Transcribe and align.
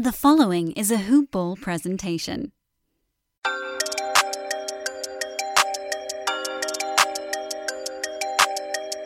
The 0.00 0.12
following 0.12 0.70
is 0.74 0.92
a 0.92 0.96
Hoop 0.96 1.32
Ball 1.32 1.56
presentation. 1.56 2.52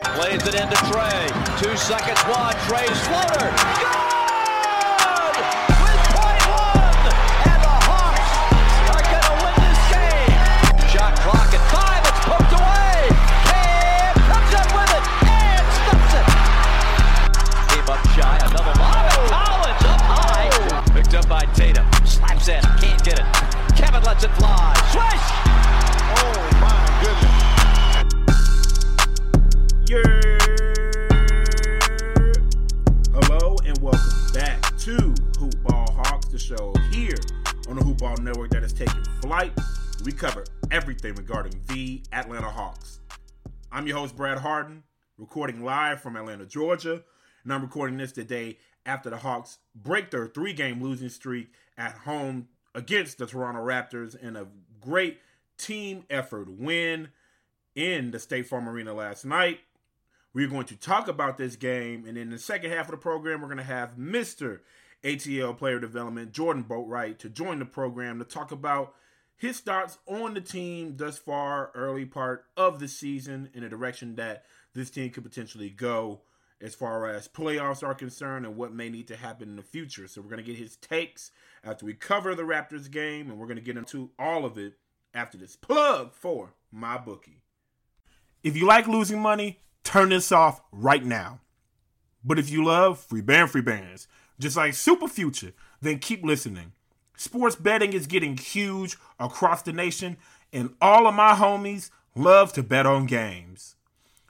Plays 0.03 0.45
it 0.45 0.53
into 0.53 0.75
Trae. 0.85 1.59
Two 1.59 1.75
seconds 1.77 2.23
wide. 2.29 2.55
Trae's 2.67 3.07
floater. 3.07 3.49
Good! 3.79 4.12
In. 22.45 22.61
Can't 22.61 23.01
get 23.05 23.19
it. 23.19 23.25
Kevin 23.73 24.03
lets 24.03 24.25
it 24.25 24.31
fly. 24.31 24.73
Swish! 24.91 25.27
Oh 26.19 26.49
my 26.59 26.75
goodness. 26.99 27.43
Yeah. 29.87 30.03
Hello 33.13 33.55
and 33.63 33.77
welcome 33.77 34.33
back 34.33 34.77
to 34.79 35.15
Hoop 35.39 35.63
Ball 35.63 35.89
Hawks, 35.93 36.25
the 36.25 36.37
show 36.37 36.73
here 36.91 37.15
on 37.69 37.77
the 37.77 37.83
Hoop 37.85 37.99
Ball 37.99 38.17
Network 38.17 38.49
that 38.51 38.63
is 38.63 38.73
taking 38.73 39.05
flight. 39.21 39.57
We 40.03 40.11
cover 40.11 40.43
everything 40.69 41.15
regarding 41.15 41.61
the 41.69 42.03
Atlanta 42.11 42.49
Hawks. 42.49 42.99
I'm 43.71 43.87
your 43.87 43.99
host, 43.99 44.17
Brad 44.17 44.39
Hardin, 44.39 44.83
recording 45.17 45.63
live 45.63 46.01
from 46.01 46.17
Atlanta, 46.17 46.45
Georgia, 46.45 47.03
and 47.45 47.53
I'm 47.53 47.61
recording 47.61 47.95
this 47.95 48.11
today 48.11 48.57
after 48.85 49.09
the 49.09 49.15
Hawks 49.15 49.59
break 49.73 50.11
their 50.11 50.27
three 50.27 50.51
game 50.51 50.83
losing 50.83 51.07
streak 51.07 51.53
at 51.77 51.93
home 51.99 52.47
against 52.75 53.17
the 53.17 53.25
Toronto 53.25 53.61
Raptors 53.61 54.15
in 54.15 54.35
a 54.35 54.47
great 54.81 55.19
team 55.57 56.05
effort 56.09 56.49
win 56.49 57.09
in 57.75 58.11
the 58.11 58.19
State 58.19 58.47
Farm 58.47 58.67
Arena 58.67 58.93
last 58.93 59.25
night. 59.25 59.59
We're 60.33 60.47
going 60.47 60.65
to 60.65 60.75
talk 60.75 61.07
about 61.07 61.37
this 61.37 61.55
game, 61.55 62.05
and 62.07 62.17
in 62.17 62.31
the 62.31 62.39
second 62.39 62.71
half 62.71 62.85
of 62.85 62.91
the 62.91 62.97
program, 62.97 63.41
we're 63.41 63.47
going 63.47 63.57
to 63.57 63.63
have 63.63 63.97
Mr. 63.97 64.61
ATL 65.03 65.55
Player 65.55 65.79
Development, 65.79 66.31
Jordan 66.31 66.63
Boatwright, 66.63 67.19
to 67.19 67.29
join 67.29 67.59
the 67.59 67.65
program 67.65 68.17
to 68.17 68.25
talk 68.25 68.51
about 68.51 68.95
his 69.35 69.59
thoughts 69.59 69.99
on 70.07 70.33
the 70.33 70.41
team 70.41 70.95
thus 70.97 71.17
far, 71.17 71.71
early 71.75 72.05
part 72.05 72.45
of 72.57 72.79
the 72.79 72.87
season, 72.87 73.49
in 73.53 73.63
a 73.63 73.69
direction 73.69 74.15
that 74.15 74.45
this 74.73 74.89
team 74.89 75.11
could 75.11 75.23
potentially 75.23 75.69
go 75.69 76.21
as 76.61 76.73
far 76.73 77.07
as 77.07 77.27
playoffs 77.27 77.83
are 77.85 77.93
concerned 77.93 78.45
and 78.45 78.55
what 78.55 78.73
may 78.73 78.89
need 78.89 79.07
to 79.07 79.17
happen 79.17 79.49
in 79.49 79.55
the 79.57 79.61
future. 79.61 80.07
So 80.07 80.21
we're 80.21 80.29
going 80.29 80.43
to 80.43 80.49
get 80.49 80.57
his 80.57 80.77
takes 80.77 81.31
after 81.63 81.85
we 81.85 81.93
cover 81.93 82.35
the 82.35 82.43
Raptors 82.43 82.91
game, 82.91 83.29
and 83.29 83.39
we're 83.39 83.47
going 83.47 83.57
to 83.57 83.63
get 83.63 83.77
into 83.77 84.11
all 84.19 84.45
of 84.45 84.57
it 84.57 84.73
after 85.13 85.37
this 85.37 85.55
plug 85.55 86.13
for 86.13 86.53
MyBookie. 86.75 87.41
If 88.43 88.57
you 88.57 88.65
like 88.65 88.87
losing 88.87 89.21
money, 89.21 89.59
turn 89.83 90.09
this 90.09 90.31
off 90.31 90.61
right 90.71 91.03
now. 91.03 91.39
But 92.23 92.39
if 92.39 92.49
you 92.49 92.63
love 92.63 92.99
free 92.99 93.21
band 93.21 93.51
free 93.51 93.61
bands, 93.61 94.07
just 94.39 94.57
like 94.57 94.73
Super 94.73 95.07
Future, 95.07 95.53
then 95.81 95.99
keep 95.99 96.23
listening. 96.23 96.73
Sports 97.15 97.55
betting 97.55 97.93
is 97.93 98.07
getting 98.07 98.37
huge 98.37 98.97
across 99.19 99.61
the 99.61 99.71
nation, 99.71 100.17
and 100.51 100.73
all 100.81 101.07
of 101.07 101.15
my 101.15 101.33
homies 101.33 101.89
love 102.15 102.53
to 102.53 102.63
bet 102.63 102.85
on 102.85 103.05
games. 103.05 103.75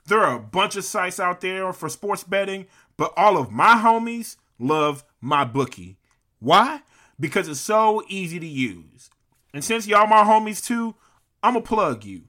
There 0.06 0.20
are 0.20 0.36
a 0.36 0.40
bunch 0.40 0.76
of 0.76 0.84
sites 0.84 1.18
out 1.18 1.40
there 1.40 1.72
for 1.72 1.88
sports 1.88 2.24
betting, 2.24 2.66
but 2.96 3.12
all 3.16 3.38
of 3.38 3.50
my 3.50 3.74
homies 3.76 4.36
love 4.58 5.02
MyBookie. 5.22 5.96
Why? 6.40 6.82
Because 7.18 7.48
it's 7.48 7.60
so 7.60 8.02
easy 8.08 8.40
to 8.40 8.46
use. 8.46 9.10
And 9.52 9.64
since 9.64 9.86
y'all 9.86 10.06
my 10.06 10.24
homies 10.24 10.64
too, 10.64 10.94
I'm 11.42 11.54
gonna 11.54 11.64
plug 11.64 12.04
you. 12.04 12.22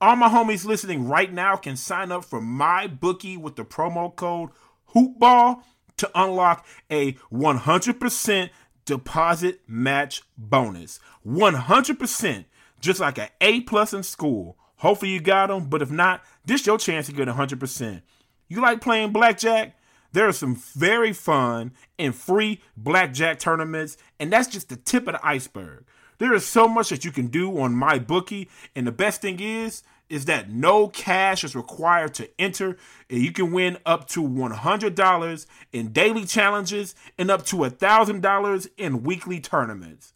All 0.00 0.16
my 0.16 0.28
homies 0.28 0.64
listening 0.64 1.06
right 1.08 1.30
now 1.30 1.56
can 1.56 1.76
sign 1.76 2.10
up 2.10 2.24
for 2.24 2.40
MyBookie 2.40 3.36
with 3.36 3.56
the 3.56 3.64
promo 3.64 4.14
code 4.14 4.50
HOOPBALL 4.94 5.62
to 5.98 6.10
unlock 6.14 6.66
a 6.90 7.12
100% 7.30 8.50
deposit 8.86 9.60
match 9.68 10.22
bonus. 10.38 11.00
100%, 11.26 12.44
just 12.80 13.00
like 13.00 13.18
an 13.18 13.28
A 13.42 13.60
plus 13.60 13.92
in 13.92 14.02
school. 14.02 14.56
Hopefully 14.76 15.10
you 15.10 15.20
got 15.20 15.48
them, 15.48 15.68
but 15.68 15.82
if 15.82 15.90
not, 15.90 16.22
this 16.46 16.66
your 16.66 16.78
chance 16.78 17.06
to 17.06 17.12
get 17.12 17.28
100%. 17.28 18.02
You 18.48 18.62
like 18.62 18.80
playing 18.80 19.12
blackjack? 19.12 19.76
There 20.12 20.26
are 20.26 20.32
some 20.32 20.56
very 20.56 21.12
fun 21.12 21.72
and 21.98 22.14
free 22.14 22.60
blackjack 22.76 23.38
tournaments, 23.38 23.96
and 24.18 24.32
that's 24.32 24.48
just 24.48 24.68
the 24.68 24.76
tip 24.76 25.06
of 25.06 25.14
the 25.14 25.26
iceberg. 25.26 25.84
There 26.18 26.34
is 26.34 26.44
so 26.44 26.68
much 26.68 26.90
that 26.90 27.04
you 27.04 27.12
can 27.12 27.28
do 27.28 27.58
on 27.60 27.74
MyBookie, 27.74 28.48
and 28.76 28.86
the 28.86 28.92
best 28.92 29.22
thing 29.22 29.40
is 29.40 29.82
is 30.10 30.24
that 30.24 30.50
no 30.50 30.88
cash 30.88 31.44
is 31.44 31.54
required 31.54 32.12
to 32.12 32.28
enter, 32.38 32.76
and 33.08 33.22
you 33.22 33.32
can 33.32 33.52
win 33.52 33.78
up 33.86 34.08
to 34.08 34.22
$100 34.22 35.46
in 35.72 35.92
daily 35.92 36.26
challenges 36.26 36.94
and 37.16 37.30
up 37.30 37.46
to 37.46 37.56
$1,000 37.56 38.68
in 38.76 39.04
weekly 39.04 39.40
tournaments. 39.40 40.12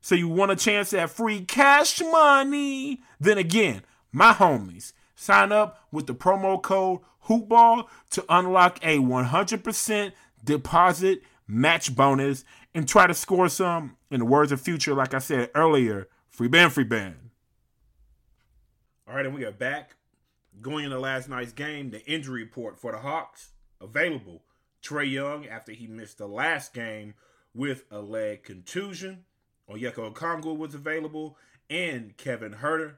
So 0.00 0.14
you 0.14 0.26
want 0.28 0.52
a 0.52 0.56
chance 0.56 0.94
at 0.94 1.10
free 1.10 1.44
cash 1.44 2.00
money? 2.00 3.02
Then 3.20 3.38
again, 3.38 3.82
my 4.10 4.32
homies, 4.32 4.94
sign 5.14 5.52
up 5.52 5.86
with 5.92 6.06
the 6.06 6.14
promo 6.14 6.60
code 6.60 7.00
HOOPBALL 7.26 7.88
to 8.10 8.24
unlock 8.28 8.78
a 8.82 8.98
100% 8.98 10.12
deposit 10.44 11.22
match 11.46 11.94
bonus 11.94 12.44
and 12.74 12.88
try 12.88 13.06
to 13.06 13.14
score 13.14 13.48
some, 13.48 13.96
in 14.10 14.20
the 14.20 14.26
words 14.26 14.52
of 14.52 14.60
Future, 14.60 14.94
like 14.94 15.14
I 15.14 15.18
said 15.18 15.50
earlier, 15.54 16.08
free 16.28 16.48
band, 16.48 16.72
free 16.72 16.84
band. 16.84 17.16
All 19.08 19.14
right, 19.14 19.26
and 19.26 19.34
we 19.34 19.44
are 19.44 19.52
back. 19.52 19.96
Going 20.60 20.84
into 20.84 20.98
last 20.98 21.28
night's 21.28 21.52
game, 21.52 21.90
the 21.90 22.04
injury 22.06 22.42
report 22.42 22.78
for 22.78 22.92
the 22.92 22.98
Hawks 22.98 23.50
available. 23.80 24.42
Trae 24.82 25.10
Young, 25.10 25.46
after 25.46 25.72
he 25.72 25.86
missed 25.86 26.18
the 26.18 26.28
last 26.28 26.72
game 26.72 27.14
with 27.54 27.84
a 27.90 28.00
leg 28.00 28.44
contusion. 28.44 29.24
Onyeka 29.68 30.12
Okongwu 30.12 30.56
was 30.56 30.74
available, 30.74 31.36
and 31.68 32.16
Kevin 32.16 32.54
Huerter 32.62 32.94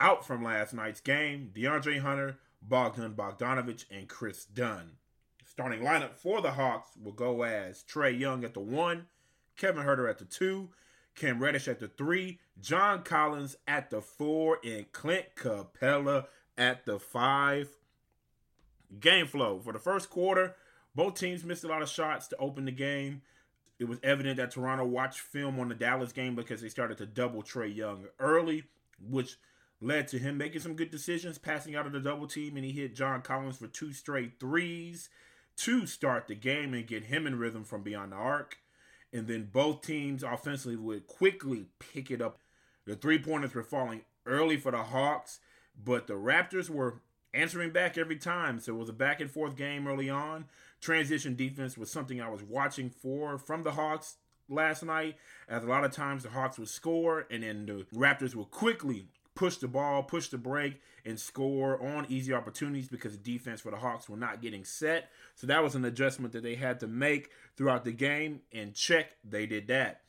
out 0.00 0.26
from 0.26 0.42
last 0.42 0.72
night's 0.72 1.00
game. 1.00 1.50
DeAndre 1.54 2.00
Hunter, 2.00 2.38
Bogdan 2.68 3.14
Bogdanovich, 3.14 3.84
and 3.90 4.08
Kris 4.08 4.44
Dunn. 4.44 4.92
Starting 5.44 5.80
lineup 5.80 6.14
for 6.14 6.40
the 6.40 6.52
Hawks 6.52 6.90
will 7.02 7.12
go 7.12 7.42
as 7.42 7.84
Trae 7.84 8.18
Young 8.18 8.44
at 8.44 8.54
the 8.54 8.60
one, 8.60 9.06
Kevin 9.56 9.84
Huerter 9.84 10.10
at 10.10 10.18
the 10.18 10.24
two, 10.24 10.70
Cam 11.14 11.40
Reddish 11.40 11.68
at 11.68 11.80
the 11.80 11.88
three, 11.88 12.40
John 12.60 13.02
Collins 13.02 13.56
at 13.66 13.90
the 13.90 14.02
four, 14.02 14.58
and 14.64 14.90
Clint 14.92 15.26
Capela 15.34 16.26
at 16.58 16.84
the 16.84 16.98
five. 16.98 17.70
Game 19.00 19.26
flow 19.26 19.60
for 19.60 19.72
the 19.72 19.78
first 19.78 20.10
quarter, 20.10 20.56
both 20.94 21.14
teams 21.14 21.44
missed 21.44 21.64
a 21.64 21.68
lot 21.68 21.82
of 21.82 21.88
shots 21.88 22.28
to 22.28 22.36
open 22.36 22.66
the 22.66 22.72
game. 22.72 23.22
It 23.78 23.88
was 23.88 23.98
evident 24.02 24.38
that 24.38 24.50
Toronto 24.50 24.84
watched 24.84 25.20
film 25.20 25.60
on 25.60 25.68
the 25.68 25.74
Dallas 25.74 26.12
game 26.12 26.34
because 26.34 26.62
they 26.62 26.68
started 26.68 26.98
to 26.98 27.06
double 27.06 27.42
Trae 27.42 27.74
Young 27.74 28.06
early, 28.18 28.64
which 29.00 29.36
led 29.80 30.08
to 30.08 30.18
him 30.18 30.38
making 30.38 30.60
some 30.60 30.74
good 30.74 30.90
decisions, 30.90 31.38
passing 31.38 31.74
out 31.76 31.86
of 31.86 31.92
the 31.92 32.00
double 32.00 32.26
team, 32.26 32.56
and 32.56 32.64
he 32.64 32.72
hit 32.72 32.94
John 32.94 33.22
Collins 33.22 33.58
for 33.58 33.66
two 33.66 33.92
straight 33.92 34.40
threes 34.40 35.08
to 35.56 35.86
start 35.86 36.28
the 36.28 36.34
game 36.34 36.74
and 36.74 36.86
get 36.86 37.04
him 37.04 37.26
in 37.26 37.38
rhythm 37.38 37.64
from 37.64 37.82
beyond 37.82 38.12
the 38.12 38.16
arc. 38.16 38.58
And 39.12 39.26
then 39.26 39.48
both 39.52 39.82
teams 39.82 40.22
offensively 40.22 40.76
would 40.76 41.06
quickly 41.06 41.66
pick 41.78 42.10
it 42.10 42.20
up. 42.20 42.40
The 42.86 42.96
three 42.96 43.18
pointers 43.18 43.54
were 43.54 43.62
falling 43.62 44.02
early 44.26 44.56
for 44.56 44.72
the 44.72 44.82
Hawks, 44.82 45.40
but 45.82 46.06
the 46.06 46.14
Raptors 46.14 46.68
were 46.68 47.00
answering 47.32 47.70
back 47.70 47.96
every 47.96 48.16
time. 48.16 48.60
So 48.60 48.74
it 48.74 48.78
was 48.78 48.88
a 48.88 48.94
back 48.94 49.20
and 49.20 49.30
forth 49.30 49.56
game 49.56 49.86
early 49.86 50.10
on. 50.10 50.46
Transition 50.80 51.36
defense 51.36 51.78
was 51.78 51.90
something 51.90 52.20
I 52.20 52.28
was 52.28 52.42
watching 52.42 52.90
for 52.90 53.38
from 53.38 53.62
the 53.62 53.72
Hawks 53.72 54.16
last 54.48 54.84
night, 54.84 55.16
as 55.48 55.64
a 55.64 55.66
lot 55.66 55.84
of 55.84 55.92
times 55.92 56.22
the 56.22 56.30
Hawks 56.30 56.58
would 56.58 56.68
score 56.68 57.26
and 57.30 57.42
then 57.42 57.66
the 57.66 57.86
Raptors 57.94 58.34
would 58.34 58.50
quickly 58.50 59.08
push 59.36 59.56
the 59.56 59.68
ball, 59.68 60.02
push 60.02 60.28
the 60.28 60.38
break, 60.38 60.80
and 61.04 61.20
score 61.20 61.80
on 61.80 62.06
easy 62.08 62.32
opportunities 62.32 62.88
because 62.88 63.12
the 63.12 63.32
defense 63.32 63.60
for 63.60 63.70
the 63.70 63.76
Hawks 63.76 64.08
were 64.08 64.16
not 64.16 64.42
getting 64.42 64.64
set. 64.64 65.10
So 65.36 65.46
that 65.46 65.62
was 65.62 65.76
an 65.76 65.84
adjustment 65.84 66.32
that 66.32 66.42
they 66.42 66.56
had 66.56 66.80
to 66.80 66.88
make 66.88 67.30
throughout 67.56 67.84
the 67.84 67.92
game. 67.92 68.40
And 68.52 68.74
check, 68.74 69.12
they 69.22 69.46
did 69.46 69.68
that. 69.68 70.00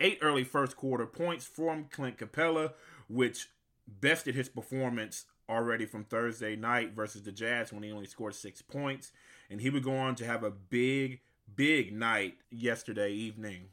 Eight 0.00 0.18
early 0.22 0.44
first 0.44 0.76
quarter 0.76 1.06
points 1.06 1.44
from 1.44 1.84
Clint 1.90 2.16
Capela, 2.16 2.72
which 3.08 3.50
bested 3.86 4.34
his 4.34 4.48
performance 4.48 5.26
already 5.48 5.84
from 5.84 6.04
Thursday 6.04 6.56
night 6.56 6.92
versus 6.94 7.24
the 7.24 7.32
Jazz 7.32 7.72
when 7.72 7.82
he 7.82 7.92
only 7.92 8.06
scored 8.06 8.34
six 8.34 8.62
points. 8.62 9.12
And 9.50 9.60
he 9.60 9.68
would 9.68 9.84
go 9.84 9.96
on 9.96 10.14
to 10.14 10.24
have 10.24 10.44
a 10.44 10.50
big, 10.50 11.20
big 11.54 11.92
night 11.92 12.36
yesterday 12.50 13.12
evening. 13.12 13.66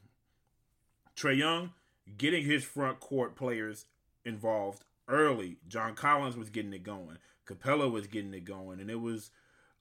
Trae 1.16 1.38
Young 1.38 1.72
getting 2.18 2.44
his 2.44 2.64
front 2.64 3.00
court 3.00 3.34
players 3.36 3.86
involved 4.24 4.84
early. 5.08 5.58
John 5.68 5.94
Collins 5.94 6.36
was 6.36 6.50
getting 6.50 6.72
it 6.72 6.82
going. 6.82 7.18
Capela 7.46 7.90
was 7.90 8.06
getting 8.06 8.34
it 8.34 8.44
going. 8.44 8.80
And 8.80 8.90
it 8.90 9.00
was 9.00 9.30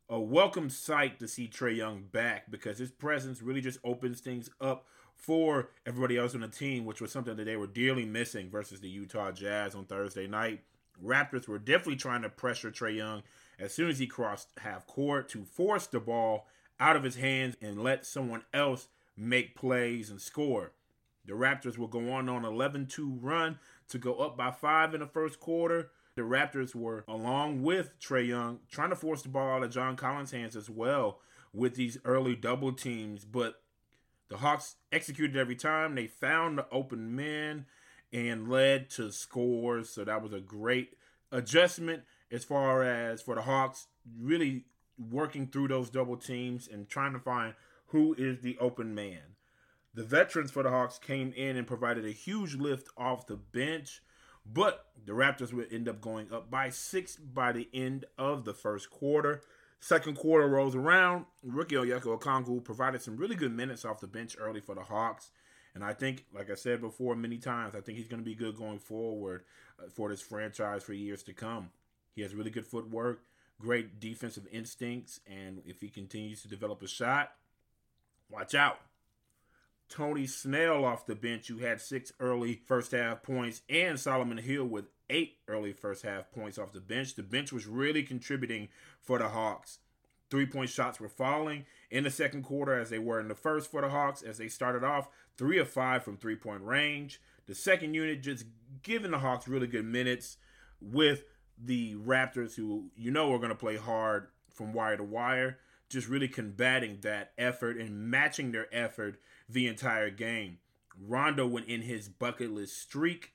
a 0.10 0.20
welcome 0.20 0.70
sight 0.70 1.20
to 1.20 1.28
see 1.28 1.48
Trae 1.48 1.78
Young 1.78 2.04
back 2.12 2.50
because 2.50 2.80
his 2.80 2.92
presence 2.92 3.42
really 3.42 3.62
just 3.62 3.80
opens 3.84 4.22
things 4.22 4.50
up 4.60 4.86
for 5.16 5.70
everybody 5.86 6.18
else 6.18 6.34
on 6.34 6.42
the 6.42 6.48
team, 6.48 6.86
which 6.86 7.02
was 7.02 7.12
something 7.12 7.36
that 7.36 7.44
they 7.44 7.58
were 7.58 7.68
dearly 7.68 8.06
missing 8.06 8.50
versus 8.50 8.80
the 8.80 8.90
Utah 8.90 9.32
Jazz 9.32 9.76
on 9.76 9.86
Thursday 9.86 10.28
night. 10.28 10.62
Raptors 11.04 11.48
were 11.48 11.60
definitely 11.60 11.98
trying 11.98 12.24
to 12.24 12.30
pressure 12.30 12.72
Trae 12.72 12.96
Young 12.96 13.24
as 13.60 13.74
soon 13.74 13.90
as 13.90 14.00
he 14.00 14.08
crossed 14.08 14.50
half 14.58 14.88
court 14.88 15.30
to 15.30 15.44
force 15.44 15.88
the 15.88 16.00
ball 16.00 16.48
out 16.80 16.96
of 16.96 17.04
his 17.04 17.18
hands 17.18 17.56
and 17.62 17.84
let 17.84 18.06
someone 18.06 18.44
else 18.54 18.88
make 19.16 19.56
plays 19.56 20.10
and 20.10 20.22
score. 20.22 20.72
The 21.26 21.34
Raptors 21.34 21.78
will 21.78 21.88
go 21.88 22.12
on 22.12 22.30
on 22.30 22.44
11-2 22.44 23.18
run 23.22 23.60
to 23.90 23.98
go 23.98 24.16
up 24.16 24.38
by 24.38 24.52
5 24.52 24.94
in 24.94 25.02
the 25.02 25.08
first 25.08 25.40
quarter. 25.40 25.92
The 26.16 26.22
Raptors 26.24 26.74
were 26.74 27.04
along 27.08 27.64
with 27.64 28.00
Trae 28.00 28.28
Young 28.28 28.60
trying 28.70 28.90
to 28.90 28.96
force 28.96 29.22
the 29.22 29.30
ball 29.30 29.58
out 29.58 29.64
of 29.64 29.72
John 29.72 29.96
Collins' 29.96 30.32
hands 30.32 30.56
as 30.56 30.70
well 30.70 31.20
with 31.54 31.76
these 31.76 31.98
early 32.06 32.36
double 32.36 32.74
teams, 32.74 33.26
but 33.26 33.62
the 34.30 34.38
Hawks 34.38 34.76
executed 34.92 35.36
every 35.36 35.56
time. 35.56 35.96
They 35.96 36.08
found 36.08 36.58
the 36.58 36.68
open 36.72 37.16
men 37.16 37.66
and 38.14 38.50
led 38.50 38.90
to 38.92 39.12
scores. 39.12 39.90
So 39.90 40.04
that 40.04 40.22
was 40.22 40.34
a 40.34 40.40
great 40.40 40.96
adjustment 41.32 42.04
as 42.32 42.44
far 42.44 42.84
as 42.84 43.22
for 43.22 43.36
the 43.36 43.42
Hawks 43.42 43.88
really 44.20 44.66
working 44.98 45.48
through 45.48 45.70
those 45.70 45.90
double 45.90 46.18
teams 46.18 46.68
and 46.68 46.88
trying 46.88 47.14
to 47.14 47.20
find 47.20 47.54
who 47.88 48.14
is 48.18 48.42
the 48.42 48.58
open 48.60 48.94
man. 48.94 49.36
The 49.94 50.04
veterans 50.04 50.52
for 50.52 50.64
the 50.64 50.70
Hawks 50.70 51.00
came 51.00 51.34
in 51.36 51.58
and 51.58 51.66
provided 51.66 52.06
a 52.06 52.12
huge 52.12 52.56
lift 52.56 52.90
off 52.98 53.28
the 53.28 53.36
bench, 53.36 54.02
but 54.46 54.86
the 55.06 55.14
Raptors 55.14 55.52
would 55.54 55.74
end 55.74 55.90
up 55.90 56.00
going 56.00 56.32
up 56.32 56.52
by 56.52 56.70
six 56.70 57.16
by 57.16 57.52
the 57.52 57.68
end 57.74 58.06
of 58.18 58.46
the 58.46 58.54
first 58.54 58.90
quarter. 58.90 59.42
Second 59.80 60.18
quarter 60.18 60.48
rolls 60.48 60.76
around. 60.76 61.26
Rookie 61.44 61.76
Onyeka 61.76 62.20
Okongwu 62.20 62.64
provided 62.64 63.02
some 63.02 63.18
really 63.18 63.36
good 63.36 63.56
minutes 63.56 63.86
off 63.86 64.02
the 64.02 64.08
bench 64.08 64.36
early 64.40 64.60
for 64.60 64.76
the 64.76 64.82
Hawks. 64.82 65.32
And 65.74 65.84
I 65.84 65.94
think, 65.94 66.26
like 66.34 66.50
I 66.50 66.56
said 66.56 66.82
before 66.82 67.16
many 67.16 67.38
times, 67.38 67.76
I 67.76 67.82
think 67.82 67.98
he's 67.98 68.08
going 68.08 68.22
to 68.22 68.26
be 68.26 68.36
good 68.36 68.58
going 68.58 68.80
forward 68.80 69.44
uh, 69.80 69.90
for 69.90 70.10
this 70.10 70.22
franchise 70.22 70.84
for 70.84 70.94
years 70.94 71.24
to 71.24 71.34
come. 71.34 71.70
He 72.14 72.22
has 72.22 72.36
really 72.36 72.50
good 72.50 72.66
footwork, 72.66 73.22
great 73.60 74.00
defensive 74.00 74.48
instincts, 74.52 75.22
and 75.26 75.62
if 75.66 75.80
he 75.80 75.90
continues 75.90 76.42
to 76.42 76.48
develop 76.48 76.82
a 76.82 76.88
shot, 76.88 77.32
watch 78.30 78.56
out. 78.56 78.80
Tony 79.90 80.28
Snell 80.28 80.86
off 80.86 81.06
the 81.06 81.16
bench, 81.16 81.48
who 81.48 81.58
had 81.58 81.82
six 81.82 82.14
early 82.20 82.62
first 82.68 82.92
half 82.92 83.24
points, 83.24 83.62
and 83.70 84.00
Solomon 84.00 84.38
Hill 84.38 84.66
with 84.66 84.86
eight 85.10 85.38
early 85.48 85.74
first 85.74 86.04
half 86.04 86.32
points 86.32 86.58
off 86.58 86.72
the 86.72 86.80
bench. 86.80 87.16
The 87.16 87.24
bench 87.24 87.52
was 87.52 87.66
really 87.66 88.04
contributing 88.04 88.70
for 89.02 89.18
the 89.18 89.30
Hawks. 89.30 89.80
Three 90.30 90.46
point 90.46 90.70
shots 90.70 91.00
were 91.00 91.10
falling 91.10 91.66
in 91.90 92.04
the 92.04 92.12
second 92.12 92.44
quarter 92.44 92.80
as 92.80 92.92
they 92.92 93.00
were 93.00 93.20
in 93.20 93.28
the 93.28 93.36
first 93.36 93.72
for 93.72 93.82
the 93.82 93.90
Hawks 93.90 94.22
as 94.22 94.38
they 94.38 94.48
started 94.48 94.84
off 94.84 95.10
three 95.38 95.58
of 95.58 95.68
five 95.68 96.04
from 96.04 96.18
three 96.18 96.36
point 96.36 96.62
range. 96.62 97.20
The 97.48 97.56
second 97.56 97.96
unit 97.96 98.22
just 98.22 98.46
giving 98.84 99.10
the 99.10 99.20
Hawks 99.20 99.48
really 99.48 99.66
good 99.66 99.86
minutes 99.86 100.38
with 100.80 101.24
the 101.58 101.96
Raptors, 101.96 102.56
who 102.56 102.92
you 102.96 103.10
know 103.10 103.34
are 103.34 103.40
going 103.40 103.50
to 103.50 103.56
play 103.56 103.78
hard 103.78 104.28
from 104.54 104.72
wire 104.72 104.98
to 104.98 105.04
wire, 105.04 105.58
just 105.90 106.08
really 106.08 106.28
combating 106.28 107.00
that 107.02 107.32
effort 107.38 107.78
and 107.78 108.12
matching 108.12 108.52
their 108.52 108.68
effort 108.74 109.20
the 109.50 109.68
entire 109.68 110.10
game. 110.10 110.60
Rondo 111.02 111.48
went 111.48 111.68
in 111.68 111.82
his 111.82 112.08
bucketless 112.08 112.70
streak 112.70 113.34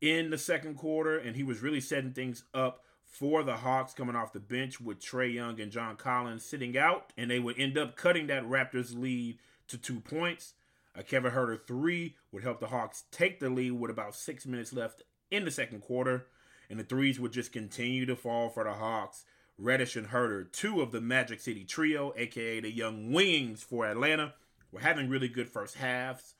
in 0.00 0.30
the 0.30 0.38
second 0.38 0.76
quarter, 0.76 1.18
and 1.18 1.36
he 1.36 1.42
was 1.42 1.62
really 1.62 1.80
setting 1.80 2.12
things 2.12 2.44
up 2.54 2.84
for 3.04 3.42
the 3.42 3.56
Hawks 3.56 3.94
coming 3.94 4.16
off 4.16 4.32
the 4.32 4.40
bench 4.40 4.80
with 4.80 5.00
Trae 5.00 5.32
Young 5.32 5.60
and 5.60 5.72
John 5.72 5.96
Collins 5.96 6.44
sitting 6.44 6.76
out, 6.76 7.12
and 7.16 7.30
they 7.30 7.40
would 7.40 7.58
end 7.58 7.78
up 7.78 7.96
cutting 7.96 8.26
that 8.26 8.44
Raptors 8.44 8.98
lead 8.98 9.38
to 9.68 9.78
two 9.78 10.00
points. 10.00 10.54
A 10.94 11.02
Kevin 11.02 11.32
Huerter 11.32 11.58
three 11.66 12.16
would 12.32 12.42
help 12.42 12.60
the 12.60 12.68
Hawks 12.68 13.04
take 13.10 13.40
the 13.40 13.50
lead 13.50 13.72
with 13.72 13.90
about 13.90 14.14
six 14.14 14.46
minutes 14.46 14.72
left 14.72 15.02
in 15.30 15.44
the 15.44 15.50
second 15.50 15.80
quarter, 15.80 16.26
and 16.68 16.78
the 16.78 16.84
threes 16.84 17.18
would 17.18 17.32
just 17.32 17.52
continue 17.52 18.06
to 18.06 18.16
fall 18.16 18.48
for 18.48 18.64
the 18.64 18.72
Hawks. 18.72 19.24
Reddish 19.58 19.96
and 19.96 20.08
Huerter, 20.08 20.50
two 20.52 20.82
of 20.82 20.92
the 20.92 21.00
Magic 21.00 21.40
City 21.40 21.64
trio, 21.64 22.12
aka 22.16 22.60
the 22.60 22.70
Young 22.70 23.12
Wings 23.12 23.62
for 23.62 23.86
Atlanta, 23.86 24.34
were 24.76 24.82
having 24.82 25.08
really 25.08 25.28
good 25.28 25.48
first 25.48 25.76
halves. 25.76 26.34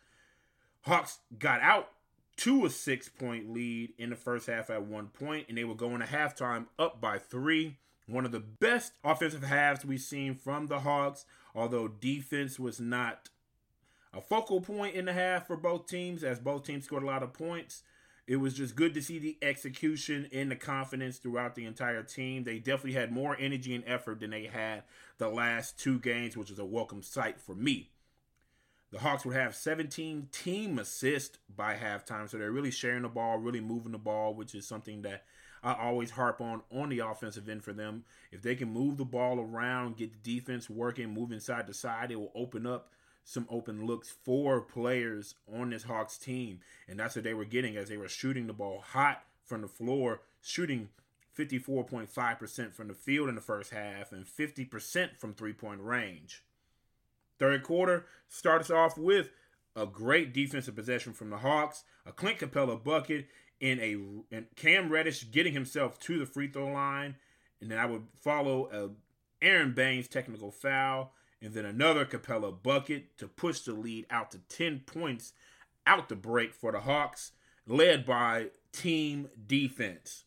Hawks 0.82 1.18
got 1.38 1.62
out 1.62 1.88
to 2.36 2.66
a 2.66 2.70
six 2.70 3.08
point 3.08 3.50
lead 3.50 3.94
in 3.98 4.10
the 4.10 4.16
first 4.16 4.46
half 4.46 4.68
at 4.68 4.84
one 4.84 5.08
point, 5.08 5.46
and 5.48 5.56
they 5.56 5.64
were 5.64 5.74
going 5.74 6.00
to 6.00 6.06
halftime 6.06 6.66
up 6.78 7.00
by 7.00 7.18
three. 7.18 7.78
One 8.06 8.26
of 8.26 8.32
the 8.32 8.40
best 8.40 8.92
offensive 9.02 9.42
halves 9.42 9.84
we've 9.84 10.00
seen 10.00 10.34
from 10.34 10.66
the 10.66 10.80
Hawks, 10.80 11.24
although 11.54 11.88
defense 11.88 12.58
was 12.58 12.78
not 12.78 13.30
a 14.12 14.20
focal 14.20 14.60
point 14.60 14.94
in 14.94 15.06
the 15.06 15.14
half 15.14 15.46
for 15.46 15.56
both 15.56 15.86
teams, 15.86 16.22
as 16.22 16.38
both 16.38 16.64
teams 16.64 16.84
scored 16.84 17.02
a 17.02 17.06
lot 17.06 17.22
of 17.22 17.32
points. 17.32 17.82
It 18.26 18.36
was 18.36 18.54
just 18.54 18.76
good 18.76 18.92
to 18.94 19.02
see 19.02 19.18
the 19.18 19.38
execution 19.40 20.28
and 20.32 20.50
the 20.50 20.56
confidence 20.56 21.18
throughout 21.18 21.54
the 21.54 21.64
entire 21.64 22.02
team. 22.02 22.44
They 22.44 22.58
definitely 22.58 23.00
had 23.00 23.12
more 23.12 23.36
energy 23.38 23.74
and 23.74 23.84
effort 23.86 24.20
than 24.20 24.30
they 24.30 24.46
had 24.46 24.82
the 25.18 25.28
last 25.28 25.78
two 25.78 25.98
games, 26.00 26.36
which 26.36 26.50
is 26.50 26.58
a 26.58 26.64
welcome 26.64 27.02
sight 27.02 27.40
for 27.40 27.54
me. 27.54 27.90
The 28.92 29.00
Hawks 29.00 29.24
would 29.24 29.36
have 29.36 29.56
17 29.56 30.28
team 30.30 30.78
assists 30.78 31.38
by 31.54 31.74
halftime, 31.74 32.28
so 32.28 32.38
they're 32.38 32.52
really 32.52 32.70
sharing 32.70 33.02
the 33.02 33.08
ball, 33.08 33.38
really 33.38 33.60
moving 33.60 33.92
the 33.92 33.98
ball, 33.98 34.34
which 34.34 34.54
is 34.54 34.66
something 34.66 35.02
that 35.02 35.24
I 35.62 35.74
always 35.74 36.12
harp 36.12 36.40
on 36.40 36.62
on 36.70 36.90
the 36.90 37.00
offensive 37.00 37.48
end 37.48 37.64
for 37.64 37.72
them. 37.72 38.04
If 38.30 38.42
they 38.42 38.54
can 38.54 38.72
move 38.72 38.96
the 38.96 39.04
ball 39.04 39.40
around, 39.40 39.96
get 39.96 40.12
the 40.12 40.38
defense 40.38 40.70
working, 40.70 41.12
moving 41.12 41.40
side 41.40 41.66
to 41.66 41.74
side, 41.74 42.12
it 42.12 42.16
will 42.16 42.32
open 42.34 42.66
up 42.66 42.90
some 43.24 43.46
open 43.50 43.84
looks 43.84 44.08
for 44.08 44.60
players 44.60 45.34
on 45.52 45.70
this 45.70 45.82
Hawks 45.82 46.16
team. 46.16 46.60
And 46.88 46.98
that's 46.98 47.16
what 47.16 47.24
they 47.24 47.34
were 47.34 47.44
getting 47.44 47.76
as 47.76 47.88
they 47.88 47.96
were 47.96 48.08
shooting 48.08 48.46
the 48.46 48.52
ball 48.52 48.84
hot 48.92 49.24
from 49.44 49.62
the 49.62 49.68
floor, 49.68 50.20
shooting 50.40 50.90
54.5% 51.36 52.72
from 52.72 52.86
the 52.86 52.94
field 52.94 53.28
in 53.28 53.34
the 53.34 53.40
first 53.40 53.72
half 53.72 54.12
and 54.12 54.24
50% 54.24 55.18
from 55.18 55.34
three 55.34 55.52
point 55.52 55.80
range. 55.80 56.44
Third 57.38 57.62
quarter 57.62 58.06
starts 58.28 58.70
off 58.70 58.96
with 58.96 59.30
a 59.74 59.86
great 59.86 60.32
defensive 60.32 60.74
possession 60.74 61.12
from 61.12 61.30
the 61.30 61.38
Hawks, 61.38 61.84
a 62.06 62.12
Clint 62.12 62.38
Capela 62.38 62.82
bucket, 62.82 63.26
and 63.60 63.80
a 63.80 63.96
and 64.30 64.46
Cam 64.56 64.90
Reddish 64.90 65.30
getting 65.30 65.52
himself 65.52 65.98
to 66.00 66.18
the 66.18 66.26
free 66.26 66.48
throw 66.48 66.68
line, 66.68 67.16
and 67.60 67.70
then 67.70 67.78
I 67.78 67.86
would 67.86 68.04
follow 68.20 68.68
a 68.72 69.44
Aron 69.44 69.72
Baynes 69.74 70.08
technical 70.08 70.50
foul, 70.50 71.12
and 71.42 71.52
then 71.52 71.64
another 71.64 72.04
Capela 72.04 72.62
bucket 72.62 73.16
to 73.18 73.28
push 73.28 73.60
the 73.60 73.72
lead 73.72 74.06
out 74.10 74.30
to 74.30 74.38
10 74.48 74.80
points 74.86 75.32
out 75.86 76.08
the 76.08 76.16
break 76.16 76.54
for 76.54 76.72
the 76.72 76.80
Hawks, 76.80 77.32
led 77.66 78.04
by 78.04 78.48
team 78.72 79.28
defense. 79.46 80.24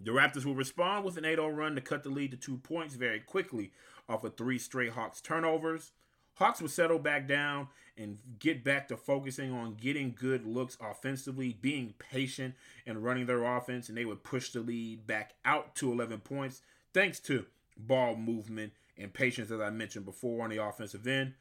The 0.00 0.10
Raptors 0.10 0.44
will 0.44 0.54
respond 0.54 1.04
with 1.04 1.16
an 1.16 1.24
8 1.24 1.36
0 1.36 1.48
run 1.48 1.74
to 1.74 1.80
cut 1.80 2.02
the 2.02 2.10
lead 2.10 2.30
to 2.32 2.36
two 2.36 2.58
points 2.58 2.94
very 2.94 3.20
quickly 3.20 3.72
off 4.08 4.24
of 4.24 4.36
three 4.36 4.58
straight 4.58 4.92
Hawks 4.92 5.20
turnovers. 5.20 5.92
Hawks 6.36 6.60
would 6.62 6.70
settle 6.70 6.98
back 6.98 7.26
down 7.26 7.68
and 7.98 8.18
get 8.38 8.62
back 8.62 8.88
to 8.88 8.96
focusing 8.96 9.52
on 9.52 9.74
getting 9.74 10.14
good 10.18 10.46
looks 10.46 10.76
offensively, 10.80 11.56
being 11.60 11.94
patient 11.98 12.54
and 12.86 13.02
running 13.02 13.26
their 13.26 13.42
offense, 13.44 13.88
and 13.88 13.96
they 13.96 14.04
would 14.04 14.22
push 14.22 14.50
the 14.50 14.60
lead 14.60 15.06
back 15.06 15.34
out 15.44 15.74
to 15.76 15.90
11 15.90 16.20
points 16.20 16.62
thanks 16.92 17.20
to 17.20 17.46
ball 17.76 18.16
movement 18.16 18.72
and 18.98 19.12
patience, 19.12 19.50
as 19.50 19.60
I 19.60 19.70
mentioned 19.70 20.04
before, 20.04 20.44
on 20.44 20.50
the 20.50 20.62
offensive 20.62 21.06
end. 21.06 21.34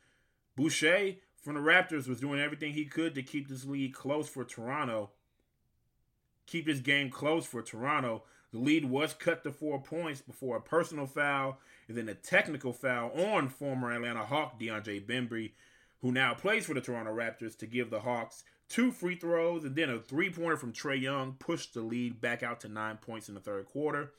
Boucher 0.56 1.16
from 1.42 1.56
the 1.56 1.62
Raptors 1.62 2.08
was 2.08 2.20
doing 2.20 2.40
everything 2.40 2.74
he 2.74 2.86
could 2.86 3.16
to 3.16 3.24
keep 3.24 3.48
this 3.48 3.66
lead 3.66 3.94
close 3.94 4.28
for 4.28 4.44
Toronto. 4.44 5.12
Keep 6.48 6.66
this 6.66 6.80
game 6.80 7.10
close 7.10 7.46
for 7.46 7.62
Toronto. 7.62 8.24
The 8.56 8.62
lead 8.62 8.86
was 8.86 9.14
cut 9.14 9.44
to 9.44 9.52
four 9.52 9.82
points 9.82 10.22
before 10.22 10.56
a 10.56 10.62
personal 10.62 11.08
foul 11.08 11.60
and 11.90 11.98
then 11.98 12.08
a 12.08 12.14
technical 12.14 12.72
foul 12.72 13.12
on 13.12 13.50
former 13.50 13.92
Atlanta 13.92 14.24
Hawk 14.24 14.58
DeAndre 14.58 15.06
Bembry, 15.06 15.52
who 16.00 16.14
now 16.14 16.34
plays 16.34 16.66
for 16.66 16.74
the 16.74 16.80
Toronto 16.80 17.14
Raptors, 17.14 17.58
to 17.58 17.66
give 17.66 17.90
the 17.90 18.00
Hawks 18.00 18.46
two 18.70 18.94
free 18.94 19.18
throws 19.18 19.66
and 19.66 19.76
then 19.76 19.90
a 19.90 20.00
three 20.00 20.30
pointer 20.30 20.56
from 20.56 20.72
Trae 20.72 21.02
Young 21.02 21.34
pushed 21.34 21.74
the 21.74 21.82
lead 21.82 22.22
back 22.22 22.44
out 22.44 22.62
to 22.62 22.70
nine 22.70 22.96
points 22.96 23.28
in 23.28 23.36
the 23.36 23.42
third 23.42 23.66
quarter. 23.66 24.14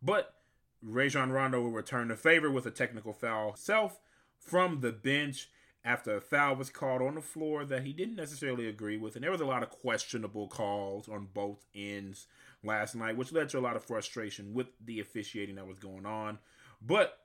But 0.00 0.36
Rajon 0.82 1.30
Rondo 1.30 1.60
will 1.60 1.70
return 1.70 2.08
the 2.08 2.16
favor 2.16 2.50
with 2.50 2.64
a 2.64 2.70
technical 2.70 3.12
foul 3.12 3.56
self 3.56 4.00
from 4.38 4.80
the 4.80 4.90
bench 4.90 5.50
after 5.84 6.16
a 6.16 6.20
foul 6.22 6.56
was 6.56 6.70
called 6.70 7.02
on 7.02 7.14
the 7.14 7.20
floor 7.20 7.66
that 7.66 7.84
he 7.84 7.92
didn't 7.92 8.16
necessarily 8.16 8.66
agree 8.66 8.96
with. 8.96 9.16
And 9.16 9.22
there 9.22 9.30
was 9.30 9.42
a 9.42 9.46
lot 9.46 9.62
of 9.62 9.68
questionable 9.68 10.48
calls 10.48 11.10
on 11.10 11.28
both 11.34 11.66
ends 11.74 12.26
last 12.64 12.94
night, 12.94 13.16
which 13.16 13.32
led 13.32 13.48
to 13.50 13.58
a 13.58 13.60
lot 13.60 13.76
of 13.76 13.84
frustration 13.84 14.54
with 14.54 14.68
the 14.84 15.00
officiating 15.00 15.56
that 15.56 15.66
was 15.66 15.78
going 15.78 16.06
on. 16.06 16.38
But 16.80 17.18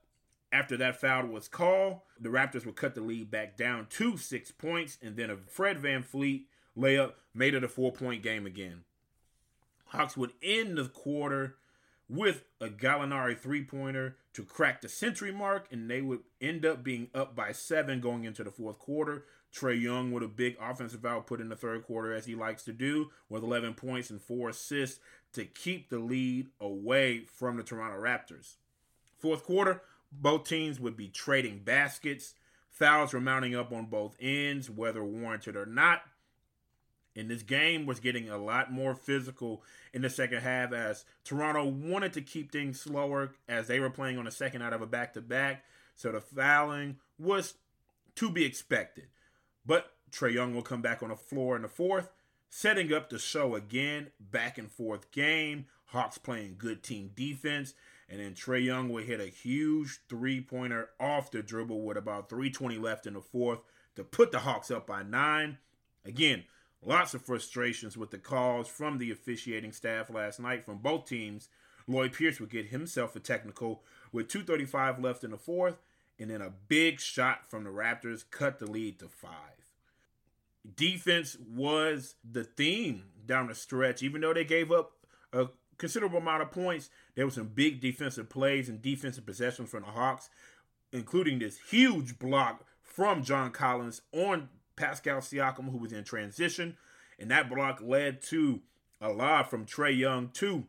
after 0.51 0.77
that 0.77 0.99
foul 0.99 1.27
was 1.27 1.47
called, 1.47 1.99
the 2.19 2.29
Raptors 2.29 2.65
would 2.65 2.75
cut 2.75 2.95
the 2.95 3.01
lead 3.01 3.29
back 3.29 3.57
down 3.57 3.87
to 3.91 4.17
six 4.17 4.51
points, 4.51 4.97
and 5.01 5.15
then 5.15 5.29
a 5.29 5.37
Fred 5.37 5.81
VanVleet 5.81 6.45
layup 6.77 7.13
made 7.33 7.53
it 7.53 7.63
a 7.63 7.67
four 7.67 7.91
point 7.91 8.23
game 8.23 8.45
again. 8.45 8.83
Hawks 9.85 10.15
would 10.17 10.31
end 10.41 10.77
the 10.77 10.85
quarter 10.85 11.55
with 12.07 12.43
a 12.59 12.67
Gallinari 12.67 13.37
three 13.37 13.63
pointer 13.63 14.17
to 14.33 14.43
crack 14.43 14.81
the 14.81 14.89
century 14.89 15.31
mark, 15.31 15.67
and 15.71 15.89
they 15.89 16.01
would 16.01 16.21
end 16.41 16.65
up 16.65 16.83
being 16.83 17.09
up 17.13 17.35
by 17.35 17.51
seven 17.51 18.01
going 18.01 18.23
into 18.23 18.43
the 18.43 18.51
fourth 18.51 18.79
quarter. 18.79 19.25
Trae 19.53 19.79
Young 19.79 20.11
with 20.11 20.23
a 20.23 20.27
big 20.27 20.57
offensive 20.61 21.05
output 21.05 21.41
in 21.41 21.49
the 21.49 21.55
third 21.55 21.83
quarter, 21.83 22.13
as 22.13 22.25
he 22.25 22.35
likes 22.35 22.63
to 22.63 22.71
do, 22.71 23.09
with 23.29 23.43
11 23.43 23.73
points 23.73 24.11
and 24.11 24.21
four 24.21 24.49
assists 24.49 24.99
to 25.33 25.45
keep 25.45 25.89
the 25.89 25.99
lead 25.99 26.47
away 26.59 27.25
from 27.25 27.57
the 27.57 27.63
Toronto 27.63 28.01
Raptors. 28.01 28.55
Fourth 29.17 29.43
quarter, 29.43 29.81
both 30.11 30.47
teams 30.47 30.79
would 30.79 30.97
be 30.97 31.07
trading 31.07 31.59
baskets. 31.59 32.33
Fouls 32.69 33.13
were 33.13 33.19
mounting 33.19 33.55
up 33.55 33.71
on 33.71 33.85
both 33.85 34.15
ends, 34.19 34.69
whether 34.69 35.03
warranted 35.03 35.55
or 35.55 35.65
not. 35.65 36.01
And 37.15 37.29
this 37.29 37.43
game 37.43 37.85
was 37.85 37.99
getting 37.99 38.29
a 38.29 38.37
lot 38.37 38.71
more 38.71 38.95
physical 38.95 39.63
in 39.93 40.01
the 40.03 40.09
second 40.09 40.41
half 40.41 40.71
as 40.71 41.05
Toronto 41.23 41.65
wanted 41.65 42.13
to 42.13 42.21
keep 42.21 42.51
things 42.51 42.79
slower 42.79 43.31
as 43.47 43.67
they 43.67 43.79
were 43.79 43.89
playing 43.89 44.17
on 44.17 44.25
the 44.25 44.31
second 44.31 44.61
out 44.61 44.73
of 44.73 44.81
a 44.81 44.87
back 44.87 45.13
to 45.15 45.21
back. 45.21 45.65
So 45.95 46.11
the 46.11 46.21
fouling 46.21 46.97
was 47.17 47.55
to 48.15 48.29
be 48.29 48.45
expected. 48.45 49.07
But 49.65 49.91
Trae 50.11 50.33
Young 50.33 50.55
will 50.55 50.61
come 50.61 50.81
back 50.81 51.03
on 51.03 51.09
the 51.09 51.15
floor 51.15 51.55
in 51.55 51.63
the 51.63 51.67
fourth, 51.67 52.09
setting 52.49 52.93
up 52.93 53.09
the 53.09 53.19
show 53.19 53.55
again. 53.55 54.07
Back 54.19 54.57
and 54.57 54.71
forth 54.71 55.11
game. 55.11 55.65
Hawks 55.85 56.17
playing 56.17 56.55
good 56.57 56.83
team 56.83 57.11
defense. 57.15 57.73
And 58.09 58.19
then 58.19 58.33
Trae 58.33 58.63
Young 58.63 58.89
would 58.89 59.05
hit 59.05 59.19
a 59.19 59.27
huge 59.27 59.99
three 60.09 60.41
pointer 60.41 60.89
off 60.99 61.31
the 61.31 61.43
dribble 61.43 61.81
with 61.81 61.97
about 61.97 62.29
320 62.29 62.77
left 62.77 63.05
in 63.05 63.13
the 63.13 63.21
fourth 63.21 63.59
to 63.95 64.03
put 64.03 64.31
the 64.31 64.39
Hawks 64.39 64.71
up 64.71 64.87
by 64.87 65.03
nine. 65.03 65.57
Again, 66.05 66.43
lots 66.83 67.13
of 67.13 67.21
frustrations 67.23 67.97
with 67.97 68.09
the 68.09 68.17
calls 68.17 68.67
from 68.67 68.97
the 68.97 69.11
officiating 69.11 69.71
staff 69.71 70.09
last 70.09 70.39
night 70.39 70.65
from 70.65 70.79
both 70.79 71.05
teams. 71.05 71.49
Lloyd 71.87 72.13
Pierce 72.13 72.39
would 72.39 72.49
get 72.49 72.67
himself 72.67 73.15
a 73.15 73.19
technical 73.19 73.83
with 74.11 74.27
235 74.27 74.99
left 74.99 75.23
in 75.23 75.31
the 75.31 75.37
fourth, 75.37 75.81
and 76.19 76.29
then 76.29 76.41
a 76.41 76.53
big 76.67 76.99
shot 76.99 77.49
from 77.49 77.63
the 77.63 77.69
Raptors 77.69 78.23
cut 78.29 78.59
the 78.59 78.69
lead 78.69 78.99
to 78.99 79.07
five. 79.07 79.68
Defense 80.75 81.37
was 81.47 82.15
the 82.29 82.43
theme 82.43 83.03
down 83.25 83.47
the 83.47 83.55
stretch, 83.55 84.03
even 84.03 84.21
though 84.21 84.33
they 84.33 84.43
gave 84.43 84.71
up 84.71 84.91
a 85.31 85.47
considerable 85.77 86.19
amount 86.19 86.41
of 86.41 86.51
points. 86.51 86.89
There 87.15 87.25
were 87.25 87.31
some 87.31 87.47
big 87.47 87.79
defensive 87.79 88.29
plays 88.29 88.69
and 88.69 88.81
defensive 88.81 89.25
possessions 89.25 89.69
from 89.69 89.83
the 89.83 89.89
Hawks, 89.89 90.29
including 90.91 91.39
this 91.39 91.57
huge 91.69 92.19
block 92.19 92.65
from 92.81 93.23
John 93.23 93.51
Collins 93.51 94.01
on 94.11 94.49
Pascal 94.75 95.19
Siakam, 95.19 95.71
who 95.71 95.77
was 95.77 95.93
in 95.93 96.03
transition. 96.03 96.77
And 97.17 97.31
that 97.31 97.49
block 97.49 97.81
led 97.81 98.21
to 98.23 98.61
a 99.01 99.09
lob 99.09 99.47
from 99.47 99.65
Trae 99.65 99.97
Young 99.97 100.29
to 100.29 100.65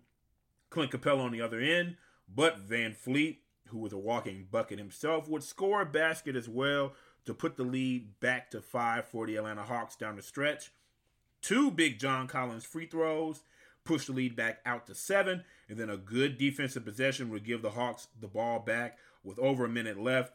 Clint 0.71 0.93
Capela 0.93 1.25
on 1.25 1.33
the 1.33 1.41
other 1.41 1.61
end. 1.61 1.97
But 2.33 2.69
VanVleet, 2.69 3.39
who 3.69 3.79
was 3.79 3.93
a 3.93 3.99
walking 3.99 4.47
bucket 4.51 4.79
himself, 4.79 5.29
would 5.29 5.43
score 5.43 5.83
a 5.83 5.87
basket 5.87 6.37
as 6.37 6.49
well 6.49 6.93
to 7.27 7.35
put 7.35 7.57
the 7.57 7.63
lead 7.63 8.21
back 8.21 8.51
to 8.51 8.61
five 8.61 9.07
for 9.07 9.27
the 9.27 9.37
Atlanta 9.37 9.63
Hawks 9.63 9.97
down 9.97 10.17
the 10.17 10.23
stretch. 10.23 10.71
Two 11.43 11.71
big 11.71 11.99
John 11.99 12.27
Collins 12.27 12.65
free 12.65 12.87
throws 12.87 13.43
push 13.85 14.07
the 14.07 14.13
lead 14.13 14.37
back 14.37 14.61
out 14.67 14.87
to 14.87 14.95
seven, 14.95 15.45
and 15.69 15.79
then 15.79 15.91
a 15.91 15.97
good 15.97 16.39
defensive 16.39 16.85
possession 16.85 17.31
would 17.31 17.45
give 17.45 17.63
the 17.63 17.71
Hawks 17.71 18.09
the 18.21 18.29
ball 18.29 18.61
back 18.61 18.99
with 19.25 19.39
over 19.39 19.65
a 19.65 19.69
minute 19.69 19.99
left, 19.99 20.33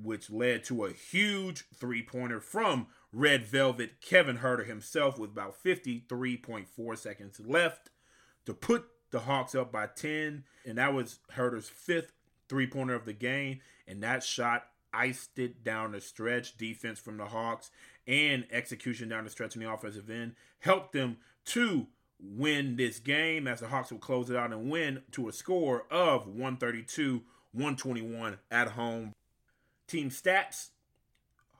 which 0.00 0.30
led 0.30 0.64
to 0.64 0.84
a 0.84 0.92
huge 0.92 1.64
three 1.74 2.02
pointer 2.02 2.40
from 2.40 2.86
Red 3.12 3.44
Velvet 3.44 4.00
Kevin 4.00 4.38
Huerter 4.38 4.66
himself 4.66 5.18
with 5.18 5.30
about 5.30 5.62
53.4 5.62 6.98
seconds 6.98 7.40
left 7.40 7.90
to 8.46 8.54
put 8.54 8.86
the 9.10 9.20
Hawks 9.20 9.54
up 9.54 9.70
by 9.70 9.86
10. 9.86 10.44
And 10.64 10.78
that 10.78 10.94
was 10.94 11.18
Huerter's 11.34 11.68
fifth 11.68 12.12
three 12.48 12.66
pointer 12.66 12.94
of 12.94 13.04
the 13.04 13.12
game. 13.12 13.60
And 13.86 14.02
that 14.02 14.24
shot 14.24 14.66
iced 14.92 15.38
it 15.38 15.64
down 15.64 15.92
the 15.92 16.00
stretch. 16.00 16.56
Defense 16.56 16.98
from 16.98 17.16
the 17.16 17.26
Hawks 17.26 17.70
and 18.06 18.46
execution 18.50 19.08
down 19.08 19.24
the 19.24 19.30
stretch 19.30 19.54
in 19.54 19.62
the 19.62 19.72
offensive 19.72 20.10
end 20.10 20.34
helped 20.60 20.92
them 20.92 21.18
to 21.46 21.86
win 22.20 22.76
this 22.76 22.98
game 22.98 23.46
as 23.46 23.60
the 23.60 23.68
Hawks 23.68 23.90
will 23.90 23.98
close 23.98 24.30
it 24.30 24.36
out 24.36 24.52
and 24.52 24.70
win 24.70 25.02
to 25.12 25.28
a 25.28 25.32
score 25.32 25.86
of 25.90 26.26
132 26.26 27.22
121 27.52 28.38
at 28.50 28.68
home. 28.68 29.12
Team 29.86 30.08
stats 30.08 30.70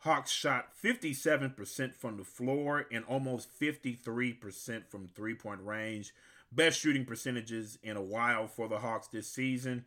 Hawks 0.02 0.32
shot 0.32 0.70
57% 0.82 1.94
from 1.94 2.16
the 2.16 2.24
floor 2.24 2.86
and 2.90 3.04
almost 3.04 3.48
53% 3.60 4.82
from 4.88 5.08
three 5.14 5.34
point 5.34 5.60
range. 5.62 6.12
Best 6.50 6.80
shooting 6.80 7.04
percentages 7.04 7.78
in 7.84 7.96
a 7.96 8.02
while 8.02 8.48
for 8.48 8.68
the 8.68 8.78
Hawks 8.78 9.06
this 9.06 9.28
season. 9.28 9.84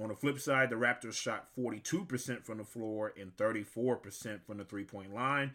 On 0.00 0.08
the 0.08 0.14
flip 0.14 0.40
side, 0.40 0.70
the 0.70 0.76
Raptors 0.76 1.14
shot 1.14 1.48
42% 1.56 2.44
from 2.44 2.58
the 2.58 2.64
floor 2.64 3.12
and 3.18 3.36
34% 3.36 4.42
from 4.44 4.58
the 4.58 4.64
three 4.64 4.84
point 4.84 5.14
line. 5.14 5.52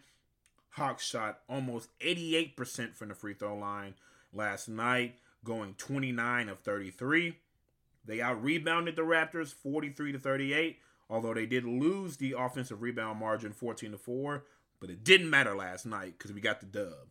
Hawks 0.70 1.04
shot 1.04 1.40
almost 1.48 1.90
88% 1.98 2.94
from 2.94 3.08
the 3.08 3.14
free 3.14 3.34
throw 3.34 3.56
line 3.56 3.94
last 4.32 4.68
night, 4.68 5.16
going 5.44 5.74
29 5.74 6.48
of 6.48 6.60
33. 6.60 7.36
They 8.04 8.20
out 8.20 8.42
rebounded 8.42 8.96
the 8.96 9.02
Raptors 9.02 9.52
43 9.52 10.12
to 10.12 10.18
38, 10.18 10.78
although 11.10 11.34
they 11.34 11.46
did 11.46 11.64
lose 11.64 12.16
the 12.16 12.34
offensive 12.38 12.82
rebound 12.82 13.18
margin 13.18 13.52
14 13.52 13.92
to 13.92 13.98
4, 13.98 14.44
but 14.80 14.90
it 14.90 15.04
didn't 15.04 15.28
matter 15.28 15.54
last 15.54 15.84
night 15.84 16.14
because 16.16 16.32
we 16.32 16.40
got 16.40 16.60
the 16.60 16.66
dub. 16.66 17.08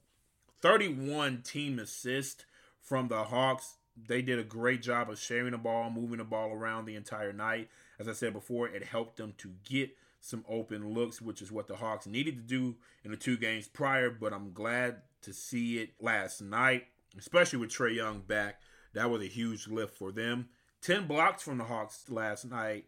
31 0.62 1.42
team 1.44 1.80
assists 1.80 2.46
from 2.82 3.08
the 3.08 3.26
Hawks. 3.26 3.76
They 4.08 4.22
did 4.22 4.40
a 4.40 4.44
great 4.44 4.82
job 4.82 5.10
of 5.10 5.20
sharing 5.20 5.52
the 5.52 5.58
ball, 5.58 5.90
moving 5.90 6.18
the 6.18 6.24
ball 6.24 6.52
around 6.52 6.86
the 6.86 6.96
entire 6.96 7.34
night. 7.34 7.70
As 8.00 8.08
I 8.08 8.14
said 8.14 8.34
before, 8.34 8.68
it 8.68 8.84
helped 8.84 9.18
them 9.18 9.34
to 9.40 9.52
get 9.64 9.96
some 10.22 10.46
open 10.50 10.94
looks, 10.94 11.22
which 11.22 11.42
is 11.42 11.52
what 11.52 11.68
the 11.68 11.78
Hawks 11.78 12.06
needed 12.06 12.36
to 12.36 12.42
do 12.42 12.76
in 13.04 13.12
the 13.12 13.18
two 13.18 13.38
games 13.38 13.68
prior, 13.68 14.10
but 14.10 14.34
I'm 14.34 14.54
glad 14.54 14.98
to 15.22 15.34
see 15.34 15.80
it 15.80 15.92
last 16.00 16.42
night 16.42 16.88
especially 17.18 17.60
with 17.60 17.70
Trae 17.70 17.96
Young 17.96 18.22
back. 18.22 18.62
That 18.94 19.10
was 19.10 19.22
a 19.22 19.28
huge 19.28 19.68
lift 19.68 19.96
for 19.96 20.12
them. 20.12 20.50
10 20.82 21.08
blocks 21.08 21.44
from 21.44 21.58
the 21.58 21.66
Hawks 21.66 22.06
last 22.10 22.46
night. 22.50 22.86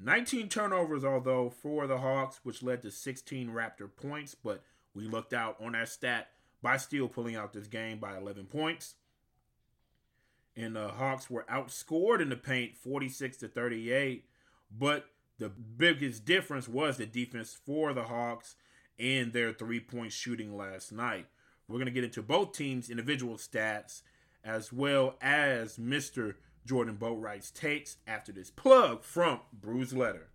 19 0.00 0.48
turnovers, 0.48 1.04
although, 1.04 1.50
for 1.50 1.86
the 1.86 1.98
Hawks, 1.98 2.40
which 2.42 2.62
led 2.62 2.82
to 2.82 2.90
16 2.90 3.48
Raptor 3.48 3.88
points, 3.94 4.34
but 4.34 4.62
we 4.94 5.04
looked 5.04 5.32
out 5.32 5.56
on 5.60 5.72
that 5.72 5.88
stat 5.88 6.28
by 6.62 6.76
still 6.76 7.08
pulling 7.08 7.36
out 7.36 7.52
this 7.52 7.66
game 7.66 7.98
by 7.98 8.16
11 8.16 8.46
points. 8.46 8.94
And 10.58 10.74
the 10.74 10.88
Hawks 10.88 11.30
were 11.30 11.46
outscored 11.48 12.20
in 12.20 12.30
the 12.30 12.36
paint 12.36 12.76
46 12.76 13.36
to 13.38 13.48
38, 13.48 14.24
but 14.76 15.06
the 15.38 15.48
biggest 15.48 16.24
difference 16.24 16.66
was 16.66 16.96
the 16.96 17.06
defense 17.06 17.56
for 17.64 17.92
the 17.92 18.02
Hawks 18.02 18.56
and 18.98 19.32
their 19.32 19.52
three 19.52 19.78
point 19.78 20.12
shooting 20.12 20.56
last 20.56 20.90
night. 20.90 21.26
We're 21.68 21.76
going 21.76 21.86
to 21.86 21.92
get 21.92 22.02
into 22.02 22.22
both 22.22 22.52
teams' 22.52 22.90
individual 22.90 23.36
stats 23.36 24.02
as 24.42 24.72
well 24.72 25.14
as 25.20 25.76
Mr. 25.76 26.34
Jordan 26.66 26.96
Boatwright's 26.96 27.52
takes 27.52 27.98
after 28.06 28.32
this 28.32 28.50
plug 28.50 29.04
from 29.04 29.40
Bruce 29.52 29.92
Letter. 29.92 30.28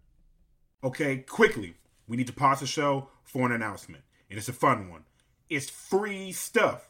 Okay, 0.86 1.18
quickly, 1.18 1.76
we 2.08 2.16
need 2.16 2.28
to 2.28 2.34
pause 2.34 2.62
the 2.62 2.66
show 2.66 3.10
for 3.24 3.46
an 3.46 3.52
announcement, 3.52 4.04
and 4.30 4.40
it's 4.40 4.50
a 4.50 4.54
fun 4.54 4.90
one. 4.90 5.04
It's 5.50 5.70
free 5.70 6.32
stuff. 6.32 6.90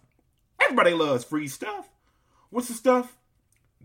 Everybody 0.62 0.92
loves 0.92 1.24
free 1.24 1.48
stuff. 1.48 1.90
What's 2.50 2.68
the 2.68 2.76
stuff? 2.76 3.18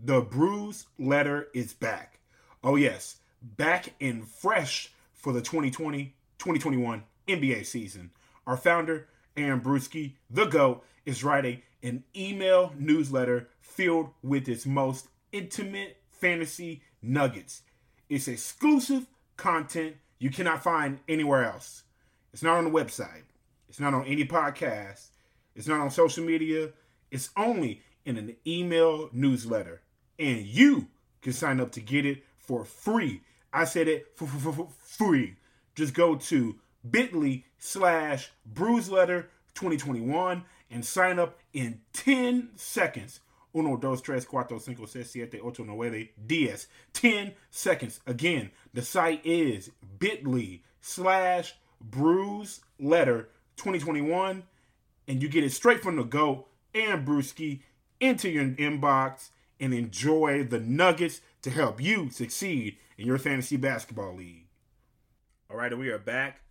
The 0.01 0.21
Bruce 0.21 0.85
Letter 0.97 1.49
is 1.53 1.73
back. 1.73 2.19
Oh, 2.63 2.77
yes, 2.77 3.17
back 3.41 3.93
and 3.99 4.25
fresh 4.25 4.93
for 5.13 5.33
the 5.33 5.41
2020 5.41 6.15
2021 6.37 7.03
NBA 7.27 7.65
season. 7.65 8.11
Our 8.47 8.55
founder, 8.55 9.09
Aaron 9.35 9.59
Bruski, 9.59 10.13
the 10.29 10.45
GOAT, 10.45 10.85
is 11.05 11.21
writing 11.21 11.63
an 11.83 12.05
email 12.15 12.71
newsletter 12.77 13.49
filled 13.59 14.11
with 14.23 14.47
its 14.47 14.65
most 14.65 15.09
intimate 15.33 15.97
fantasy 16.09 16.81
nuggets. 17.01 17.63
It's 18.07 18.29
exclusive 18.29 19.05
content 19.35 19.97
you 20.17 20.29
cannot 20.29 20.63
find 20.63 20.99
anywhere 21.09 21.43
else. 21.43 21.83
It's 22.31 22.43
not 22.43 22.57
on 22.57 22.63
the 22.63 22.71
website. 22.71 23.23
It's 23.67 23.81
not 23.81 23.93
on 23.93 24.05
any 24.05 24.23
podcast. 24.23 25.09
It's 25.55 25.67
not 25.67 25.81
on 25.81 25.91
social 25.91 26.23
media. 26.23 26.69
It's 27.11 27.31
only 27.35 27.81
in 28.05 28.15
an 28.15 28.37
email 28.47 29.09
newsletter. 29.11 29.81
And 30.19 30.45
you 30.45 30.87
can 31.21 31.33
sign 31.33 31.59
up 31.59 31.71
to 31.71 31.81
get 31.81 32.05
it 32.05 32.23
for 32.37 32.65
free. 32.65 33.21
I 33.51 33.63
said 33.65 33.87
it 33.87 34.11
for 34.15 34.27
free. 34.79 35.37
Just 35.75 35.93
go 35.93 36.15
to 36.15 36.55
bit.ly 36.89 37.45
slash 37.57 38.31
bruiseletter 38.53 39.25
2021 39.55 40.43
and 40.69 40.85
sign 40.85 41.19
up 41.19 41.39
in 41.53 41.79
10 41.93 42.49
seconds. 42.55 43.21
Uno, 43.55 43.77
dos, 43.77 44.01
tres, 44.01 44.25
cuatro, 44.25 44.61
cinco, 44.61 44.85
seis, 44.85 45.09
siete, 45.09 45.39
ocho, 45.43 45.63
nueve, 45.63 46.09
diez. 46.27 46.67
10 46.93 47.33
seconds. 47.49 47.99
Again, 48.05 48.51
the 48.73 48.83
site 48.83 49.25
is 49.25 49.71
bit.ly 49.97 50.61
slash 50.81 51.55
bruise 51.81 52.61
letter 52.79 53.29
2021 53.57 54.43
and 55.07 55.21
you 55.21 55.27
get 55.27 55.43
it 55.43 55.51
straight 55.51 55.81
from 55.81 55.95
the 55.95 56.03
go 56.03 56.45
and 56.73 57.07
Bruski 57.07 57.61
into 57.99 58.29
your 58.29 58.45
inbox 58.45 59.29
and 59.59 59.73
enjoy 59.73 60.43
the 60.43 60.59
nuggets 60.59 61.21
to 61.41 61.49
help 61.49 61.81
you 61.81 62.09
succeed 62.09 62.77
in 62.97 63.05
your 63.05 63.17
fantasy 63.17 63.57
basketball 63.57 64.15
league. 64.15 64.47
All 65.49 65.57
right, 65.57 65.75
we 65.77 65.89
are 65.89 65.99
back. 65.99 66.41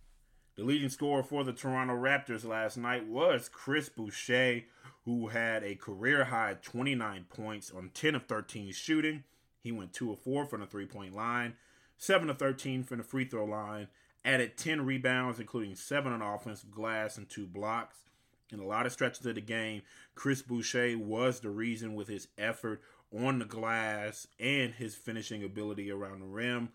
The 0.55 0.63
leading 0.63 0.89
scorer 0.89 1.23
for 1.23 1.43
the 1.43 1.53
Toronto 1.53 1.93
Raptors 1.93 2.45
last 2.45 2.75
night 2.75 3.07
was 3.07 3.49
Chris 3.49 3.87
Boucher, 3.87 4.63
who 5.05 5.27
had 5.27 5.63
a 5.63 5.75
career 5.75 6.25
high 6.25 6.57
29 6.61 7.25
points 7.29 7.71
on 7.71 7.91
10 7.93 8.15
of 8.15 8.25
13 8.25 8.73
shooting. 8.73 9.23
He 9.61 9.71
went 9.71 9.93
2 9.93 10.11
of 10.11 10.19
4 10.19 10.45
from 10.45 10.61
the 10.61 10.67
three 10.67 10.85
point 10.85 11.15
line, 11.15 11.53
7 11.97 12.29
of 12.29 12.37
13 12.37 12.83
from 12.83 12.97
the 12.97 13.03
free 13.03 13.25
throw 13.25 13.45
line, 13.45 13.87
added 14.25 14.57
10 14.57 14.85
rebounds, 14.85 15.39
including 15.39 15.75
7 15.75 16.11
on 16.11 16.21
offensive 16.21 16.71
glass 16.71 17.17
and 17.17 17.29
2 17.29 17.47
blocks. 17.47 17.97
In 18.51 18.59
a 18.59 18.65
lot 18.65 18.85
of 18.85 18.91
stretches 18.91 19.25
of 19.25 19.35
the 19.35 19.41
game, 19.41 19.83
Chris 20.15 20.41
Boucher 20.41 20.97
was 20.97 21.39
the 21.39 21.51
reason 21.51 21.95
with 21.95 22.07
his 22.07 22.27
effort 22.37 22.81
on 23.17 23.39
the 23.39 23.45
glass 23.45 24.27
and 24.39 24.73
his 24.73 24.95
finishing 24.95 25.43
ability 25.43 25.91
around 25.91 26.19
the 26.19 26.25
rim. 26.25 26.69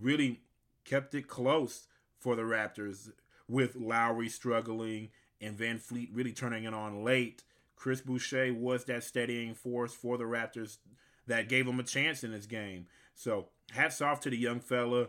Really 0.00 0.40
kept 0.84 1.14
it 1.14 1.28
close 1.28 1.86
for 2.18 2.36
the 2.36 2.42
Raptors 2.42 3.10
with 3.48 3.76
Lowry 3.76 4.28
struggling 4.28 5.10
and 5.40 5.58
VanVleet 5.58 6.10
really 6.12 6.32
turning 6.32 6.64
it 6.64 6.74
on 6.74 7.04
late. 7.04 7.42
Chris 7.76 8.00
Boucher 8.00 8.54
was 8.54 8.84
that 8.84 9.02
steadying 9.02 9.54
force 9.54 9.92
for 9.92 10.16
the 10.16 10.24
Raptors 10.24 10.78
that 11.26 11.48
gave 11.48 11.66
him 11.66 11.80
a 11.80 11.84
chance 11.84 12.22
in 12.22 12.32
this 12.32 12.46
game. 12.46 12.86
So, 13.14 13.48
hats 13.72 14.00
off 14.00 14.20
to 14.20 14.30
the 14.30 14.36
young 14.36 14.60
fella. 14.60 15.08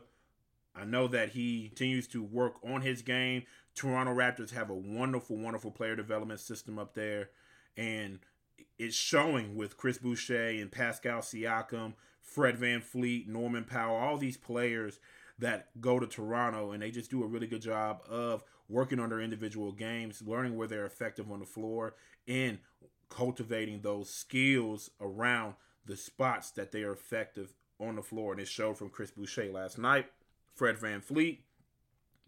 I 0.76 0.86
know 0.86 1.08
that 1.08 1.30
he 1.30 1.68
continues 1.70 2.08
to 2.10 2.24
work 2.24 2.56
on 2.64 2.82
his 2.82 3.04
game. 3.04 3.44
Toronto 3.76 4.14
Raptors 4.14 4.52
have 4.52 4.70
a 4.70 4.76
wonderful, 4.76 5.38
wonderful 5.38 5.72
player 5.72 5.96
development 5.96 6.40
system 6.40 6.80
up 6.80 6.96
there. 6.96 7.30
And 7.78 8.20
it's 8.78 8.96
showing 8.96 9.56
with 9.56 9.78
Chris 9.78 9.98
Boucher 9.98 10.50
and 10.50 10.72
Pascal 10.72 11.20
Siakam, 11.20 11.94
Fred 12.22 12.58
VanVleet, 12.58 13.28
Norman 13.28 13.64
Powell, 13.64 13.96
all 13.96 14.18
these 14.18 14.38
players 14.38 15.00
that 15.40 15.70
go 15.82 16.00
to 16.00 16.08
Toronto 16.08 16.72
and 16.72 16.82
they 16.82 16.92
just 16.92 17.12
do 17.12 17.24
a 17.24 17.28
really 17.28 17.48
good 17.48 17.62
job 17.62 18.02
of 18.10 18.44
working 18.70 19.00
on 19.00 19.10
their 19.10 19.20
individual 19.20 19.72
games, 19.72 20.22
learning 20.26 20.56
where 20.56 20.68
they're 20.68 20.86
effective 20.86 21.32
on 21.32 21.40
the 21.40 21.46
floor, 21.46 21.96
and 22.28 22.60
cultivating 23.10 23.82
those 23.82 24.10
skills 24.10 24.90
around 25.00 25.56
the 25.86 25.98
spots 25.98 26.52
that 26.52 26.72
they 26.72 26.84
are 26.84 26.94
effective 26.94 27.54
on 27.80 27.96
the 27.96 28.02
floor. 28.02 28.32
And 28.32 28.42
it 28.42 28.48
showed 28.48 28.78
from 28.78 28.90
Chris 28.90 29.12
Boucher 29.12 29.52
last 29.52 29.78
night. 29.78 30.08
Fred 30.56 30.78
VanVleet 30.78 31.40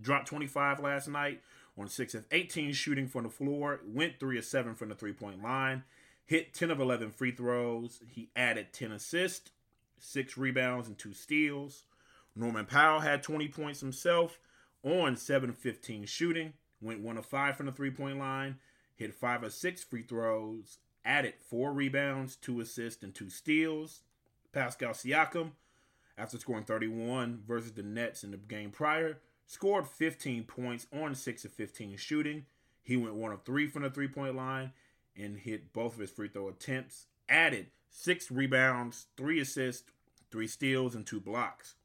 dropped 0.02 0.28
25 0.28 0.80
last 0.80 1.08
night 1.08 1.42
on 1.78 1.88
6 1.88 2.16
of 2.16 2.26
18 2.32 2.74
shooting 2.74 3.08
from 3.08 3.24
the 3.24 3.30
floor, 3.30 3.82
went 3.86 4.20
3 4.20 4.38
of 4.38 4.46
7 4.46 4.76
from 4.76 4.90
the 4.90 4.96
three 4.96 5.14
point 5.14 5.42
line, 5.42 5.84
hit 6.26 6.54
10 6.54 6.72
of 6.72 6.80
11 6.80 7.12
free 7.12 7.32
throws. 7.32 8.02
He 8.10 8.30
added 8.36 8.74
10 8.74 8.92
assists, 8.92 9.52
6 10.00 10.38
rebounds, 10.38 10.88
and 10.88 10.98
2 10.98 11.14
steals. 11.14 11.84
Norman 12.36 12.66
Powell 12.66 13.00
had 13.00 13.24
20 13.24 13.48
points 13.50 13.80
himself 13.80 14.40
on 14.84 15.16
7 15.16 15.50
of 15.50 15.58
15 15.58 16.06
shooting, 16.06 16.54
went 16.82 17.00
1 17.00 17.18
of 17.18 17.26
5 17.26 17.56
from 17.56 17.68
the 17.68 17.72
three 17.72 17.92
point 17.92 18.20
line, 18.20 18.58
hit 18.96 19.14
5 19.14 19.44
of 19.44 19.54
6 19.54 19.84
free 19.84 20.02
throws, 20.02 20.80
added 21.06 21.36
4 21.50 21.72
rebounds, 21.72 22.36
2 22.36 22.60
assists, 22.60 23.04
and 23.04 23.14
2 23.16 23.30
steals. 23.30 24.02
Pascal 24.52 24.92
Siakam, 24.92 25.52
after 26.18 26.38
scoring 26.38 26.64
31 26.64 27.44
versus 27.48 27.74
the 27.74 27.84
Nets 27.84 28.24
in 28.24 28.32
the 28.32 28.38
game 28.38 28.72
prior, 28.72 29.20
scored 29.48 29.88
15 29.88 30.44
points 30.44 30.88
on 30.94 31.16
6 31.16 31.46
of 31.46 31.52
15 31.52 31.98
shooting. 31.98 32.46
He 32.84 32.98
went 32.98 33.16
1 33.16 33.32
of 33.32 33.44
3 33.44 33.68
from 33.68 33.84
the 33.84 33.90
three 33.90 34.08
point 34.08 34.36
line 34.36 34.72
and 35.18 35.38
hit 35.40 35.74
both 35.74 35.94
of 35.94 36.00
his 36.00 36.12
free 36.12 36.28
throw 36.28 36.48
attempts, 36.50 37.08
added 37.30 37.68
6 37.90 38.32
rebounds, 38.32 39.08
3 39.18 39.40
assists, 39.40 39.90
3 40.32 40.48
steals, 40.48 40.96
and 40.96 41.06
2 41.06 41.20
blocks. 41.20 41.76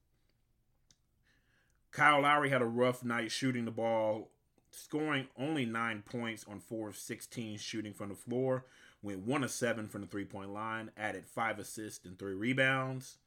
Kyle 1.92 2.22
Lowry 2.22 2.50
had 2.50 2.62
a 2.62 2.66
rough 2.66 3.04
night 3.04 3.32
shooting 3.32 3.64
the 3.64 3.70
ball, 3.70 4.30
scoring 4.70 5.26
only 5.38 5.64
9 5.64 6.02
points 6.02 6.44
on 6.48 6.60
4 6.60 6.88
of 6.88 6.96
16 6.96 7.58
shooting 7.58 7.92
from 7.92 8.10
the 8.10 8.14
floor, 8.14 8.64
went 9.02 9.26
1 9.26 9.44
of 9.44 9.50
7 9.50 9.88
from 9.88 10.02
the 10.02 10.06
three 10.06 10.24
point 10.24 10.52
line, 10.52 10.90
added 10.96 11.26
5 11.26 11.58
assists 11.58 12.04
and 12.04 12.18
3 12.18 12.34
rebounds. 12.34 13.18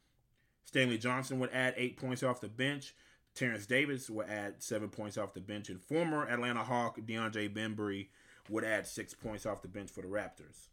Stanley 0.65 0.97
Johnson 0.97 1.39
would 1.39 1.51
add 1.51 1.73
8 1.77 1.97
points 1.97 2.23
off 2.23 2.41
the 2.41 2.47
bench. 2.47 2.95
Terence 3.35 3.65
Davis 3.65 4.09
would 4.09 4.29
add 4.29 4.61
7 4.63 4.89
points 4.89 5.17
off 5.17 5.33
the 5.33 5.41
bench. 5.41 5.69
And 5.69 5.81
former 5.81 6.27
Atlanta 6.27 6.63
Hawk 6.63 6.99
DeAndre 6.99 7.53
Bembry 7.53 8.07
would 8.49 8.63
add 8.63 8.87
6 8.87 9.13
points 9.15 9.45
off 9.45 9.61
the 9.61 9.67
bench 9.67 9.89
for 9.91 10.01
the 10.01 10.07
Raptors. 10.07 10.67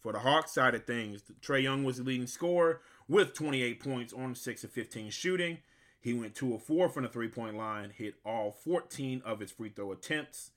For 0.00 0.12
the 0.12 0.18
Hawks 0.18 0.52
side 0.52 0.74
of 0.74 0.84
things, 0.84 1.22
Trae 1.40 1.62
Young 1.62 1.82
was 1.82 1.96
the 1.96 2.02
leading 2.04 2.26
scorer 2.26 2.80
with 3.08 3.32
28 3.32 3.82
points 3.82 4.12
on 4.12 4.34
6 4.34 4.64
of 4.64 4.70
15 4.70 5.10
shooting. 5.10 5.58
He 5.98 6.12
went 6.12 6.34
2 6.34 6.54
of 6.54 6.62
4 6.62 6.90
from 6.90 7.04
the 7.04 7.08
three 7.08 7.28
point 7.28 7.56
line, 7.56 7.90
hit 7.96 8.16
all 8.24 8.50
14 8.50 9.22
of 9.24 9.40
his 9.40 9.50
free 9.50 9.70
throw 9.70 9.92
attempts. 9.92 10.50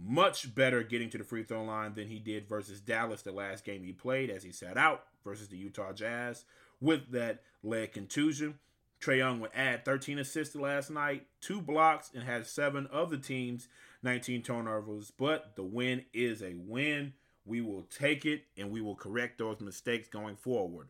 Much 0.00 0.54
better 0.54 0.84
getting 0.84 1.10
to 1.10 1.18
the 1.18 1.24
free 1.24 1.42
throw 1.42 1.64
line 1.64 1.94
than 1.94 2.06
he 2.06 2.20
did 2.20 2.48
versus 2.48 2.80
Dallas 2.80 3.22
the 3.22 3.32
last 3.32 3.64
game 3.64 3.82
he 3.82 3.92
played 3.92 4.30
as 4.30 4.44
he 4.44 4.52
sat 4.52 4.76
out 4.76 5.04
versus 5.24 5.48
the 5.48 5.56
Utah 5.56 5.92
Jazz 5.92 6.44
with 6.80 7.10
that 7.10 7.42
leg 7.64 7.92
contusion. 7.92 8.60
Trae 9.04 9.18
Young 9.18 9.40
would 9.40 9.50
add 9.54 9.84
13 9.84 10.18
assists 10.18 10.56
last 10.56 10.90
night, 10.90 11.26
two 11.40 11.60
blocks, 11.60 12.10
and 12.14 12.24
had 12.24 12.46
seven 12.46 12.86
of 12.86 13.10
the 13.10 13.18
team's 13.18 13.68
19 14.02 14.42
turnovers. 14.42 15.10
But 15.10 15.56
the 15.56 15.62
win 15.62 16.04
is 16.14 16.42
a 16.42 16.54
win. 16.56 17.12
We 17.44 17.60
will 17.60 17.82
take 17.82 18.24
it 18.24 18.44
and 18.56 18.70
we 18.70 18.80
will 18.80 18.94
correct 18.94 19.38
those 19.38 19.60
mistakes 19.60 20.08
going 20.08 20.36
forward. 20.36 20.88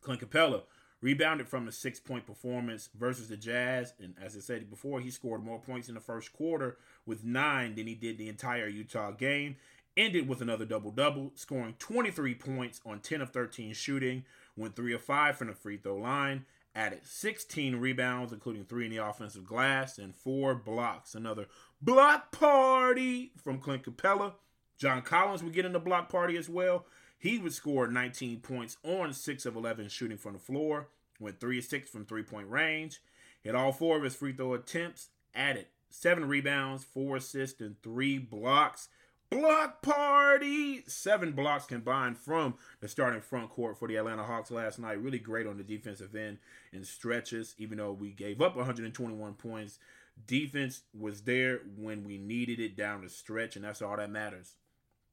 Clint 0.00 0.22
Capela 0.22 0.62
rebounded 1.02 1.46
from 1.46 1.68
a 1.68 1.72
six 1.72 2.00
point 2.00 2.26
performance 2.26 2.88
versus 2.98 3.28
the 3.28 3.36
Jazz. 3.36 3.92
And 4.00 4.14
as 4.22 4.34
I 4.34 4.40
said 4.40 4.70
before, 4.70 5.00
he 5.00 5.10
scored 5.10 5.44
more 5.44 5.60
points 5.60 5.88
in 5.88 5.94
the 5.94 6.00
first 6.00 6.32
quarter 6.32 6.78
with 7.04 7.22
nine 7.22 7.74
than 7.74 7.86
he 7.86 7.94
did 7.94 8.16
the 8.16 8.28
entire 8.28 8.68
Utah 8.68 9.10
game. 9.10 9.56
Ended 9.96 10.26
with 10.26 10.40
another 10.40 10.64
double 10.64 10.90
double, 10.90 11.32
scoring 11.34 11.74
23 11.78 12.34
points 12.34 12.80
on 12.84 13.00
10 13.00 13.20
of 13.20 13.30
13 13.30 13.74
shooting, 13.74 14.24
went 14.56 14.74
3 14.74 14.94
of 14.94 15.02
5 15.02 15.36
from 15.36 15.48
the 15.48 15.54
free 15.54 15.76
throw 15.76 15.96
line, 15.96 16.46
added 16.74 17.00
16 17.04 17.76
rebounds, 17.76 18.32
including 18.32 18.64
3 18.64 18.86
in 18.86 18.90
the 18.90 19.04
offensive 19.04 19.44
glass, 19.44 19.98
and 19.98 20.14
4 20.14 20.54
blocks. 20.54 21.14
Another 21.14 21.46
block 21.80 22.32
party 22.32 23.32
from 23.42 23.58
Clint 23.58 23.84
Capela. 23.84 24.32
John 24.76 25.02
Collins 25.02 25.42
would 25.42 25.52
get 25.52 25.64
in 25.64 25.72
the 25.72 25.78
block 25.78 26.08
party 26.08 26.36
as 26.36 26.48
well. 26.48 26.86
He 27.18 27.38
would 27.38 27.52
score 27.52 27.86
19 27.86 28.40
points 28.40 28.76
on 28.84 29.12
6 29.12 29.46
of 29.46 29.56
11 29.56 29.88
shooting 29.88 30.18
from 30.18 30.34
the 30.34 30.38
floor, 30.38 30.88
went 31.20 31.40
3 31.40 31.58
of 31.58 31.64
6 31.64 31.88
from 31.88 32.04
three 32.04 32.22
point 32.22 32.50
range, 32.50 33.00
hit 33.42 33.54
all 33.54 33.72
four 33.72 33.96
of 33.96 34.02
his 34.02 34.14
free 34.14 34.32
throw 34.32 34.54
attempts, 34.54 35.08
added 35.34 35.66
7 35.88 36.26
rebounds, 36.26 36.84
4 36.84 37.16
assists, 37.16 37.60
and 37.60 37.80
3 37.82 38.18
blocks. 38.18 38.88
Block 39.34 39.82
party! 39.82 40.84
Seven 40.86 41.32
blocks 41.32 41.64
combined 41.64 42.16
from 42.16 42.54
the 42.78 42.86
starting 42.86 43.20
front 43.20 43.50
court 43.50 43.76
for 43.76 43.88
the 43.88 43.96
Atlanta 43.96 44.22
Hawks 44.22 44.52
last 44.52 44.78
night. 44.78 45.02
Really 45.02 45.18
great 45.18 45.44
on 45.44 45.56
the 45.56 45.64
defensive 45.64 46.14
end 46.14 46.38
in 46.72 46.84
stretches, 46.84 47.56
even 47.58 47.78
though 47.78 47.90
we 47.90 48.12
gave 48.12 48.40
up 48.40 48.54
121 48.54 49.34
points. 49.34 49.80
Defense 50.24 50.82
was 50.96 51.22
there 51.22 51.62
when 51.76 52.04
we 52.04 52.16
needed 52.16 52.60
it 52.60 52.76
down 52.76 53.02
the 53.02 53.08
stretch, 53.08 53.56
and 53.56 53.64
that's 53.64 53.82
all 53.82 53.96
that 53.96 54.08
matters. 54.08 54.54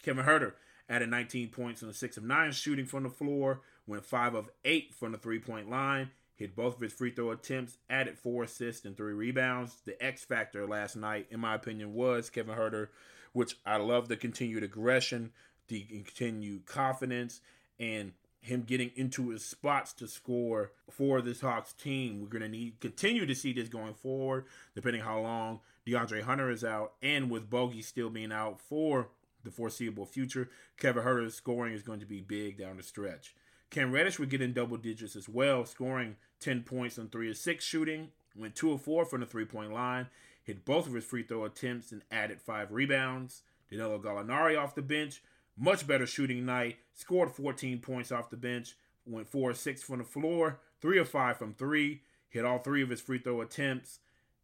Kevin 0.04 0.24
Huerter 0.24 0.54
added 0.88 1.10
19 1.10 1.50
points 1.50 1.82
on 1.82 1.88
the 1.88 1.96
6 1.96 2.18
of 2.18 2.24
9 2.24 2.52
shooting 2.52 2.86
from 2.86 3.02
the 3.02 3.10
floor, 3.10 3.62
went 3.88 4.06
5 4.06 4.36
of 4.36 4.52
8 4.64 4.94
from 4.94 5.14
the 5.14 5.18
three 5.18 5.40
point 5.40 5.68
line, 5.68 6.12
hit 6.36 6.56
both 6.56 6.76
of 6.76 6.82
his 6.82 6.94
free 6.94 7.10
throw 7.10 7.32
attempts, 7.32 7.80
added 7.90 8.20
4 8.20 8.44
assists 8.44 8.86
and 8.86 8.96
3 8.96 9.14
rebounds. 9.14 9.78
The 9.84 10.00
X 10.00 10.24
factor 10.24 10.68
last 10.68 10.96
night, 10.96 11.26
in 11.32 11.40
my 11.40 11.56
opinion, 11.56 11.96
was 11.96 12.30
Kevin 12.30 12.54
Huerter 12.54 12.90
which 13.34 13.58
I 13.66 13.78
love 13.78 14.08
the 14.08 14.18
continued 14.18 14.64
aggression, 14.64 15.32
the 15.68 15.84
continued 15.84 16.66
confidence, 16.66 17.42
and 17.80 18.14
him 18.42 18.64
getting 18.64 18.92
into 18.96 19.30
his 19.30 19.46
spots 19.46 19.94
to 19.94 20.08
score 20.08 20.72
for 20.90 21.22
this 21.22 21.42
Hawks 21.42 21.74
team. 21.74 22.22
We're 22.22 22.28
going 22.28 22.42
to 22.42 22.50
need 22.50 22.80
continue 22.80 23.26
to 23.26 23.36
see 23.36 23.54
this 23.54 23.70
going 23.70 23.94
forward, 23.94 24.46
depending 24.76 25.04
how 25.04 25.20
long 25.20 25.60
DeAndre 25.88 26.24
Hunter 26.24 26.50
is 26.50 26.64
out, 26.64 26.94
and 27.02 27.30
with 27.30 27.50
Bogey 27.50 27.82
still 27.82 28.10
being 28.10 28.32
out 28.32 28.60
for 28.60 29.10
the 29.44 29.52
foreseeable 29.52 30.06
future, 30.06 30.50
Kevin 30.78 31.04
Huerter's 31.04 31.36
scoring 31.36 31.74
is 31.74 31.84
going 31.84 32.00
to 32.00 32.06
be 32.06 32.22
big 32.22 32.58
down 32.58 32.78
the 32.78 32.84
stretch. 32.84 33.36
Cam 33.70 33.92
Reddish 33.92 34.20
would 34.20 34.30
get 34.30 34.42
in 34.42 34.54
double 34.54 34.78
digits 34.78 35.16
as 35.16 35.30
well, 35.30 35.66
scoring 35.66 36.18
10 36.42 36.64
points 36.64 37.00
on 37.00 37.10
3 37.10 37.32
of 37.32 37.38
6 37.38 37.64
shooting, 37.64 38.10
went 38.36 38.56
2 38.56 38.74
of 38.74 38.82
4 38.82 39.06
from 39.06 39.22
the 39.22 39.26
three 39.26 39.46
point 39.46 39.74
line, 39.74 40.08
hit 40.44 40.66
both 40.66 40.88
of 40.88 40.94
his 40.94 41.06
free 41.06 41.24
throw 41.24 41.46
attempts 41.46 41.92
and 41.92 42.02
added 42.12 42.42
five 42.42 42.72
rebounds. 42.72 43.44
Danilo 43.70 44.00
Gallinari 44.00 44.60
off 44.62 44.76
the 44.76 44.82
bench, 44.82 45.22
much 45.58 45.88
better 45.88 46.06
shooting 46.06 46.46
night, 46.46 46.78
scored 46.94 47.32
14 47.32 47.80
points 47.80 48.12
off 48.12 48.30
the 48.30 48.38
bench, 48.38 48.76
went 49.06 49.28
4 49.28 49.52
or 49.52 49.54
6 49.54 49.84
from 49.84 50.00
the 50.00 50.04
floor, 50.04 50.60
3 50.82 51.00
of 51.00 51.10
5 51.10 51.38
from 51.38 51.54
3, 51.54 52.02
hit 52.30 52.46
all 52.46 52.58
three 52.58 52.82
of 52.82 52.90
his 52.90 53.02
free 53.02 53.20
throw 53.20 53.42
attempts, 53.42 54.00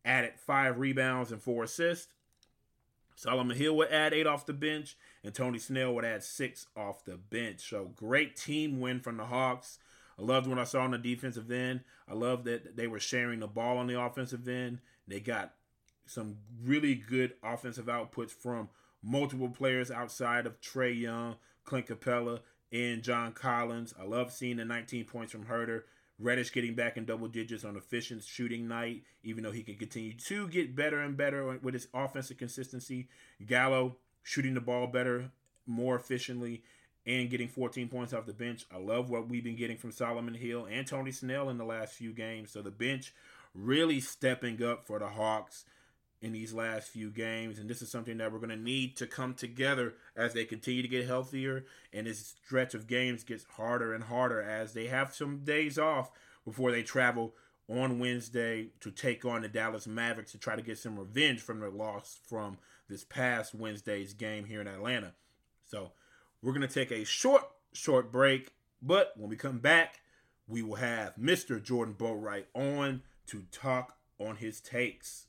added 0.06 0.34
5 0.46 0.80
rebounds 0.80 1.32
and 1.32 1.42
4 1.42 1.64
assists. 1.64 2.14
Solomon 3.16 3.58
Hill 3.58 3.76
would 3.78 3.92
add 3.92 4.14
8 4.14 4.28
off 4.28 4.46
the 4.46 4.54
bench, 4.54 4.96
and 5.24 5.34
Tony 5.34 5.58
Snell 5.58 5.94
would 5.96 6.06
add 6.06 6.24
6 6.24 6.68
off 6.76 7.04
the 7.04 7.18
bench. 7.18 7.68
So 7.68 7.92
great 7.96 8.36
team 8.36 8.80
win 8.80 9.00
from 9.00 9.18
the 9.18 9.26
Hawks. 9.26 9.80
I 10.20 10.22
loved 10.22 10.48
what 10.48 10.60
I 10.60 10.64
saw 10.64 10.82
on 10.82 10.92
the 10.92 10.98
defensive 10.98 11.52
end. 11.52 11.82
I 12.08 12.14
love 12.14 12.44
that 12.46 12.78
they 12.78 12.88
were 12.88 13.00
sharing 13.00 13.40
the 13.40 13.48
ball 13.48 13.78
on 13.78 13.88
the 13.88 14.00
offensive 14.00 14.48
end. 14.48 14.80
They 15.08 15.20
got 15.20 15.54
some 16.08 16.38
really 16.63 16.96
good 16.96 17.34
offensive 17.43 17.86
outputs 17.86 18.32
from 18.32 18.70
multiple 19.04 19.50
players 19.50 19.91
outside 19.91 20.46
of 20.46 20.60
Trae 20.62 21.00
Young, 21.00 21.36
Clint 21.63 21.88
Capela, 21.88 22.39
and 22.72 23.04
John 23.04 23.32
Collins. 23.32 23.93
I 24.00 24.04
love 24.04 24.32
seeing 24.32 24.58
the 24.58 24.65
19 24.65 25.06
points 25.06 25.32
from 25.32 25.46
Huerter. 25.46 25.84
Reddish 26.20 26.52
getting 26.52 26.74
back 26.74 26.98
in 26.98 27.06
double 27.06 27.28
digits 27.28 27.63
on 27.63 27.78
efficient 27.78 28.24
shooting 28.24 28.67
night, 28.67 29.04
even 29.24 29.43
though 29.43 29.52
he 29.52 29.62
can 29.62 29.76
continue 29.76 30.13
to 30.13 30.48
get 30.48 30.76
better 30.76 31.00
and 31.00 31.15
better 31.15 31.60
with 31.62 31.76
his 31.76 31.88
offensive 31.93 32.38
consistency. 32.38 33.08
Gallo 33.46 33.98
shooting 34.24 34.56
the 34.56 34.62
ball 34.62 34.88
better, 34.88 35.30
more 35.67 35.96
efficiently, 35.96 36.63
and 37.06 37.30
getting 37.30 37.48
14 37.48 37.88
points 37.88 38.13
off 38.13 38.26
the 38.26 38.34
bench. 38.34 38.65
I 38.74 38.78
love 38.78 39.10
what 39.10 39.30
we've 39.30 39.43
been 39.43 39.56
getting 39.56 39.78
from 39.78 39.91
Solomon 39.91 40.34
Hill 40.34 40.67
and 40.70 40.88
Tony 40.88 41.12
Snell 41.12 41.50
in 41.50 41.60
the 41.60 41.65
last 41.65 41.93
few 41.93 42.12
games. 42.13 42.52
So 42.52 42.63
the 42.63 42.72
bench 42.72 43.13
really 43.54 44.00
stepping 44.00 44.62
up 44.63 44.86
for 44.86 45.00
the 45.00 45.08
Hawks 45.08 45.65
in 46.22 46.34
these 46.34 46.54
last 46.54 46.88
few 46.90 47.10
games. 47.10 47.60
And 47.60 47.70
this 47.70 47.82
is 47.82 47.90
something 47.90 48.18
that 48.18 48.32
we're 48.32 48.40
going 48.40 48.50
to 48.50 48.56
need 48.56 48.98
to 48.98 49.08
come 49.08 49.34
together 49.34 49.94
as 50.16 50.34
they 50.34 50.46
continue 50.46 50.82
to 50.82 50.88
get 50.88 51.06
healthier 51.06 51.66
and 51.94 52.08
this 52.08 52.36
stretch 52.44 52.74
of 52.74 52.88
games 52.88 53.24
gets 53.24 53.46
harder 53.56 53.94
and 53.94 54.06
harder 54.06 54.42
as 54.42 54.74
they 54.74 54.88
have 54.88 55.14
some 55.14 55.40
days 55.40 55.78
off 55.78 56.12
before 56.46 56.72
they 56.72 56.82
travel 56.82 57.34
on 57.70 58.00
Wednesday 58.00 58.70
to 58.80 58.90
take 58.90 59.26
on 59.26 59.42
the 59.42 59.48
Dallas 59.48 59.88
Mavericks 59.88 60.32
to 60.32 60.38
try 60.38 60.56
to 60.56 60.62
get 60.62 60.78
some 60.78 60.98
revenge 60.98 61.42
from 61.42 61.60
their 61.60 61.70
loss 61.70 62.20
from 62.26 62.58
this 62.90 63.04
past 63.04 63.54
Wednesday's 63.54 64.14
game 64.14 64.46
here 64.46 64.62
in 64.62 64.68
Atlanta. 64.68 65.14
So 65.70 65.92
we're 66.42 66.54
going 66.54 66.68
to 66.68 66.74
take 66.74 66.92
a 66.92 67.04
short, 67.04 67.44
short 67.74 68.12
break. 68.12 68.54
But 68.82 69.14
when 69.18 69.30
we 69.30 69.36
come 69.36 69.60
back, 69.60 70.02
we 70.48 70.62
will 70.62 70.76
have 70.76 71.16
Mr. 71.18 71.62
Jordan 71.62 71.96
Boatwright 71.98 72.46
on 72.54 73.02
to 73.28 73.44
talk 73.52 73.98
on 74.20 74.38
his 74.38 74.62
takes. 74.62 75.27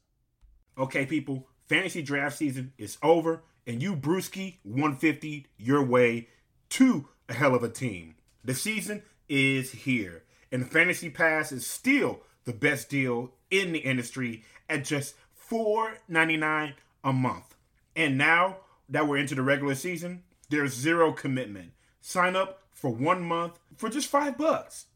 Okay, 0.79 1.07
people, 1.07 1.49
fantasy 1.67 2.03
draft 2.03 2.39
season 2.39 2.73
is 2.79 2.99
over, 3.03 3.43
and 3.67 3.83
you 3.83 3.97
Bruski 3.97 4.59
150 4.63 5.47
your 5.57 5.83
way 5.83 6.29
to 6.71 7.09
a 7.29 7.35
hell 7.35 7.57
of 7.57 7.65
a 7.65 7.69
team. 7.69 8.15
The 8.45 8.55
season 8.55 9.03
is 9.29 9.73
here, 9.73 10.23
and 10.53 10.71
Fantasy 10.71 11.11
Pass 11.11 11.51
is 11.51 11.67
still 11.67 12.21
the 12.45 12.53
best 12.53 12.89
deal 12.89 13.33
in 13.51 13.73
the 13.73 13.81
industry 13.81 14.45
at 14.69 14.85
just 14.85 15.17
$4.99 15.51 16.75
a 17.03 17.13
month. 17.13 17.57
And 17.97 18.17
now 18.17 18.59
that 18.89 19.09
we're 19.09 19.19
into 19.19 19.35
the 19.35 19.43
regular 19.43 19.75
season, 19.75 20.23
there's 20.49 20.75
zero 20.75 21.13
commitment. 21.13 21.73
Sign 22.01 22.37
up 22.37 22.63
for 22.73 22.91
one 22.91 23.23
month 23.23 23.59
for 23.77 23.89
just 23.89 24.09
five 24.09 24.39
bucks. 24.39 24.87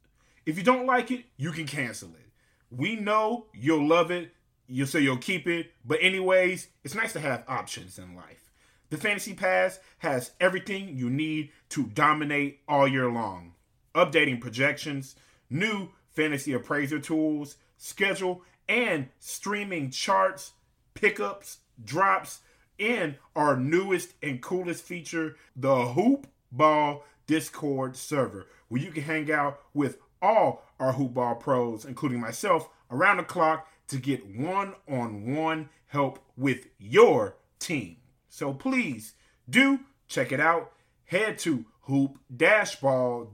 If 0.47 0.57
you 0.57 0.62
don't 0.62 0.87
like 0.87 1.11
it, 1.11 1.25
you 1.37 1.51
can 1.51 1.66
cancel 1.66 2.11
it. 2.11 2.31
We 2.71 2.95
know 2.95 3.47
you'll 3.53 3.87
love 3.87 4.12
it. 4.12 4.33
You'll 4.73 4.87
say 4.87 5.01
you'll 5.01 5.19
keep 5.19 5.47
it. 5.47 5.73
But, 5.85 5.99
anyways, 6.01 6.69
it's 6.83 6.95
nice 6.95 7.13
to 7.13 7.21
have 7.21 7.45
options 7.47 7.99
in 7.99 8.17
life. 8.17 8.51
The 8.89 8.97
Fantasy 8.97 9.35
Pass 9.35 9.79
has 9.99 10.33
everything 10.41 10.97
you 10.97 11.11
need 11.11 11.51
to 11.71 11.85
dominate 11.85 12.61
all 12.69 12.89
year 12.89 13.11
long 13.11 13.53
updating 13.95 14.41
projections, 14.41 15.15
new 15.51 15.91
fantasy 16.09 16.53
appraiser 16.55 16.99
tools, 16.99 17.57
schedule, 17.77 18.43
and 18.69 19.09
streaming 19.19 19.91
charts, 19.91 20.53
pickups, 20.95 21.59
drops, 21.85 22.41
and 22.79 23.17
our 23.37 23.57
newest 23.57 24.15
and 24.23 24.41
coolest 24.41 24.83
feature, 24.83 25.37
the 25.55 25.87
Hoop 25.89 26.27
Ball 26.51 27.05
Discord 27.27 27.97
server, 27.97 28.47
where 28.69 28.81
you 28.81 28.91
can 28.91 29.03
hang 29.03 29.31
out 29.31 29.61
with 29.75 29.99
all 30.23 30.65
our 30.81 30.93
Hoop 30.93 31.15
Ball 31.15 31.35
pros, 31.35 31.85
including 31.85 32.21
myself, 32.21 32.69
around 32.91 33.19
the 33.19 33.25
clock 33.25 33.67
to 33.93 33.99
get 33.99 34.27
one 34.27 34.75
on 34.89 35.35
one 35.35 35.69
help 35.87 36.19
with 36.37 36.67
your 36.79 37.37
team. 37.59 37.97
So 38.29 38.53
please 38.53 39.15
do 39.49 39.81
check 40.09 40.33
it 40.33 40.41
out. 40.41 40.73
Head 41.05 41.39
to 41.41 41.65
hoop-ball.com 41.83 43.29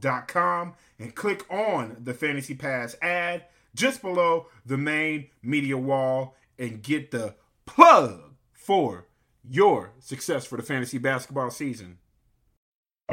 and 0.99 1.15
click 1.15 1.45
on 1.51 1.97
the 2.03 2.13
Fantasy 2.15 2.55
Pass 2.55 2.97
ad 3.01 3.45
just 3.75 4.03
below 4.03 4.49
the 4.67 4.77
main 4.77 5.29
media 5.43 5.79
wall 5.79 6.35
and 6.59 6.83
get 6.83 7.13
the 7.13 7.35
plug 7.67 8.35
for 8.53 9.07
your 9.49 9.93
success 10.01 10.45
for 10.45 10.57
the 10.57 10.63
fantasy 10.63 10.99
basketball 10.99 11.51
season. 11.51 11.99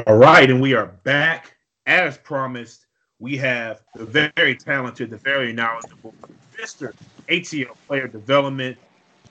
All 0.08 0.18
right, 0.18 0.50
and 0.50 0.60
we 0.60 0.74
are 0.74 0.88
back. 0.88 1.56
As 1.86 2.18
promised, 2.18 2.88
we 3.20 3.38
have 3.38 3.84
the 3.94 4.32
very 4.36 4.56
talented, 4.56 5.12
the 5.12 5.18
very 5.18 5.54
knowledgeable 5.54 6.16
Mr. 6.58 6.94
ATL 7.28 7.76
player 7.88 8.08
development, 8.08 8.78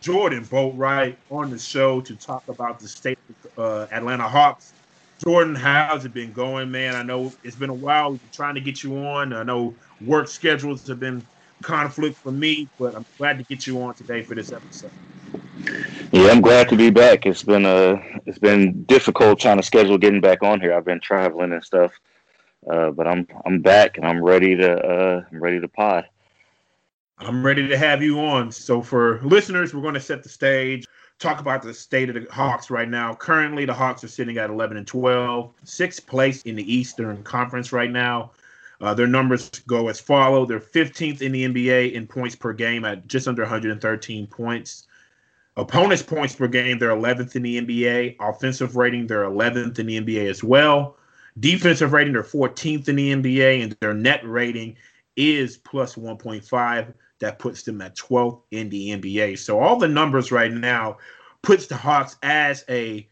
Jordan 0.01 0.45
Boatwright, 0.45 1.17
on 1.31 1.51
the 1.51 1.59
show 1.59 2.01
to 2.01 2.15
talk 2.17 2.47
about 2.49 2.81
the 2.81 2.89
state 2.89 3.19
of 3.57 3.59
uh, 3.59 3.87
Atlanta 3.95 4.29
Hawks. 4.29 4.73
Jordan, 5.25 5.55
how's 5.55 6.05
it 6.05 6.13
been 6.13 6.33
going, 6.33 6.71
man? 6.71 6.95
I 6.95 7.03
know 7.03 7.33
it's 7.45 7.57
been 7.57 7.71
a 7.71 7.75
while. 7.75 8.11
We've 8.11 8.21
been 8.21 8.31
trying 8.31 8.55
to 8.57 8.61
get 8.61 8.83
you 8.83 8.99
on. 8.99 9.33
I 9.33 9.43
know 9.43 9.75
work 10.05 10.29
schedules 10.29 10.87
have 10.89 11.01
been 11.01 11.25
conflict 11.63 12.17
for 12.17 12.33
me, 12.33 12.69
but 12.79 12.95
I'm 12.95 13.07
glad 13.17 13.39
to 13.39 13.45
get 13.45 13.67
you 13.67 13.81
on 13.83 13.95
today 13.95 14.23
for 14.23 14.35
this 14.35 14.53
episode. 14.53 14.91
Yeah, 16.13 16.31
I'm 16.31 16.41
glad 16.41 16.69
to 16.69 16.77
be 16.77 16.91
back. 16.91 17.27
It's 17.27 17.43
been 17.43 17.65
uh 17.65 18.01
it's 18.27 18.39
been 18.39 18.85
difficult 18.85 19.41
trying 19.41 19.57
to 19.57 19.63
schedule 19.63 19.99
getting 19.99 20.21
back 20.21 20.43
on 20.43 20.61
here. 20.61 20.75
I've 20.75 20.85
been 20.85 21.01
traveling 21.01 21.53
and 21.53 21.65
stuff. 21.65 21.93
Uh, 22.71 22.91
but 22.91 23.07
I'm 23.07 23.27
I'm 23.45 23.61
back 23.61 23.97
and 23.97 24.07
I'm 24.07 24.23
ready 24.23 24.57
to 24.57 24.79
uh 24.79 25.23
I'm 25.31 25.41
ready 25.41 25.61
to 25.61 25.69
pod. 25.69 26.07
I'm 27.19 27.45
ready 27.45 27.69
to 27.69 27.79
have 27.79 28.03
you 28.03 28.21
on. 28.21 28.51
So 28.51 28.83
for 28.83 29.21
listeners, 29.23 29.73
we're 29.73 29.83
going 29.83 29.95
to 29.95 30.01
set 30.01 30.23
the 30.23 30.29
stage, 30.29 30.87
talk 31.19 31.41
about 31.41 31.63
the 31.63 31.73
state 31.73 32.09
of 32.09 32.15
the 32.15 32.27
Hawks 32.33 32.71
right 32.71 32.89
now. 32.89 33.15
Currently, 33.15 33.65
the 33.65 33.75
Hawks 33.75 34.03
are 34.03 34.09
sitting 34.09 34.37
at 34.39 34.51
11 34.51 34.77
and 34.77 34.87
12, 34.87 35.53
sixth 35.63 36.07
place 36.07 36.43
in 36.43 36.57
the 36.57 36.75
Eastern 36.75 37.23
Conference 37.23 37.73
right 37.73 37.91
now. 37.91 38.33
Uh, 38.81 38.93
their 38.93 39.07
numbers 39.07 39.49
go 39.67 39.89
as 39.89 40.01
follow. 40.01 40.45
They're 40.45 40.59
15th 40.61 41.23
in 41.23 41.33
the 41.33 41.47
NBA 41.47 41.93
in 41.93 42.07
points 42.07 42.35
per 42.35 42.53
game 42.53 42.85
at 42.85 43.07
just 43.07 43.29
under 43.29 43.43
113 43.43 44.27
points. 44.27 44.87
Opponents' 45.57 46.03
points 46.03 46.35
per 46.35 46.49
game, 46.49 46.81
they're 46.81 46.91
11th 46.91 47.37
in 47.37 47.43
the 47.43 47.61
NBA. 47.61 48.17
Offensive 48.19 48.75
rating, 48.75 49.07
they're 49.07 49.25
11th 49.25 49.79
in 49.79 49.87
the 49.87 50.01
NBA 50.01 50.29
as 50.29 50.43
well. 50.43 50.97
Defensive 51.39 51.93
rating, 51.93 52.13
they're 52.13 52.25
14th 52.25 52.89
in 52.89 52.97
the 52.97 53.13
NBA, 53.13 53.63
and 53.63 53.77
their 53.81 53.95
net 53.95 54.21
rating 54.25 54.77
is 55.17 55.57
plus 55.57 55.95
1.5. 55.95 56.93
That 57.25 57.39
puts 57.39 57.63
them 57.63 57.81
at 57.81 57.97
12th 57.97 58.43
in 58.51 58.69
the 58.69 58.91
NBA. 58.91 59.39
So 59.39 59.59
all 59.59 59.77
the 59.77 59.89
numbers 59.89 60.31
right 60.31 60.53
now 60.53 60.99
puts 61.41 61.67
the 61.67 61.75
Hawks 61.75 62.17
as 62.23 62.67
a 62.69 63.09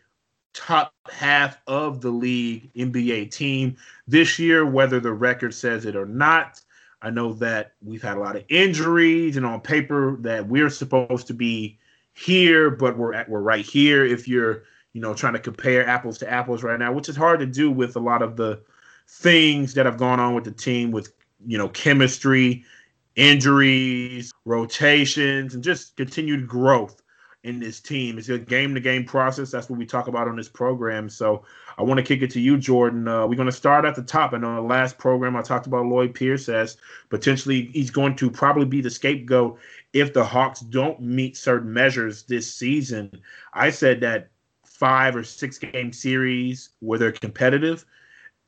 top 0.53 0.93
half 1.11 1.57
of 1.67 2.03
the 2.03 2.11
league 2.11 2.71
NBA 2.75 3.31
team 3.31 3.75
this 4.07 4.39
year, 4.39 4.67
whether 4.67 5.01
the 5.01 5.15
record 5.15 5.55
says 5.55 5.87
it 5.87 5.97
or 5.97 6.05
not. 6.05 6.61
I 7.01 7.09
know 7.09 7.33
that 7.35 7.73
we've 7.83 8.03
had 8.03 8.19
a 8.19 8.21
lot 8.21 8.37
of 8.37 8.45
injuries, 8.51 9.39
and 9.39 9.47
on 9.47 9.63
paper 9.63 10.19
that 10.21 10.47
we're 10.47 10.69
supposed 10.69 11.27
to 11.29 11.35
be 11.35 11.79
here, 12.13 12.69
but 12.69 12.99
we're 12.99 13.15
at, 13.15 13.31
we're 13.31 13.41
right 13.41 13.65
here. 13.65 14.05
If 14.05 14.29
you're 14.29 14.65
you 14.93 15.01
know 15.01 15.15
trying 15.15 15.33
to 15.33 15.39
compare 15.39 15.89
apples 15.89 16.19
to 16.19 16.31
apples 16.31 16.63
right 16.63 16.79
now, 16.79 16.93
which 16.93 17.09
is 17.09 17.17
hard 17.17 17.41
to 17.41 17.47
do 17.47 17.71
with 17.71 17.97
a 17.97 18.01
lot 18.01 18.21
of 18.21 18.37
the 18.37 18.61
things 19.09 19.73
that 19.73 19.87
have 19.87 19.97
gone 19.97 20.21
on 20.21 20.35
with 20.35 20.45
the 20.45 20.53
team, 20.53 20.91
with 20.91 21.15
you 21.47 21.57
know 21.57 21.71
chemistry, 21.71 22.63
injuries, 23.17 24.33
rotations, 24.45 25.55
and 25.55 25.63
just 25.63 25.97
continued 25.97 26.47
growth 26.47 27.03
in 27.45 27.59
this 27.59 27.81
team. 27.81 28.19
It's 28.19 28.29
a 28.29 28.39
game 28.39 28.75
to 28.75 28.81
game 28.81 29.05
process. 29.05 29.51
That's 29.51 29.69
what 29.69 29.79
we 29.79 29.85
talk 29.85 30.07
about 30.07 30.29
on 30.29 30.37
this 30.37 30.49
program. 30.49 31.09
So 31.09 31.45
I 31.77 31.83
want 31.83 31.99
to 31.99 32.05
kick 32.05 32.23
it 32.23 32.31
to 32.33 32.41
you, 32.41 32.57
Jordan. 32.57 33.09
Uh, 33.09 33.27
we're 33.27 33.35
going 33.35 33.47
to 33.47 33.53
start 33.53 33.85
at 33.85 33.97
the 33.97 34.03
top. 34.03 34.33
And 34.33 34.45
on 34.45 34.55
the 34.57 34.63
last 34.63 34.97
program 34.99 35.35
I 35.37 35.43
talked 35.43 35.67
about 35.67 35.87
Lloyd 35.87 36.15
Pierce 36.15 36.49
as 36.49 36.77
potentially 37.09 37.71
he's 37.73 37.91
going 37.91 38.15
to 38.17 38.31
probably 38.31 38.65
be 38.65 38.81
the 38.81 38.91
scapegoat 38.91 39.59
if 39.93 40.13
the 40.13 40.25
Hawks 40.25 40.61
don't 40.61 41.01
meet 41.01 41.37
certain 41.37 41.73
measures 41.73 42.23
this 42.23 42.53
season. 42.53 43.11
I 43.53 43.71
said 43.71 44.01
that 44.01 44.29
five 44.65 45.17
or 45.17 45.25
six 45.25 45.59
game 45.59 45.93
series 45.93 46.71
where 46.81 46.99
they're 46.99 47.13
competitive 47.13 47.85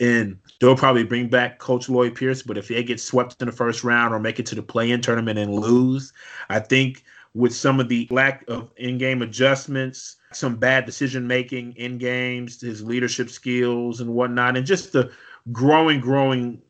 and 0.00 0.38
they'll 0.61 0.76
probably 0.76 1.04
bring 1.04 1.28
back 1.28 1.59
Coach 1.59 1.88
Lloyd 1.88 2.14
Pierce. 2.14 2.42
But 2.42 2.59
if 2.59 2.68
they 2.68 2.83
get 2.83 3.00
swept 3.00 3.40
in 3.40 3.46
the 3.46 3.52
first 3.52 3.85
round 3.85 4.14
or 4.14 4.18
make 4.18 4.38
it 4.38 4.46
to 4.46 4.54
the 4.54 4.62
play 4.62 4.90
in 4.90 5.00
tournament 5.00 5.38
and 5.38 5.54
lose, 5.54 6.12
I 6.48 6.61
think 6.61 7.04
with 7.35 7.54
some 7.54 7.80
of 7.80 7.88
the 7.88 8.07
lack 8.11 8.44
of 8.48 8.70
in 8.76 8.98
game 8.98 9.22
adjustments, 9.22 10.16
some 10.33 10.57
bad 10.57 10.87
decision 10.87 11.26
making 11.26 11.72
in 11.72 11.98
games, 11.98 12.61
his 12.61 12.83
leadership 12.83 13.30
skills 13.30 14.00
and 14.00 14.11
whatnot, 14.11 14.57
and 14.57 14.66
just 14.66 14.92
the 14.92 15.11
growing, 15.52 16.00
growing, 16.00 16.61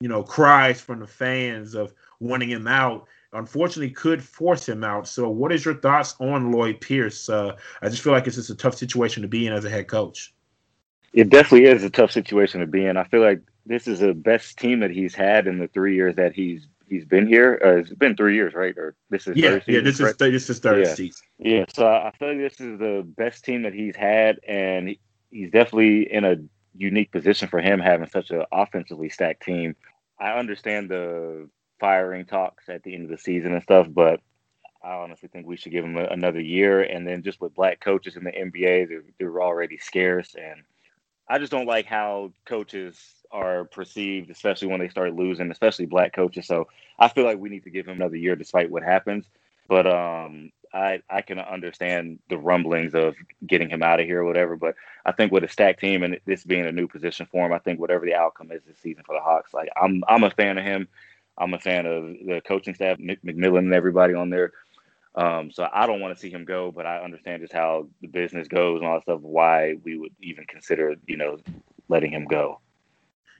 you 0.00 0.08
know, 0.08 0.22
cries 0.22 0.80
from 0.80 1.00
the 1.00 1.06
fans 1.06 1.74
of 1.74 1.92
wanting 2.20 2.50
him 2.50 2.66
out 2.66 3.06
unfortunately 3.34 3.90
could 3.90 4.22
force 4.22 4.68
him 4.68 4.84
out. 4.84 5.08
So, 5.08 5.28
what 5.28 5.52
is 5.52 5.64
your 5.64 5.74
thoughts 5.74 6.14
on 6.20 6.52
Lloyd 6.52 6.80
Pierce? 6.80 7.28
Uh, 7.28 7.56
I 7.80 7.88
just 7.88 8.02
feel 8.02 8.12
like 8.12 8.26
it's 8.26 8.36
just 8.36 8.50
a 8.50 8.54
tough 8.54 8.76
situation 8.76 9.22
to 9.22 9.28
be 9.28 9.46
in 9.46 9.52
as 9.52 9.64
a 9.64 9.70
head 9.70 9.88
coach. 9.88 10.34
It 11.12 11.28
definitely 11.28 11.68
is 11.68 11.84
a 11.84 11.90
tough 11.90 12.10
situation 12.10 12.60
to 12.60 12.66
be 12.66 12.86
in. 12.86 12.96
I 12.96 13.04
feel 13.04 13.20
like 13.20 13.42
this 13.66 13.86
is 13.86 14.00
the 14.00 14.14
best 14.14 14.58
team 14.58 14.80
that 14.80 14.90
he's 14.90 15.14
had 15.14 15.46
in 15.46 15.58
the 15.58 15.68
three 15.68 15.94
years 15.94 16.16
that 16.16 16.34
he's 16.34 16.66
he's 16.88 17.04
been 17.04 17.26
here. 17.26 17.60
Uh, 17.64 17.76
it's 17.76 17.90
been 17.90 18.16
three 18.16 18.34
years, 18.34 18.54
right? 18.54 18.76
Or 18.76 18.94
this 19.10 19.26
is 19.26 19.36
yeah, 19.36 19.60
yeah. 19.66 19.80
This 19.80 20.00
is 20.00 20.16
th- 20.16 20.32
this 20.32 20.48
is 20.50 20.58
third 20.58 20.86
yeah. 20.86 20.94
season. 20.94 21.26
Yeah, 21.38 21.64
so 21.72 21.86
I 21.86 22.12
feel 22.18 22.28
like 22.28 22.38
this 22.38 22.60
is 22.60 22.78
the 22.78 23.02
best 23.04 23.44
team 23.44 23.62
that 23.62 23.74
he's 23.74 23.96
had, 23.96 24.38
and 24.46 24.96
he's 25.30 25.50
definitely 25.50 26.12
in 26.12 26.24
a 26.24 26.36
unique 26.74 27.10
position 27.10 27.48
for 27.48 27.60
him 27.60 27.80
having 27.80 28.08
such 28.08 28.30
an 28.30 28.44
offensively 28.52 29.08
stacked 29.08 29.42
team. 29.42 29.76
I 30.18 30.32
understand 30.38 30.90
the 30.90 31.48
firing 31.80 32.26
talks 32.26 32.68
at 32.68 32.82
the 32.82 32.94
end 32.94 33.04
of 33.04 33.10
the 33.10 33.18
season 33.18 33.52
and 33.52 33.62
stuff, 33.62 33.88
but 33.90 34.20
I 34.84 34.94
honestly 34.94 35.28
think 35.28 35.46
we 35.46 35.56
should 35.56 35.72
give 35.72 35.84
him 35.84 35.96
a, 35.96 36.04
another 36.04 36.40
year. 36.40 36.82
And 36.82 37.06
then 37.06 37.22
just 37.22 37.40
with 37.40 37.54
black 37.54 37.80
coaches 37.80 38.16
in 38.16 38.24
the 38.24 38.32
NBA, 38.32 38.88
they're, 38.88 39.02
they're 39.18 39.42
already 39.42 39.78
scarce, 39.78 40.34
and 40.34 40.62
I 41.32 41.38
just 41.38 41.50
don't 41.50 41.66
like 41.66 41.86
how 41.86 42.34
coaches 42.44 42.98
are 43.30 43.64
perceived, 43.64 44.28
especially 44.30 44.68
when 44.68 44.80
they 44.80 44.90
start 44.90 45.14
losing, 45.14 45.50
especially 45.50 45.86
black 45.86 46.12
coaches. 46.12 46.46
So 46.46 46.68
I 46.98 47.08
feel 47.08 47.24
like 47.24 47.38
we 47.38 47.48
need 47.48 47.64
to 47.64 47.70
give 47.70 47.86
him 47.88 47.96
another 47.96 48.16
year 48.16 48.36
despite 48.36 48.70
what 48.70 48.82
happens. 48.82 49.24
But 49.66 49.86
um, 49.86 50.52
I 50.74 51.00
I 51.08 51.22
can 51.22 51.38
understand 51.38 52.18
the 52.28 52.36
rumblings 52.36 52.94
of 52.94 53.14
getting 53.46 53.70
him 53.70 53.82
out 53.82 53.98
of 53.98 54.04
here 54.04 54.20
or 54.20 54.26
whatever. 54.26 54.56
But 54.56 54.74
I 55.06 55.12
think 55.12 55.32
with 55.32 55.42
a 55.42 55.48
stacked 55.48 55.80
team 55.80 56.02
and 56.02 56.20
this 56.26 56.44
being 56.44 56.66
a 56.66 56.72
new 56.72 56.86
position 56.86 57.26
for 57.32 57.46
him, 57.46 57.54
I 57.54 57.60
think 57.60 57.80
whatever 57.80 58.04
the 58.04 58.14
outcome 58.14 58.52
is 58.52 58.60
this 58.66 58.78
season 58.78 59.02
for 59.06 59.14
the 59.14 59.22
Hawks, 59.22 59.54
like 59.54 59.70
I'm 59.80 60.04
I'm 60.08 60.24
a 60.24 60.30
fan 60.30 60.58
of 60.58 60.64
him. 60.64 60.86
I'm 61.38 61.54
a 61.54 61.58
fan 61.58 61.86
of 61.86 62.02
the 62.26 62.42
coaching 62.46 62.74
staff, 62.74 62.98
McMillan 62.98 63.60
and 63.60 63.72
everybody 63.72 64.12
on 64.12 64.28
there. 64.28 64.52
Um, 65.14 65.50
so 65.50 65.68
I 65.72 65.86
don't 65.86 66.00
want 66.00 66.14
to 66.14 66.20
see 66.20 66.30
him 66.30 66.44
go, 66.44 66.72
but 66.72 66.86
I 66.86 66.98
understand 66.98 67.42
just 67.42 67.52
how 67.52 67.88
the 68.00 68.08
business 68.08 68.48
goes 68.48 68.80
and 68.80 68.88
all 68.88 68.94
that 68.94 69.02
stuff. 69.02 69.20
Why 69.20 69.76
we 69.84 69.98
would 69.98 70.12
even 70.22 70.44
consider, 70.46 70.94
you 71.06 71.16
know, 71.16 71.38
letting 71.88 72.12
him 72.12 72.24
go. 72.24 72.60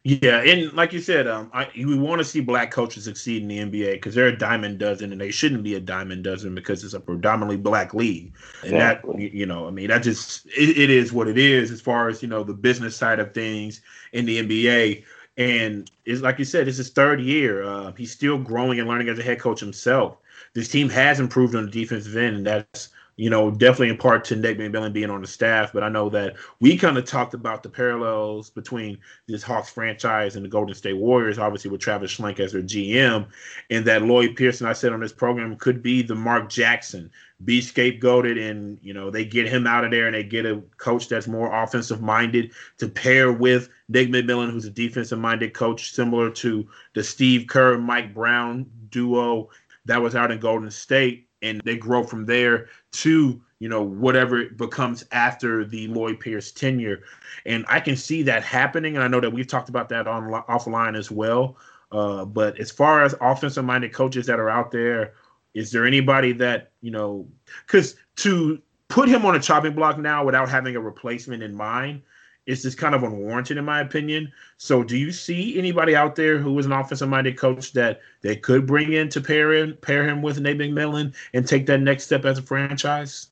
Yeah, 0.05 0.43
and 0.43 0.73
like 0.73 0.93
you 0.93 0.99
said, 0.99 1.29
um, 1.29 1.49
I, 1.55 1.69
we 1.77 1.97
want 1.97 2.19
to 2.19 2.25
see 2.25 2.41
black 2.41 2.73
coaches 2.73 3.05
succeed 3.05 3.43
in 3.43 3.49
the 3.49 3.59
NBA 3.59 3.93
because 3.93 4.17
they're 4.17 4.27
a 4.27 4.37
diamond 4.37 4.81
dozen, 4.81 5.13
and 5.13 5.21
they 5.21 5.31
shouldn't 5.31 5.63
be 5.63 5.77
a 5.77 5.81
diamond 5.81 6.25
dozen 6.25 6.57
because 6.57 6.83
it's 6.83 6.95
a 6.95 6.99
predominantly 6.99 7.57
black 7.57 7.95
league. 7.95 8.35
And 8.65 8.73
exactly. 8.73 9.29
that, 9.29 9.35
you 9.35 9.47
know, 9.47 9.69
I 9.69 9.71
mean, 9.71 9.89
that 9.89 10.03
just 10.03 10.47
it, 10.47 10.77
it 10.77 10.91
is 10.91 11.13
what 11.13 11.29
it 11.29 11.39
is 11.39 11.71
as 11.71 11.81
far 11.81 12.09
as 12.09 12.21
you 12.21 12.27
know 12.27 12.43
the 12.43 12.53
business 12.53 12.97
side 12.97 13.21
of 13.21 13.33
things 13.33 13.81
in 14.13 14.27
the 14.27 14.43
NBA. 14.43 15.05
And 15.37 15.89
it's 16.05 16.21
like 16.21 16.41
you 16.41 16.45
said, 16.45 16.67
it's 16.67 16.79
his 16.79 16.91
third 16.91 17.21
year. 17.21 17.63
Uh, 17.63 17.93
he's 17.93 18.11
still 18.11 18.39
growing 18.39 18.81
and 18.81 18.89
learning 18.89 19.09
as 19.09 19.21
a 19.21 19.23
head 19.23 19.39
coach 19.39 19.61
himself. 19.61 20.17
This 20.55 20.69
team 20.69 20.89
has 20.91 21.21
improved 21.21 21.55
on 21.55 21.65
the 21.65 21.71
defensive 21.71 22.17
end, 22.17 22.37
and 22.37 22.47
that's 22.47 22.91
you 23.17 23.29
know, 23.29 23.51
definitely 23.51 23.91
in 23.91 23.99
part 23.99 24.25
to 24.25 24.37
Nick 24.37 24.59
McMillan 24.59 24.93
being 24.93 25.11
on 25.11 25.21
the 25.21 25.27
staff, 25.27 25.73
but 25.73 25.83
I 25.83 25.91
know 25.91 26.09
that 26.09 26.35
we 26.61 26.79
kind 26.79 26.97
of 26.97 27.05
talked 27.05 27.35
about 27.35 27.63
the 27.63 27.69
parallels 27.69 28.49
between 28.49 28.99
this 29.29 29.43
Hawks 29.43 29.69
franchise 29.69 30.35
and 30.35 30.45
the 30.45 30.49
Golden 30.49 30.75
State 30.75 30.97
Warriors, 30.97 31.39
obviously 31.39 31.71
with 31.71 31.83
Travis 31.83 32.17
Schlenk 32.17 32.41
as 32.41 32.53
their 32.53 32.63
GM, 32.63 33.27
and 33.71 33.85
that 33.85 34.03
Lloyd 34.03 34.35
Pearson, 34.35 34.67
I 34.67 34.73
said 34.73 34.93
on 34.93 35.01
this 35.01 35.13
program, 35.13 35.57
could 35.57 35.83
be 35.83 36.01
the 36.01 36.15
Mark 36.15 36.49
Jackson, 36.49 37.11
be 37.45 37.61
scapegoated, 37.61 38.51
and 38.51 38.79
you 38.83 38.95
know 38.95 39.11
they 39.11 39.27
get 39.27 39.47
him 39.47 39.67
out 39.67 39.85
of 39.85 39.91
there 39.91 40.07
and 40.07 40.15
they 40.15 40.23
get 40.23 40.47
a 40.47 40.63
coach 40.79 41.09
that's 41.09 41.29
more 41.29 41.53
offensive 41.63 42.01
minded 42.01 42.53
to 42.79 42.89
pair 42.89 43.31
with 43.31 43.69
Nick 43.89 44.09
McMillan, 44.09 44.51
who's 44.51 44.65
a 44.65 44.71
defensive 44.71 45.19
minded 45.19 45.53
coach, 45.53 45.93
similar 45.93 46.31
to 46.31 46.67
the 46.95 47.05
Steve 47.05 47.47
Kerr 47.47 47.77
Mike 47.77 48.15
Brown 48.15 48.71
duo 48.89 49.51
that 49.85 50.01
was 50.01 50.15
out 50.15 50.31
in 50.31 50.39
Golden 50.39 50.71
State 50.71 51.29
and 51.43 51.61
they 51.65 51.77
grow 51.77 52.05
from 52.05 52.25
there 52.25 52.69
to 52.93 53.41
you 53.59 53.69
know 53.69 53.83
whatever 53.83 54.41
it 54.41 54.57
becomes 54.57 55.05
after 55.13 55.65
the 55.65 55.89
Lloyd 55.89 56.21
Pierce 56.21 56.53
tenure, 56.53 57.03
and 57.47 57.65
I 57.69 57.81
can 57.81 57.97
see 57.97 58.23
that 58.25 58.43
happening. 58.43 58.97
And 58.97 59.05
I 59.05 59.09
know 59.09 59.21
that 59.21 59.33
we've 59.33 59.47
talked 59.47 59.69
about 59.69 59.89
that 59.91 60.07
on 60.07 60.25
offline 60.49 60.97
as 60.97 61.11
well. 61.11 61.57
Uh, 61.91 62.25
but 62.25 62.59
as 62.59 62.71
far 62.71 63.05
as 63.05 63.15
offensive 63.21 63.65
minded 63.65 63.93
coaches 63.93 64.27
that 64.27 64.41
are 64.41 64.49
out 64.49 64.71
there, 64.71 65.15
is 65.55 65.71
there 65.71 65.87
anybody 65.87 66.33
that 66.33 66.73
you 66.81 66.91
know? 66.91 67.29
Because 67.67 67.97
to 68.17 68.61
put 68.89 69.09
him 69.09 69.25
on 69.25 69.37
a 69.37 69.41
chopping 69.41 69.75
block 69.75 69.99
now 69.99 70.25
without 70.25 70.49
having 70.49 70.77
a 70.77 70.81
replacement 70.81 71.43
in 71.43 71.55
mind 71.55 72.03
is 72.47 72.63
just 72.63 72.79
kind 72.79 72.95
of 72.95 73.03
unwarranted 73.03 73.57
in 73.57 73.65
my 73.65 73.81
opinion. 73.81 74.31
So 74.57 74.83
do 74.83 74.97
you 74.97 75.13
see 75.13 75.59
anybody 75.59 75.95
out 75.95 76.17
there 76.17 76.39
who 76.39 76.59
is 76.59 76.67
an 76.67 76.73
offensive 76.73 77.09
minded 77.09 77.39
coach 77.39 77.73
that 77.73 78.01
they 78.23 78.37
could 78.37 78.67
bring 78.67 78.93
in 78.93 79.09
to 79.11 79.21
pair 79.21 79.53
in 79.55 79.77
pair 79.77 80.07
him 80.07 80.23
with 80.23 80.41
Nate 80.41 80.59
McMillan 80.59 81.15
and 81.35 81.47
take 81.47 81.67
that 81.67 81.81
next 81.81 82.05
step 82.05 82.25
as 82.25 82.39
a 82.39 82.43
franchise? 82.43 83.29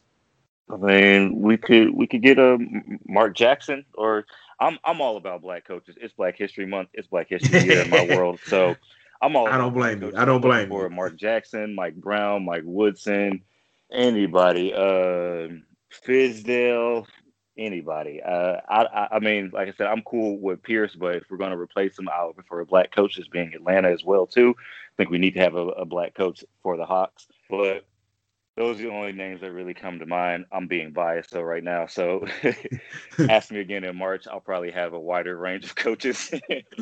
I 0.71 0.77
mean, 0.77 1.41
we 1.41 1.57
could 1.57 1.95
we 1.95 2.07
could 2.07 2.23
get 2.23 2.39
a 2.39 2.59
Mark 3.07 3.35
Jackson 3.35 3.85
or 3.95 4.27
I'm 4.61 4.79
I'm 4.85 5.01
all 5.01 5.17
about 5.17 5.43
black 5.43 5.67
coaches. 5.67 5.97
It's 6.01 6.15
Black 6.15 6.37
History 6.37 6.67
Month. 6.67 6.91
It's 6.93 7.09
Black 7.09 7.29
History 7.29 7.61
Year 7.61 7.83
in 7.83 7.91
my 7.91 8.07
world. 8.17 8.39
So 8.45 8.77
I'm 9.21 9.35
all. 9.35 9.49
I 9.49 9.59
don't 9.59 9.75
blame 9.75 10.03
you. 10.03 10.13
I 10.17 10.25
don't 10.25 10.41
blame 10.41 10.69
for 10.69 10.85
you. 10.85 10.91
Mark 10.91 11.17
Jackson, 11.17 11.75
Mike 11.75 11.97
Brown, 11.97 12.45
Mike 12.45 12.63
Woodson, 12.65 13.43
anybody. 13.91 14.73
Uh, 14.73 15.49
Fizdale, 16.07 17.07
anybody. 17.61 18.21
Uh, 18.23 18.57
I, 18.69 19.09
I 19.13 19.19
mean, 19.21 19.51
like 19.53 19.69
I 19.69 19.73
said, 19.73 19.87
I'm 19.87 20.03
cool 20.03 20.39
with 20.39 20.63
Pierce, 20.63 20.95
but 20.95 21.17
if 21.17 21.25
we're 21.31 21.37
going 21.37 21.53
to 21.53 21.59
replace 21.59 21.99
him, 21.99 22.09
I 22.09 22.25
would 22.25 22.35
prefer 22.35 22.61
a 22.61 22.67
black 22.67 22.91
coach 22.91 23.19
as 23.19 23.29
being 23.29 23.53
Atlanta 23.55 23.91
as 23.91 24.03
well 24.03 24.27
too. 24.27 24.55
I 24.59 24.93
think 24.97 25.11
we 25.11 25.19
need 25.19 25.35
to 25.35 25.41
have 25.41 25.55
a, 25.55 25.69
a 25.69 25.85
black 25.85 26.15
coach 26.15 26.45
for 26.63 26.77
the 26.77 26.87
Hawks, 26.87 27.29
but 27.49 27.85
those 28.57 28.81
are 28.81 28.85
the 28.85 28.91
only 28.91 29.13
names 29.13 29.43
that 29.43 29.53
really 29.53 29.75
come 29.75 29.99
to 29.99 30.07
mind. 30.07 30.47
I'm 30.51 30.67
being 30.67 30.93
biased 30.93 31.31
though 31.31 31.43
right 31.43 31.63
now, 31.63 31.87
so 31.87 32.27
ask 33.29 33.51
me 33.51 33.61
again 33.61 33.85
in 33.85 33.97
March. 33.97 34.27
I'll 34.27 34.41
probably 34.41 34.71
have 34.71 34.93
a 34.93 35.01
wider 35.01 35.37
range 35.37 35.65
of 35.65 35.75
coaches. 35.77 36.31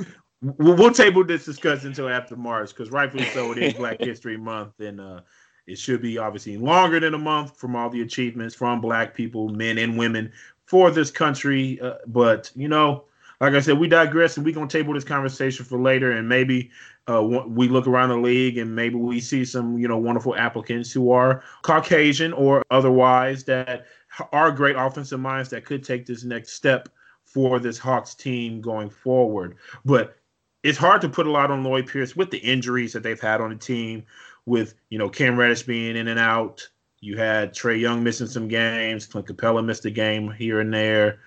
we'll 0.42 0.92
table 0.92 1.24
this 1.24 1.44
discussion 1.44 1.88
until 1.88 2.08
after 2.08 2.36
March 2.36 2.70
because 2.70 2.90
rightfully 2.90 3.26
so, 3.26 3.52
it 3.52 3.58
is 3.58 3.74
Black 3.74 3.98
History 4.00 4.36
Month, 4.36 4.80
and 4.80 5.00
uh, 5.00 5.20
it 5.66 5.78
should 5.78 6.00
be 6.00 6.18
obviously 6.18 6.56
longer 6.56 6.98
than 7.00 7.14
a 7.14 7.18
month 7.18 7.58
from 7.58 7.76
all 7.76 7.90
the 7.90 8.02
achievements 8.02 8.54
from 8.54 8.80
Black 8.80 9.14
people, 9.14 9.48
men 9.48 9.78
and 9.78 9.98
women 9.98 10.32
for 10.68 10.90
this 10.90 11.10
country. 11.10 11.80
Uh, 11.80 11.94
but 12.06 12.50
you 12.54 12.68
know, 12.68 13.04
like 13.40 13.54
I 13.54 13.60
said, 13.60 13.78
we 13.78 13.88
digress, 13.88 14.36
and 14.36 14.44
we're 14.44 14.54
gonna 14.54 14.68
table 14.68 14.92
this 14.92 15.04
conversation 15.04 15.64
for 15.64 15.80
later, 15.80 16.12
and 16.12 16.28
maybe 16.28 16.70
uh, 17.08 17.22
we 17.22 17.68
look 17.68 17.86
around 17.86 18.10
the 18.10 18.18
league, 18.18 18.58
and 18.58 18.76
maybe 18.76 18.96
we 18.96 19.18
see 19.18 19.44
some 19.44 19.78
you 19.78 19.88
know 19.88 19.96
wonderful 19.96 20.36
applicants 20.36 20.92
who 20.92 21.10
are 21.10 21.42
Caucasian 21.62 22.34
or 22.34 22.62
otherwise 22.70 23.44
that 23.44 23.86
are 24.32 24.52
great 24.52 24.76
offensive 24.76 25.20
minds 25.20 25.48
that 25.50 25.64
could 25.64 25.82
take 25.82 26.04
this 26.04 26.22
next 26.22 26.52
step 26.52 26.88
for 27.24 27.58
this 27.58 27.78
Hawks 27.78 28.14
team 28.14 28.60
going 28.60 28.90
forward. 28.90 29.56
But 29.84 30.18
it's 30.62 30.78
hard 30.78 31.00
to 31.00 31.08
put 31.08 31.26
a 31.26 31.30
lot 31.30 31.50
on 31.50 31.64
Lloyd 31.64 31.86
Pierce 31.86 32.14
with 32.14 32.30
the 32.30 32.38
injuries 32.38 32.92
that 32.92 33.02
they've 33.02 33.20
had 33.20 33.40
on 33.40 33.50
the 33.50 33.56
team, 33.56 34.04
with 34.44 34.74
you 34.90 34.98
know 34.98 35.08
Cam 35.08 35.38
Reddish 35.38 35.62
being 35.62 35.96
in 35.96 36.08
and 36.08 36.20
out, 36.20 36.68
you 37.00 37.16
had 37.16 37.54
Trae 37.54 37.80
Young 37.80 38.02
missing 38.02 38.26
some 38.26 38.48
games. 38.48 39.06
Clint 39.06 39.26
Capela 39.26 39.64
missed 39.64 39.84
a 39.84 39.90
game 39.90 40.30
here 40.30 40.60
and 40.60 40.72
there. 40.72 41.20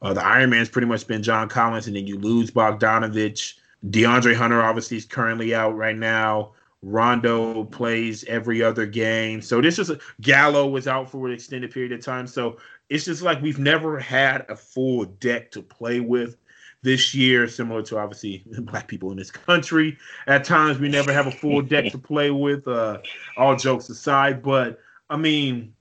Uh, 0.00 0.14
the 0.14 0.24
Iron 0.24 0.50
Man's 0.50 0.68
pretty 0.68 0.86
much 0.86 1.06
been 1.06 1.22
John 1.22 1.48
Collins, 1.48 1.86
and 1.86 1.96
then 1.96 2.06
you 2.06 2.18
lose 2.18 2.50
Bogdanovich. 2.50 3.54
DeAndre 3.86 4.34
Hunter 4.34 4.62
obviously 4.62 4.96
is 4.96 5.04
currently 5.04 5.54
out 5.54 5.76
right 5.76 5.96
now. 5.96 6.52
Rondo 6.82 7.64
plays 7.64 8.24
every 8.24 8.62
other 8.62 8.86
game. 8.86 9.42
So 9.42 9.60
this 9.60 9.78
is 9.78 9.90
a 9.90 9.98
Gallo 10.20 10.68
was 10.68 10.86
out 10.86 11.10
for 11.10 11.26
an 11.26 11.32
extended 11.32 11.72
period 11.72 11.92
of 11.92 12.04
time. 12.04 12.26
So 12.26 12.58
it's 12.88 13.04
just 13.04 13.22
like 13.22 13.42
we've 13.42 13.58
never 13.58 13.98
had 13.98 14.46
a 14.48 14.56
full 14.56 15.04
deck 15.04 15.50
to 15.52 15.62
play 15.62 16.00
with 16.00 16.36
this 16.82 17.14
year, 17.14 17.48
similar 17.48 17.82
to 17.82 17.98
obviously 17.98 18.44
black 18.60 18.86
people 18.86 19.10
in 19.10 19.16
this 19.16 19.32
country. 19.32 19.98
At 20.28 20.44
times 20.44 20.78
we 20.78 20.88
never 20.88 21.12
have 21.12 21.26
a 21.26 21.32
full 21.32 21.62
deck 21.62 21.90
to 21.90 21.98
play 21.98 22.30
with, 22.30 22.68
uh, 22.68 22.98
all 23.36 23.56
jokes 23.56 23.88
aside. 23.88 24.42
But 24.42 24.78
I 25.10 25.16
mean, 25.16 25.74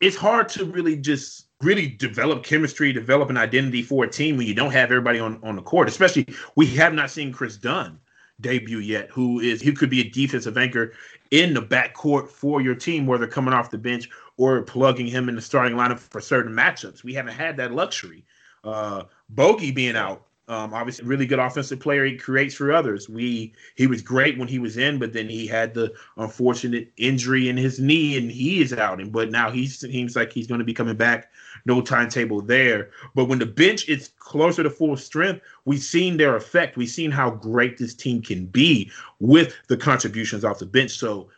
it's 0.00 0.16
hard 0.16 0.48
to 0.50 0.64
really 0.64 0.96
just 0.96 1.46
really 1.60 1.88
develop 1.88 2.44
chemistry, 2.44 2.92
develop 2.92 3.30
an 3.30 3.36
identity 3.36 3.82
for 3.82 4.04
a 4.04 4.08
team 4.08 4.36
when 4.36 4.46
you 4.46 4.54
don't 4.54 4.70
have 4.70 4.90
everybody 4.90 5.18
on, 5.18 5.40
on 5.42 5.56
the 5.56 5.62
court. 5.62 5.88
Especially, 5.88 6.26
we 6.54 6.66
have 6.66 6.94
not 6.94 7.10
seen 7.10 7.32
Kris 7.32 7.56
Dunn 7.56 7.98
debut 8.40 8.78
yet, 8.78 9.10
who 9.10 9.40
is 9.40 9.60
he 9.60 9.72
could 9.72 9.90
be 9.90 10.00
a 10.00 10.10
defensive 10.10 10.56
anchor 10.56 10.92
in 11.30 11.54
the 11.54 11.62
backcourt 11.62 12.28
for 12.28 12.60
your 12.60 12.74
team, 12.74 13.06
whether 13.06 13.26
coming 13.26 13.52
off 13.52 13.70
the 13.70 13.78
bench 13.78 14.08
or 14.36 14.62
plugging 14.62 15.06
him 15.06 15.28
in 15.28 15.34
the 15.34 15.42
starting 15.42 15.76
lineup 15.76 15.98
for 15.98 16.20
certain 16.20 16.52
matchups. 16.52 17.02
We 17.02 17.14
haven't 17.14 17.34
had 17.34 17.56
that 17.56 17.72
luxury. 17.72 18.24
Uh, 18.62 19.04
Bogey 19.30 19.72
being 19.72 19.96
out 19.96 20.27
um, 20.48 20.72
obviously, 20.72 21.04
really 21.06 21.26
good 21.26 21.38
offensive 21.38 21.78
player. 21.78 22.06
He 22.06 22.16
creates 22.16 22.54
for 22.54 22.72
others. 22.72 23.06
We 23.06 23.52
he 23.74 23.86
was 23.86 24.00
great 24.00 24.38
when 24.38 24.48
he 24.48 24.58
was 24.58 24.78
in, 24.78 24.98
but 24.98 25.12
then 25.12 25.28
he 25.28 25.46
had 25.46 25.74
the 25.74 25.92
unfortunate 26.16 26.90
injury 26.96 27.50
in 27.50 27.56
his 27.58 27.78
knee, 27.78 28.16
and 28.16 28.30
he 28.30 28.62
is 28.62 28.72
out. 28.72 28.98
And 28.98 29.12
but 29.12 29.30
now 29.30 29.50
he 29.50 29.66
seems 29.66 30.16
like 30.16 30.32
he's 30.32 30.46
going 30.46 30.60
to 30.60 30.64
be 30.64 30.72
coming 30.72 30.96
back. 30.96 31.30
No 31.66 31.82
timetable 31.82 32.40
there. 32.40 32.90
But 33.14 33.26
when 33.26 33.38
the 33.38 33.46
bench 33.46 33.88
is 33.88 34.10
closer 34.18 34.62
to 34.62 34.70
full 34.70 34.96
strength, 34.96 35.42
we've 35.66 35.82
seen 35.82 36.16
their 36.16 36.34
effect. 36.34 36.78
We've 36.78 36.88
seen 36.88 37.10
how 37.10 37.30
great 37.30 37.76
this 37.76 37.94
team 37.94 38.22
can 38.22 38.46
be 38.46 38.90
with 39.20 39.54
the 39.68 39.76
contributions 39.76 40.44
off 40.46 40.60
the 40.60 40.66
bench. 40.66 40.92
So 40.92 41.28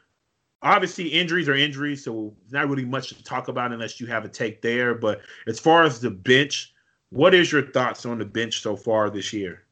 obviously 0.63 1.09
injuries 1.09 1.49
are 1.49 1.57
injuries, 1.57 2.05
so 2.05 2.33
not 2.51 2.69
really 2.69 2.85
much 2.85 3.09
to 3.09 3.25
talk 3.25 3.49
about 3.49 3.73
unless 3.73 4.01
you 4.01 4.07
have 4.07 4.25
a 4.25 4.29
take 4.29 4.63
there. 4.63 4.95
But 4.95 5.21
as 5.49 5.59
far 5.59 5.83
as 5.83 6.01
the 6.01 6.11
bench 6.11 6.73
What 7.11 7.35
is 7.35 7.51
your 7.51 7.63
thoughts 7.63 8.07
on 8.07 8.19
the 8.19 8.25
bench 8.25 8.63
so 8.63 8.77
far 8.77 9.11
this 9.11 9.33
year? 9.33 9.65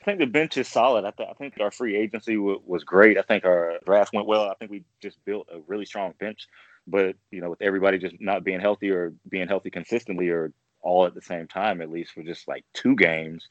I 0.00 0.04
think 0.04 0.18
the 0.18 0.26
bench 0.26 0.58
is 0.58 0.68
solid. 0.68 1.06
I, 1.06 1.10
th- 1.10 1.30
I 1.30 1.32
think 1.32 1.54
our 1.58 1.70
free 1.70 1.96
agency 1.96 2.36
w- 2.36 2.60
was 2.66 2.84
great. 2.84 3.16
I 3.16 3.22
think 3.22 3.46
our 3.46 3.78
draft 3.86 4.12
went 4.12 4.26
well. 4.26 4.50
I 4.50 4.54
think 4.54 4.70
we 4.70 4.84
just 5.00 5.24
built 5.24 5.48
a 5.50 5.60
really 5.66 5.86
strong 5.86 6.12
bench. 6.20 6.46
But 6.86 7.16
you 7.30 7.40
know, 7.40 7.48
with 7.48 7.62
everybody 7.62 7.96
just 7.96 8.20
not 8.20 8.44
being 8.44 8.60
healthy 8.60 8.90
or 8.90 9.14
being 9.30 9.48
healthy 9.48 9.70
consistently 9.70 10.28
or 10.28 10.52
all 10.82 11.06
at 11.06 11.14
the 11.14 11.22
same 11.22 11.48
time, 11.48 11.80
at 11.80 11.90
least 11.90 12.12
for 12.12 12.22
just 12.22 12.46
like 12.46 12.66
two 12.74 12.94
games, 12.94 13.48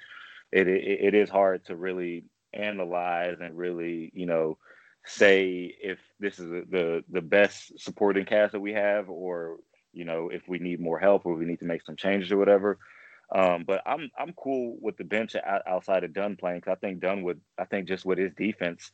it, 0.52 0.68
it, 0.68 1.06
it 1.06 1.14
is 1.16 1.30
hard 1.30 1.66
to 1.66 1.76
really 1.76 2.26
analyze 2.54 3.38
and 3.42 3.58
really 3.58 4.12
you 4.14 4.28
know 4.28 4.60
say 5.06 5.76
if 5.82 5.98
this 6.20 6.38
is 6.38 6.48
the 6.70 7.04
the 7.10 7.22
best 7.22 7.72
supporting 7.80 8.26
cast 8.26 8.52
that 8.52 8.60
we 8.60 8.74
have 8.74 9.10
or 9.10 9.58
you 9.94 10.06
know 10.06 10.30
if 10.30 10.48
we 10.48 10.60
need 10.60 10.80
more 10.80 11.00
help 11.00 11.26
or 11.26 11.36
we 11.36 11.46
need 11.46 11.60
to 11.60 11.66
make 11.66 11.86
some 11.86 11.96
changes 11.96 12.32
or 12.32 12.38
whatever 12.38 12.78
um, 13.34 13.64
but 13.66 13.82
I'm 13.86 14.12
I'm 14.18 14.34
cool 14.34 14.78
with 14.80 14.98
the 14.98 15.04
bench 15.04 15.36
outside 15.68 16.04
of 16.04 16.14
Dunn 16.14 16.36
playing 16.36 16.60
because 16.60 16.74
I 16.74 16.80
think 16.80 17.00
Dunn 17.00 17.24
would 17.24 17.42
I 17.58 17.66
think 17.66 17.88
just 17.88 18.06
with 18.06 18.20
his 18.20 18.34
defense 18.34 18.92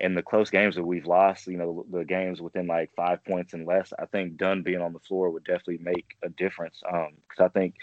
and 0.00 0.16
the 0.16 0.22
close 0.22 0.50
games 0.50 0.76
that 0.76 0.84
we've 0.84 1.06
lost, 1.06 1.46
you 1.46 1.58
know, 1.58 1.84
the 1.90 2.04
games 2.04 2.40
within 2.40 2.66
like 2.66 2.90
five 2.96 3.22
points 3.24 3.52
and 3.52 3.66
less, 3.66 3.92
I 3.98 4.06
think 4.06 4.36
Dunn 4.36 4.62
being 4.62 4.80
on 4.80 4.94
the 4.94 4.98
floor 4.98 5.30
would 5.30 5.44
definitely 5.44 5.78
make 5.78 6.16
a 6.22 6.30
difference. 6.30 6.80
Because 6.82 7.38
um, 7.38 7.44
I 7.44 7.48
think 7.48 7.74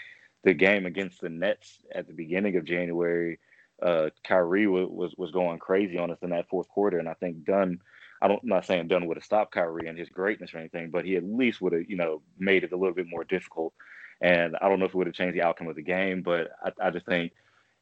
the 0.42 0.52
game 0.52 0.84
against 0.84 1.20
the 1.20 1.28
Nets 1.28 1.78
at 1.94 2.08
the 2.08 2.12
beginning 2.12 2.56
of 2.56 2.64
January, 2.64 3.38
uh, 3.80 4.10
Kyrie 4.24 4.66
was 4.66 5.14
was 5.16 5.30
going 5.30 5.58
crazy 5.60 5.96
on 5.96 6.10
us 6.10 6.18
in 6.22 6.30
that 6.30 6.48
fourth 6.48 6.68
quarter, 6.68 6.98
and 6.98 7.08
I 7.08 7.14
think 7.14 7.44
Dunn. 7.44 7.80
I 8.22 8.28
don't, 8.28 8.42
I'm 8.42 8.48
not 8.48 8.66
saying 8.66 8.88
Dunn 8.88 9.06
would 9.06 9.16
have 9.16 9.24
stopped 9.24 9.54
Kyrie 9.54 9.88
and 9.88 9.98
his 9.98 10.08
greatness 10.08 10.52
or 10.52 10.58
anything, 10.58 10.90
but 10.90 11.04
he 11.04 11.16
at 11.16 11.24
least 11.24 11.60
would 11.60 11.72
have, 11.72 11.88
you 11.88 11.96
know, 11.96 12.22
made 12.38 12.64
it 12.64 12.72
a 12.72 12.76
little 12.76 12.94
bit 12.94 13.06
more 13.08 13.24
difficult 13.24 13.72
and 14.20 14.56
I 14.60 14.68
don't 14.68 14.78
know 14.78 14.84
if 14.84 14.90
it 14.90 14.96
would 14.96 15.06
have 15.06 15.16
changed 15.16 15.36
the 15.36 15.42
outcome 15.42 15.68
of 15.68 15.76
the 15.76 15.82
game, 15.82 16.22
but 16.22 16.50
I, 16.62 16.88
I 16.88 16.90
just 16.90 17.06
think 17.06 17.32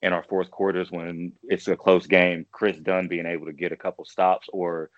in 0.03 0.13
our 0.13 0.23
fourth 0.29 0.51
quarters 0.51 0.91
when 0.91 1.33
it's 1.45 1.67
a 1.67 1.77
close 1.77 2.07
game, 2.07 2.47
Kris 2.53 2.77
Dunn 2.77 3.09
being 3.09 3.27
able 3.27 3.47
to 3.47 3.53
get 3.53 3.73
a 3.73 3.77
couple 3.77 4.05
stops 4.05 4.49
or 4.53 4.91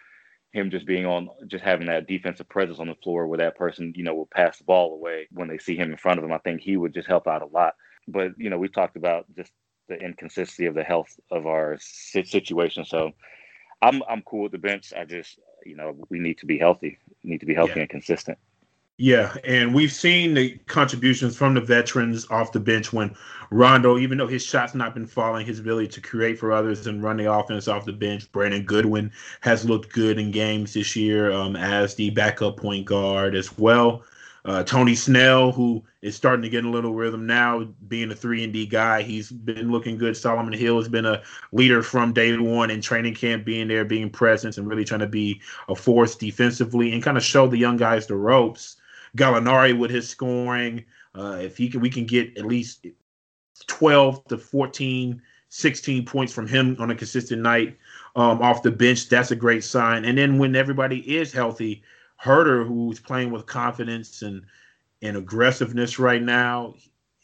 him 0.53 0.70
just 0.70 0.87
being 0.87 1.07
on 1.07 1.29
just 1.46 1.64
having 1.64 1.87
that 1.87 2.07
defensive 2.07 2.48
presence 2.48 2.79
on 2.79 2.88
the 2.88 2.94
floor 2.96 3.26
where 3.26 3.38
that 3.38 3.57
person, 3.57 3.92
you 3.96 4.03
know, 4.03 4.14
will 4.14 4.29
pass 4.35 4.59
the 4.59 4.64
ball 4.64 4.92
away 4.92 5.29
when 5.33 5.48
they 5.48 5.59
see 5.59 5.76
him 5.76 5.90
in 5.90 5.96
front 5.96 6.18
of 6.18 6.22
them. 6.22 6.33
I 6.33 6.38
think 6.38 6.61
he 6.61 6.76
would 6.76 6.92
just 6.92 7.09
help 7.09 7.26
out 7.26 7.42
a 7.42 7.46
lot. 7.46 7.74
But, 8.09 8.33
you 8.37 8.50
know, 8.50 8.59
we 8.59 8.68
talked 8.68 8.96
about 8.96 9.24
just 9.35 9.53
the 9.88 9.96
inconsistency 9.96 10.66
of 10.66 10.74
the 10.74 10.83
health 10.83 11.18
of 11.31 11.46
our 11.46 11.79
situation. 11.79 12.85
So 12.85 13.12
I'm 13.82 14.02
I'm 14.08 14.22
cool 14.22 14.44
with 14.44 14.52
the 14.52 14.58
bench. 14.58 14.92
I 14.96 15.04
just, 15.04 15.38
you 15.64 15.76
know, 15.76 15.96
we 16.08 16.18
need 16.18 16.38
to 16.38 16.46
be 16.46 16.58
healthy. 16.58 16.98
We 17.24 17.30
need 17.30 17.40
to 17.40 17.46
be 17.46 17.54
healthy 17.54 17.74
yeah. 17.76 17.82
and 17.82 17.90
consistent. 17.90 18.38
Yeah, 19.02 19.34
and 19.44 19.74
we've 19.74 19.92
seen 19.92 20.34
the 20.34 20.58
contributions 20.66 21.34
from 21.34 21.54
the 21.54 21.62
veterans 21.62 22.26
off 22.30 22.52
the 22.52 22.60
bench 22.60 22.92
when 22.92 23.16
Rondo, 23.50 23.96
even 23.96 24.18
though 24.18 24.26
his 24.26 24.44
shots 24.44 24.74
not 24.74 24.92
been 24.92 25.06
falling, 25.06 25.46
his 25.46 25.58
ability 25.58 25.88
to 25.88 26.02
create 26.02 26.38
for 26.38 26.52
others 26.52 26.86
and 26.86 27.02
run 27.02 27.16
the 27.16 27.32
offense 27.32 27.66
off 27.66 27.86
the 27.86 27.94
bench. 27.94 28.30
Brandon 28.30 28.62
Goodwin 28.62 29.10
has 29.40 29.64
looked 29.64 29.90
good 29.94 30.18
in 30.18 30.30
games 30.30 30.74
this 30.74 30.94
year 30.94 31.32
um, 31.32 31.56
as 31.56 31.94
the 31.94 32.10
backup 32.10 32.58
point 32.58 32.84
guard 32.84 33.34
as 33.34 33.56
well. 33.56 34.02
Uh, 34.44 34.62
Tony 34.62 34.94
Snell, 34.94 35.53
who 35.53 35.83
is 36.03 36.16
starting 36.16 36.42
to 36.42 36.48
get 36.48 36.64
a 36.64 36.70
little 36.70 36.94
rhythm 36.94 37.26
now, 37.26 37.68
being 37.88 38.11
a 38.11 38.14
three 38.14 38.42
and 38.42 38.53
D 38.53 38.66
guy, 38.66 39.03
he's 39.03 39.31
been 39.31 39.70
looking 39.70 39.98
good. 39.98 40.16
Solomon 40.16 40.53
Hill 40.53 40.79
has 40.79 40.88
been 40.88 41.07
a 41.07 41.22
leader 41.53 41.83
from 41.83 42.12
day 42.12 42.37
one 42.38 42.70
in 42.70 42.81
training 42.81 43.14
camp, 43.14 43.44
being 43.44 43.68
there, 43.68 43.85
being 43.85 44.09
present, 44.09 44.57
and 44.57 44.66
really 44.66 44.85
trying 44.85 45.00
to 45.00 45.07
be 45.07 45.40
a 45.68 45.74
force 45.74 46.16
defensively 46.16 46.92
and 46.92 47.03
kind 47.03 47.16
of 47.16 47.22
show 47.22 47.46
the 47.46 47.59
young 47.59 47.76
guys 47.76 48.07
the 48.07 48.16
ropes 48.16 48.76
Gallinari 49.16 49.79
with 49.79 49.90
his 49.90 50.09
scoring. 50.09 50.85
Uh, 51.14 51.38
if 51.40 51.57
he 51.57 51.68
can, 51.68 51.81
we 51.81 51.90
can 51.90 52.07
get 52.07 52.37
at 52.38 52.46
least 52.46 52.87
12 53.66 54.24
to 54.29 54.38
14, 54.38 55.20
16 55.48 56.07
points 56.07 56.33
from 56.33 56.46
him 56.46 56.76
on 56.79 56.90
a 56.90 56.94
consistent 56.94 57.42
night 57.42 57.76
um, 58.16 58.40
off 58.42 58.62
the 58.62 58.70
bench. 58.70 59.09
That's 59.09 59.31
a 59.31 59.37
great 59.37 59.64
sign. 59.64 60.05
And 60.05 60.16
then 60.16 60.38
when 60.38 60.55
everybody 60.55 61.16
is 61.16 61.33
healthy, 61.33 61.83
Huerter, 62.22 62.66
who's 62.66 63.00
playing 63.00 63.30
with 63.30 63.46
confidence 63.46 64.22
and 64.22 64.44
and 65.02 65.16
aggressiveness 65.16 65.98
right 65.98 66.22
now, 66.22 66.74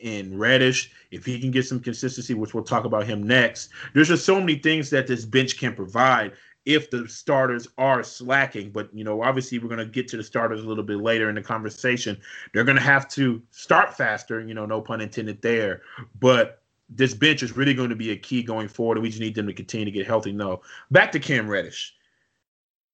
and 0.03 0.39
Reddish, 0.39 0.91
if 1.11 1.27
he 1.27 1.39
can 1.39 1.51
get 1.51 1.67
some 1.67 1.81
consistency, 1.81 2.35
which 2.35 2.55
we'll 2.55 2.65
talk 2.65 2.85
about 2.85 3.07
him 3.07 3.23
next, 3.23 3.71
there's 3.93 4.09
just 4.09 4.25
so 4.25 4.41
many 4.41 4.57
things 4.57 4.91
that 4.91 5.07
this 5.07 5.25
bench 5.25 5.59
can 5.59 5.75
provide 5.75 6.33
if 6.65 6.91
the 6.91 7.09
starters 7.09 7.69
are 7.79 8.03
slacking. 8.03 8.71
But 8.71 8.89
you 8.93 9.05
know, 9.05 9.23
obviously, 9.23 9.59
we're 9.59 9.69
going 9.69 9.79
to 9.79 9.87
get 9.87 10.09
to 10.09 10.17
the 10.17 10.25
starters 10.25 10.65
a 10.65 10.69
little 10.69 10.85
bit 10.85 10.99
later 10.99 11.29
in 11.29 11.35
the 11.35 11.43
conversation. 11.43 12.19
They're 12.53 12.65
going 12.65 12.77
to 12.77 12.83
have 12.83 13.09
to 13.11 13.43
start 13.51 13.97
faster. 13.97 14.41
You 14.41 14.55
know, 14.55 14.67
no 14.67 14.81
pun 14.81 15.01
intended 15.01 15.43
there. 15.43 15.83
But 16.19 16.63
this 16.89 17.15
bench 17.15 17.43
is 17.43 17.57
really 17.57 17.75
going 17.75 17.91
to 17.91 17.97
be 17.97 18.11
a 18.11 18.17
key 18.17 18.43
going 18.43 18.69
forward, 18.69 18.99
and 18.99 19.03
we 19.03 19.11
just 19.11 19.21
need 19.21 19.35
them 19.35 19.47
to 19.47 19.53
continue 19.53 19.85
to 19.85 19.91
get 19.91 20.07
healthy. 20.07 20.33
No, 20.33 20.63
back 20.91 21.13
to 21.13 21.21
Cam 21.21 21.49
Reddish. 21.49 21.95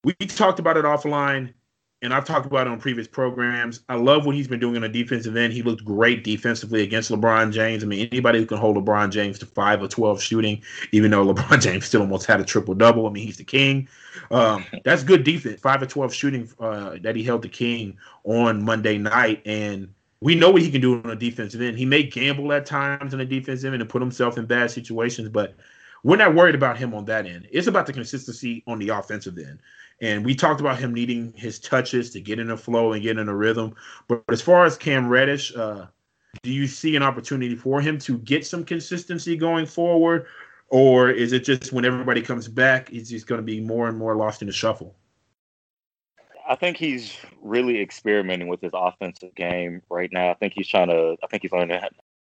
We 0.04 0.14
talked 0.14 0.58
about 0.58 0.76
it 0.76 0.84
offline 0.84 1.52
and 2.02 2.12
I've 2.12 2.24
talked 2.24 2.46
about 2.46 2.66
it 2.66 2.70
on 2.70 2.80
previous 2.80 3.06
programs. 3.06 3.80
I 3.88 3.94
love 3.94 4.26
what 4.26 4.34
he's 4.34 4.48
been 4.48 4.58
doing 4.58 4.76
on 4.76 4.82
the 4.82 4.88
defensive 4.88 5.36
end. 5.36 5.52
He 5.52 5.62
looked 5.62 5.84
great 5.84 6.24
defensively 6.24 6.82
against 6.82 7.10
LeBron 7.10 7.52
James. 7.52 7.84
I 7.84 7.86
mean, 7.86 8.08
anybody 8.10 8.40
who 8.40 8.46
can 8.46 8.58
hold 8.58 8.76
LeBron 8.76 9.10
James 9.10 9.38
to 9.38 9.46
five 9.46 9.80
or 9.80 9.88
twelve 9.88 10.20
shooting, 10.20 10.62
even 10.90 11.12
though 11.12 11.24
LeBron 11.34 11.62
James 11.62 11.86
still 11.86 12.00
almost 12.00 12.26
had 12.26 12.40
a 12.40 12.44
triple 12.44 12.74
double. 12.74 13.06
I 13.06 13.10
mean, 13.10 13.24
he's 13.24 13.36
the 13.36 13.44
king. 13.44 13.88
Um, 14.30 14.64
that's 14.84 15.04
good 15.04 15.22
defense. 15.22 15.60
Five 15.60 15.80
or 15.80 15.86
twelve 15.86 16.12
shooting 16.12 16.50
uh, 16.58 16.96
that 17.02 17.14
he 17.14 17.22
held 17.22 17.42
the 17.42 17.48
king 17.48 17.96
on 18.24 18.64
Monday 18.64 18.98
night, 18.98 19.40
and 19.46 19.94
we 20.20 20.34
know 20.34 20.50
what 20.50 20.62
he 20.62 20.70
can 20.70 20.80
do 20.80 20.96
on 20.96 21.08
the 21.08 21.16
defensive 21.16 21.60
end. 21.60 21.78
He 21.78 21.84
may 21.84 22.02
gamble 22.02 22.52
at 22.52 22.66
times 22.66 23.12
on 23.12 23.18
the 23.18 23.24
defensive 23.24 23.72
end 23.72 23.80
and 23.80 23.90
put 23.90 24.02
himself 24.02 24.38
in 24.38 24.46
bad 24.46 24.70
situations, 24.70 25.28
but 25.28 25.54
we're 26.04 26.16
not 26.16 26.34
worried 26.34 26.54
about 26.54 26.76
him 26.76 26.94
on 26.94 27.04
that 27.06 27.26
end. 27.26 27.48
It's 27.50 27.68
about 27.68 27.86
the 27.86 27.92
consistency 27.92 28.64
on 28.66 28.78
the 28.78 28.88
offensive 28.88 29.38
end. 29.38 29.60
And 30.00 30.24
we 30.24 30.34
talked 30.34 30.60
about 30.60 30.78
him 30.78 30.92
needing 30.92 31.32
his 31.36 31.60
touches 31.60 32.10
to 32.10 32.20
get 32.20 32.40
in 32.40 32.50
a 32.50 32.56
flow 32.56 32.92
and 32.92 33.02
get 33.02 33.18
in 33.18 33.28
a 33.28 33.34
rhythm. 33.34 33.74
But 34.08 34.24
as 34.28 34.42
far 34.42 34.64
as 34.64 34.76
Cam 34.76 35.08
Reddish, 35.08 35.54
uh, 35.54 35.86
do 36.42 36.50
you 36.50 36.66
see 36.66 36.96
an 36.96 37.02
opportunity 37.02 37.54
for 37.54 37.80
him 37.80 37.98
to 37.98 38.18
get 38.18 38.44
some 38.44 38.64
consistency 38.64 39.36
going 39.36 39.66
forward? 39.66 40.26
Or 40.68 41.10
is 41.10 41.32
it 41.32 41.44
just 41.44 41.72
when 41.72 41.84
everybody 41.84 42.22
comes 42.22 42.48
back, 42.48 42.88
he's 42.88 43.10
just 43.10 43.26
going 43.26 43.40
to 43.40 43.44
be 43.44 43.60
more 43.60 43.88
and 43.88 43.96
more 43.96 44.16
lost 44.16 44.42
in 44.42 44.46
the 44.46 44.52
shuffle? 44.52 44.96
I 46.48 46.56
think 46.56 46.76
he's 46.76 47.16
really 47.40 47.80
experimenting 47.80 48.48
with 48.48 48.60
his 48.60 48.72
offensive 48.74 49.34
game 49.36 49.82
right 49.88 50.10
now. 50.12 50.30
I 50.30 50.34
think 50.34 50.54
he's 50.54 50.66
trying 50.66 50.88
to, 50.88 51.16
I 51.22 51.26
think 51.28 51.42
he's 51.42 51.52
learning 51.52 51.80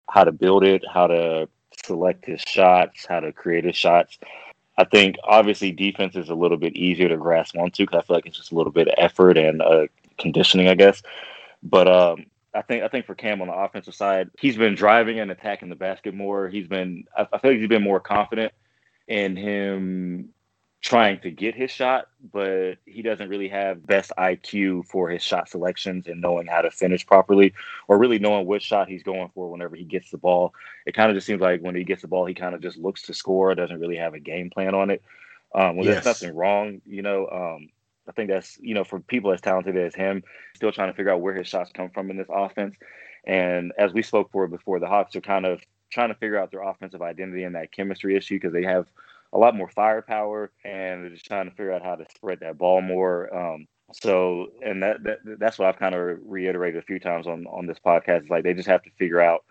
how 0.09 0.25
to 0.25 0.33
build 0.33 0.65
it, 0.65 0.83
how 0.93 1.07
to 1.07 1.49
select 1.85 2.27
his 2.27 2.41
shots, 2.41 3.07
how 3.07 3.21
to 3.21 3.33
create 3.33 3.65
his 3.65 3.77
shots. 3.77 4.19
I 4.79 4.85
think 4.85 5.17
obviously 5.25 5.71
defense 5.71 6.17
is 6.17 6.31
a 6.31 6.35
little 6.35 6.57
bit 6.57 6.75
easier 6.75 7.09
to 7.09 7.17
grasp 7.17 7.57
onto 7.57 7.85
because 7.85 7.99
I 7.99 8.07
feel 8.07 8.17
like 8.17 8.27
it's 8.27 8.39
just 8.39 8.53
a 8.53 8.55
little 8.55 8.73
bit 8.73 8.89
of 8.89 8.95
effort 8.97 9.37
and 9.37 9.61
uh, 9.61 9.87
conditioning, 10.19 10.69
I 10.69 10.75
guess. 10.75 11.03
But 11.63 11.89
um, 11.89 12.27
I 12.55 12.63
think 12.63 12.83
I 12.83 12.89
think 12.89 13.07
for 13.07 13.15
Cam 13.15 13.41
on 13.41 13.49
the 13.49 13.55
offensive 13.55 13.95
side, 13.95 14.31
he's 14.39 14.57
been 14.57 14.75
driving 14.75 15.21
and 15.21 15.31
attacking 15.31 15.69
the 15.69 15.77
basket 15.77 16.15
more. 16.15 16.49
He's 16.49 16.67
been 16.67 17.05
I, 17.17 17.27
I 17.33 17.39
feel 17.39 17.53
like 17.53 17.61
he's 17.61 17.69
been 17.69 17.83
more 17.83 18.01
confident 18.01 18.53
in 19.09 19.37
him 19.37 20.31
trying 20.83 21.21
to 21.21 21.31
get 21.31 21.55
his 21.55 21.71
shot, 21.71 22.09
but 22.33 22.75
he 22.85 23.03
doesn't 23.03 23.29
really 23.29 23.49
have 23.49 23.87
best 23.87 24.11
IQ 24.19 24.85
for 24.87 25.09
his 25.09 25.23
shot 25.23 25.49
selections 25.49 26.09
and 26.09 26.21
knowing 26.21 26.49
how 26.49 26.61
to 26.61 26.73
finish 26.73 27.07
properly 27.07 27.55
or 27.87 27.99
really 27.99 28.19
knowing 28.19 28.47
which 28.47 28.65
shot 28.65 28.89
he's 28.89 29.05
going 29.05 29.31
for 29.33 29.49
whenever 29.49 29.77
he 29.77 29.85
gets 29.85 30.11
the 30.11 30.19
ball. 30.19 30.53
It 30.85 30.95
kind 30.95 31.09
of 31.09 31.17
just 31.17 31.27
seems 31.27 31.41
like 31.41 31.61
when 31.61 31.77
he 31.77 31.85
gets 31.85 32.03
the 32.03 32.09
ball, 32.09 32.27
he 32.27 32.35
kind 32.35 32.53
of 32.53 32.61
just 32.61 32.79
looks 32.79 33.03
to 33.03 33.15
score, 33.15 33.55
doesn't 33.55 33.79
really 33.79 33.97
have 33.97 34.15
a 34.15 34.19
game 34.19 34.51
plan 34.51 34.75
on 34.75 34.91
it. 34.91 35.03
Um, 35.55 35.77
well, 35.77 35.87
yes. 35.87 36.03
there's 36.03 36.21
nothing 36.21 36.35
wrong, 36.35 36.83
you 36.85 37.03
know. 37.03 37.29
Um, 37.29 37.69
I 38.09 38.13
think 38.13 38.29
that's, 38.29 38.59
you 38.61 38.75
know, 38.75 38.83
for 38.83 38.99
people 38.99 39.33
as 39.33 39.41
talented 39.41 39.77
as 39.77 39.95
him, 39.95 40.25
still 40.57 40.73
trying 40.73 40.91
to 40.91 40.97
figure 40.97 41.13
out 41.13 41.21
where 41.21 41.35
his 41.35 41.47
shots 41.47 41.71
come 41.73 41.91
from 41.91 42.11
in 42.11 42.17
this 42.17 42.29
offense. 42.29 42.75
And 43.25 43.73
as 43.79 43.93
we 43.93 44.03
spoke 44.03 44.33
for 44.33 44.49
before, 44.49 44.81
the 44.81 44.89
Hawks 44.89 45.15
are 45.15 45.21
kind 45.21 45.47
of 45.47 45.63
trying 45.91 46.09
to 46.09 46.17
figure 46.17 46.39
out 46.39 46.51
their 46.51 46.63
offensive 46.63 47.03
identity 47.03 47.45
and 47.45 47.55
that 47.55 47.71
chemistry 47.71 48.17
issue 48.17 48.35
because 48.35 48.53
they 48.53 48.65
have– 48.65 48.87
a 49.33 49.39
lot 49.39 49.57
more 49.57 49.69
firepower, 49.69 50.51
and 50.65 51.03
they're 51.03 51.11
just 51.11 51.27
trying 51.27 51.49
to 51.49 51.57
figure 51.57 51.73
out 51.73 51.83
how 51.83 51.95
to 51.95 52.05
spread 52.15 52.41
that 52.41 52.59
ball 52.59 52.81
more. 52.81 53.35
Um, 53.35 53.67
so, 53.93 54.49
and 54.65 54.83
that, 54.83 55.03
that 55.05 55.19
that's 55.39 55.59
what 55.59 55.69
I've 55.69 55.79
kind 55.79 55.95
of 55.95 56.19
reiterated 56.25 56.83
a 56.83 56.87
few 56.87 56.99
times 56.99 57.27
on 57.27 57.47
on 57.47 57.67
this 57.67 57.79
podcast. 57.85 58.25
Is 58.25 58.31
like 58.31 58.45
they 58.45 58.55
just 58.55 58.69
have 58.69 58.83
to 58.83 58.91
figure 58.99 59.21
out 59.21 59.45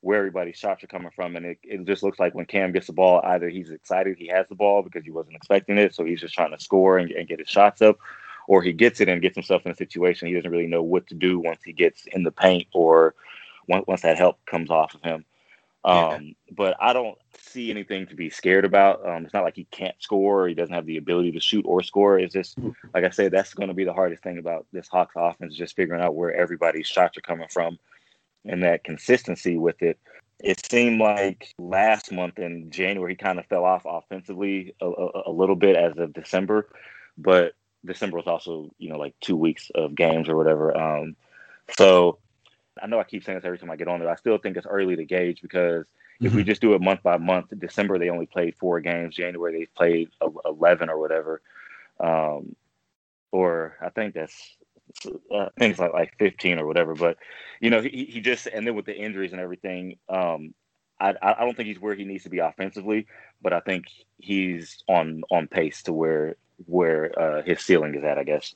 where 0.00 0.18
everybody's 0.18 0.56
shots 0.56 0.84
are 0.84 0.88
coming 0.88 1.10
from, 1.14 1.36
and 1.36 1.44
it, 1.44 1.58
it 1.62 1.84
just 1.84 2.02
looks 2.02 2.20
like 2.20 2.34
when 2.34 2.46
Cam 2.46 2.72
gets 2.72 2.86
the 2.86 2.92
ball, 2.92 3.20
either 3.24 3.48
he's 3.48 3.70
excited 3.70 4.16
he 4.16 4.28
has 4.28 4.46
the 4.48 4.54
ball 4.54 4.82
because 4.82 5.04
he 5.04 5.10
wasn't 5.10 5.34
expecting 5.34 5.78
it, 5.78 5.94
so 5.94 6.04
he's 6.04 6.20
just 6.20 6.34
trying 6.34 6.56
to 6.56 6.62
score 6.62 6.98
and, 6.98 7.10
and 7.10 7.28
get 7.28 7.40
his 7.40 7.48
shots 7.48 7.82
up, 7.82 7.98
or 8.46 8.62
he 8.62 8.72
gets 8.72 9.00
it 9.00 9.08
and 9.08 9.22
gets 9.22 9.34
himself 9.34 9.66
in 9.66 9.72
a 9.72 9.76
situation 9.76 10.28
he 10.28 10.34
doesn't 10.34 10.52
really 10.52 10.68
know 10.68 10.82
what 10.82 11.06
to 11.08 11.14
do 11.14 11.40
once 11.40 11.60
he 11.64 11.72
gets 11.72 12.06
in 12.12 12.22
the 12.22 12.30
paint 12.30 12.68
or 12.72 13.14
once, 13.66 13.84
once 13.88 14.02
that 14.02 14.16
help 14.16 14.38
comes 14.46 14.70
off 14.70 14.94
of 14.94 15.02
him. 15.02 15.24
Um, 15.84 15.94
yeah. 15.94 16.18
But 16.50 16.76
I 16.80 16.92
don't 16.92 17.16
see 17.38 17.70
anything 17.70 18.06
to 18.08 18.14
be 18.14 18.30
scared 18.30 18.64
about. 18.64 19.06
Um, 19.06 19.24
it's 19.24 19.34
not 19.34 19.44
like 19.44 19.56
he 19.56 19.64
can't 19.70 19.94
score 20.00 20.44
or 20.44 20.48
he 20.48 20.54
doesn't 20.54 20.74
have 20.74 20.86
the 20.86 20.96
ability 20.96 21.32
to 21.32 21.40
shoot 21.40 21.64
or 21.66 21.82
score. 21.82 22.18
It's 22.18 22.34
just, 22.34 22.58
mm. 22.58 22.74
like 22.94 23.04
I 23.04 23.10
said, 23.10 23.32
that's 23.32 23.54
going 23.54 23.68
to 23.68 23.74
be 23.74 23.84
the 23.84 23.92
hardest 23.92 24.22
thing 24.22 24.38
about 24.38 24.66
this 24.72 24.88
Hawks 24.88 25.14
offense, 25.16 25.54
just 25.54 25.76
figuring 25.76 26.02
out 26.02 26.14
where 26.14 26.34
everybody's 26.34 26.86
shots 26.86 27.16
are 27.16 27.22
coming 27.22 27.48
from 27.48 27.78
and 28.44 28.62
that 28.62 28.84
consistency 28.84 29.56
with 29.56 29.82
it. 29.82 29.98
it 30.42 30.64
seemed 30.70 31.00
like 31.00 31.54
last 31.58 32.12
month 32.12 32.38
in 32.38 32.70
January 32.70 33.12
he 33.12 33.16
kind 33.16 33.38
of 33.38 33.46
fell 33.46 33.64
off 33.64 33.82
offensively 33.84 34.74
a, 34.80 34.86
a, 34.86 35.22
a, 35.26 35.32
little 35.32 35.56
bit 35.56 35.76
as 35.76 35.96
of 35.98 36.12
December, 36.12 36.68
but 37.16 37.54
December 37.84 38.16
was 38.16 38.26
also 38.26 38.70
you 38.78 38.88
know 38.88 38.98
like 38.98 39.14
two 39.20 39.36
weeks 39.36 39.70
of 39.74 39.94
games 39.94 40.28
or 40.28 40.36
whatever. 40.36 40.76
Um, 40.76 41.16
so 41.76 42.18
I 42.82 42.86
know 42.86 43.00
I 43.00 43.04
keep 43.04 43.24
saying 43.24 43.38
this 43.38 43.44
every 43.44 43.58
time 43.58 43.70
I 43.70 43.76
get 43.76 43.88
on 43.88 44.00
there. 44.00 44.10
I 44.10 44.16
still 44.16 44.38
think 44.38 44.56
it's 44.56 44.66
early 44.66 44.96
to 44.96 45.04
gauge 45.04 45.42
because 45.42 45.84
mm-hmm. 45.84 46.26
if 46.26 46.34
we 46.34 46.42
mm-hmm. 46.42 46.48
just 46.48 46.60
do 46.60 46.74
it 46.74 46.80
month 46.80 47.02
by 47.02 47.16
month, 47.18 47.46
December 47.58 47.98
they 47.98 48.10
only 48.10 48.26
played 48.26 48.56
four 48.56 48.80
games. 48.80 49.14
January 49.14 49.60
they 49.60 49.66
played 49.66 50.10
eleven 50.44 50.88
or 50.88 50.98
whatever, 50.98 51.40
um, 52.00 52.54
or 53.32 53.76
I 53.80 53.90
think 53.90 54.14
that's 54.14 54.56
uh, 55.34 55.48
things 55.58 55.78
like 55.78 55.92
like 55.92 56.14
15 56.18 56.58
or 56.58 56.66
whatever. 56.66 56.94
But 56.94 57.18
you 57.60 57.70
know, 57.70 57.82
he, 57.82 58.08
he 58.10 58.20
just 58.20 58.46
and 58.46 58.66
then 58.66 58.74
with 58.74 58.86
the 58.86 58.96
injuries 58.96 59.32
and 59.32 59.40
everything, 59.40 59.98
um, 60.08 60.54
I 61.00 61.14
I 61.22 61.44
don't 61.44 61.56
think 61.56 61.68
he's 61.68 61.80
where 61.80 61.94
he 61.94 62.04
needs 62.04 62.24
to 62.24 62.30
be 62.30 62.38
offensively, 62.38 63.06
but 63.42 63.52
I 63.52 63.60
think 63.60 63.86
he's 64.18 64.82
on 64.88 65.22
on 65.30 65.46
pace 65.46 65.82
to 65.84 65.92
where 65.92 66.36
where 66.66 67.18
uh, 67.18 67.42
his 67.42 67.60
ceiling 67.60 67.94
is 67.94 68.04
at, 68.04 68.18
I 68.18 68.24
guess. 68.24 68.54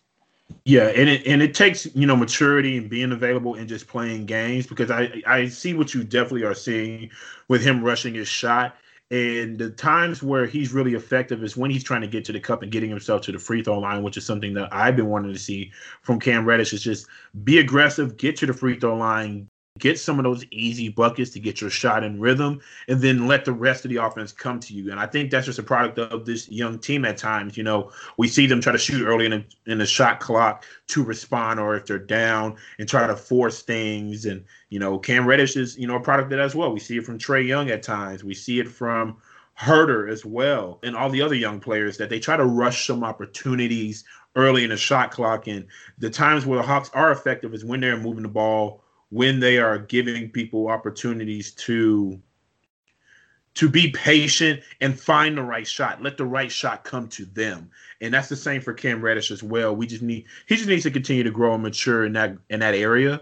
Yeah, 0.64 0.88
and 0.88 1.08
it 1.08 1.26
and 1.26 1.42
it 1.42 1.54
takes 1.54 1.86
you 1.94 2.06
know 2.06 2.16
maturity 2.16 2.76
and 2.76 2.88
being 2.88 3.12
available 3.12 3.54
and 3.54 3.68
just 3.68 3.88
playing 3.88 4.26
games 4.26 4.66
because 4.66 4.90
I 4.90 5.22
I 5.26 5.48
see 5.48 5.74
what 5.74 5.94
you 5.94 6.04
definitely 6.04 6.44
are 6.44 6.54
seeing 6.54 7.10
with 7.48 7.62
him 7.62 7.82
rushing 7.82 8.14
his 8.14 8.28
shot 8.28 8.76
and 9.12 9.58
the 9.58 9.68
times 9.68 10.22
where 10.22 10.46
he's 10.46 10.72
really 10.72 10.94
effective 10.94 11.44
is 11.44 11.54
when 11.54 11.70
he's 11.70 11.84
trying 11.84 12.00
to 12.00 12.06
get 12.06 12.24
to 12.24 12.32
the 12.32 12.40
cup 12.40 12.62
and 12.62 12.72
getting 12.72 12.88
himself 12.88 13.20
to 13.22 13.32
the 13.32 13.38
free 13.38 13.62
throw 13.62 13.78
line, 13.78 14.02
which 14.02 14.16
is 14.16 14.24
something 14.24 14.54
that 14.54 14.72
I've 14.72 14.96
been 14.96 15.08
wanting 15.08 15.34
to 15.34 15.38
see 15.38 15.70
from 16.00 16.18
Cam 16.18 16.46
Reddish. 16.46 16.72
Is 16.72 16.82
just 16.82 17.06
be 17.44 17.58
aggressive, 17.58 18.16
get 18.16 18.36
to 18.36 18.46
the 18.46 18.54
free 18.54 18.80
throw 18.80 18.96
line, 18.96 19.50
get 19.78 19.98
some 19.98 20.18
of 20.18 20.24
those 20.24 20.44
easy 20.50 20.88
buckets 20.88 21.30
to 21.30 21.40
get 21.40 21.60
your 21.60 21.70
shot 21.70 22.04
in 22.04 22.20
rhythm, 22.20 22.60
and 22.88 23.00
then 23.00 23.26
let 23.26 23.44
the 23.44 23.52
rest 23.52 23.84
of 23.84 23.90
the 23.90 23.96
offense 23.96 24.30
come 24.30 24.60
to 24.60 24.74
you. 24.74 24.90
And 24.90 25.00
I 25.00 25.06
think 25.06 25.30
that's 25.30 25.46
just 25.46 25.58
a 25.58 25.62
product 25.62 25.98
of 25.98 26.26
this 26.26 26.48
young 26.48 26.78
team 26.78 27.04
at 27.04 27.16
times. 27.16 27.56
You 27.56 27.64
know, 27.64 27.90
we 28.18 28.28
see 28.28 28.46
them 28.46 28.60
try 28.60 28.72
to 28.72 28.78
shoot 28.78 29.06
early 29.06 29.26
in 29.26 29.30
the, 29.30 29.72
in 29.72 29.78
the 29.78 29.86
shot 29.86 30.20
clock 30.20 30.64
to 30.88 31.02
respond, 31.02 31.58
or 31.58 31.74
if 31.74 31.86
they're 31.86 31.98
down 31.98 32.56
and 32.78 32.88
try 32.88 33.06
to 33.06 33.16
force 33.16 33.62
things. 33.62 34.26
And, 34.26 34.44
you 34.68 34.78
know, 34.78 34.98
Cam 34.98 35.26
Reddish 35.26 35.56
is, 35.56 35.78
you 35.78 35.86
know, 35.86 35.96
a 35.96 36.00
product 36.00 36.26
of 36.26 36.38
that 36.38 36.44
as 36.44 36.54
well. 36.54 36.72
We 36.72 36.80
see 36.80 36.98
it 36.98 37.06
from 37.06 37.18
Trae 37.18 37.46
Young 37.46 37.70
at 37.70 37.82
times. 37.82 38.22
We 38.22 38.34
see 38.34 38.60
it 38.60 38.68
from 38.68 39.16
Huerter 39.58 40.10
as 40.10 40.24
well, 40.24 40.80
and 40.82 40.96
all 40.96 41.10
the 41.10 41.22
other 41.22 41.34
young 41.34 41.60
players 41.60 41.96
that 41.98 42.08
they 42.08 42.18
try 42.18 42.36
to 42.36 42.44
rush 42.44 42.86
some 42.86 43.04
opportunities 43.04 44.04
early 44.34 44.64
in 44.64 44.70
the 44.70 44.76
shot 44.76 45.10
clock. 45.10 45.46
And 45.46 45.66
the 45.98 46.10
times 46.10 46.46
where 46.46 46.58
the 46.58 46.66
Hawks 46.66 46.90
are 46.94 47.12
effective 47.12 47.52
is 47.54 47.64
when 47.64 47.80
they're 47.80 47.98
moving 47.98 48.22
the 48.22 48.28
ball 48.28 48.82
when 49.12 49.40
they 49.40 49.58
are 49.58 49.78
giving 49.78 50.30
people 50.30 50.68
opportunities 50.68 51.52
to 51.52 52.18
to 53.54 53.68
be 53.68 53.90
patient 53.90 54.62
and 54.80 54.98
find 54.98 55.36
the 55.36 55.42
right 55.42 55.66
shot. 55.66 56.02
Let 56.02 56.16
the 56.16 56.24
right 56.24 56.50
shot 56.50 56.84
come 56.84 57.08
to 57.08 57.26
them. 57.26 57.70
And 58.00 58.14
that's 58.14 58.30
the 58.30 58.36
same 58.36 58.62
for 58.62 58.72
Cam 58.72 59.02
Reddish 59.02 59.30
as 59.30 59.42
well. 59.42 59.76
We 59.76 59.86
just 59.86 60.00
need 60.00 60.24
he 60.46 60.56
just 60.56 60.66
needs 60.66 60.84
to 60.84 60.90
continue 60.90 61.22
to 61.24 61.30
grow 61.30 61.52
and 61.52 61.62
mature 61.62 62.06
in 62.06 62.14
that 62.14 62.38
in 62.48 62.60
that 62.60 62.74
area. 62.74 63.20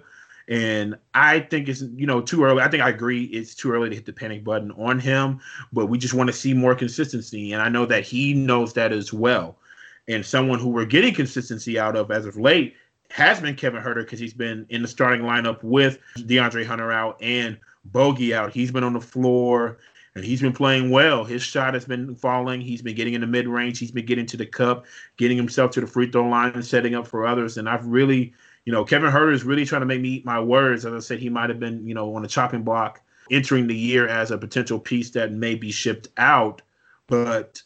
And 0.48 0.96
I 1.12 1.40
think 1.40 1.68
it's 1.68 1.82
you 1.82 2.06
know 2.06 2.20
too 2.20 2.44
early. 2.44 2.62
I 2.62 2.68
think 2.68 2.84
I 2.84 2.90
agree 2.90 3.24
it's 3.24 3.56
too 3.56 3.72
early 3.72 3.88
to 3.88 3.96
hit 3.96 4.06
the 4.06 4.12
panic 4.12 4.44
button 4.44 4.70
on 4.72 5.00
him, 5.00 5.40
but 5.72 5.86
we 5.86 5.98
just 5.98 6.14
want 6.14 6.28
to 6.28 6.32
see 6.32 6.54
more 6.54 6.76
consistency. 6.76 7.52
And 7.52 7.60
I 7.60 7.68
know 7.68 7.84
that 7.86 8.04
he 8.04 8.32
knows 8.32 8.74
that 8.74 8.92
as 8.92 9.12
well. 9.12 9.58
And 10.06 10.24
someone 10.24 10.60
who 10.60 10.68
we're 10.68 10.84
getting 10.84 11.14
consistency 11.14 11.80
out 11.80 11.96
of 11.96 12.12
as 12.12 12.26
of 12.26 12.36
late 12.36 12.76
has 13.10 13.40
been 13.40 13.56
Kevin 13.56 13.82
Huerter 13.82 14.02
because 14.02 14.20
he's 14.20 14.34
been 14.34 14.66
in 14.68 14.82
the 14.82 14.88
starting 14.88 15.22
lineup 15.22 15.62
with 15.62 15.98
DeAndre 16.16 16.64
Hunter 16.64 16.92
out 16.92 17.16
and 17.20 17.58
Bogi 17.90 18.32
out. 18.32 18.52
He's 18.52 18.70
been 18.70 18.84
on 18.84 18.92
the 18.92 19.00
floor 19.00 19.78
and 20.14 20.24
he's 20.24 20.40
been 20.40 20.52
playing 20.52 20.90
well. 20.90 21.24
His 21.24 21.42
shot 21.42 21.74
has 21.74 21.84
been 21.84 22.14
falling. 22.14 22.60
He's 22.60 22.82
been 22.82 22.94
getting 22.94 23.14
in 23.14 23.20
the 23.20 23.26
mid 23.26 23.48
range. 23.48 23.78
He's 23.78 23.90
been 23.90 24.06
getting 24.06 24.26
to 24.26 24.36
the 24.36 24.46
cup, 24.46 24.86
getting 25.16 25.36
himself 25.36 25.72
to 25.72 25.80
the 25.80 25.86
free 25.86 26.10
throw 26.10 26.28
line 26.28 26.52
and 26.52 26.64
setting 26.64 26.94
up 26.94 27.06
for 27.06 27.26
others. 27.26 27.58
And 27.58 27.68
I've 27.68 27.86
really, 27.86 28.32
you 28.64 28.72
know, 28.72 28.84
Kevin 28.84 29.10
Huerter 29.10 29.32
is 29.32 29.44
really 29.44 29.64
trying 29.64 29.80
to 29.80 29.86
make 29.86 30.00
me 30.00 30.10
eat 30.10 30.24
my 30.24 30.40
words. 30.40 30.86
As 30.86 30.92
I 30.92 30.98
said, 31.00 31.18
he 31.18 31.28
might 31.28 31.50
have 31.50 31.60
been, 31.60 31.86
you 31.86 31.94
know, 31.94 32.14
on 32.14 32.22
the 32.22 32.28
chopping 32.28 32.62
block 32.62 33.02
entering 33.30 33.66
the 33.66 33.76
year 33.76 34.08
as 34.08 34.30
a 34.30 34.38
potential 34.38 34.78
piece 34.78 35.10
that 35.10 35.32
may 35.32 35.54
be 35.54 35.70
shipped 35.70 36.08
out. 36.16 36.62
But 37.06 37.62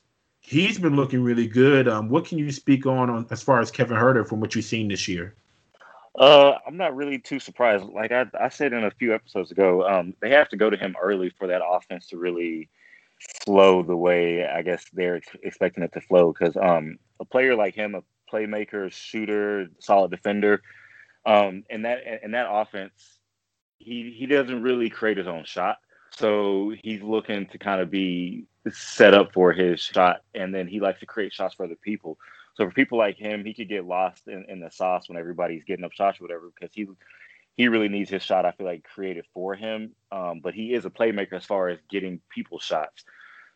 he's 0.47 0.78
been 0.78 0.95
looking 0.95 1.22
really 1.22 1.47
good. 1.47 1.88
Um, 1.88 2.11
what 2.11 2.26
can 2.26 2.36
you 2.36 2.53
speak 2.53 2.84
on, 2.84 3.09
on 3.09 3.26
as 3.30 3.42
far 3.42 3.61
as 3.61 3.70
Kevin 3.70 3.97
Huerter 3.97 4.28
from 4.28 4.40
what 4.40 4.55
you've 4.55 4.66
seen 4.66 4.88
this 4.88 5.09
year? 5.09 5.34
Uh, 6.18 6.59
I'm 6.66 6.76
not 6.76 6.95
really 6.95 7.18
too 7.18 7.40
surprised. 7.40 7.84
Like 7.86 8.12
I, 8.12 8.26
I 8.38 8.51
said 8.51 8.74
in 8.74 8.84
a 8.84 8.90
few 8.90 9.14
episodes 9.14 9.51
ago, 9.51 9.88
um, 9.88 10.14
they 10.20 10.30
have 10.30 10.51
to 10.51 10.57
go 10.57 10.68
to 10.68 10.76
him 10.76 10.95
early 11.03 11.30
for 11.30 11.47
that 11.47 11.62
offense 11.66 12.09
to 12.09 12.18
really 12.18 12.68
flow 13.47 13.82
the 13.82 13.97
way 13.97 14.47
I 14.47 14.61
guess 14.61 14.84
they're 14.92 15.16
ex- 15.16 15.36
expecting 15.42 15.82
it 15.82 15.92
to 15.95 16.01
flow. 16.03 16.32
Because 16.32 16.57
um, 16.59 16.99
a 17.20 17.24
player 17.24 17.57
like 17.57 17.74
him, 17.74 17.95
a 17.95 18.03
playmaker, 18.30 18.92
shooter, 18.92 19.68
solid 19.80 20.11
defender, 20.11 20.62
um, 21.24 21.64
and 21.70 21.86
that 21.86 22.01
and 22.22 22.34
that 22.34 22.49
offense, 22.51 23.18
he 23.78 24.14
he 24.16 24.26
doesn't 24.26 24.62
really 24.62 24.90
create 24.90 25.16
his 25.16 25.26
own 25.26 25.45
shot. 25.45 25.78
So 26.11 26.72
he's 26.80 27.03
looking 27.03 27.47
to 27.47 27.59
kind 27.59 27.80
of 27.80 27.90
be 27.90 28.47
set 28.70 29.14
up 29.14 29.32
for 29.32 29.52
his 29.52 29.80
shot, 29.80 30.22
and 30.34 30.54
then 30.54 30.66
he 30.66 30.80
likes 30.80 31.00
to 31.00 31.06
create 31.06 31.32
shots 31.32 31.54
for 31.54 31.64
other 31.64 31.76
people. 31.82 32.18
So 32.54 32.64
for 32.66 32.72
people 32.72 32.98
like 32.98 33.16
him, 33.16 33.44
he 33.44 33.52
could 33.52 33.68
get 33.68 33.84
lost 33.84 34.28
in, 34.28 34.44
in 34.48 34.60
the 34.60 34.70
sauce 34.70 35.08
when 35.08 35.18
everybody's 35.18 35.64
getting 35.64 35.84
up 35.84 35.92
shots 35.92 36.20
or 36.20 36.24
whatever, 36.24 36.50
because 36.54 36.74
he 36.74 36.86
he 37.56 37.68
really 37.68 37.88
needs 37.88 38.10
his 38.10 38.22
shot. 38.22 38.44
I 38.44 38.52
feel 38.52 38.66
like 38.66 38.84
created 38.84 39.26
for 39.32 39.54
him, 39.54 39.92
um, 40.10 40.40
but 40.42 40.54
he 40.54 40.72
is 40.74 40.84
a 40.84 40.90
playmaker 40.90 41.34
as 41.34 41.44
far 41.44 41.68
as 41.68 41.78
getting 41.88 42.20
people 42.30 42.58
shots. 42.58 43.04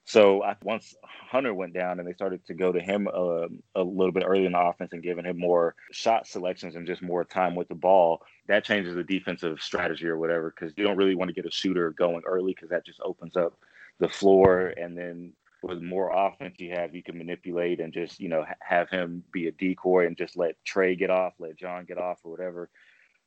So 0.05 0.43
I, 0.43 0.57
once 0.63 0.95
Hunter 1.03 1.53
went 1.53 1.75
down 1.75 1.99
and 1.99 2.09
they 2.09 2.15
started 2.15 2.43
to 2.47 2.55
go 2.55 2.73
to 2.73 2.81
him 2.81 3.09
uh, 3.09 3.47
a 3.75 3.83
little 3.83 4.11
bit 4.13 4.25
early 4.27 4.47
in 4.47 4.53
the 4.53 4.59
offense 4.59 4.95
and 4.95 5.03
giving 5.03 5.27
him 5.27 5.39
more 5.39 5.75
shot 5.93 6.27
selections 6.27 6.77
and 6.77 6.87
just 6.87 7.03
more 7.03 7.25
time 7.25 7.55
with 7.55 7.69
the 7.69 7.75
ball, 7.75 8.23
that 8.47 8.65
changes 8.65 8.95
the 8.95 9.05
defensive 9.05 9.61
strategy 9.61 10.07
or 10.07 10.17
whatever 10.17 10.51
because 10.51 10.73
you 10.79 10.85
don't 10.85 10.97
really 10.97 11.15
want 11.15 11.29
to 11.29 11.35
get 11.35 11.45
a 11.45 11.51
shooter 11.51 11.91
going 11.91 12.23
early 12.25 12.55
because 12.55 12.71
that 12.71 12.87
just 12.87 13.01
opens 13.03 13.37
up 13.37 13.59
the 13.99 14.09
floor 14.09 14.73
and 14.77 14.97
then 14.97 15.33
with 15.63 15.83
more 15.83 16.11
offense 16.11 16.57
you 16.59 16.71
have, 16.71 16.95
you 16.95 17.03
can 17.03 17.19
manipulate 17.19 17.81
and 17.81 17.93
just 17.93 18.21
you 18.21 18.29
know 18.29 18.45
have 18.61 18.89
him 18.91 19.25
be 19.33 19.49
a 19.49 19.53
decoy 19.53 20.07
and 20.07 20.17
just 20.17 20.37
let 20.37 20.57
Trae 20.65 20.99
get 20.99 21.11
off, 21.11 21.35
let 21.39 21.57
John 21.57 21.85
get 21.85 21.99
off 21.99 22.19
or 22.25 22.31
whatever. 22.31 22.71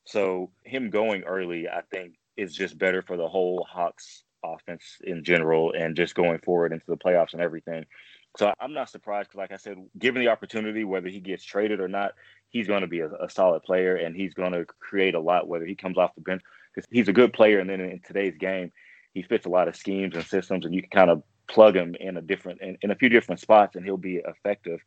So 0.04 0.50
him 0.64 0.90
going 0.90 1.22
early, 1.22 1.68
I 1.68 1.82
think, 1.90 2.14
is 2.36 2.54
just 2.54 2.78
better 2.78 3.02
for 3.02 3.16
the 3.16 3.28
whole 3.28 3.66
Hawks 3.70 4.24
offense 4.44 4.98
in 5.04 5.22
general 5.22 5.72
and 5.72 5.96
just 5.96 6.14
going 6.14 6.38
forward 6.40 6.72
into 6.72 6.86
the 6.88 6.96
playoffs 6.96 7.32
and 7.32 7.42
everything. 7.42 7.86
So 8.36 8.52
I'm 8.58 8.72
not 8.72 8.88
surprised 8.88 9.28
because, 9.28 9.38
like 9.38 9.52
I 9.52 9.56
said, 9.56 9.76
given 9.98 10.22
the 10.22 10.30
opportunity, 10.30 10.84
whether 10.84 11.08
he 11.08 11.20
gets 11.20 11.44
traded 11.44 11.80
or 11.80 11.88
not, 11.88 12.12
he's 12.48 12.66
going 12.66 12.80
to 12.80 12.86
be 12.86 13.00
a, 13.00 13.08
a 13.08 13.28
solid 13.28 13.62
player 13.62 13.96
and 13.96 14.16
he's 14.16 14.34
going 14.34 14.52
to 14.52 14.64
create 14.64 15.14
a 15.14 15.20
lot, 15.20 15.48
whether 15.48 15.66
he 15.66 15.74
comes 15.74 15.98
off 15.98 16.14
the 16.14 16.22
bench 16.22 16.42
because 16.74 16.88
he's 16.90 17.08
a 17.08 17.12
good 17.12 17.32
player. 17.32 17.60
And 17.60 17.68
then 17.68 17.80
in 17.80 18.00
today's 18.00 18.36
game, 18.38 18.72
he 19.14 19.22
fits 19.22 19.46
a 19.46 19.50
lot 19.50 19.68
of 19.68 19.76
schemes 19.76 20.14
and 20.14 20.24
systems, 20.24 20.64
and 20.64 20.74
you 20.74 20.82
can 20.82 20.90
kind 20.90 21.10
of 21.10 21.22
plug 21.48 21.76
him 21.76 21.94
in 22.00 22.16
a 22.16 22.22
different 22.22 22.60
in, 22.60 22.78
in 22.82 22.90
a 22.90 22.96
few 22.96 23.08
different 23.08 23.40
spots, 23.40 23.76
and 23.76 23.84
he'll 23.84 23.96
be 23.96 24.16
effective. 24.26 24.80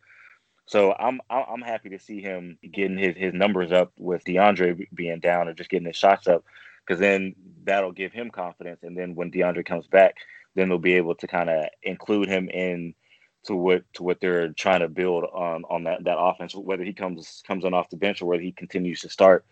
So 0.68 0.94
I'm 0.94 1.22
I'm 1.30 1.62
happy 1.62 1.90
to 1.90 2.00
see 2.00 2.22
him 2.22 2.58
getting 2.74 2.98
his 2.98 3.16
his 3.16 3.34
numbers 3.34 3.72
up 3.72 3.92
with 3.98 4.24
DeAndre 4.24 4.88
being 4.94 5.20
down 5.20 5.48
and 5.48 5.58
just 5.58 5.70
getting 5.70 5.88
his 5.88 5.96
shots 5.96 6.28
up, 6.28 6.44
because 6.86 7.00
then 7.00 7.36
that'll 7.64 7.92
give 7.92 8.14
him 8.14 8.32
confidence, 8.32 8.82
and 8.84 8.98
then 8.98 9.16
when 9.16 9.32
DeAndre 9.32 9.66
comes 9.66 9.88
back, 9.88 10.16
then 10.56 10.70
they'll 10.70 10.80
be 10.80 10.96
able 10.96 11.16
to 11.16 11.28
kind 11.28 11.50
of 11.50 11.66
include 11.84 12.28
him 12.28 12.50
in 12.50 12.96
to 13.44 13.56
what 13.56 13.84
to 13.94 14.04
what 14.04 14.20
they're 14.20 14.50
trying 14.54 14.80
to 14.80 14.90
build 14.90 15.24
on 15.34 15.64
on 15.70 15.84
that 15.84 16.04
that 16.04 16.18
offense, 16.18 16.56
whether 16.56 16.84
he 16.84 16.94
comes 16.94 17.44
comes 17.46 17.64
on 17.64 17.74
off 17.76 17.90
the 17.90 17.98
bench 17.98 18.22
or 18.22 18.26
whether 18.26 18.42
he 18.42 18.52
continues 18.52 19.02
to 19.02 19.10
start. 19.10 19.46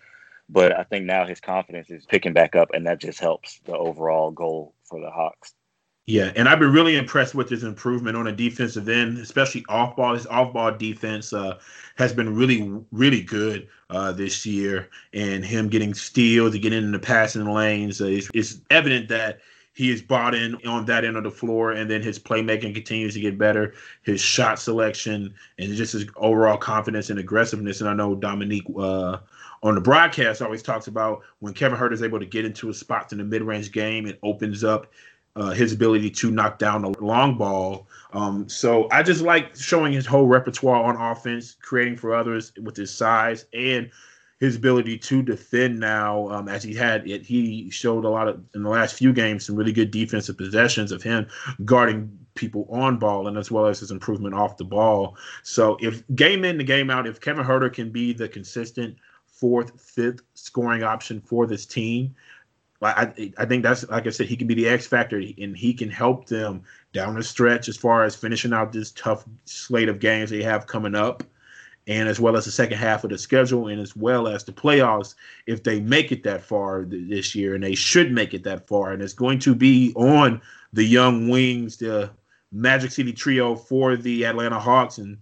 But 0.50 0.78
I 0.78 0.84
think 0.84 1.06
now 1.06 1.26
his 1.26 1.40
confidence 1.40 1.90
is 1.90 2.06
picking 2.06 2.34
back 2.34 2.56
up, 2.56 2.70
and 2.74 2.86
that 2.86 3.00
just 3.00 3.20
helps 3.20 3.60
the 3.66 3.78
overall 3.78 4.32
goal 4.32 4.76
for 4.84 5.00
the 5.00 5.10
Hawks. 5.10 5.54
Yeah, 6.06 6.34
and 6.36 6.50
I've 6.50 6.60
been 6.60 6.74
really 6.74 6.98
impressed 6.98 7.34
with 7.34 7.50
his 7.50 7.64
improvement 7.64 8.18
on 8.18 8.28
a 8.28 8.32
defensive 8.34 8.90
end, 8.90 9.18
especially 9.20 9.64
off 9.70 9.96
ball. 9.96 10.14
His 10.14 10.28
off 10.28 10.52
ball 10.52 10.74
defense 10.74 11.32
uh, 11.32 11.60
has 11.96 12.12
been 12.12 12.36
really, 12.36 12.74
really 12.92 13.22
good 13.22 13.70
uh, 13.90 14.12
this 14.12 14.46
year, 14.46 14.90
and 15.14 15.46
him 15.46 15.70
getting 15.70 15.94
steals 15.94 16.52
to 16.52 16.60
get 16.60 16.74
in 16.74 16.92
the 16.92 17.00
passing 17.00 17.46
lanes 17.46 18.02
uh, 18.02 18.20
is 18.34 18.62
evident 18.70 19.08
that 19.08 19.40
he 19.74 19.92
is 19.92 20.02
bought 20.02 20.36
in 20.36 20.56
on 20.68 20.86
that 20.86 21.06
end 21.06 21.18
of 21.18 21.24
the 21.24 21.32
floor, 21.32 21.72
and 21.72 21.90
then 21.90 22.02
his 22.02 22.20
playmaking 22.20 22.76
continues 22.76 23.14
to 23.16 23.20
get 23.20 23.38
better. 23.38 23.74
His 24.04 24.22
shot 24.22 24.60
selection 24.60 25.34
and 25.58 25.74
just 25.74 25.94
his 25.94 26.06
overall 26.16 26.58
confidence 26.58 27.10
and 27.10 27.20
aggressiveness. 27.20 27.82
And 27.82 27.90
I 27.90 27.94
know 27.94 28.14
Dominique 28.14 28.68
uh, 28.78 29.18
on 29.64 29.76
the 29.76 29.82
broadcast 29.82 30.42
always 30.42 30.62
talks 30.62 30.88
about 30.88 31.22
when 31.40 31.54
Kevin 31.54 31.78
Huerter 31.78 31.94
is 31.94 32.04
able 32.04 32.20
to 32.20 32.26
get 32.26 32.46
into 32.46 32.68
his 32.68 32.78
spots 32.78 33.14
in 33.14 33.18
the 33.18 33.24
mid-range 33.24 33.72
game, 33.72 34.06
it 34.06 34.20
opens 34.22 34.64
up 34.64 34.92
uh, 35.36 35.52
his 35.52 35.74
ability 35.74 36.12
to 36.12 36.30
knock 36.30 36.60
down 36.60 36.82
the 36.84 36.90
long 37.00 37.38
ball. 37.38 37.88
Um, 38.12 38.48
so 38.48 38.88
I 38.92 39.02
just 39.02 39.22
like 39.22 39.56
showing 39.56 39.94
his 39.94 40.06
whole 40.06 40.28
repertoire 40.28 40.84
on 40.84 40.96
offense, 40.96 41.56
creating 41.62 41.98
for 41.98 42.14
others 42.14 42.52
with 42.62 42.76
his 42.76 42.94
size 42.94 43.46
and 43.54 43.90
his 44.40 44.58
ability 44.58 44.98
to 44.98 45.24
defend 45.24 45.80
now, 45.80 46.28
um, 46.30 46.50
as 46.50 46.62
he 46.62 46.74
had 46.74 47.10
it, 47.10 47.24
he 47.24 47.70
showed 47.70 48.04
a 48.04 48.10
lot 48.10 48.28
of 48.28 48.44
in 48.54 48.64
the 48.64 48.70
last 48.70 48.96
few 48.96 49.14
games 49.14 49.46
some 49.46 49.56
really 49.56 49.72
good 49.72 49.90
defensive 49.90 50.38
possessions 50.38 50.92
of 50.92 51.02
him 51.02 51.26
guarding 51.64 52.12
people 52.36 52.68
on 52.70 52.98
ball 52.98 53.28
and 53.28 53.38
as 53.38 53.50
well 53.50 53.68
as 53.68 53.80
his 53.80 53.92
improvement 53.92 54.36
off 54.36 54.58
the 54.58 54.66
ball. 54.66 55.16
So 55.44 55.78
if 55.80 56.04
game 56.14 56.44
in 56.44 56.58
the 56.58 56.64
game 56.64 56.90
out, 56.90 57.08
if 57.08 57.22
Kevin 57.22 57.46
Huerter 57.46 57.72
can 57.72 57.90
be 57.90 58.12
the 58.12 58.28
consistent 58.28 58.98
fourth, 59.44 59.82
fifth 59.82 60.22
scoring 60.36 60.84
option 60.84 61.20
for 61.20 61.46
this 61.46 61.66
team, 61.66 62.16
I, 62.82 63.34
I 63.38 63.46
think 63.46 63.62
that's 63.62 63.86
like 63.90 64.08
I 64.08 64.10
said, 64.10 64.28
he 64.28 64.38
can 64.38 64.48
be 64.48 64.54
the 64.54 64.70
X 64.70 64.88
factor 64.88 65.18
and 65.18 65.58
he 65.58 65.74
can 65.74 65.90
help 65.90 66.28
them 66.28 66.64
down 66.94 67.16
the 67.16 67.24
stretch 67.24 67.68
as 67.68 67.76
far 67.76 68.06
as 68.06 68.16
finishing 68.16 68.54
out 68.54 68.72
this 68.72 68.92
tough 68.92 69.26
slate 69.44 69.90
of 69.90 70.00
games 70.00 70.30
they 70.30 70.44
have 70.44 70.66
coming 70.66 70.96
up 70.96 71.24
and 71.88 72.08
as 72.08 72.22
well 72.22 72.38
as 72.38 72.46
the 72.46 72.52
second 72.52 72.78
half 72.78 73.04
of 73.04 73.10
the 73.10 73.18
schedule, 73.18 73.68
and 73.68 73.82
as 73.82 73.94
well 73.94 74.30
as 74.30 74.46
the 74.46 74.54
playoffs 74.54 75.16
if 75.48 75.62
they 75.64 75.82
make 75.82 76.14
it 76.14 76.24
that 76.24 76.42
far 76.42 76.86
th- 76.86 77.10
this 77.10 77.36
year, 77.36 77.56
and 77.56 77.64
they 77.66 77.76
should 77.76 78.14
make 78.14 78.34
it 78.34 78.46
that 78.46 78.66
far. 78.66 78.94
And 78.94 79.02
it's 79.02 79.12
going 79.12 79.40
to 79.40 79.54
be 79.54 79.92
on 79.96 80.42
the 80.72 80.86
young 80.86 81.28
wings, 81.28 81.76
the 81.76 82.10
Magic 82.54 82.92
City 82.92 83.12
trio 83.12 83.54
for 83.54 83.98
the 83.98 84.26
Atlanta 84.26 84.60
Hawks, 84.60 84.98
and 84.98 85.18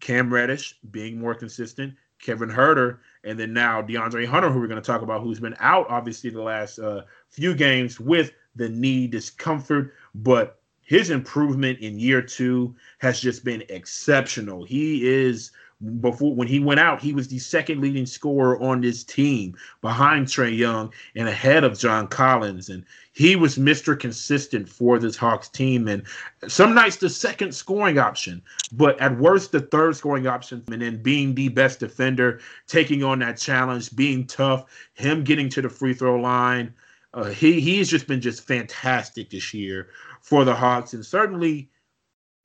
Cam 0.00 0.34
Reddish 0.34 0.76
being 0.90 1.20
more 1.20 1.36
consistent, 1.36 1.94
Kevin 2.20 2.48
Huerter, 2.48 2.98
and 3.24 3.38
then 3.38 3.52
now 3.52 3.82
DeAndre 3.82 4.26
Hunter, 4.26 4.50
who 4.50 4.60
we're 4.60 4.66
going 4.66 4.80
to 4.80 4.86
talk 4.86 5.02
about, 5.02 5.22
who's 5.22 5.40
been 5.40 5.56
out 5.60 5.86
obviously 5.88 6.30
the 6.30 6.42
last 6.42 6.78
uh, 6.78 7.02
few 7.28 7.54
games 7.54 8.00
with 8.00 8.32
the 8.56 8.68
knee 8.68 9.06
discomfort, 9.06 9.94
but 10.14 10.60
his 10.82 11.10
improvement 11.10 11.78
in 11.78 11.98
year 11.98 12.20
two 12.20 12.74
has 12.98 13.20
just 13.20 13.44
been 13.44 13.62
exceptional. 13.68 14.64
He 14.64 15.06
is 15.08 15.52
before 16.00 16.34
when 16.34 16.46
he 16.46 16.58
went 16.58 16.78
out, 16.78 17.00
he 17.00 17.14
was 17.14 17.28
the 17.28 17.38
second 17.38 17.80
leading 17.80 18.04
scorer 18.04 18.60
on 18.60 18.82
this 18.82 19.02
team 19.02 19.56
behind 19.80 20.26
Trae 20.26 20.54
Young 20.54 20.92
and 21.16 21.26
ahead 21.26 21.64
of 21.64 21.78
John 21.78 22.06
Collins. 22.06 22.68
And 22.68 22.84
he 23.12 23.34
was 23.34 23.56
Mr. 23.56 23.98
Consistent 23.98 24.68
for 24.68 24.98
this 24.98 25.16
Hawks 25.16 25.48
team. 25.48 25.88
And 25.88 26.02
some 26.48 26.74
nights 26.74 26.96
the 26.96 27.08
second 27.08 27.54
scoring 27.54 27.98
option, 27.98 28.42
but 28.72 29.00
at 29.00 29.18
worst 29.18 29.52
the 29.52 29.60
third 29.60 29.96
scoring 29.96 30.26
option. 30.26 30.62
And 30.70 30.82
then 30.82 31.02
being 31.02 31.34
the 31.34 31.48
best 31.48 31.80
defender, 31.80 32.40
taking 32.66 33.02
on 33.02 33.20
that 33.20 33.38
challenge, 33.38 33.96
being 33.96 34.26
tough, 34.26 34.66
him 34.92 35.24
getting 35.24 35.48
to 35.50 35.62
the 35.62 35.70
free 35.70 35.94
throw 35.94 36.20
line. 36.20 36.74
Uh, 37.14 37.24
he 37.24 37.60
he's 37.60 37.88
just 37.88 38.06
been 38.06 38.20
just 38.20 38.46
fantastic 38.46 39.30
this 39.30 39.52
year 39.52 39.88
for 40.20 40.44
the 40.44 40.54
Hawks, 40.54 40.92
and 40.92 41.04
certainly 41.04 41.68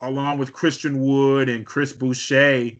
along 0.02 0.40
with 0.40 0.54
Christian 0.54 1.02
Wood 1.02 1.50
and 1.50 1.66
Chris 1.66 1.94
Boucher 1.94 2.72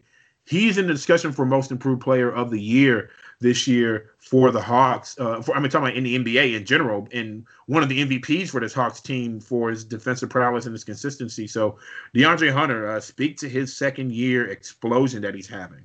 He's 0.46 0.78
in 0.78 0.86
the 0.86 0.92
discussion 0.92 1.32
for 1.32 1.44
most 1.44 1.70
improved 1.70 2.00
player 2.00 2.30
of 2.30 2.50
the 2.50 2.60
year 2.60 3.10
this 3.40 3.66
year 3.66 4.10
for 4.18 4.50
the 4.50 4.60
Hawks. 4.60 5.18
Uh, 5.18 5.42
for, 5.42 5.54
I 5.54 5.60
mean, 5.60 5.70
talking 5.70 5.88
about 5.88 5.96
in 5.96 6.04
the 6.04 6.18
NBA 6.18 6.54
in 6.54 6.64
general, 6.64 7.06
and 7.12 7.44
one 7.66 7.82
of 7.82 7.88
the 7.88 8.04
MVPs 8.04 8.48
for 8.48 8.60
this 8.60 8.72
Hawks 8.72 9.00
team 9.00 9.40
for 9.40 9.70
his 9.70 9.84
defensive 9.84 10.30
prowess 10.30 10.64
and 10.66 10.72
his 10.72 10.84
consistency. 10.84 11.46
So, 11.46 11.78
DeAndre 12.14 12.52
Hunter, 12.52 12.88
uh, 12.88 13.00
speak 13.00 13.36
to 13.38 13.48
his 13.48 13.76
second 13.76 14.12
year 14.12 14.48
explosion 14.48 15.22
that 15.22 15.34
he's 15.34 15.48
having. 15.48 15.84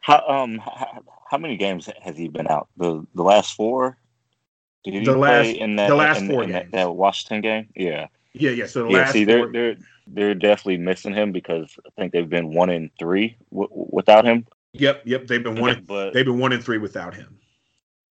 How 0.00 0.24
um 0.28 0.58
how, 0.58 1.02
how 1.28 1.36
many 1.36 1.56
games 1.56 1.88
has 2.00 2.16
he 2.16 2.28
been 2.28 2.46
out? 2.46 2.68
The 2.76 3.04
the 3.16 3.24
last 3.24 3.54
four. 3.54 3.96
Did 4.84 5.04
the 5.04 5.16
last 5.16 5.48
in 5.48 5.74
that 5.76 5.88
the 5.88 5.96
last 5.96 6.20
in, 6.20 6.28
four 6.28 6.44
in 6.44 6.50
games. 6.50 6.70
That, 6.70 6.84
that 6.86 6.92
Washington 6.92 7.40
game? 7.40 7.68
Yeah. 7.74 8.06
Yeah, 8.38 8.50
yeah. 8.50 8.66
So 8.66 8.84
the 8.84 8.90
yeah, 8.90 8.98
last 8.98 9.12
see, 9.12 9.24
they're, 9.24 9.50
they're 9.50 9.76
they're 10.06 10.34
definitely 10.34 10.78
missing 10.78 11.14
him 11.14 11.32
because 11.32 11.74
I 11.86 11.90
think 11.98 12.12
they've 12.12 12.28
been 12.28 12.52
one 12.52 12.70
in 12.70 12.90
three 12.98 13.36
w- 13.50 13.68
without 13.72 14.24
him. 14.24 14.46
Yep, 14.74 15.02
yep. 15.04 15.26
They've 15.26 15.42
been 15.42 15.60
one. 15.60 15.84
but 15.86 16.12
they've 16.12 16.24
been 16.24 16.38
one 16.38 16.52
in 16.52 16.60
three 16.60 16.78
without 16.78 17.14
him. 17.14 17.38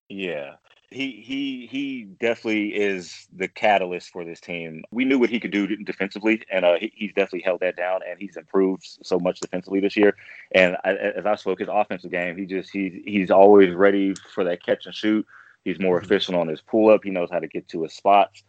Yeah, 0.08 0.54
he 0.90 1.22
he 1.24 1.66
he 1.66 2.04
definitely 2.20 2.74
is 2.74 3.26
the 3.34 3.48
catalyst 3.48 4.10
for 4.10 4.24
this 4.24 4.40
team. 4.40 4.84
We 4.90 5.04
knew 5.04 5.18
what 5.18 5.30
he 5.30 5.40
could 5.40 5.50
do 5.50 5.76
defensively, 5.76 6.42
and 6.50 6.64
uh, 6.64 6.76
he, 6.80 6.92
he's 6.94 7.12
definitely 7.12 7.42
held 7.42 7.60
that 7.60 7.76
down, 7.76 8.00
and 8.08 8.18
he's 8.18 8.36
improved 8.36 8.98
so 9.02 9.18
much 9.18 9.40
defensively 9.40 9.80
this 9.80 9.96
year. 9.96 10.16
And 10.52 10.76
I, 10.84 10.92
as 10.92 11.26
I 11.26 11.34
spoke, 11.34 11.58
his 11.58 11.68
offensive 11.70 12.10
game, 12.10 12.36
he 12.36 12.46
just 12.46 12.70
he's 12.70 12.94
he's 13.04 13.30
always 13.30 13.74
ready 13.74 14.14
for 14.34 14.44
that 14.44 14.64
catch 14.64 14.86
and 14.86 14.94
shoot. 14.94 15.26
He's 15.64 15.80
more 15.80 15.96
mm-hmm. 15.96 16.04
efficient 16.04 16.36
on 16.36 16.48
his 16.48 16.60
pull 16.60 16.90
up. 16.90 17.02
He 17.04 17.10
knows 17.10 17.28
how 17.30 17.40
to 17.40 17.48
get 17.48 17.68
to 17.68 17.82
his 17.82 17.92
spots. 17.92 18.42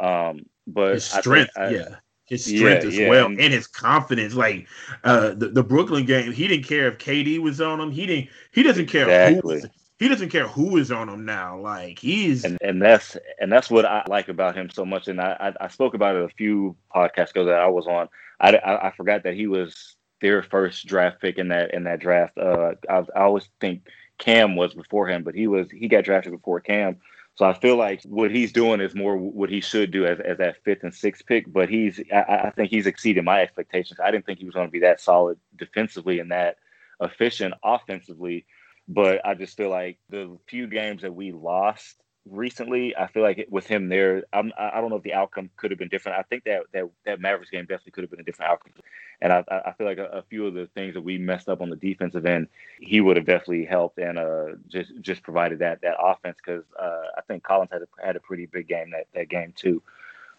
Um, 0.00 0.46
but 0.66 0.94
his 0.94 1.04
strength, 1.04 1.52
I, 1.56 1.70
yeah, 1.70 1.96
his 2.26 2.44
strength 2.44 2.84
yeah, 2.84 2.88
as 2.88 2.98
yeah. 2.98 3.08
well, 3.08 3.26
and, 3.26 3.40
and, 3.40 3.52
his 3.52 3.66
confidence. 3.66 4.34
Like 4.34 4.66
uh, 5.04 5.30
the 5.30 5.48
the 5.48 5.62
Brooklyn 5.62 6.06
game, 6.06 6.32
he 6.32 6.48
didn't 6.48 6.66
care 6.66 6.88
if 6.88 6.98
KD 6.98 7.38
was 7.38 7.60
on 7.60 7.80
him. 7.80 7.90
He 7.90 8.06
didn't. 8.06 8.30
He 8.52 8.62
doesn't 8.62 8.86
care 8.86 9.04
exactly. 9.04 9.60
who. 9.60 9.68
He 9.98 10.08
doesn't 10.08 10.30
care 10.30 10.48
who 10.48 10.78
is 10.78 10.90
on 10.90 11.08
him 11.08 11.24
now. 11.24 11.60
Like 11.60 11.98
he's 11.98 12.44
and, 12.44 12.58
and 12.60 12.82
that's 12.82 13.16
and 13.40 13.52
that's 13.52 13.70
what 13.70 13.84
I 13.84 14.02
like 14.08 14.28
about 14.28 14.56
him 14.56 14.68
so 14.68 14.84
much. 14.84 15.06
And 15.08 15.20
I, 15.20 15.36
I, 15.38 15.66
I 15.66 15.68
spoke 15.68 15.94
about 15.94 16.16
it 16.16 16.24
a 16.24 16.28
few 16.28 16.74
podcasts 16.94 17.30
ago 17.30 17.44
that 17.44 17.60
I 17.60 17.68
was 17.68 17.86
on. 17.86 18.08
I, 18.40 18.56
I, 18.56 18.88
I 18.88 18.90
forgot 18.96 19.22
that 19.22 19.34
he 19.34 19.46
was 19.46 19.96
their 20.20 20.42
first 20.42 20.86
draft 20.86 21.20
pick 21.20 21.38
in 21.38 21.48
that 21.48 21.72
in 21.74 21.84
that 21.84 22.00
draft. 22.00 22.36
Uh, 22.36 22.72
I, 22.88 23.04
I 23.14 23.20
always 23.20 23.48
think 23.60 23.86
Cam 24.18 24.56
was 24.56 24.74
before 24.74 25.06
him, 25.06 25.22
but 25.22 25.34
he 25.34 25.46
was 25.46 25.70
he 25.70 25.88
got 25.88 26.04
drafted 26.04 26.32
before 26.32 26.60
Cam. 26.60 26.96
So 27.34 27.46
I 27.46 27.54
feel 27.54 27.76
like 27.76 28.02
what 28.04 28.30
he's 28.30 28.52
doing 28.52 28.80
is 28.80 28.94
more 28.94 29.16
what 29.16 29.48
he 29.48 29.60
should 29.60 29.90
do 29.90 30.04
as, 30.04 30.20
as 30.20 30.38
that 30.38 30.62
fifth 30.64 30.82
and 30.82 30.94
sixth 30.94 31.24
pick. 31.26 31.50
But 31.50 31.68
he's 31.68 32.00
I, 32.12 32.46
I 32.46 32.50
think 32.50 32.70
he's 32.70 32.86
exceeded 32.86 33.24
my 33.24 33.40
expectations. 33.40 34.00
I 34.00 34.10
didn't 34.10 34.26
think 34.26 34.38
he 34.38 34.44
was 34.44 34.54
going 34.54 34.68
to 34.68 34.72
be 34.72 34.80
that 34.80 35.00
solid 35.00 35.38
defensively 35.56 36.18
and 36.18 36.30
that 36.30 36.56
efficient 37.00 37.54
offensively. 37.64 38.46
But 38.86 39.24
I 39.24 39.34
just 39.34 39.56
feel 39.56 39.70
like 39.70 39.98
the 40.10 40.38
few 40.46 40.66
games 40.66 41.02
that 41.02 41.14
we 41.14 41.32
lost 41.32 41.96
recently, 42.28 42.96
I 42.96 43.06
feel 43.06 43.22
like 43.22 43.46
with 43.50 43.66
him 43.66 43.88
there, 43.88 44.24
I'm, 44.32 44.52
I 44.58 44.80
don't 44.80 44.90
know 44.90 44.96
if 44.96 45.02
the 45.02 45.14
outcome 45.14 45.50
could 45.56 45.70
have 45.70 45.78
been 45.78 45.88
different. 45.88 46.18
I 46.18 46.22
think 46.22 46.44
that 46.44 46.62
that 46.72 46.88
that 47.04 47.20
Mavericks 47.20 47.50
game 47.50 47.64
definitely 47.64 47.92
could 47.92 48.04
have 48.04 48.10
been 48.10 48.20
a 48.20 48.24
different 48.24 48.50
outcome. 48.50 48.72
And 49.20 49.32
I, 49.32 49.44
I 49.48 49.72
feel 49.72 49.86
like 49.86 49.98
a, 49.98 50.06
a, 50.06 50.22
few 50.22 50.46
of 50.46 50.54
the 50.54 50.66
things 50.74 50.94
that 50.94 51.00
we 51.00 51.16
messed 51.16 51.48
up 51.48 51.60
on 51.60 51.70
the 51.70 51.76
defensive 51.76 52.26
end, 52.26 52.48
he 52.80 53.00
would 53.00 53.16
have 53.16 53.26
definitely 53.26 53.64
helped 53.64 53.98
and 53.98 54.18
uh, 54.18 54.46
just 54.68 54.92
just 55.00 55.22
provided 55.22 55.60
that 55.60 55.80
that 55.82 55.96
offense 56.00 56.38
because 56.44 56.64
uh, 56.80 57.02
I 57.16 57.20
think 57.22 57.42
Collins 57.42 57.70
had 57.72 57.82
a, 57.82 58.04
had 58.04 58.16
a 58.16 58.20
pretty 58.20 58.46
big 58.46 58.68
game 58.68 58.90
that, 58.90 59.06
that 59.14 59.28
game 59.28 59.52
too. 59.56 59.82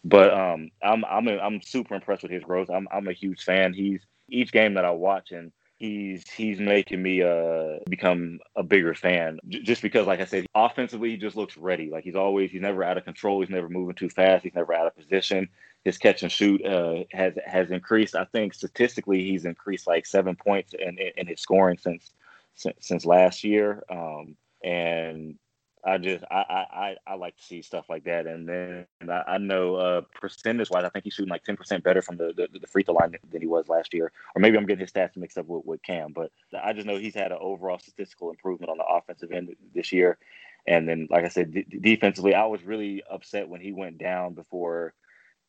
But 0.04 0.34
um, 0.34 0.72
I'm 0.82 1.06
I'm 1.06 1.28
a, 1.28 1.38
I'm 1.38 1.62
super 1.62 1.96
impressed 1.96 2.24
with 2.24 2.32
his 2.32 2.44
growth. 2.44 2.70
I'm 2.70 2.88
I'm 2.92 3.08
a 3.08 3.14
huge 3.14 3.44
fan. 3.44 3.74
He's 3.74 4.02
each 4.30 4.52
game 4.52 4.74
that 4.74 4.86
I 4.86 4.92
watch 4.92 5.32
and 5.32 5.52
he's 5.84 6.24
he's 6.30 6.60
making 6.62 7.02
me 7.04 7.22
uh 7.22 7.80
become 7.90 8.40
a 8.56 8.64
bigger 8.64 8.96
fan. 8.96 9.38
J- 9.50 9.64
just 9.64 9.82
because 9.82 10.08
like 10.08 10.22
i 10.22 10.26
said 10.26 10.46
offensively 10.56 11.10
he 11.10 11.18
just 11.18 11.36
looks 11.36 11.58
ready. 11.58 11.90
Like 11.90 12.06
he's 12.06 12.16
always 12.16 12.52
he's 12.52 12.62
never 12.62 12.84
out 12.86 12.98
of 12.98 13.04
control. 13.04 13.42
He's 13.42 13.50
never 13.50 13.68
moving 13.68 13.96
too 13.96 14.10
fast. 14.10 14.44
He's 14.44 14.56
never 14.56 14.74
out 14.74 14.88
of 14.88 14.96
position. 14.96 15.50
His 15.84 15.98
catch 15.98 16.24
and 16.24 16.32
shoot 16.32 16.66
uh, 16.66 17.04
has 17.12 17.34
has 17.46 17.70
increased. 17.70 18.16
I 18.16 18.24
think 18.24 18.54
statistically 18.54 19.24
he's 19.26 19.44
increased 19.44 19.86
like 19.86 20.06
seven 20.06 20.38
points 20.38 20.74
in, 20.74 20.98
in 21.18 21.28
his 21.28 21.42
scoring 21.42 21.78
since 21.78 22.12
since, 22.56 22.78
since 22.80 23.06
last 23.06 23.44
year. 23.44 23.84
Um 23.90 24.38
and 24.64 25.38
I 25.86 25.98
just 25.98 26.24
I, 26.32 26.66
I 26.72 26.96
I 27.06 27.16
like 27.16 27.36
to 27.36 27.44
see 27.44 27.62
stuff 27.62 27.90
like 27.90 28.06
that, 28.06 28.26
and 28.26 28.48
then 28.48 28.88
and 29.02 29.12
I, 29.12 29.24
I, 29.28 29.38
know 29.38 29.76
uh, 29.76 30.02
percentage 30.20 30.70
wise, 30.70 30.86
I 30.86 30.90
think 30.90 31.04
he's 31.04 31.14
shooting 31.14 31.30
like 31.30 31.44
ten 31.44 31.58
percent 31.58 31.84
better 31.84 32.02
from 32.02 32.16
the, 32.16 32.34
the, 32.36 32.48
the 32.58 32.68
free 32.68 32.84
throw 32.84 32.96
line 32.96 33.18
than 33.30 33.42
he 33.42 33.48
was 33.48 33.68
last 33.68 33.94
year, 33.94 34.12
or 34.34 34.40
maybe 34.40 34.58
I'm 34.58 34.66
getting 34.66 34.82
his 34.82 34.92
stats 34.92 35.18
mixed 35.18 35.38
up 35.38 35.46
with, 35.48 35.66
with 35.66 35.84
Cam, 35.84 36.14
but 36.14 36.32
I 36.62 36.72
just 36.72 36.88
know 36.88 36.98
he's 36.98 37.16
had 37.16 37.34
an 37.34 37.38
overall 37.42 37.80
statistical 37.80 38.30
improvement 38.30 38.70
on 38.70 38.78
the 38.78 38.86
offensive 38.86 39.34
end 39.34 39.54
this 39.76 39.92
year, 39.92 40.18
and 40.66 40.88
then 40.88 41.08
like 41.10 41.26
I 41.26 41.30
said, 41.30 41.54
d- 41.54 41.66
defensively, 41.82 42.34
I 42.34 42.46
was 42.46 42.64
really 42.64 43.04
upset 43.10 43.50
when 43.50 43.60
he 43.60 43.74
went 43.74 43.98
down 43.98 44.36
before 44.36 44.94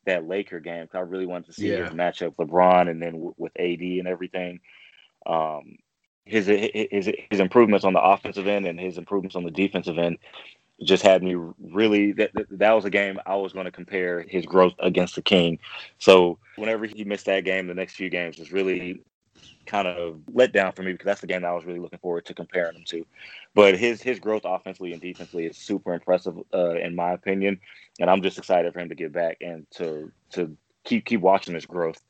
that 0.05 0.27
Laker 0.27 0.59
game 0.59 0.83
because 0.83 0.97
I 0.97 1.01
really 1.01 1.25
wanted 1.25 1.47
to 1.47 1.53
see 1.53 1.69
yeah. 1.69 1.85
his 1.85 1.93
matchup 1.93 2.35
LeBron 2.35 2.89
and 2.89 3.01
then 3.01 3.13
w- 3.13 3.35
with 3.37 3.53
AD 3.57 3.81
and 3.81 4.07
everything. 4.07 4.59
Um, 5.25 5.77
his 6.25 6.47
his 6.47 7.11
his 7.29 7.39
improvements 7.39 7.85
on 7.85 7.93
the 7.93 8.01
offensive 8.01 8.47
end 8.47 8.65
and 8.65 8.79
his 8.79 8.97
improvements 8.97 9.35
on 9.35 9.43
the 9.43 9.51
defensive 9.51 9.97
end 9.97 10.17
just 10.83 11.03
had 11.03 11.23
me 11.23 11.35
really 11.71 12.11
that 12.13 12.31
that 12.51 12.71
was 12.71 12.85
a 12.85 12.89
game 12.89 13.19
I 13.25 13.35
was 13.35 13.53
going 13.53 13.65
to 13.65 13.71
compare 13.71 14.21
his 14.21 14.45
growth 14.45 14.73
against 14.79 15.15
the 15.15 15.21
King. 15.21 15.59
So 15.99 16.37
whenever 16.57 16.85
he 16.85 17.03
missed 17.03 17.27
that 17.27 17.45
game, 17.45 17.67
the 17.67 17.73
next 17.73 17.95
few 17.95 18.09
games 18.09 18.37
was 18.37 18.51
really 18.51 19.01
kind 19.65 19.87
of 19.87 20.19
let 20.31 20.53
down 20.53 20.71
for 20.73 20.83
me 20.83 20.91
because 20.91 21.05
that's 21.05 21.21
the 21.21 21.27
game 21.27 21.41
that 21.41 21.47
I 21.47 21.53
was 21.53 21.65
really 21.65 21.79
looking 21.79 21.99
forward 21.99 22.25
to 22.25 22.33
comparing 22.33 22.75
him 22.75 22.83
to. 22.87 23.05
But 23.53 23.77
his 23.77 24.01
his 24.01 24.19
growth 24.19 24.43
offensively 24.45 24.93
and 24.93 25.01
defensively 25.01 25.45
is 25.45 25.57
super 25.57 25.93
impressive 25.93 26.37
uh, 26.53 26.75
in 26.75 26.95
my 26.95 27.13
opinion, 27.13 27.59
and 27.99 28.09
I'm 28.09 28.21
just 28.21 28.37
excited 28.37 28.73
for 28.73 28.79
him 28.79 28.89
to 28.89 28.95
get 28.95 29.13
back 29.13 29.37
and 29.41 29.65
to 29.75 30.11
to 30.31 30.57
keep 30.83 31.05
keep 31.05 31.21
watching 31.21 31.53
his 31.53 31.65
growth. 31.65 32.01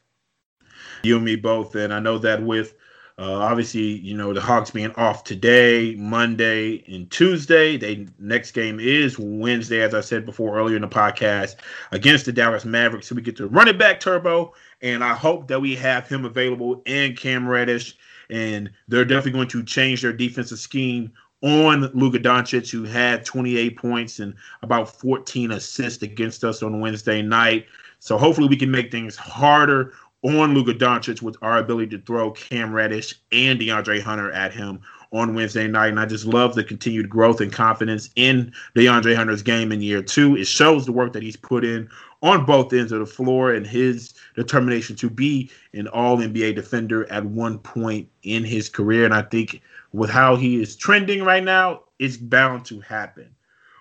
You 1.03 1.17
and 1.17 1.25
me 1.25 1.35
both, 1.35 1.75
and 1.75 1.93
I 1.93 1.99
know 1.99 2.17
that 2.17 2.41
with 2.43 2.73
uh, 3.17 3.33
obviously, 3.33 3.81
you 3.81 4.15
know 4.15 4.33
the 4.33 4.41
Hawks 4.41 4.71
being 4.71 4.91
off 4.95 5.23
today, 5.23 5.95
Monday, 5.95 6.83
and 6.93 7.09
Tuesday. 7.09 7.77
They 7.77 8.07
next 8.19 8.51
game 8.51 8.79
is 8.79 9.17
Wednesday, 9.17 9.81
as 9.81 9.93
I 9.93 10.01
said 10.01 10.25
before 10.25 10.57
earlier 10.57 10.75
in 10.75 10.81
the 10.81 10.87
podcast, 10.87 11.55
against 11.91 12.25
the 12.25 12.33
Dallas 12.33 12.65
Mavericks. 12.65 13.07
So 13.07 13.15
we 13.15 13.21
get 13.21 13.37
to 13.37 13.47
run 13.47 13.67
it 13.67 13.79
back, 13.79 13.99
Turbo, 13.99 14.53
and 14.81 15.03
I 15.03 15.13
hope 15.13 15.47
that 15.47 15.61
we 15.61 15.75
have 15.75 16.07
him 16.07 16.25
available 16.25 16.81
and 16.85 17.15
Cam 17.17 17.47
Reddish 17.47 17.97
and 18.29 18.69
they're 18.87 19.05
definitely 19.05 19.31
going 19.31 19.47
to 19.49 19.63
change 19.63 20.01
their 20.01 20.13
defensive 20.13 20.59
scheme 20.59 21.11
on 21.41 21.91
Luka 21.93 22.19
Doncic, 22.19 22.71
who 22.71 22.83
had 22.83 23.25
28 23.25 23.77
points 23.77 24.19
and 24.19 24.33
about 24.61 24.89
14 24.89 25.51
assists 25.51 26.01
against 26.01 26.43
us 26.43 26.63
on 26.63 26.79
Wednesday 26.79 27.21
night. 27.21 27.65
So 27.99 28.17
hopefully 28.17 28.47
we 28.47 28.55
can 28.55 28.71
make 28.71 28.91
things 28.91 29.15
harder 29.15 29.93
on 30.25 30.55
Luka 30.55 30.73
Doncic 30.73 31.21
with 31.21 31.37
our 31.43 31.59
ability 31.59 31.95
to 31.95 32.03
throw 32.03 32.31
Cam 32.31 32.73
Reddish 32.73 33.13
and 33.31 33.59
DeAndre 33.59 34.01
Hunter 34.01 34.31
at 34.31 34.51
him 34.51 34.79
on 35.13 35.35
Wednesday 35.35 35.67
night. 35.67 35.89
And 35.89 35.99
I 35.99 36.07
just 36.07 36.25
love 36.25 36.55
the 36.55 36.63
continued 36.63 37.09
growth 37.09 37.41
and 37.41 37.53
confidence 37.53 38.09
in 38.15 38.51
DeAndre 38.75 39.15
Hunter's 39.15 39.43
game 39.43 39.71
in 39.71 39.81
year 39.81 40.01
two. 40.01 40.35
It 40.35 40.47
shows 40.47 40.85
the 40.85 40.91
work 40.91 41.13
that 41.13 41.21
he's 41.21 41.37
put 41.37 41.63
in 41.63 41.87
on 42.23 42.43
both 42.43 42.73
ends 42.73 42.91
of 42.91 42.99
the 42.99 43.05
floor 43.05 43.53
and 43.53 43.67
his 43.67 44.15
determination 44.35 44.95
to 44.95 45.11
be 45.11 45.51
an 45.73 45.87
all 45.89 46.17
NBA 46.17 46.55
defender 46.55 47.09
at 47.11 47.23
one 47.23 47.59
point 47.59 48.09
in 48.23 48.43
his 48.43 48.67
career. 48.67 49.05
And 49.05 49.13
I 49.13 49.21
think 49.21 49.61
with 49.93 50.09
how 50.09 50.35
he 50.35 50.59
is 50.59 50.75
trending 50.75 51.23
right 51.23 51.43
now, 51.43 51.83
it's 51.99 52.17
bound 52.17 52.65
to 52.65 52.79
happen. 52.79 53.29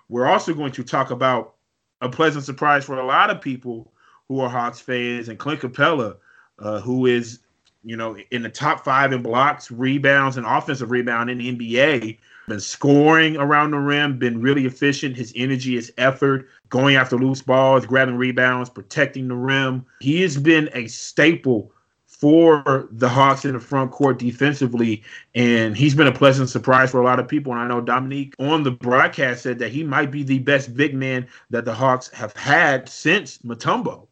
We're 0.09 0.27
also 0.27 0.53
going 0.53 0.73
to 0.73 0.83
talk 0.83 1.09
about 1.09 1.55
a 2.01 2.09
pleasant 2.09 2.45
surprise 2.45 2.85
for 2.85 2.99
a 2.99 3.05
lot 3.05 3.31
of 3.31 3.41
people 3.41 3.91
who 4.27 4.39
are 4.41 4.49
Hawks 4.49 4.79
fans 4.79 5.27
and 5.27 5.39
Clint 5.39 5.61
Capela, 5.61 6.17
uh, 6.59 6.79
who 6.79 7.05
is, 7.05 7.39
you 7.83 7.95
know, 7.95 8.17
in 8.31 8.41
the 8.41 8.49
top 8.49 8.83
five 8.83 9.13
in 9.13 9.21
blocks, 9.21 9.71
rebounds, 9.71 10.37
and 10.37 10.45
offensive 10.45 10.91
rebound 10.91 11.29
in 11.29 11.37
the 11.37 11.55
NBA. 11.55 12.17
Been 12.47 12.59
scoring 12.59 13.37
around 13.37 13.71
the 13.71 13.79
rim, 13.79 14.19
been 14.19 14.39
really 14.39 14.65
efficient. 14.65 15.15
His 15.15 15.33
energy, 15.35 15.75
his 15.75 15.91
effort, 15.97 16.47
going 16.69 16.95
after 16.95 17.17
loose 17.17 17.41
balls, 17.41 17.87
grabbing 17.87 18.17
rebounds, 18.17 18.69
protecting 18.69 19.27
the 19.27 19.35
rim. 19.35 19.83
He 19.99 20.21
has 20.21 20.37
been 20.37 20.69
a 20.73 20.87
staple 20.87 21.71
for 22.05 22.87
the 22.91 23.09
Hawks 23.09 23.45
in 23.45 23.53
the 23.53 23.59
front 23.59 23.91
court 23.91 24.19
defensively, 24.19 25.03
and 25.33 25.75
he's 25.75 25.95
been 25.95 26.07
a 26.07 26.11
pleasant 26.11 26.49
surprise 26.49 26.91
for 26.91 27.01
a 27.01 27.03
lot 27.03 27.19
of 27.19 27.27
people. 27.27 27.51
And 27.51 27.61
I 27.61 27.67
know 27.67 27.81
Dominique 27.81 28.33
on 28.39 28.63
the 28.63 28.71
broadcast 28.71 29.43
said 29.43 29.59
that 29.59 29.71
he 29.71 29.83
might 29.83 30.11
be 30.11 30.23
the 30.23 30.39
best 30.39 30.75
big 30.75 30.93
man 30.95 31.27
that 31.49 31.65
the 31.65 31.73
Hawks 31.73 32.09
have 32.11 32.33
had 32.33 32.87
since 32.87 33.39
Mutombo, 33.39 34.07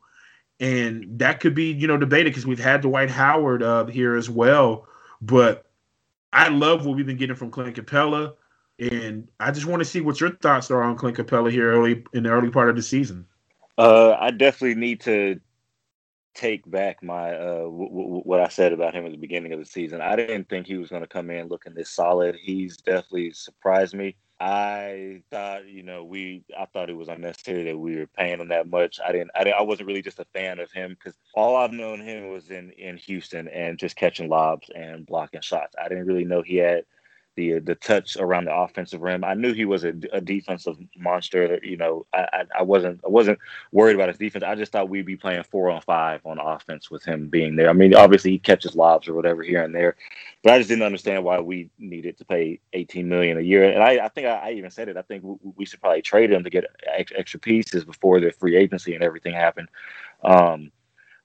and 0.63 1.19
that 1.19 1.41
could 1.41 1.53
be 1.53 1.73
you 1.73 1.87
know 1.87 1.97
debated 1.97 2.29
because 2.29 2.45
we've 2.45 2.57
had 2.57 2.81
Dwight 2.81 3.09
Howard 3.09 3.61
uh, 3.61 3.85
here 3.85 4.15
as 4.15 4.29
well. 4.29 4.87
But 5.21 5.65
I 6.31 6.47
love 6.47 6.85
what 6.85 6.95
we've 6.95 7.05
been 7.05 7.17
getting 7.17 7.35
from 7.35 7.51
Clint 7.51 7.75
Capela, 7.75 8.33
and 8.79 9.27
I 9.41 9.51
just 9.51 9.65
want 9.65 9.81
to 9.81 9.85
see 9.85 9.99
what 9.99 10.21
your 10.21 10.31
thoughts 10.37 10.71
are 10.71 10.81
on 10.81 10.95
Clint 10.95 11.17
Capela 11.17 11.51
here 11.51 11.69
early 11.69 12.05
in 12.13 12.23
the 12.23 12.29
early 12.29 12.49
part 12.49 12.69
of 12.69 12.77
the 12.77 12.81
season. 12.81 13.25
Uh, 13.77 14.15
I 14.17 14.31
definitely 14.31 14.75
need 14.75 15.01
to 15.01 15.41
take 16.33 16.69
back 16.69 17.03
my 17.03 17.35
uh, 17.35 17.63
w- 17.63 17.89
w- 17.89 18.21
what 18.21 18.39
I 18.39 18.47
said 18.47 18.71
about 18.71 18.95
him 18.95 19.05
at 19.05 19.11
the 19.11 19.17
beginning 19.17 19.51
of 19.51 19.59
the 19.59 19.65
season. 19.65 19.99
I 19.99 20.15
didn't 20.15 20.47
think 20.47 20.65
he 20.65 20.77
was 20.77 20.89
going 20.89 21.03
to 21.03 21.07
come 21.07 21.29
in 21.29 21.49
looking 21.49 21.73
this 21.73 21.89
solid. 21.89 22.37
He's 22.41 22.77
definitely 22.77 23.33
surprised 23.33 23.95
me. 23.95 24.15
I 24.43 25.21
thought, 25.31 25.69
you 25.69 25.83
know, 25.83 26.03
we 26.03 26.43
I 26.59 26.65
thought 26.65 26.89
it 26.89 26.97
was 26.97 27.07
unnecessary 27.07 27.63
that 27.63 27.77
we 27.77 27.95
were 27.95 28.07
paying 28.07 28.41
him 28.41 28.49
that 28.49 28.67
much. 28.67 28.99
I 29.05 29.13
didn't 29.13 29.31
I, 29.35 29.45
didn't, 29.45 29.55
I 29.57 29.61
wasn't 29.61 29.87
really 29.87 30.01
just 30.01 30.19
a 30.19 30.25
fan 30.33 30.59
of 30.59 30.69
him 30.69 30.91
because 30.91 31.17
all 31.33 31.55
I've 31.55 31.71
known 31.71 32.01
him 32.01 32.27
was 32.27 32.51
in 32.51 32.71
in 32.71 32.97
Houston 32.97 33.47
and 33.47 33.79
just 33.79 33.95
catching 33.95 34.27
lobs 34.27 34.69
and 34.75 35.05
blocking 35.05 35.39
shots. 35.39 35.75
I 35.81 35.87
didn't 35.87 36.07
really 36.07 36.25
know 36.25 36.41
he 36.41 36.57
had 36.57 36.83
the 37.35 37.59
the 37.59 37.75
touch 37.75 38.17
around 38.17 38.45
the 38.45 38.55
offensive 38.55 39.01
rim. 39.01 39.23
I 39.23 39.33
knew 39.33 39.53
he 39.53 39.65
was 39.65 39.83
a, 39.83 39.93
a 40.11 40.21
defensive 40.21 40.77
monster. 40.97 41.59
You 41.63 41.77
know, 41.77 42.05
I, 42.13 42.27
I, 42.33 42.43
I 42.59 42.61
wasn't 42.63 43.01
I 43.05 43.09
wasn't 43.09 43.39
worried 43.71 43.95
about 43.95 44.09
his 44.09 44.17
defense. 44.17 44.43
I 44.43 44.55
just 44.55 44.71
thought 44.71 44.89
we'd 44.89 45.05
be 45.05 45.15
playing 45.15 45.43
four 45.43 45.69
on 45.69 45.81
five 45.81 46.21
on 46.25 46.39
offense 46.39 46.91
with 46.91 47.03
him 47.03 47.29
being 47.29 47.55
there. 47.55 47.69
I 47.69 47.73
mean, 47.73 47.95
obviously 47.95 48.31
he 48.31 48.39
catches 48.39 48.75
lobs 48.75 49.07
or 49.07 49.13
whatever 49.13 49.43
here 49.43 49.63
and 49.63 49.73
there, 49.73 49.95
but 50.43 50.53
I 50.53 50.57
just 50.57 50.69
didn't 50.69 50.83
understand 50.83 51.23
why 51.23 51.39
we 51.39 51.69
needed 51.79 52.17
to 52.17 52.25
pay 52.25 52.59
eighteen 52.73 53.07
million 53.09 53.37
a 53.37 53.41
year. 53.41 53.63
And 53.63 53.81
I, 53.81 54.05
I 54.05 54.09
think 54.09 54.27
I, 54.27 54.49
I 54.49 54.51
even 54.51 54.71
said 54.71 54.89
it. 54.89 54.97
I 54.97 55.01
think 55.01 55.23
we, 55.23 55.35
we 55.55 55.65
should 55.65 55.81
probably 55.81 56.01
trade 56.01 56.31
him 56.31 56.43
to 56.43 56.49
get 56.49 56.65
extra 57.15 57.39
pieces 57.39 57.85
before 57.85 58.19
the 58.19 58.31
free 58.31 58.57
agency 58.57 58.95
and 58.95 59.03
everything 59.03 59.33
happened. 59.33 59.69
Um, 60.23 60.71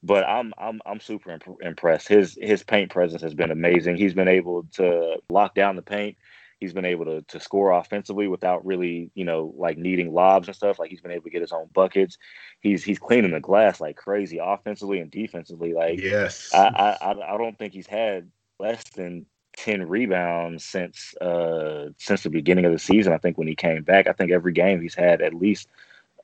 but 0.03 0.23
I'm 0.27 0.53
I'm 0.57 0.81
I'm 0.85 0.99
super 0.99 1.31
imp- 1.31 1.61
impressed. 1.61 2.07
His 2.07 2.37
his 2.41 2.63
paint 2.63 2.91
presence 2.91 3.21
has 3.21 3.33
been 3.33 3.51
amazing. 3.51 3.97
He's 3.97 4.13
been 4.13 4.27
able 4.27 4.63
to 4.73 5.21
lock 5.29 5.55
down 5.55 5.75
the 5.75 5.81
paint. 5.81 6.17
He's 6.59 6.73
been 6.73 6.85
able 6.85 7.05
to 7.05 7.21
to 7.23 7.39
score 7.39 7.71
offensively 7.71 8.27
without 8.27 8.65
really, 8.65 9.11
you 9.13 9.25
know, 9.25 9.53
like 9.57 9.77
needing 9.77 10.13
lobs 10.13 10.47
and 10.47 10.55
stuff. 10.55 10.79
Like 10.79 10.89
he's 10.89 11.01
been 11.01 11.11
able 11.11 11.23
to 11.25 11.29
get 11.29 11.41
his 11.41 11.51
own 11.51 11.69
buckets. 11.73 12.17
He's 12.61 12.83
he's 12.83 12.99
cleaning 12.99 13.31
the 13.31 13.39
glass 13.39 13.81
like 13.81 13.97
crazy, 13.97 14.39
offensively 14.41 14.99
and 14.99 15.11
defensively. 15.11 15.73
Like 15.73 16.01
yes, 16.01 16.51
I 16.53 16.97
I 17.01 17.11
I 17.11 17.37
don't 17.37 17.57
think 17.57 17.73
he's 17.73 17.87
had 17.87 18.29
less 18.59 18.83
than 18.95 19.25
10 19.57 19.87
rebounds 19.89 20.63
since 20.63 21.13
uh 21.17 21.89
since 21.97 22.23
the 22.23 22.29
beginning 22.29 22.65
of 22.65 22.71
the 22.71 22.79
season. 22.79 23.11
I 23.11 23.17
think 23.17 23.37
when 23.37 23.47
he 23.47 23.55
came 23.55 23.83
back, 23.83 24.07
I 24.07 24.13
think 24.13 24.31
every 24.31 24.53
game 24.53 24.81
he's 24.81 24.95
had 24.95 25.21
at 25.21 25.33
least 25.33 25.67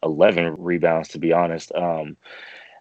11 0.04 0.56
rebounds 0.60 1.10
to 1.10 1.20
be 1.20 1.34
honest. 1.34 1.74
Um 1.74 2.16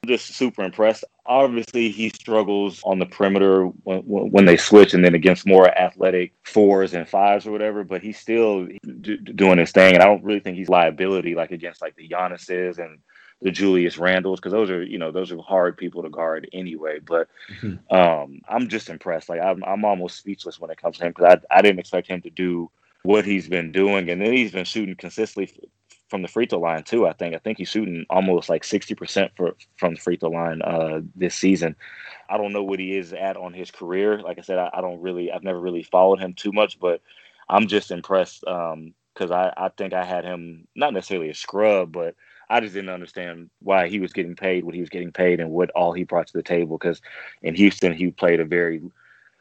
just 0.04 0.34
super 0.34 0.62
impressed. 0.62 1.04
Obviously, 1.26 1.90
he 1.90 2.10
struggles 2.10 2.82
on 2.84 2.98
the 2.98 3.06
perimeter 3.06 3.66
when, 3.84 4.00
when, 4.02 4.44
they 4.44 4.56
switch 4.56 4.94
and 4.94 5.04
then 5.04 5.14
against 5.14 5.46
more 5.46 5.68
athletic 5.78 6.32
fours 6.42 6.94
and 6.94 7.08
fives 7.08 7.46
or 7.46 7.52
whatever, 7.52 7.84
but 7.84 8.02
he's 8.02 8.18
still 8.18 8.68
do, 9.00 9.16
doing 9.16 9.58
his 9.58 9.72
thing. 9.72 9.94
And 9.94 10.02
I 10.02 10.06
don't 10.06 10.24
really 10.24 10.40
think 10.40 10.56
he's 10.56 10.68
liability 10.68 11.34
like 11.34 11.50
against 11.50 11.80
like 11.80 11.96
the 11.96 12.08
Giannis's 12.08 12.78
and 12.78 12.98
the 13.42 13.50
Julius 13.50 13.96
Randles 13.96 14.36
because 14.36 14.52
those 14.52 14.70
are 14.70 14.82
you 14.82 14.98
know 14.98 15.10
those 15.10 15.30
are 15.30 15.38
hard 15.38 15.76
people 15.76 16.02
to 16.02 16.10
guard 16.10 16.48
anyway. 16.52 16.98
But 16.98 17.28
mm-hmm. 17.60 17.94
um, 17.94 18.40
I'm 18.48 18.68
just 18.68 18.88
impressed. 18.88 19.28
Like 19.28 19.40
I'm 19.40 19.62
I'm 19.64 19.84
almost 19.84 20.18
speechless 20.18 20.58
when 20.58 20.70
it 20.70 20.80
comes 20.80 20.98
to 20.98 21.04
him 21.06 21.12
because 21.16 21.38
I 21.50 21.58
I 21.58 21.62
didn't 21.62 21.80
expect 21.80 22.08
him 22.08 22.22
to 22.22 22.30
do 22.30 22.70
what 23.02 23.24
he's 23.24 23.48
been 23.48 23.70
doing, 23.70 24.08
and 24.08 24.20
then 24.20 24.32
he's 24.32 24.52
been 24.52 24.64
shooting 24.64 24.96
consistently 24.96 25.54
from 26.14 26.22
the 26.22 26.28
free 26.28 26.46
throw 26.46 26.60
line 26.60 26.84
too. 26.84 27.08
I 27.08 27.12
think 27.12 27.34
I 27.34 27.38
think 27.38 27.58
he's 27.58 27.70
shooting 27.70 28.06
almost 28.08 28.48
like 28.48 28.62
sixty 28.62 28.94
percent 28.94 29.32
for 29.36 29.56
from 29.78 29.94
the 29.94 30.00
free 30.00 30.14
throw 30.16 30.30
line 30.30 30.62
uh, 30.62 31.00
this 31.16 31.34
season. 31.34 31.74
I 32.30 32.36
don't 32.36 32.52
know 32.52 32.62
what 32.62 32.78
he 32.78 32.96
is 32.96 33.12
at 33.12 33.36
on 33.36 33.52
his 33.52 33.72
career. 33.72 34.20
Like 34.20 34.38
I 34.38 34.42
said, 34.42 34.58
I, 34.58 34.70
I 34.74 34.80
don't 34.80 35.00
really 35.00 35.32
I've 35.32 35.42
never 35.42 35.58
really 35.58 35.82
followed 35.82 36.20
him 36.20 36.32
too 36.32 36.52
much, 36.52 36.78
but 36.78 37.00
I'm 37.48 37.66
just 37.66 37.90
impressed 37.90 38.42
because 38.42 39.30
um, 39.32 39.32
I 39.32 39.52
I 39.56 39.70
think 39.70 39.92
I 39.92 40.04
had 40.04 40.24
him 40.24 40.68
not 40.76 40.92
necessarily 40.92 41.30
a 41.30 41.34
scrub, 41.34 41.90
but 41.90 42.14
I 42.48 42.60
just 42.60 42.74
didn't 42.74 42.90
understand 42.90 43.50
why 43.58 43.88
he 43.88 43.98
was 43.98 44.12
getting 44.12 44.36
paid 44.36 44.62
what 44.62 44.76
he 44.76 44.80
was 44.82 44.90
getting 44.90 45.10
paid 45.10 45.40
and 45.40 45.50
what 45.50 45.70
all 45.70 45.92
he 45.92 46.04
brought 46.04 46.28
to 46.28 46.36
the 46.36 46.44
table. 46.44 46.78
Because 46.78 47.02
in 47.42 47.56
Houston, 47.56 47.92
he 47.92 48.12
played 48.12 48.38
a 48.38 48.44
very 48.44 48.80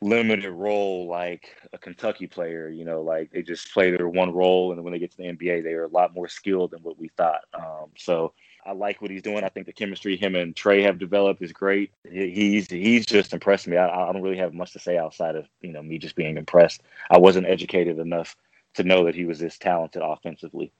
limited 0.04 0.51
role 0.51 1.08
like 1.08 1.56
a 1.72 1.78
Kentucky 1.78 2.28
player. 2.28 2.70
You 2.70 2.86
know, 2.86 3.01
like 3.01 3.32
they 3.32 3.41
just 3.41 3.74
play 3.74 3.91
their 3.91 4.10
one 4.10 4.34
role, 4.34 4.72
and 4.72 4.84
when 4.84 4.93
they 4.93 4.99
get 4.99 5.12
to 5.12 5.18
the 5.18 5.24
NBA, 5.24 5.64
they 5.64 5.74
are 5.74 5.86
a 5.86 5.89
lot 5.89 6.14
more 6.14 6.28
skilled 6.28 6.72
than 6.72 6.82
what 6.82 6.99
we 6.99 7.10
thought. 7.10 7.41
Um, 7.54 7.89
so 7.97 8.34
I 8.66 8.72
like 8.72 9.01
what 9.01 9.12
he's 9.12 9.22
doing. 9.22 9.43
I 9.43 9.49
think 9.49 9.66
the 9.66 9.74
chemistry 9.74 10.16
him 10.16 10.36
and 10.36 10.56
Trae 10.56 10.84
have 10.84 10.99
developed 10.99 11.41
is 11.41 11.51
great. 11.51 11.91
He's 12.10 12.70
he's 12.70 13.06
just 13.06 13.34
impressed 13.34 13.68
me. 13.68 13.78
I, 13.78 13.88
I 13.88 14.14
don't 14.14 14.22
really 14.22 14.38
have 14.38 14.54
much 14.54 14.74
to 14.74 14.80
say 14.80 14.97
outside 14.97 15.36
of 15.36 15.47
you 15.62 15.72
know 15.72 15.82
me 15.82 15.97
just 15.97 16.16
being 16.16 16.38
impressed. 16.38 16.82
I 17.10 17.18
wasn't 17.18 17.47
educated 17.47 17.99
enough 17.99 18.36
to 18.76 18.84
know 18.84 19.06
that 19.06 19.16
he 19.16 19.26
was 19.26 19.39
this 19.39 19.58
talented 19.58 20.01
offensively. 20.04 20.72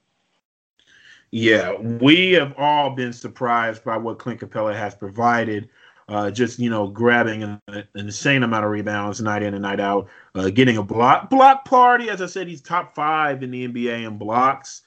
Yeah, 1.32 1.74
we 1.80 2.34
have 2.34 2.54
all 2.58 2.92
been 2.92 3.12
surprised 3.12 3.84
by 3.84 3.98
what 3.98 4.20
Clint 4.20 4.40
Capela 4.40 4.76
has 4.76 4.94
provided 4.94 5.68
uh, 6.10 6.32
just 6.32 6.60
you 6.60 6.70
know 6.70 6.88
grabbing 6.88 7.44
an, 7.44 7.62
an, 7.68 7.88
insane 7.96 8.44
amount 8.44 8.66
of 8.66 8.72
rebounds 8.72 9.22
night 9.22 9.44
in 9.44 9.54
and 9.54 9.64
night 9.64 9.80
out, 9.80 10.10
uh, 10.36 10.50
getting 10.50 10.78
a 10.78 10.84
block 10.84 11.30
block 11.30 11.66
party. 11.66 12.10
As 12.10 12.22
I 12.22 12.26
said, 12.26 12.48
he's 12.48 12.62
top 12.62 12.96
five 12.96 13.44
in 13.44 13.52
the 13.52 13.68
NBA 13.68 14.08
in 14.08 14.18
blocks. 14.18 14.84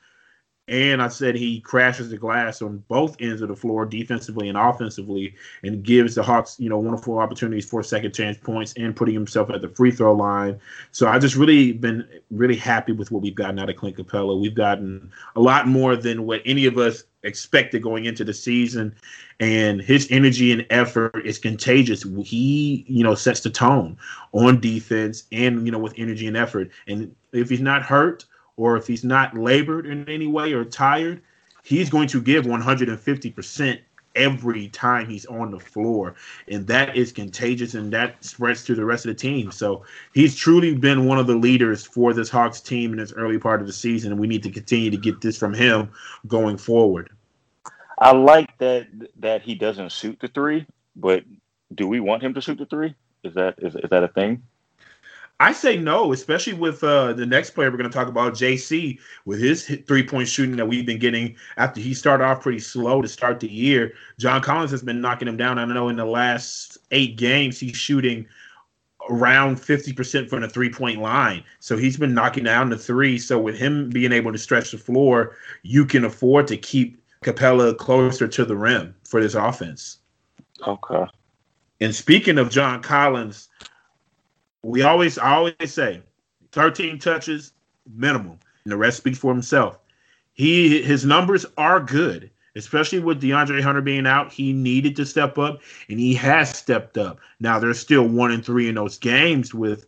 And 0.68 1.00
I 1.00 1.06
said 1.06 1.36
he 1.36 1.60
crashes 1.60 2.10
the 2.10 2.16
glass 2.16 2.60
on 2.60 2.82
both 2.88 3.16
ends 3.20 3.40
of 3.40 3.48
the 3.48 3.54
floor, 3.54 3.86
defensively 3.86 4.48
and 4.48 4.58
offensively, 4.58 5.32
and 5.62 5.84
gives 5.84 6.16
the 6.16 6.24
Hawks, 6.24 6.56
you 6.58 6.68
know, 6.68 6.78
wonderful 6.78 7.18
opportunities 7.18 7.68
for 7.68 7.84
second 7.84 8.12
chance 8.12 8.36
points 8.36 8.74
and 8.76 8.96
putting 8.96 9.14
himself 9.14 9.48
at 9.50 9.62
the 9.62 9.68
free 9.68 9.92
throw 9.92 10.12
line. 10.12 10.58
So 10.90 11.06
I've 11.06 11.20
just 11.20 11.36
really 11.36 11.72
been 11.72 12.08
really 12.32 12.56
happy 12.56 12.90
with 12.90 13.12
what 13.12 13.22
we've 13.22 13.34
gotten 13.34 13.60
out 13.60 13.70
of 13.70 13.76
Clint 13.76 13.96
Capela. 13.96 14.40
We've 14.40 14.56
gotten 14.56 15.12
a 15.36 15.40
lot 15.40 15.68
more 15.68 15.94
than 15.94 16.26
what 16.26 16.42
any 16.44 16.66
of 16.66 16.78
us 16.78 17.04
expected 17.22 17.82
going 17.82 18.06
into 18.06 18.24
the 18.24 18.34
season, 18.34 18.92
and 19.38 19.80
his 19.80 20.08
energy 20.10 20.50
and 20.50 20.66
effort 20.70 21.24
is 21.24 21.38
contagious. 21.38 22.04
He, 22.24 22.84
you 22.88 23.04
know, 23.04 23.14
sets 23.14 23.40
the 23.40 23.50
tone 23.50 23.96
on 24.32 24.60
defense 24.60 25.24
and 25.30 25.64
you 25.64 25.70
know 25.70 25.78
with 25.78 25.94
energy 25.96 26.26
and 26.26 26.36
effort. 26.36 26.70
And 26.88 27.14
if 27.32 27.50
he's 27.50 27.60
not 27.60 27.82
hurt 27.82 28.24
or 28.56 28.76
if 28.76 28.86
he's 28.86 29.04
not 29.04 29.36
labored 29.36 29.86
in 29.86 30.08
any 30.08 30.26
way 30.26 30.52
or 30.52 30.64
tired, 30.64 31.22
he's 31.62 31.90
going 31.90 32.08
to 32.08 32.20
give 32.20 32.44
150% 32.44 33.80
every 34.16 34.68
time 34.68 35.08
he's 35.08 35.26
on 35.26 35.50
the 35.50 35.60
floor. 35.60 36.14
And 36.48 36.66
that 36.66 36.96
is 36.96 37.12
contagious 37.12 37.74
and 37.74 37.92
that 37.92 38.24
spreads 38.24 38.64
to 38.64 38.74
the 38.74 38.84
rest 38.84 39.04
of 39.04 39.10
the 39.10 39.14
team. 39.14 39.52
So 39.52 39.84
he's 40.14 40.34
truly 40.34 40.74
been 40.74 41.06
one 41.06 41.18
of 41.18 41.26
the 41.26 41.34
leaders 41.34 41.84
for 41.84 42.12
this 42.14 42.30
Hawks 42.30 42.60
team 42.60 42.92
in 42.92 42.98
this 42.98 43.12
early 43.12 43.38
part 43.38 43.60
of 43.60 43.66
the 43.66 43.72
season. 43.72 44.12
And 44.12 44.20
we 44.20 44.26
need 44.26 44.42
to 44.42 44.50
continue 44.50 44.90
to 44.90 44.96
get 44.96 45.20
this 45.20 45.38
from 45.38 45.52
him 45.54 45.90
going 46.26 46.56
forward. 46.56 47.10
I 47.98 48.12
like 48.12 48.56
that 48.58 48.88
that 49.20 49.42
he 49.42 49.54
doesn't 49.54 49.90
shoot 49.90 50.18
the 50.20 50.28
three, 50.28 50.66
but 50.96 51.24
do 51.74 51.88
we 51.88 52.00
want 52.00 52.22
him 52.22 52.34
to 52.34 52.40
shoot 52.40 52.58
the 52.58 52.66
three? 52.66 52.94
Is 53.24 53.34
that 53.34 53.54
is, 53.58 53.74
is 53.74 53.88
that 53.90 54.04
a 54.04 54.08
thing? 54.08 54.42
I 55.38 55.52
say 55.52 55.76
no, 55.76 56.12
especially 56.12 56.54
with 56.54 56.82
uh, 56.82 57.12
the 57.12 57.26
next 57.26 57.50
player 57.50 57.70
we're 57.70 57.76
going 57.76 57.90
to 57.90 57.94
talk 57.94 58.08
about, 58.08 58.32
JC, 58.32 58.98
with 59.26 59.38
his 59.38 59.66
three 59.86 60.02
point 60.02 60.28
shooting 60.28 60.56
that 60.56 60.66
we've 60.66 60.86
been 60.86 60.98
getting 60.98 61.36
after 61.58 61.80
he 61.80 61.92
started 61.92 62.24
off 62.24 62.40
pretty 62.40 62.58
slow 62.58 63.02
to 63.02 63.08
start 63.08 63.40
the 63.40 63.50
year. 63.50 63.92
John 64.18 64.40
Collins 64.40 64.70
has 64.70 64.82
been 64.82 65.00
knocking 65.00 65.28
him 65.28 65.36
down. 65.36 65.58
I 65.58 65.66
know 65.66 65.88
in 65.88 65.96
the 65.96 66.06
last 66.06 66.78
eight 66.90 67.16
games, 67.16 67.60
he's 67.60 67.76
shooting 67.76 68.26
around 69.10 69.56
50% 69.56 70.28
from 70.28 70.40
the 70.40 70.48
three 70.48 70.70
point 70.70 71.00
line. 71.00 71.44
So 71.60 71.76
he's 71.76 71.98
been 71.98 72.14
knocking 72.14 72.44
down 72.44 72.70
the 72.70 72.78
three. 72.78 73.18
So 73.18 73.38
with 73.38 73.58
him 73.58 73.90
being 73.90 74.12
able 74.12 74.32
to 74.32 74.38
stretch 74.38 74.70
the 74.70 74.78
floor, 74.78 75.36
you 75.62 75.84
can 75.84 76.04
afford 76.04 76.46
to 76.48 76.56
keep 76.56 76.98
Capela 77.22 77.76
closer 77.76 78.26
to 78.26 78.44
the 78.44 78.56
rim 78.56 78.94
for 79.04 79.20
this 79.20 79.34
offense. 79.34 79.98
Okay. 80.66 81.04
And 81.80 81.94
speaking 81.94 82.38
of 82.38 82.50
John 82.50 82.82
Collins, 82.82 83.48
we 84.66 84.82
always 84.82 85.16
I 85.16 85.34
always 85.34 85.54
say 85.66 86.02
13 86.52 86.98
touches 86.98 87.52
minimum, 87.94 88.38
and 88.64 88.72
the 88.72 88.76
rest 88.76 88.96
speaks 88.96 89.18
for 89.18 89.32
himself. 89.32 89.78
He 90.32 90.82
his 90.82 91.04
numbers 91.04 91.46
are 91.56 91.80
good, 91.80 92.30
especially 92.56 92.98
with 92.98 93.22
DeAndre 93.22 93.62
Hunter 93.62 93.80
being 93.80 94.06
out. 94.06 94.32
He 94.32 94.52
needed 94.52 94.96
to 94.96 95.06
step 95.06 95.38
up, 95.38 95.62
and 95.88 96.00
he 96.00 96.14
has 96.14 96.50
stepped 96.56 96.98
up. 96.98 97.20
Now 97.38 97.58
there's 97.58 97.78
still 97.78 98.06
one 98.08 98.32
and 98.32 98.44
three 98.44 98.68
in 98.68 98.74
those 98.74 98.98
games 98.98 99.54
with 99.54 99.86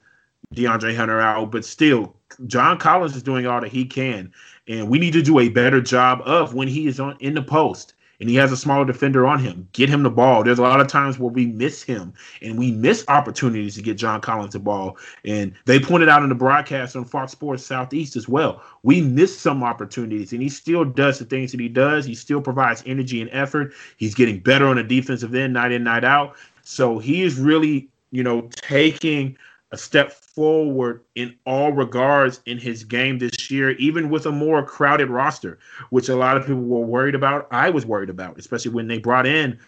DeAndre 0.55 0.97
Hunter 0.97 1.21
out, 1.21 1.51
but 1.51 1.65
still, 1.65 2.15
John 2.47 2.79
Collins 2.79 3.17
is 3.17 3.23
doing 3.23 3.47
all 3.47 3.61
that 3.61 3.73
he 3.73 3.85
can, 3.85 4.33
and 4.69 4.89
we 4.89 4.99
need 4.99 5.13
to 5.15 5.23
do 5.23 5.41
a 5.41 5.49
better 5.49 5.81
job 5.81 6.23
of 6.25 6.55
when 6.55 6.69
he 6.69 6.87
is 6.87 7.01
on 7.01 7.17
in 7.19 7.35
the 7.35 7.43
post 7.43 7.95
and 8.21 8.29
he 8.29 8.37
has 8.37 8.51
a 8.51 8.57
smaller 8.57 8.85
defender 8.85 9.27
on 9.27 9.39
him. 9.39 9.69
Get 9.73 9.89
him 9.89 10.03
the 10.03 10.11
ball. 10.11 10.43
There's 10.43 10.59
a 10.59 10.63
lot 10.63 10.81
of 10.81 10.89
times 10.89 11.19
where 11.19 11.31
we 11.31 11.47
miss 11.47 11.83
him 11.83 12.13
and 12.43 12.59
we 12.59 12.73
miss 12.73 13.05
opportunities 13.09 13.77
to 13.77 13.83
get 13.83 13.97
John 13.97 14.21
Collins 14.21 14.55
the 14.55 14.59
ball. 14.59 14.97
And 15.25 15.55
they 15.67 15.79
pointed 15.79 16.09
out 16.09 16.23
in 16.23 16.29
the 16.29 16.35
broadcast 16.35 16.97
on 16.97 17.05
Fox 17.05 17.33
Sports 17.33 17.65
Southeast 17.65 18.17
as 18.17 18.29
well. 18.29 18.63
We 18.83 19.01
miss 19.01 19.39
some 19.39 19.63
opportunities 19.63 20.33
and 20.33 20.43
he 20.43 20.49
still 20.49 20.85
does 20.85 21.19
the 21.19 21.25
things 21.25 21.53
that 21.53 21.61
he 21.61 21.69
does. 21.69 22.05
He 22.05 22.15
still 22.15 22.41
provides 22.41 22.83
energy 22.87 23.21
and 23.21 23.31
effort. 23.33 23.73
He's 23.97 24.15
getting 24.15 24.41
better 24.41 24.67
on 24.67 24.77
the 24.77 24.85
defensive 24.85 25.35
end, 25.35 25.53
night 25.53 25.73
in, 25.73 25.85
night 25.85 26.05
out. 26.05 26.37
So 26.63 26.99
he 26.99 27.23
is 27.23 27.39
really, 27.39 27.89
you 28.11 28.23
know, 28.23 28.49
taking 28.57 29.37
a 29.73 29.77
step 29.77 30.13
forward 30.13 31.03
in 31.15 31.35
all 31.45 31.73
regards 31.73 32.41
in 32.47 32.59
his 32.59 32.85
game 32.85 33.19
this 33.19 33.51
year, 33.51 33.73
even 33.73 34.09
with 34.09 34.27
a 34.27 34.33
more 34.33 34.63
crowded 34.63 35.11
roster, 35.11 35.59
which 35.91 36.09
a 36.09 36.17
lot 36.17 36.37
of 36.37 36.47
people 36.47 36.63
were 36.63 36.87
worried 36.87 37.15
about. 37.15 37.47
I 37.51 37.71
was 37.71 37.85
worried 37.85 38.11
about, 38.11 38.39
especially 38.39 38.73
when 38.73 38.89
they 38.89 38.99
brought 38.99 39.27
in 39.27 39.59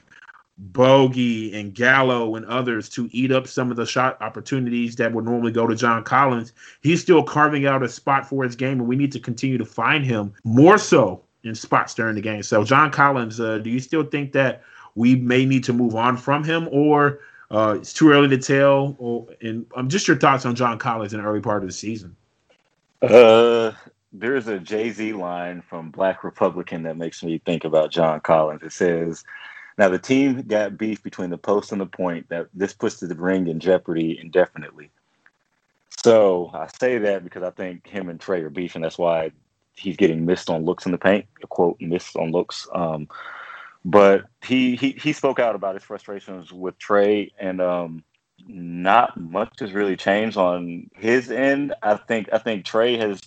Bogi 0.73 1.55
and 1.55 1.75
Gallo 1.75 2.35
and 2.35 2.47
others 2.47 2.89
to 2.91 3.09
eat 3.13 3.33
up 3.33 3.47
some 3.47 3.71
of 3.71 3.77
the 3.77 3.87
shot 3.87 4.21
opportunities 4.21 4.97
that 4.97 5.13
would 5.13 5.25
normally 5.25 5.53
go 5.53 5.67
to 5.67 5.75
John 5.75 6.05
Collins. 6.05 6.53
He's 6.83 7.01
still 7.01 7.23
carving 7.23 7.67
out 7.67 7.83
a 7.83 7.89
spot 7.89 8.29
for 8.29 8.45
his 8.45 8.57
game, 8.57 8.81
and 8.81 8.89
we 8.89 8.97
need 8.97 9.13
to 9.13 9.21
continue 9.21 9.59
to 9.59 9.65
find 9.65 10.05
him 10.05 10.33
more 10.45 10.79
so 10.79 11.23
in 11.45 11.55
spots 11.55 11.95
during 11.95 12.15
the 12.15 12.21
game. 12.21 12.43
So, 12.43 12.65
John 12.65 12.91
Collins, 12.91 13.41
uh, 13.41 13.59
do 13.59 13.71
you 13.71 13.81
still 13.81 14.05
think 14.05 14.33
that 14.33 14.63
we 14.95 15.15
may 15.15 15.45
need 15.45 15.65
to 15.65 15.73
move 15.73 15.95
on 15.95 16.17
from 16.17 16.45
him, 16.45 16.69
or 16.71 17.21
uh, 17.51 17.77
it's 17.79 17.93
too 17.93 18.11
early 18.11 18.29
to 18.29 18.39
tell. 18.39 18.97
Or, 18.99 19.27
and 19.41 19.67
um, 19.75 19.89
just 19.89 20.07
your 20.07 20.17
thoughts 20.17 20.45
on 20.45 20.55
John 20.55 20.79
Collins 20.79 21.13
in 21.13 21.21
the 21.21 21.27
early 21.27 21.41
part 21.41 21.63
of 21.63 21.69
the 21.69 21.75
season. 21.75 22.17
Uh, 23.03 23.73
there's 24.13 24.49
a 24.49 24.59
Jay 24.59 24.91
Z 24.91 25.13
line 25.13 25.63
from 25.63 25.91
Black 25.91 26.25
Republican 26.25 26.83
that 26.85 26.97
makes 26.97 27.23
me 27.23 27.39
think 27.39 27.65
about 27.65 27.91
John 27.91 28.21
Collins. 28.21 28.63
It 28.63 28.73
says, 28.73 29.25
"Now 29.79 29.89
the 29.89 29.99
team 29.99 30.43
got 30.43 30.77
beef 30.77 31.03
between 31.03 31.31
the 31.31 31.39
post 31.39 31.73
and 31.73 31.81
the 31.81 31.87
point 31.87 32.29
that 32.29 32.49
this 32.55 32.73
puts 32.73 32.97
the 32.97 33.15
ring 33.15 33.47
in 33.47 33.59
jeopardy 33.59 34.19
indefinitely." 34.21 34.91
So 36.05 36.51
I 36.55 36.69
say 36.81 36.99
that 36.99 37.25
because 37.25 37.43
I 37.43 37.51
think 37.51 37.87
him 37.87 38.09
and 38.09 38.21
Trae 38.21 38.43
are 38.43 38.51
beefing. 38.51 38.83
That's 38.83 38.99
why 38.99 39.33
he's 39.75 39.97
getting 39.97 40.25
missed 40.25 40.51
on 40.51 40.65
looks 40.65 40.87
in 40.87 40.93
the 40.93 40.99
paint. 40.99 41.27
Quote, 41.49 41.81
missed 41.81 42.17
on 42.17 42.33
looks. 42.33 42.69
Um, 42.75 43.09
but 43.85 44.25
he, 44.45 44.77
he 44.77 44.91
he 44.93 45.13
spoke 45.13 45.39
out 45.39 45.55
about 45.55 45.75
his 45.75 45.85
frustrations 45.85 46.53
with 46.53 46.79
Trae, 46.79 47.31
and 47.39 47.61
um, 47.61 48.05
not 48.47 49.19
much 49.19 49.61
has 49.61 49.73
really 49.73 49.97
changed 49.97 50.37
on 50.37 50.91
his 50.95 51.31
end. 51.31 51.75
I 51.83 51.97
think 51.97 52.29
I 52.33 52.39
think 52.39 52.65
Trae 52.65 52.99
has 52.99 53.21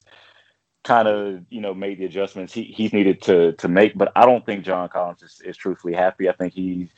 kind 0.84 1.08
of 1.08 1.44
you 1.50 1.62
know 1.62 1.74
made 1.74 1.98
the 1.98 2.06
adjustments 2.06 2.54
he, 2.54 2.64
he's 2.64 2.94
needed 2.94 3.22
to 3.24 3.54
to 3.54 3.68
make, 3.68 3.98
but 3.98 4.12
I 4.16 4.26
don't 4.26 4.46
think 4.46 4.66
John 4.66 4.90
Collins 4.90 5.24
is, 5.24 5.42
is 5.44 5.58
truthfully 5.58 5.94
happy. 5.94 6.30
I 6.30 6.34
think 6.34 6.54
he's 6.54 6.90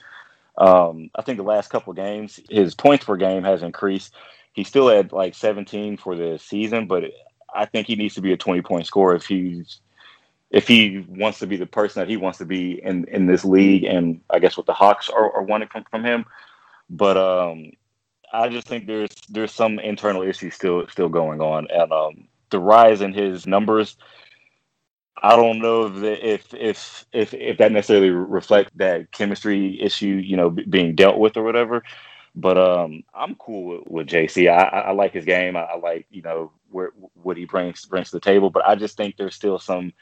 um, 0.57 1.09
I 1.15 1.21
think 1.21 1.37
the 1.37 1.43
last 1.43 1.69
couple 1.69 1.91
of 1.91 1.97
games 1.97 2.39
his 2.49 2.75
points 2.75 3.05
per 3.05 3.15
game 3.15 3.43
has 3.43 3.63
increased. 3.63 4.13
He's 4.53 4.67
still 4.67 4.89
at 4.89 5.11
like 5.11 5.35
17 5.35 5.97
for 5.97 6.15
the 6.15 6.39
season, 6.39 6.87
but 6.87 7.03
I 7.53 7.65
think 7.65 7.87
he 7.87 7.95
needs 7.95 8.15
to 8.15 8.21
be 8.21 8.31
a 8.31 8.37
20 8.37 8.61
point 8.61 8.85
scorer 8.85 9.15
if 9.15 9.25
he's 9.25 9.81
if 10.51 10.67
he 10.67 11.05
wants 11.09 11.39
to 11.39 11.47
be 11.47 11.57
the 11.57 11.65
person 11.65 12.01
that 12.01 12.09
he 12.09 12.17
wants 12.17 12.37
to 12.37 12.45
be 12.45 12.81
in 12.83 13.05
in 13.09 13.25
this 13.25 13.43
league, 13.45 13.83
and 13.83 14.21
I 14.29 14.39
guess 14.39 14.57
what 14.57 14.65
the 14.65 14.73
Hawks 14.73 15.09
are, 15.09 15.31
are 15.33 15.43
wanting 15.43 15.69
from, 15.69 15.85
from 15.89 16.05
him. 16.05 16.25
But 16.89 17.17
um, 17.17 17.71
I 18.31 18.49
just 18.49 18.67
think 18.67 18.87
there's 18.87 19.11
there's 19.29 19.51
some 19.51 19.79
internal 19.79 20.21
issues 20.21 20.53
still 20.55 20.87
still 20.87 21.09
going 21.09 21.41
on, 21.41 21.67
and 21.71 21.91
um, 21.91 22.27
the 22.49 22.59
rise 22.59 23.01
in 23.01 23.13
his 23.13 23.47
numbers. 23.47 23.97
I 25.21 25.35
don't 25.35 25.59
know 25.59 25.87
if 25.87 26.53
if 26.53 27.05
if 27.11 27.33
if, 27.33 27.57
that 27.57 27.71
necessarily 27.71 28.09
reflects 28.09 28.71
that 28.75 29.11
chemistry 29.11 29.81
issue, 29.81 30.07
you 30.23 30.37
know, 30.37 30.49
being 30.49 30.95
dealt 30.95 31.17
with 31.17 31.37
or 31.37 31.43
whatever. 31.43 31.83
But 32.35 32.57
um, 32.57 33.03
I'm 33.13 33.35
cool 33.35 33.79
with, 33.79 33.87
with 33.87 34.07
JC. 34.07 34.51
I, 34.51 34.63
I 34.63 34.91
like 34.91 35.13
his 35.13 35.25
game. 35.25 35.55
I, 35.55 35.61
I 35.61 35.77
like 35.77 36.05
you 36.11 36.21
know 36.21 36.51
where 36.69 36.91
what 37.15 37.37
he 37.37 37.45
brings 37.45 37.85
brings 37.85 38.11
to 38.11 38.17
the 38.17 38.21
table. 38.21 38.49
But 38.49 38.67
I 38.67 38.75
just 38.75 38.97
think 38.97 39.15
there's 39.17 39.35
still 39.35 39.57
some 39.57 39.93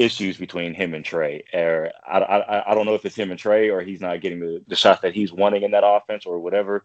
issues 0.00 0.38
between 0.38 0.72
him 0.72 0.94
and 0.94 1.04
Trae. 1.04 1.42
Er, 1.54 1.92
or 2.08 2.10
I, 2.10 2.18
I, 2.18 2.72
I 2.72 2.74
don't 2.74 2.86
know 2.86 2.94
if 2.94 3.04
it's 3.04 3.14
him 3.14 3.30
and 3.30 3.38
Trae 3.38 3.70
or 3.70 3.82
he's 3.82 4.00
not 4.00 4.22
getting 4.22 4.40
the, 4.40 4.62
the 4.66 4.74
shots 4.74 5.02
that 5.02 5.14
he's 5.14 5.30
wanting 5.30 5.62
in 5.62 5.72
that 5.72 5.86
offense 5.86 6.24
or 6.24 6.40
whatever. 6.40 6.84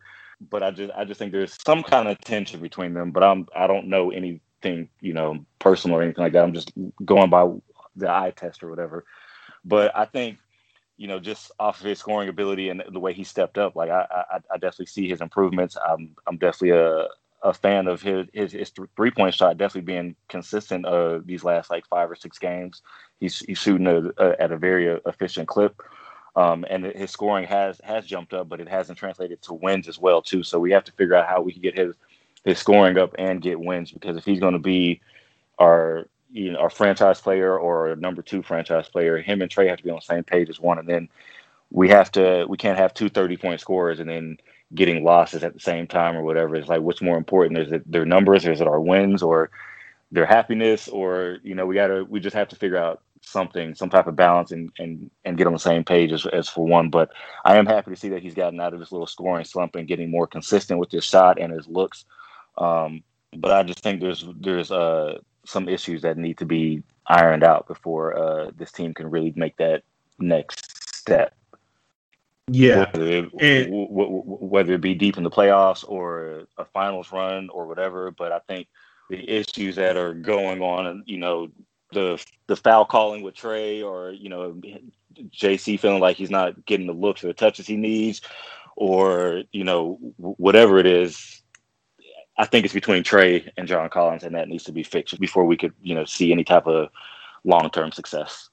But 0.50 0.64
I 0.64 0.72
just 0.72 0.92
I 0.94 1.06
just 1.06 1.18
think 1.18 1.32
there's 1.32 1.58
some 1.66 1.82
kind 1.82 2.10
of 2.10 2.20
tension 2.20 2.60
between 2.60 2.94
them. 2.94 3.12
But 3.12 3.24
I'm 3.24 3.48
I 3.56 3.68
don't 3.68 3.88
know 3.88 4.12
anything 4.12 4.90
you 5.00 5.14
know 5.14 5.46
personal 5.60 5.98
or 5.98 6.04
anything 6.04 6.24
like 6.26 6.34
that. 6.34 6.44
I'm 6.44 6.54
just 6.54 6.74
going 7.06 7.30
by 7.30 7.50
the 7.96 8.10
eye 8.10 8.34
test 8.36 8.62
or 8.62 8.70
whatever. 8.70 9.06
But 9.64 9.96
I 9.96 10.04
think 10.04 10.38
you 10.98 11.08
know 11.08 11.20
just 11.22 11.54
off 11.58 11.80
of 11.80 11.86
his 11.86 12.00
scoring 12.00 12.28
ability 12.28 12.68
and 12.68 12.84
the 12.92 13.00
way 13.00 13.14
he 13.14 13.24
stepped 13.24 13.58
up, 13.58 13.78
like 13.78 13.90
I 13.90 14.06
I, 14.12 14.40
I 14.52 14.58
definitely 14.58 14.88
see 14.88 15.08
his 15.08 15.22
improvements. 15.22 15.78
I'm 15.78 16.18
I'm 16.28 16.38
definitely 16.38 16.72
a 16.72 17.08
a 17.46 17.54
fan 17.54 17.88
of 17.88 18.04
his 18.04 18.28
his, 18.34 18.54
his 18.54 18.74
three 18.98 19.12
point 19.12 19.36
shot 19.36 19.58
definitely 19.58 19.84
being 19.94 20.18
consistent 20.30 20.86
uh 20.86 21.22
these 21.26 21.46
last 21.46 21.72
like 21.72 21.88
five 21.88 22.12
or 22.12 22.18
six 22.18 22.40
games. 22.40 22.84
He's 23.22 23.40
he's 23.40 23.60
shooting 23.60 23.88
a, 23.88 24.10
a, 24.24 24.42
at 24.42 24.54
a 24.54 24.58
very 24.58 24.92
uh, 24.92 25.00
efficient 25.08 25.50
clip. 25.50 25.82
Um, 26.38 26.66
and 26.70 26.86
his 26.86 27.12
scoring 27.12 27.48
has 27.48 27.82
has 27.86 28.08
jumped 28.08 28.34
up, 28.36 28.50
but 28.50 28.62
it 28.62 28.70
hasn't 28.70 29.00
translated 29.00 29.42
to 29.44 29.56
wins 29.56 29.90
as 29.90 30.00
well 30.00 30.22
too. 30.24 30.44
So 30.44 30.60
we 30.60 30.72
have 30.74 30.86
to 30.86 30.94
figure 30.94 31.16
out 31.16 31.30
how 31.30 31.42
we 31.42 31.54
can 31.54 31.64
get 31.64 31.78
his 31.78 31.96
his 32.46 32.60
scoring 32.60 33.00
up 33.00 33.16
and 33.20 33.42
get 33.42 33.60
wins 33.60 33.92
because 33.92 34.18
if 34.18 34.26
he's 34.26 34.42
going 34.42 34.54
to 34.54 34.60
be 34.60 35.02
our 35.60 36.08
you 36.32 36.52
know 36.54 36.60
our 36.60 36.72
franchise 36.72 37.22
player 37.22 37.60
or 37.60 37.96
number 37.98 38.24
two 38.24 38.44
franchise 38.44 38.90
player, 38.90 39.20
him 39.20 39.42
and 39.44 39.52
Trae 39.52 39.70
have 39.70 39.80
to 39.80 39.86
be 39.86 39.92
on 39.92 39.98
the 39.98 40.02
same 40.02 40.26
page 40.26 40.50
as 40.50 40.60
one, 40.62 40.80
and 40.80 40.90
then 40.90 41.10
we 41.72 41.90
have 41.90 42.12
to 42.14 42.46
we 42.50 42.58
can't 42.58 42.80
have 42.80 42.94
two 42.94 43.10
30 43.10 43.38
point 43.38 43.62
scorers 43.62 44.00
and 44.00 44.10
then 44.10 44.38
getting 44.74 45.04
losses 45.04 45.44
at 45.44 45.54
the 45.54 45.60
same 45.60 45.88
time 45.88 46.16
or 46.16 46.24
whatever. 46.24 46.56
It's 46.56 46.70
like 46.70 46.82
what's 46.82 47.02
more 47.02 47.18
important? 47.18 47.60
Is 47.60 47.72
it 47.72 47.90
their 47.90 48.06
numbers? 48.06 48.46
Is 48.46 48.62
it 48.62 48.68
our 48.68 48.82
wins 48.82 49.22
or 49.22 49.52
their 50.12 50.26
happiness? 50.26 50.88
Or 50.88 51.38
you 51.44 51.56
know, 51.56 51.66
we 51.66 51.76
gotta 51.76 52.04
we 52.06 52.20
just 52.20 52.36
have 52.36 52.50
to 52.50 52.56
figure 52.56 52.78
out 52.78 53.02
something, 53.22 53.76
some 53.76 53.90
type 53.90 54.08
of 54.08 54.16
balance, 54.16 54.52
and 54.52 54.72
and 54.80 55.10
and 55.24 55.38
get 55.38 55.48
on 55.48 55.54
the 55.54 55.60
same 55.60 55.84
page 55.84 56.12
as, 56.12 56.26
as 56.28 56.50
for 56.50 56.66
one. 56.66 56.90
But 56.90 57.12
I 57.44 57.58
am 57.58 57.66
happy 57.66 57.92
to 57.92 57.98
see 57.98 58.10
that 58.10 58.22
he's 58.24 58.34
gotten 58.34 58.60
out 58.60 58.74
of 58.74 58.80
his 58.80 58.92
little 58.92 59.08
scoring 59.08 59.46
slump 59.46 59.76
and 59.76 59.88
getting 59.88 60.10
more 60.10 60.28
consistent 60.28 60.80
with 60.80 60.92
his 60.92 61.04
shot 61.04 61.40
and 61.40 61.54
his 61.54 61.68
looks. 61.68 62.06
Um, 62.58 63.04
but 63.38 63.52
I 63.52 63.64
just 63.64 63.82
think 63.82 64.02
there's 64.02 64.26
there's 64.40 64.72
uh, 64.72 65.20
some 65.46 65.70
issues 65.70 66.02
that 66.02 66.18
need 66.18 66.38
to 66.40 66.46
be 66.46 66.84
ironed 67.08 67.44
out 67.44 67.68
before 67.68 68.18
uh, 68.18 68.52
this 68.58 68.72
team 68.72 68.94
can 68.94 69.10
really 69.10 69.34
make 69.36 69.58
that 69.58 69.84
next 70.20 70.96
step. 70.96 71.36
Yeah, 72.52 72.92
whether 72.92 73.08
it, 73.08 73.34
and, 73.40 73.66
w- 73.66 73.88
w- 73.88 74.22
whether 74.24 74.74
it 74.74 74.82
be 74.82 74.94
deep 74.94 75.18
in 75.18 75.24
the 75.24 75.32
playoffs 75.32 75.84
or 75.88 76.48
a 76.58 76.66
finals 76.66 77.12
run 77.12 77.50
or 77.50 77.66
whatever. 77.66 78.12
But 78.12 78.32
I 78.32 78.40
think 78.40 78.68
the 79.10 79.28
issues 79.28 79.76
that 79.78 79.98
are 79.98 80.14
going 80.14 80.62
on, 80.62 81.04
you 81.08 81.18
know, 81.18 81.50
the 81.92 82.24
the 82.48 82.56
foul 82.56 82.86
calling 82.86 83.24
with 83.24 83.36
Trae, 83.36 83.84
or 83.84 84.12
you 84.12 84.30
know, 84.30 84.62
JC 85.32 85.80
feeling 85.80 86.02
like 86.02 86.18
he's 86.18 86.30
not 86.30 86.66
getting 86.66 86.86
the 86.86 86.94
looks 86.94 87.24
or 87.24 87.28
the 87.28 87.34
touches 87.34 87.66
he 87.66 87.78
needs, 87.78 88.22
or 88.76 89.44
you 89.52 89.64
know, 89.64 89.98
whatever 90.18 90.78
it 90.78 90.86
is. 90.86 91.42
I 92.38 92.46
think 92.46 92.66
it's 92.66 92.74
between 92.74 93.04
Trae 93.04 93.50
and 93.58 93.68
John 93.68 93.90
Collins, 93.90 94.24
and 94.24 94.36
that 94.36 94.50
needs 94.50 94.66
to 94.66 94.74
be 94.74 94.84
fixed 94.84 95.20
before 95.20 95.46
we 95.46 95.56
could, 95.56 95.74
you 95.82 95.96
know, 95.96 96.04
see 96.04 96.32
any 96.34 96.44
type 96.44 96.68
of 96.68 96.90
long 97.46 97.70
term 97.72 97.92
success. 97.92 98.50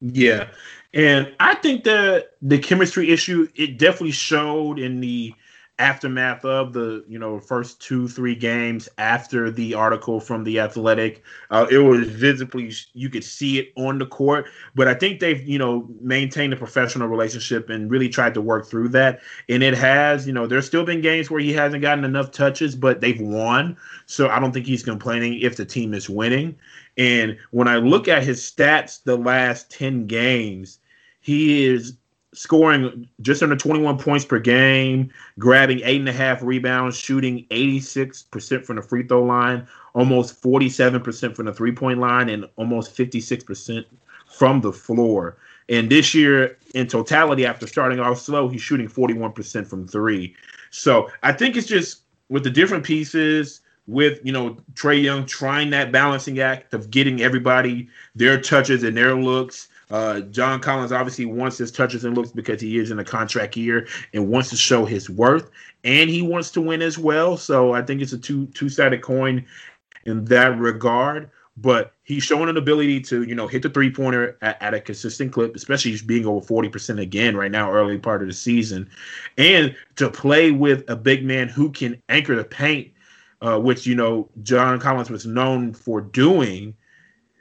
Yeah. 0.00 0.48
And 0.96 1.30
I 1.40 1.54
think 1.56 1.84
that 1.84 2.30
the 2.40 2.58
chemistry 2.58 3.10
issue, 3.10 3.46
it 3.54 3.76
definitely 3.76 4.12
showed 4.12 4.78
in 4.78 5.02
the 5.02 5.34
aftermath 5.78 6.42
of 6.42 6.72
the 6.72 7.04
you 7.06 7.18
know 7.18 7.38
first 7.38 7.82
two 7.82 8.08
three 8.08 8.34
games 8.34 8.88
after 8.96 9.50
the 9.50 9.74
article 9.74 10.20
from 10.20 10.42
the 10.42 10.58
Athletic. 10.58 11.22
Uh, 11.50 11.66
it 11.70 11.80
was 11.80 12.08
visibly 12.08 12.72
you 12.94 13.10
could 13.10 13.24
see 13.24 13.58
it 13.58 13.72
on 13.76 13.98
the 13.98 14.06
court, 14.06 14.46
but 14.74 14.88
I 14.88 14.94
think 14.94 15.20
they've 15.20 15.46
you 15.46 15.58
know 15.58 15.86
maintained 16.00 16.54
a 16.54 16.56
professional 16.56 17.08
relationship 17.08 17.68
and 17.68 17.90
really 17.90 18.08
tried 18.08 18.32
to 18.32 18.40
work 18.40 18.66
through 18.66 18.88
that. 18.88 19.20
And 19.50 19.62
it 19.62 19.74
has 19.74 20.26
you 20.26 20.32
know 20.32 20.46
there's 20.46 20.66
still 20.66 20.86
been 20.86 21.02
games 21.02 21.30
where 21.30 21.40
he 21.40 21.52
hasn't 21.52 21.82
gotten 21.82 22.06
enough 22.06 22.30
touches, 22.30 22.74
but 22.74 23.02
they've 23.02 23.20
won. 23.20 23.76
So 24.06 24.30
I 24.30 24.40
don't 24.40 24.52
think 24.52 24.64
he's 24.64 24.82
complaining 24.82 25.42
if 25.42 25.56
the 25.56 25.66
team 25.66 25.92
is 25.92 26.08
winning. 26.08 26.56
And 26.96 27.36
when 27.50 27.68
I 27.68 27.76
look 27.76 28.08
at 28.08 28.22
his 28.22 28.40
stats 28.40 29.02
the 29.04 29.18
last 29.18 29.70
10 29.70 30.06
games, 30.06 30.78
he 31.26 31.66
is 31.66 31.96
scoring 32.34 33.08
just 33.20 33.42
under 33.42 33.56
21 33.56 33.98
points 33.98 34.24
per 34.24 34.38
game, 34.38 35.10
grabbing 35.40 35.80
eight 35.82 35.98
and 35.98 36.08
a 36.08 36.12
half 36.12 36.40
rebounds, 36.40 36.96
shooting 36.96 37.44
86% 37.50 38.64
from 38.64 38.76
the 38.76 38.82
free 38.82 39.02
throw 39.02 39.24
line, 39.24 39.66
almost 39.94 40.40
47% 40.40 41.34
from 41.34 41.46
the 41.46 41.52
three 41.52 41.72
point 41.72 41.98
line, 41.98 42.28
and 42.28 42.48
almost 42.54 42.96
56% 42.96 43.84
from 44.32 44.60
the 44.60 44.72
floor. 44.72 45.36
And 45.68 45.90
this 45.90 46.14
year, 46.14 46.56
in 46.74 46.86
totality, 46.86 47.44
after 47.44 47.66
starting 47.66 47.98
off 47.98 48.20
slow, 48.20 48.48
he's 48.48 48.62
shooting 48.62 48.86
41% 48.86 49.66
from 49.66 49.88
three. 49.88 50.36
So 50.70 51.10
I 51.24 51.32
think 51.32 51.56
it's 51.56 51.66
just 51.66 52.02
with 52.28 52.44
the 52.44 52.50
different 52.50 52.84
pieces, 52.84 53.62
with 53.88 54.20
you 54.22 54.32
know 54.32 54.58
Trae 54.74 55.02
Young 55.02 55.26
trying 55.26 55.70
that 55.70 55.90
balancing 55.90 56.38
act 56.38 56.72
of 56.72 56.88
getting 56.88 57.20
everybody 57.20 57.88
their 58.14 58.40
touches 58.40 58.84
and 58.84 58.96
their 58.96 59.16
looks. 59.16 59.68
Uh, 59.90 60.20
John 60.20 60.60
Collins 60.60 60.92
obviously 60.92 61.26
wants 61.26 61.58
his 61.58 61.70
touches 61.70 62.04
and 62.04 62.16
looks 62.16 62.32
because 62.32 62.60
he 62.60 62.78
is 62.78 62.90
in 62.90 62.98
a 62.98 63.04
contract 63.04 63.56
year 63.56 63.86
and 64.12 64.28
wants 64.28 64.50
to 64.50 64.56
show 64.56 64.84
his 64.84 65.08
worth, 65.08 65.50
and 65.84 66.10
he 66.10 66.22
wants 66.22 66.50
to 66.52 66.60
win 66.60 66.82
as 66.82 66.98
well. 66.98 67.36
So 67.36 67.72
I 67.72 67.82
think 67.82 68.02
it's 68.02 68.12
a 68.12 68.18
two 68.18 68.46
two 68.48 68.68
sided 68.68 69.02
coin 69.02 69.44
in 70.04 70.24
that 70.26 70.58
regard. 70.58 71.30
But 71.58 71.94
he's 72.02 72.22
showing 72.22 72.50
an 72.50 72.58
ability 72.58 73.00
to 73.02 73.22
you 73.22 73.34
know 73.34 73.46
hit 73.46 73.62
the 73.62 73.70
three 73.70 73.90
pointer 73.90 74.36
at, 74.42 74.60
at, 74.60 74.74
a 74.74 74.80
consistent 74.80 75.32
clip, 75.32 75.56
especially 75.56 75.96
being 76.04 76.26
over 76.26 76.44
forty 76.44 76.68
percent 76.68 76.98
again 76.98 77.36
right 77.36 77.50
now, 77.50 77.72
early 77.72 77.98
part 77.98 78.20
of 78.20 78.28
the 78.28 78.34
season, 78.34 78.90
and 79.38 79.74
to 79.94 80.10
play 80.10 80.50
with 80.50 80.84
a 80.90 80.96
big 80.96 81.24
man 81.24 81.48
who 81.48 81.70
can 81.70 82.02
anchor 82.08 82.36
the 82.36 82.44
paint 82.44 82.92
uh, 83.40 83.58
which 83.58 83.86
you 83.86 83.94
know 83.94 84.28
John 84.42 84.78
Collins 84.80 85.10
was 85.10 85.26
known 85.26 85.72
for 85.72 86.00
doing. 86.00 86.74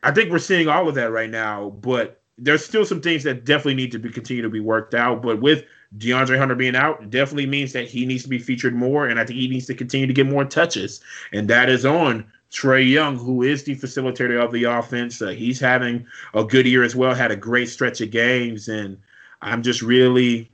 I 0.04 0.12
think 0.12 0.32
we're 0.32 0.40
seeing 0.40 0.68
all 0.68 0.88
of 0.88 0.96
that 0.96 1.12
right 1.12 1.30
now, 1.30 1.70
but 1.82 2.22
there's 2.38 2.66
still 2.66 2.86
some 2.86 3.02
things 3.02 3.24
that 3.24 3.46
definitely 3.46 3.76
need 3.76 3.92
to 3.92 4.00
be 4.00 4.10
continue 4.10 4.44
to 4.44 4.50
be 4.50 4.60
worked 4.60 4.94
out. 4.94 5.22
But 5.22 5.42
with 5.42 5.66
DeAndre 5.98 6.38
Hunter 6.38 6.56
being 6.56 6.76
out, 6.76 7.10
definitely 7.10 7.46
means 7.46 7.74
that 7.74 7.88
he 7.88 8.06
needs 8.06 8.24
to 8.24 8.30
be 8.30 8.40
featured 8.40 8.76
more, 8.76 9.08
and 9.08 9.20
I 9.20 9.26
think 9.26 9.40
he 9.40 9.48
needs 9.48 9.68
to 9.68 9.74
continue 9.74 10.08
to 10.08 10.14
get 10.14 10.28
more 10.28 10.46
touches, 10.46 11.00
and 11.32 11.48
that 11.50 11.70
is 11.70 11.86
on 11.86 12.26
Trae 12.52 12.90
Young, 12.90 13.18
who 13.18 13.44
is 13.44 13.64
the 13.64 13.76
facilitator 13.76 14.44
of 14.44 14.52
the 14.52 14.66
offense. 14.66 15.22
Uh, 15.22 15.30
he's 15.30 15.60
having 15.60 16.06
a 16.34 16.44
good 16.44 16.66
year 16.66 16.84
as 16.84 16.96
well. 16.96 17.14
Had 17.14 17.32
a 17.32 17.36
great 17.36 17.70
stretch 17.70 18.02
of 18.02 18.12
games, 18.12 18.68
and 18.68 18.98
I'm 19.42 19.62
just 19.64 19.82
really, 19.82 20.52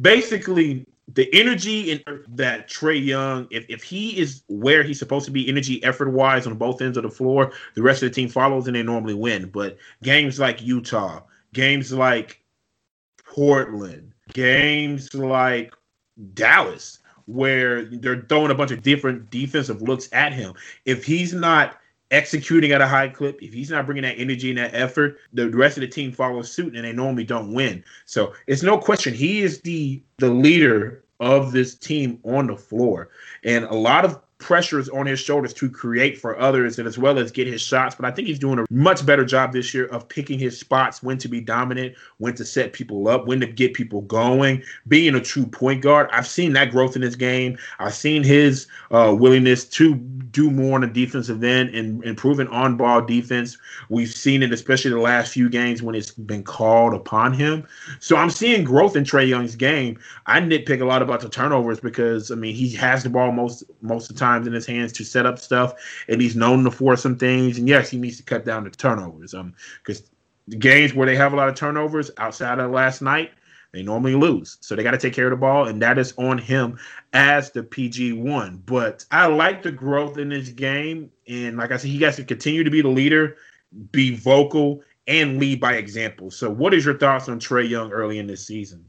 basically, 0.00 0.86
the 1.12 1.28
energy 1.32 1.90
in 1.90 2.02
that 2.28 2.68
Trae 2.68 3.04
Young, 3.04 3.46
if, 3.50 3.66
if 3.68 3.82
he 3.82 4.18
is 4.18 4.42
where 4.48 4.82
he's 4.82 4.98
supposed 4.98 5.26
to 5.26 5.30
be, 5.30 5.48
energy 5.48 5.82
effort 5.84 6.10
wise 6.10 6.46
on 6.46 6.56
both 6.56 6.80
ends 6.80 6.96
of 6.96 7.02
the 7.02 7.10
floor, 7.10 7.52
the 7.74 7.82
rest 7.82 8.02
of 8.02 8.08
the 8.08 8.14
team 8.14 8.28
follows 8.28 8.66
and 8.66 8.74
they 8.74 8.82
normally 8.82 9.14
win. 9.14 9.50
But 9.50 9.76
games 10.02 10.38
like 10.38 10.62
Utah, 10.62 11.20
games 11.52 11.92
like 11.92 12.42
Portland, 13.24 14.12
games 14.32 15.12
like 15.14 15.74
Dallas, 16.32 17.00
where 17.26 17.84
they're 17.84 18.22
throwing 18.22 18.50
a 18.50 18.54
bunch 18.54 18.70
of 18.70 18.82
different 18.82 19.30
defensive 19.30 19.82
looks 19.82 20.08
at 20.12 20.32
him, 20.32 20.54
if 20.84 21.04
he's 21.04 21.34
not 21.34 21.78
executing 22.10 22.72
at 22.72 22.80
a 22.80 22.86
high 22.86 23.08
clip, 23.08 23.42
if 23.42 23.52
he's 23.52 23.70
not 23.70 23.86
bringing 23.86 24.02
that 24.02 24.18
energy 24.18 24.50
and 24.50 24.58
that 24.58 24.74
effort, 24.74 25.18
the 25.32 25.48
rest 25.50 25.76
of 25.76 25.82
the 25.82 25.88
team 25.88 26.12
follows 26.12 26.50
suit 26.50 26.74
and 26.74 26.84
they 26.84 26.92
normally 26.92 27.24
don't 27.24 27.52
win. 27.52 27.84
So 28.04 28.34
it's 28.46 28.62
no 28.62 28.78
question 28.78 29.14
he 29.14 29.42
is 29.42 29.60
the 29.60 30.02
the 30.18 30.30
leader 30.30 31.04
of 31.20 31.52
this 31.52 31.74
team 31.74 32.18
on 32.24 32.46
the 32.46 32.56
floor. 32.56 33.10
And 33.44 33.64
a 33.64 33.74
lot 33.74 34.04
of 34.04 34.20
pressures 34.44 34.90
on 34.90 35.06
his 35.06 35.18
shoulders 35.18 35.54
to 35.54 35.70
create 35.70 36.20
for 36.20 36.38
others 36.38 36.78
and 36.78 36.86
as 36.86 36.98
well 36.98 37.18
as 37.18 37.32
get 37.32 37.46
his 37.46 37.62
shots. 37.62 37.94
But 37.94 38.04
I 38.04 38.10
think 38.10 38.28
he's 38.28 38.38
doing 38.38 38.58
a 38.58 38.66
much 38.68 39.06
better 39.06 39.24
job 39.24 39.54
this 39.54 39.72
year 39.72 39.86
of 39.86 40.06
picking 40.06 40.38
his 40.38 40.60
spots, 40.60 41.02
when 41.02 41.16
to 41.18 41.28
be 41.28 41.40
dominant, 41.40 41.96
when 42.18 42.34
to 42.34 42.44
set 42.44 42.74
people 42.74 43.08
up, 43.08 43.26
when 43.26 43.40
to 43.40 43.46
get 43.46 43.72
people 43.72 44.02
going, 44.02 44.62
being 44.86 45.14
a 45.14 45.20
true 45.20 45.46
point 45.46 45.80
guard. 45.80 46.10
I've 46.12 46.26
seen 46.26 46.52
that 46.52 46.70
growth 46.70 46.94
in 46.94 47.00
his 47.00 47.16
game. 47.16 47.56
I've 47.78 47.94
seen 47.94 48.22
his 48.22 48.66
uh, 48.90 49.16
willingness 49.18 49.64
to 49.64 49.94
do 49.94 50.50
more 50.50 50.74
on 50.74 50.82
the 50.82 50.88
defensive 50.88 51.42
end 51.42 51.74
and 51.74 52.04
improving 52.04 52.48
on 52.48 52.76
ball 52.76 53.00
defense. 53.00 53.56
We've 53.88 54.12
seen 54.12 54.42
it, 54.42 54.52
especially 54.52 54.90
the 54.90 54.98
last 54.98 55.32
few 55.32 55.48
games 55.48 55.82
when 55.82 55.94
it's 55.94 56.10
been 56.10 56.42
called 56.42 56.92
upon 56.92 57.32
him. 57.32 57.66
So 58.00 58.16
I'm 58.16 58.30
seeing 58.30 58.62
growth 58.62 58.94
in 58.94 59.04
Trae 59.04 59.26
Young's 59.26 59.56
game. 59.56 59.98
I 60.26 60.40
nitpick 60.40 60.82
a 60.82 60.84
lot 60.84 61.00
about 61.00 61.20
the 61.20 61.30
turnovers 61.30 61.80
because 61.80 62.30
I 62.30 62.34
mean 62.34 62.54
he 62.54 62.70
has 62.74 63.04
the 63.04 63.10
ball 63.10 63.32
most 63.32 63.62
most 63.80 64.10
of 64.10 64.16
the 64.16 64.20
time 64.20 64.33
times 64.34 64.46
in 64.46 64.52
his 64.52 64.66
hands 64.66 64.92
to 64.92 65.04
set 65.04 65.26
up 65.26 65.38
stuff, 65.38 65.74
and 66.08 66.20
he's 66.20 66.36
known 66.36 66.64
to 66.64 66.70
force 66.70 67.02
some 67.02 67.16
things. 67.16 67.58
And 67.58 67.68
yes, 67.68 67.90
he 67.90 67.98
needs 67.98 68.16
to 68.18 68.22
cut 68.22 68.44
down 68.44 68.64
the 68.64 68.70
turnovers. 68.70 69.34
Um, 69.34 69.54
because 69.82 70.10
the 70.48 70.56
games 70.56 70.94
where 70.94 71.06
they 71.06 71.16
have 71.16 71.32
a 71.32 71.36
lot 71.36 71.48
of 71.48 71.54
turnovers 71.54 72.10
outside 72.18 72.58
of 72.58 72.70
last 72.70 73.02
night, 73.02 73.32
they 73.72 73.82
normally 73.82 74.14
lose. 74.14 74.58
So 74.60 74.76
they 74.76 74.82
got 74.82 74.92
to 74.92 74.98
take 74.98 75.14
care 75.14 75.26
of 75.26 75.30
the 75.30 75.36
ball, 75.36 75.66
and 75.66 75.82
that 75.82 75.98
is 75.98 76.14
on 76.16 76.38
him 76.38 76.78
as 77.12 77.50
the 77.50 77.62
PG 77.62 78.12
one. 78.12 78.62
But 78.64 79.04
I 79.10 79.26
like 79.26 79.62
the 79.62 79.72
growth 79.72 80.18
in 80.18 80.28
this 80.28 80.48
game, 80.50 81.10
and 81.26 81.56
like 81.56 81.72
I 81.72 81.76
said, 81.76 81.90
he 81.90 81.98
has 82.02 82.16
to 82.16 82.24
continue 82.24 82.62
to 82.62 82.70
be 82.70 82.82
the 82.82 82.88
leader, 82.88 83.36
be 83.90 84.14
vocal, 84.14 84.82
and 85.06 85.38
lead 85.38 85.60
by 85.60 85.74
example. 85.74 86.30
So, 86.30 86.50
what 86.50 86.72
is 86.72 86.84
your 86.84 86.98
thoughts 86.98 87.28
on 87.28 87.40
Trae 87.40 87.68
Young 87.68 87.90
early 87.90 88.18
in 88.18 88.26
this 88.26 88.46
season? 88.46 88.84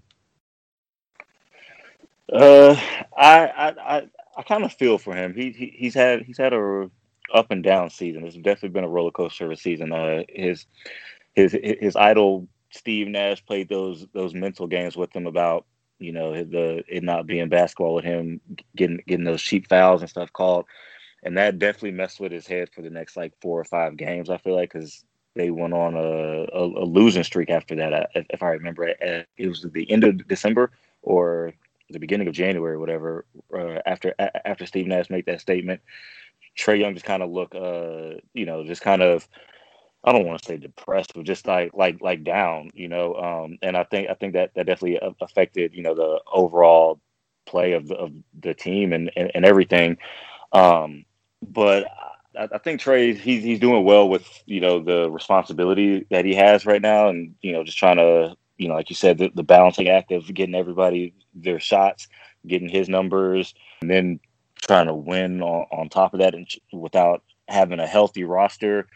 Uh, 2.32 2.76
I, 3.18 3.74
I, 3.80 4.08
I 4.36 4.44
kind 4.44 4.64
of 4.64 4.74
feel 4.74 4.98
for 4.98 5.16
him. 5.16 5.34
He, 5.34 5.52
he 5.52 5.74
he's 5.76 5.94
had 5.94 6.24
he's 6.24 6.38
had 6.38 6.54
a 6.54 6.90
up 7.34 7.52
and 7.52 7.64
down 7.64 7.90
season. 7.90 8.26
It's 8.26 8.36
definitely 8.36 8.70
been 8.70 8.84
a 8.84 8.90
roller 8.90 9.12
coaster 9.12 9.46
of 9.46 9.52
a 9.52 9.56
season. 9.56 9.92
Uh, 9.92 10.24
his 10.30 10.66
his 11.36 11.56
his 11.80 11.96
idol 11.96 12.48
Steve 12.72 13.08
Nash 13.08 13.46
played 13.46 13.70
those 13.70 14.06
those 14.14 14.34
mental 14.34 14.68
games 14.68 14.98
with 14.98 15.16
him 15.16 15.28
about 15.28 15.66
you 16.00 16.12
know 16.12 16.34
the 16.34 16.84
it 16.88 17.04
not 17.04 17.26
being 17.26 17.50
basketball 17.50 17.96
with 17.96 18.06
him 18.06 18.42
getting 18.76 19.02
getting 19.08 19.26
those 19.26 19.42
cheap 19.42 19.68
fouls 19.70 20.02
and 20.02 20.10
stuff 20.10 20.32
called, 20.34 20.66
and 21.24 21.38
that 21.38 21.60
definitely 21.60 21.92
messed 21.92 22.20
with 22.20 22.32
his 22.32 22.48
head 22.48 22.70
for 22.74 22.82
the 22.82 22.90
next 22.90 23.16
like 23.16 23.34
four 23.42 23.60
or 23.60 23.66
five 23.66 23.98
games. 23.98 24.30
I 24.30 24.38
feel 24.38 24.56
like 24.56 24.74
because 24.74 25.06
they 25.36 25.52
went 25.52 25.74
on 25.74 25.96
a, 25.96 26.46
a, 26.54 26.64
a, 26.64 26.86
losing 26.86 27.24
streak 27.24 27.50
after 27.50 27.76
that. 27.76 28.10
If, 28.16 28.26
if 28.30 28.44
I 28.44 28.52
remember, 28.52 28.88
it, 28.88 29.28
it 29.38 29.48
was 29.48 29.68
the 29.70 29.90
end 29.92 30.06
of 30.06 30.26
December 30.30 30.72
or 31.02 31.54
the 31.90 32.00
beginning 32.00 32.28
of 32.28 32.34
January, 32.34 32.78
whatever, 32.78 33.26
uh, 33.54 33.80
after 33.86 34.14
a- 34.20 34.48
after 34.48 34.66
Steve 34.66 34.88
Nash 34.88 35.10
made 35.10 35.26
that 35.28 35.42
statement, 35.42 35.82
Trae 36.58 36.80
Young 36.80 36.94
just 36.94 37.06
kind 37.06 37.24
of 37.24 37.30
look, 37.30 37.54
uh, 37.56 38.20
you 38.34 38.46
know, 38.46 38.64
just 38.66 38.82
kind 38.82 39.02
of, 39.02 39.28
I 40.04 40.12
don't 40.12 40.26
want 40.26 40.42
to 40.42 40.46
say 40.46 40.58
depressed, 40.58 41.14
but 41.14 41.26
just 41.26 41.48
like 41.48 41.72
like 41.74 42.02
like 42.02 42.24
down, 42.24 42.72
you 42.74 42.88
know. 42.88 43.16
Um, 43.16 43.58
and 43.62 43.76
I 43.78 43.84
think 43.84 44.10
I 44.10 44.14
think 44.14 44.34
that 44.34 44.54
that 44.56 44.66
definitely 44.66 45.00
affected, 45.22 45.74
you 45.74 45.84
know, 45.84 45.96
the 45.96 46.22
overall 46.32 47.00
play 47.46 47.74
of 47.74 47.88
the, 47.88 47.96
of 47.96 48.12
the 48.42 48.54
team 48.54 48.94
and, 48.94 49.12
and, 49.16 49.32
and 49.36 49.46
everything. 49.46 49.98
Um, 50.52 51.06
but 51.42 51.86
I, 52.38 52.48
I 52.54 52.58
think 52.60 52.82
Trae 52.82 53.18
he's 53.18 53.44
he's 53.44 53.60
doing 53.60 53.84
well 53.84 54.10
with 54.10 54.28
you 54.46 54.60
know 54.60 54.80
the 54.80 55.10
responsibility 55.10 56.06
that 56.12 56.26
he 56.26 56.36
has 56.36 56.66
right 56.66 56.82
now, 56.82 57.10
and 57.10 57.36
you 57.42 57.54
know 57.54 57.64
just 57.64 57.78
trying 57.78 57.98
to 57.98 58.36
you 58.58 58.68
know, 58.68 58.76
like 58.76 58.90
you 58.90 58.96
said, 58.96 59.18
the, 59.18 59.32
the 59.34 59.44
balancing 59.44 59.90
act 59.90 60.12
of 60.12 60.34
getting 60.34 60.56
everybody 60.56 61.14
their 61.34 61.60
shots, 61.60 62.08
getting 62.48 62.70
his 62.70 62.88
numbers, 62.90 63.54
and 63.82 63.90
then 63.90 64.20
trying 64.62 64.88
to 64.88 64.94
win 64.94 65.42
on, 65.42 65.66
on 65.72 65.90
top 65.90 66.14
of 66.14 66.20
that 66.20 66.34
and 66.34 66.48
without 66.72 67.24
having 67.48 67.80
a 67.80 67.88
healthy 67.88 68.24
roster, 68.24 68.88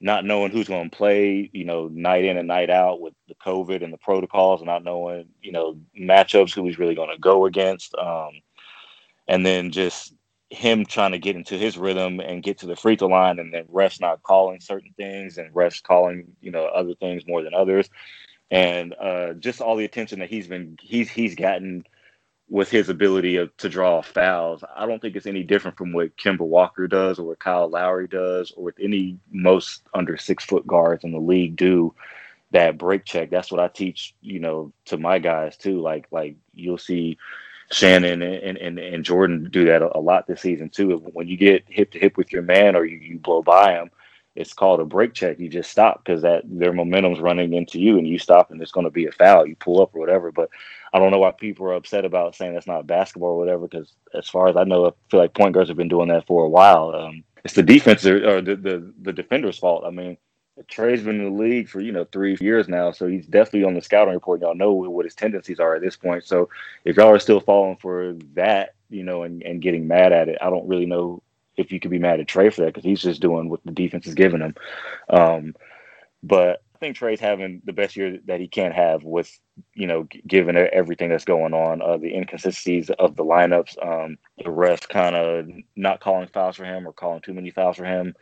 not 0.00 0.24
knowing 0.24 0.50
who's 0.50 0.68
going 0.68 0.90
to 0.90 0.96
play, 0.96 1.50
you 1.52 1.64
know, 1.64 1.88
night 1.88 2.24
in 2.24 2.36
and 2.36 2.48
night 2.48 2.70
out 2.70 3.00
with 3.00 3.14
the 3.28 3.34
COVID 3.34 3.82
and 3.82 3.92
the 3.92 3.98
protocols, 3.98 4.60
and 4.60 4.68
not 4.68 4.84
knowing, 4.84 5.26
you 5.42 5.52
know, 5.52 5.78
matchups, 5.98 6.54
who 6.54 6.64
he's 6.64 6.78
really 6.78 6.94
going 6.94 7.10
to 7.10 7.18
go 7.18 7.46
against. 7.46 7.94
Um, 7.96 8.32
and 9.28 9.44
then 9.44 9.70
just 9.70 10.14
him 10.50 10.84
trying 10.84 11.12
to 11.12 11.18
get 11.18 11.34
into 11.34 11.58
his 11.58 11.76
rhythm 11.76 12.20
and 12.20 12.42
get 12.42 12.58
to 12.58 12.66
the 12.66 12.76
free 12.76 12.96
throw 12.96 13.08
line, 13.08 13.38
and 13.38 13.52
then 13.52 13.64
refs 13.64 14.00
not 14.00 14.22
calling 14.22 14.60
certain 14.60 14.92
things 14.96 15.38
and 15.38 15.52
refs 15.54 15.82
calling, 15.82 16.26
you 16.40 16.50
know, 16.50 16.66
other 16.66 16.94
things 16.94 17.26
more 17.26 17.42
than 17.42 17.54
others 17.54 17.88
and 18.50 18.94
uh, 19.00 19.32
just 19.34 19.60
all 19.60 19.76
the 19.76 19.84
attention 19.84 20.20
that 20.20 20.30
he's 20.30 20.46
been 20.46 20.78
he's 20.80 21.10
he's 21.10 21.34
gotten 21.34 21.84
with 22.48 22.70
his 22.70 22.88
ability 22.88 23.36
of, 23.36 23.56
to 23.56 23.68
draw 23.68 24.00
fouls. 24.00 24.62
I 24.76 24.86
don't 24.86 25.02
think 25.02 25.16
it's 25.16 25.26
any 25.26 25.42
different 25.42 25.76
from 25.76 25.92
what 25.92 26.16
Kemba 26.16 26.40
Walker 26.40 26.86
does 26.86 27.18
or 27.18 27.26
what 27.26 27.40
Kyle 27.40 27.68
Lowry 27.68 28.06
does 28.06 28.52
or 28.52 28.64
what 28.64 28.74
any 28.80 29.18
most 29.32 29.82
under 29.94 30.16
six 30.16 30.44
foot 30.44 30.66
guards 30.66 31.02
in 31.02 31.12
the 31.12 31.18
league 31.18 31.56
do. 31.56 31.94
That 32.52 32.78
break 32.78 33.04
check. 33.04 33.30
That's 33.30 33.50
what 33.50 33.60
I 33.60 33.66
teach, 33.66 34.14
you 34.22 34.38
know, 34.38 34.72
to 34.86 34.96
my 34.96 35.18
guys 35.18 35.56
too. 35.56 35.80
Like 35.80 36.06
like 36.12 36.36
you'll 36.54 36.78
see 36.78 37.18
Shannon 37.72 38.22
and, 38.22 38.56
and, 38.56 38.78
and 38.78 39.04
Jordan 39.04 39.48
do 39.50 39.64
that 39.64 39.82
a, 39.82 39.96
a 39.96 39.98
lot 39.98 40.28
this 40.28 40.42
season 40.42 40.68
too. 40.68 40.98
When 41.12 41.26
you 41.26 41.36
get 41.36 41.64
hip 41.66 41.90
to 41.92 41.98
hip 41.98 42.16
with 42.16 42.32
your 42.32 42.42
man 42.42 42.76
or 42.76 42.84
you, 42.84 42.98
you 42.98 43.18
blow 43.18 43.42
by 43.42 43.72
him, 43.72 43.90
it's 44.36 44.52
called 44.52 44.80
a 44.80 44.84
break 44.84 45.14
check. 45.14 45.38
You 45.38 45.48
just 45.48 45.70
stop 45.70 46.04
because 46.04 46.22
that 46.22 46.42
their 46.44 46.72
momentum's 46.72 47.20
running 47.20 47.54
into 47.54 47.80
you, 47.80 47.98
and 47.98 48.06
you 48.06 48.18
stop, 48.18 48.50
and 48.50 48.60
it's 48.60 48.72
going 48.72 48.84
to 48.84 48.90
be 48.90 49.06
a 49.06 49.12
foul. 49.12 49.46
You 49.46 49.56
pull 49.56 49.82
up 49.82 49.94
or 49.94 50.00
whatever. 50.00 50.30
But 50.30 50.50
I 50.92 50.98
don't 50.98 51.10
know 51.10 51.18
why 51.18 51.32
people 51.32 51.66
are 51.66 51.74
upset 51.74 52.04
about 52.04 52.34
saying 52.34 52.54
that's 52.54 52.66
not 52.66 52.86
basketball 52.86 53.30
or 53.30 53.38
whatever. 53.38 53.66
Because 53.66 53.92
as 54.14 54.28
far 54.28 54.48
as 54.48 54.56
I 54.56 54.64
know, 54.64 54.86
I 54.86 54.90
feel 55.10 55.20
like 55.20 55.34
point 55.34 55.54
guards 55.54 55.70
have 55.70 55.76
been 55.76 55.88
doing 55.88 56.08
that 56.08 56.26
for 56.26 56.44
a 56.44 56.48
while. 56.48 56.94
Um, 56.94 57.24
it's 57.44 57.54
the 57.54 57.62
defense 57.62 58.04
or, 58.04 58.40
the, 58.40 58.56
the 58.56 58.92
the 59.02 59.12
defender's 59.12 59.58
fault. 59.58 59.84
I 59.86 59.90
mean, 59.90 60.16
Trae's 60.68 61.02
been 61.02 61.20
in 61.20 61.36
the 61.36 61.42
league 61.42 61.68
for 61.68 61.80
you 61.80 61.92
know 61.92 62.04
three 62.04 62.36
years 62.40 62.68
now, 62.68 62.90
so 62.90 63.06
he's 63.06 63.26
definitely 63.26 63.64
on 63.64 63.74
the 63.74 63.82
scouting 63.82 64.14
report. 64.14 64.40
Y'all 64.40 64.54
know 64.54 64.72
what 64.72 65.04
his 65.04 65.14
tendencies 65.14 65.60
are 65.60 65.74
at 65.74 65.82
this 65.82 65.96
point. 65.96 66.24
So 66.24 66.48
if 66.84 66.96
y'all 66.96 67.10
are 67.10 67.18
still 67.18 67.40
falling 67.40 67.76
for 67.76 68.16
that, 68.34 68.74
you 68.90 69.02
know, 69.02 69.22
and, 69.22 69.42
and 69.42 69.62
getting 69.62 69.86
mad 69.86 70.12
at 70.12 70.28
it, 70.28 70.38
I 70.40 70.50
don't 70.50 70.68
really 70.68 70.86
know 70.86 71.22
if 71.56 71.72
you 71.72 71.80
could 71.80 71.90
be 71.90 71.98
mad 71.98 72.20
at 72.20 72.26
Trae 72.26 72.52
for 72.52 72.62
that 72.62 72.74
because 72.74 72.84
he's 72.84 73.02
just 73.02 73.22
doing 73.22 73.48
what 73.48 73.60
the 73.64 73.72
defense 73.72 74.06
is 74.06 74.14
giving 74.14 74.40
him. 74.40 74.54
Um, 75.08 75.54
but 76.22 76.62
I 76.74 76.78
think 76.78 76.96
Trae's 76.96 77.20
having 77.20 77.62
the 77.64 77.72
best 77.72 77.96
year 77.96 78.18
that 78.26 78.40
he 78.40 78.48
can 78.48 78.70
have 78.72 79.02
with, 79.02 79.30
you 79.74 79.86
know, 79.86 80.06
given 80.26 80.56
everything 80.56 81.08
that's 81.08 81.24
going 81.24 81.54
on, 81.54 81.80
uh, 81.80 81.96
the 81.96 82.14
inconsistencies 82.14 82.90
of 82.90 83.16
the 83.16 83.24
lineups, 83.24 83.82
um, 83.82 84.18
the 84.36 84.44
refs 84.44 84.86
kind 84.86 85.16
of 85.16 85.48
not 85.74 86.00
calling 86.00 86.28
fouls 86.28 86.56
for 86.56 86.64
him 86.64 86.86
or 86.86 86.92
calling 86.92 87.22
too 87.22 87.32
many 87.32 87.50
fouls 87.50 87.78
for 87.78 87.86
him, 87.86 88.14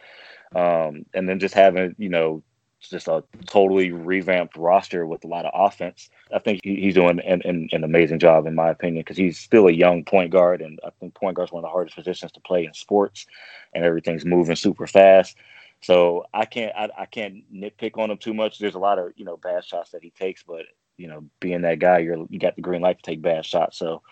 um, 0.55 1.05
and 1.15 1.29
then 1.29 1.41
just 1.41 1.55
having, 1.55 1.97
you 1.99 2.09
know, 2.09 2.45
just 2.89 3.09
a 3.09 3.23
totally 3.47 3.93
revamped 3.93 4.57
roster 4.57 5.07
with 5.07 5.25
a 5.25 5.29
lot 5.29 5.45
of 5.45 5.53
offense. 5.55 6.11
I 6.33 6.39
think 6.39 6.61
he's 6.63 6.95
doing 6.95 7.21
an, 7.21 7.43
an, 7.45 7.69
an 7.73 7.85
amazing 7.85 8.19
job, 8.19 8.47
in 8.47 8.55
my 8.55 8.71
opinion, 8.71 9.03
because 9.03 9.17
he's 9.17 9.39
still 9.39 9.69
a 9.69 9.73
young 9.73 10.05
point 10.05 10.31
guard, 10.31 10.61
and 10.63 10.79
I 10.85 10.91
think 11.01 11.15
point 11.15 11.37
guard's 11.37 11.53
one 11.53 11.65
of 11.65 11.69
the 11.69 11.73
hardest 11.73 11.97
positions 11.97 12.33
to 12.33 12.41
play 12.41 12.65
in 12.65 12.75
sports, 12.75 13.27
and 13.75 13.85
everything's 13.85 14.25
moving 14.25 14.57
super 14.57 14.87
fast. 14.87 15.37
So 15.81 16.25
I 16.33 16.47
can't 16.47 16.75
I, 16.75 16.89
I 16.99 17.07
can't 17.07 17.45
nitpick 17.55 17.99
on 17.99 18.11
him 18.11 18.19
too 18.19 18.35
much. 18.35 18.59
There's 18.59 18.75
a 18.75 18.79
lot 18.79 18.99
of 18.99 19.13
you 19.17 19.25
know 19.25 19.37
bad 19.37 19.65
shots 19.65 19.91
that 19.91 20.03
he 20.03 20.11
takes, 20.11 20.43
but 20.43 20.65
you 20.97 21.09
know 21.09 21.25
being 21.41 21.63
that 21.63 21.79
guy, 21.79 21.99
you're 21.99 22.27
you 22.31 22.39
got 22.39 22.57
the 22.57 22.63
green 22.63 22.81
light 22.81 22.97
to 22.99 23.03
take 23.03 23.21
bad 23.21 23.45
shots. 23.45 23.79
So 23.79 24.03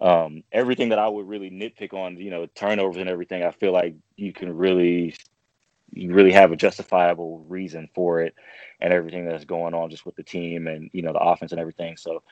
um, 0.00 0.42
everything 0.50 0.88
that 0.88 0.98
I 0.98 1.08
would 1.08 1.28
really 1.28 1.50
nitpick 1.50 1.94
on, 1.94 2.16
you 2.16 2.30
know, 2.30 2.46
turnovers 2.46 2.96
and 2.96 3.08
everything, 3.08 3.44
I 3.44 3.52
feel 3.52 3.72
like 3.72 3.94
you 4.16 4.32
can 4.32 4.56
really 4.56 5.14
you 5.92 6.12
really 6.14 6.32
have 6.32 6.52
a 6.52 6.56
justifiable 6.56 7.44
reason 7.48 7.88
for 7.94 8.20
it 8.20 8.34
and 8.80 8.92
everything 8.92 9.26
that's 9.26 9.44
going 9.44 9.74
on 9.74 9.90
just 9.90 10.06
with 10.06 10.16
the 10.16 10.22
team 10.22 10.66
and 10.66 10.90
you 10.92 11.02
know 11.02 11.12
the 11.12 11.20
offense 11.20 11.52
and 11.52 11.60
everything. 11.60 11.96
So, 11.96 12.22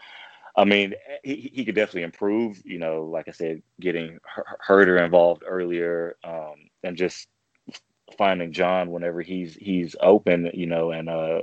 I 0.57 0.65
mean, 0.65 0.95
he, 1.23 1.51
he 1.55 1.65
could 1.65 1.75
definitely 1.75 2.03
improve. 2.03 2.61
You 2.65 2.79
know, 2.79 3.05
like 3.05 3.29
I 3.29 3.33
said, 3.33 3.63
getting 3.81 4.19
Huerter 4.67 5.05
involved 5.05 5.43
earlier 5.47 6.17
um, 6.25 6.55
and 6.83 6.97
just 6.97 7.29
finding 8.19 8.53
John 8.53 8.91
whenever 8.91 9.23
he's 9.23 9.55
he's 9.55 9.97
open. 10.01 10.51
You 10.55 10.67
know, 10.67 10.91
and 10.91 11.09
uh, 11.09 11.43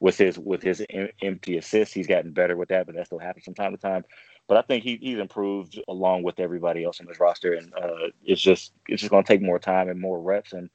with 0.00 0.18
his 0.18 0.38
with 0.38 0.62
his 0.62 0.84
em- 0.90 1.10
empty 1.22 1.56
assists, 1.58 1.94
he's 1.94 2.06
gotten 2.06 2.32
better 2.32 2.56
with 2.56 2.68
that, 2.68 2.86
but 2.86 2.94
that 2.94 3.06
still 3.06 3.18
happens 3.18 3.44
from 3.44 3.54
time 3.54 3.72
to 3.72 3.78
time. 3.78 4.04
But 4.46 4.58
I 4.58 4.62
think 4.62 4.84
he, 4.84 4.98
he's 5.00 5.18
improved 5.18 5.80
along 5.88 6.22
with 6.22 6.38
everybody 6.38 6.84
else 6.84 7.00
on 7.00 7.06
his 7.06 7.18
roster, 7.18 7.54
and 7.54 7.72
uh, 7.74 8.08
it's 8.22 8.42
just 8.42 8.72
it's 8.88 9.00
just 9.00 9.10
going 9.10 9.24
to 9.24 9.28
take 9.32 9.42
more 9.42 9.58
time 9.58 9.88
and 9.88 9.98
more 10.00 10.20
reps 10.20 10.52
and 10.52 10.68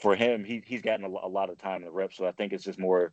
for 0.00 0.16
him, 0.16 0.44
he 0.44 0.62
he's 0.66 0.82
gotten 0.82 1.04
a, 1.04 1.08
a 1.08 1.28
lot 1.28 1.50
of 1.50 1.58
time 1.58 1.78
in 1.78 1.84
the 1.84 1.90
reps. 1.90 2.16
So 2.16 2.26
I 2.26 2.32
think 2.32 2.52
it's 2.52 2.64
just 2.64 2.78
more 2.78 3.12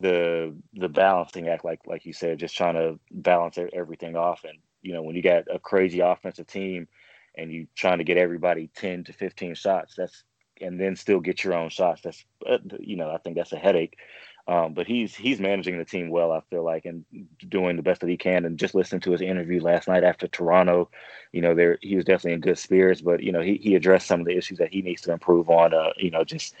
the 0.00 0.54
the 0.74 0.88
balancing 0.88 1.48
act, 1.48 1.64
like 1.64 1.80
like 1.86 2.04
you 2.06 2.12
said, 2.12 2.38
just 2.38 2.56
trying 2.56 2.74
to 2.74 2.98
balance 3.10 3.58
everything 3.72 4.16
off. 4.16 4.44
And 4.44 4.58
you 4.82 4.92
know, 4.92 5.02
when 5.02 5.16
you 5.16 5.22
got 5.22 5.44
a 5.52 5.58
crazy 5.58 6.00
offensive 6.00 6.46
team 6.46 6.88
and 7.36 7.52
you 7.52 7.66
trying 7.74 7.98
to 7.98 8.04
get 8.04 8.16
everybody 8.16 8.70
ten 8.74 9.04
to 9.04 9.12
fifteen 9.12 9.54
shots, 9.54 9.94
that's 9.96 10.24
and 10.60 10.80
then 10.80 10.96
still 10.96 11.20
get 11.20 11.44
your 11.44 11.54
own 11.54 11.70
shots. 11.70 12.02
That's 12.02 12.24
uh, 12.48 12.58
you 12.80 12.96
know, 12.96 13.10
I 13.10 13.18
think 13.18 13.36
that's 13.36 13.52
a 13.52 13.58
headache. 13.58 13.96
Um, 14.48 14.74
but 14.74 14.88
he's 14.88 15.14
he's 15.14 15.38
managing 15.38 15.78
the 15.78 15.84
team 15.84 16.10
well, 16.10 16.32
I 16.32 16.40
feel 16.50 16.64
like, 16.64 16.84
and 16.84 17.04
doing 17.48 17.76
the 17.76 17.82
best 17.82 18.00
that 18.00 18.10
he 18.10 18.16
can. 18.16 18.44
And 18.44 18.58
just 18.58 18.74
listening 18.74 19.00
to 19.02 19.12
his 19.12 19.20
interview 19.20 19.62
last 19.62 19.86
night 19.86 20.02
after 20.02 20.26
Toronto, 20.26 20.90
you 21.30 21.40
know, 21.40 21.54
there 21.54 21.78
he 21.80 21.94
was 21.94 22.04
definitely 22.04 22.32
in 22.32 22.40
good 22.40 22.58
spirits. 22.58 23.00
But 23.00 23.22
you 23.22 23.30
know, 23.30 23.40
he 23.40 23.56
he 23.62 23.76
addressed 23.76 24.08
some 24.08 24.20
of 24.20 24.26
the 24.26 24.36
issues 24.36 24.58
that 24.58 24.72
he 24.72 24.82
needs 24.82 25.02
to 25.02 25.12
improve 25.12 25.48
on. 25.48 25.72
Uh, 25.72 25.92
you 25.96 26.10
know, 26.10 26.24
just 26.24 26.54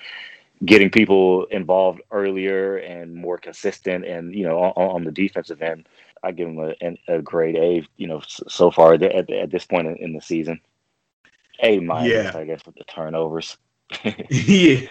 getting 0.64 0.90
people 0.90 1.44
involved 1.46 2.00
earlier 2.12 2.76
and 2.76 3.16
more 3.16 3.36
consistent, 3.36 4.04
and 4.04 4.32
you 4.32 4.44
know, 4.44 4.60
on, 4.60 4.72
on 4.76 5.04
the 5.04 5.10
defensive 5.10 5.60
end, 5.60 5.88
I 6.22 6.30
give 6.30 6.48
him 6.48 6.58
a, 6.58 6.98
a 7.08 7.20
grade 7.20 7.56
A. 7.56 7.86
You 7.96 8.06
know, 8.06 8.22
so 8.24 8.70
far 8.70 8.94
at, 8.94 9.02
at 9.02 9.50
this 9.50 9.66
point 9.66 9.98
in, 9.98 10.12
the 10.12 10.20
season, 10.20 10.60
A 11.60 11.80
minus, 11.80 12.12
yeah. 12.12 12.38
I 12.38 12.44
guess, 12.44 12.64
with 12.64 12.76
the 12.76 12.84
turnovers. 12.84 13.56
yeah, 14.30 14.86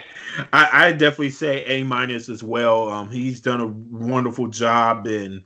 I, 0.53 0.69
I, 0.87 0.91
definitely 0.91 1.31
say 1.31 1.63
A 1.65 1.83
minus 1.83 2.29
as 2.29 2.43
well. 2.43 2.89
Um, 2.89 3.09
he's 3.09 3.39
done 3.39 3.61
a 3.61 3.67
wonderful 3.67 4.47
job. 4.47 5.07
And 5.07 5.43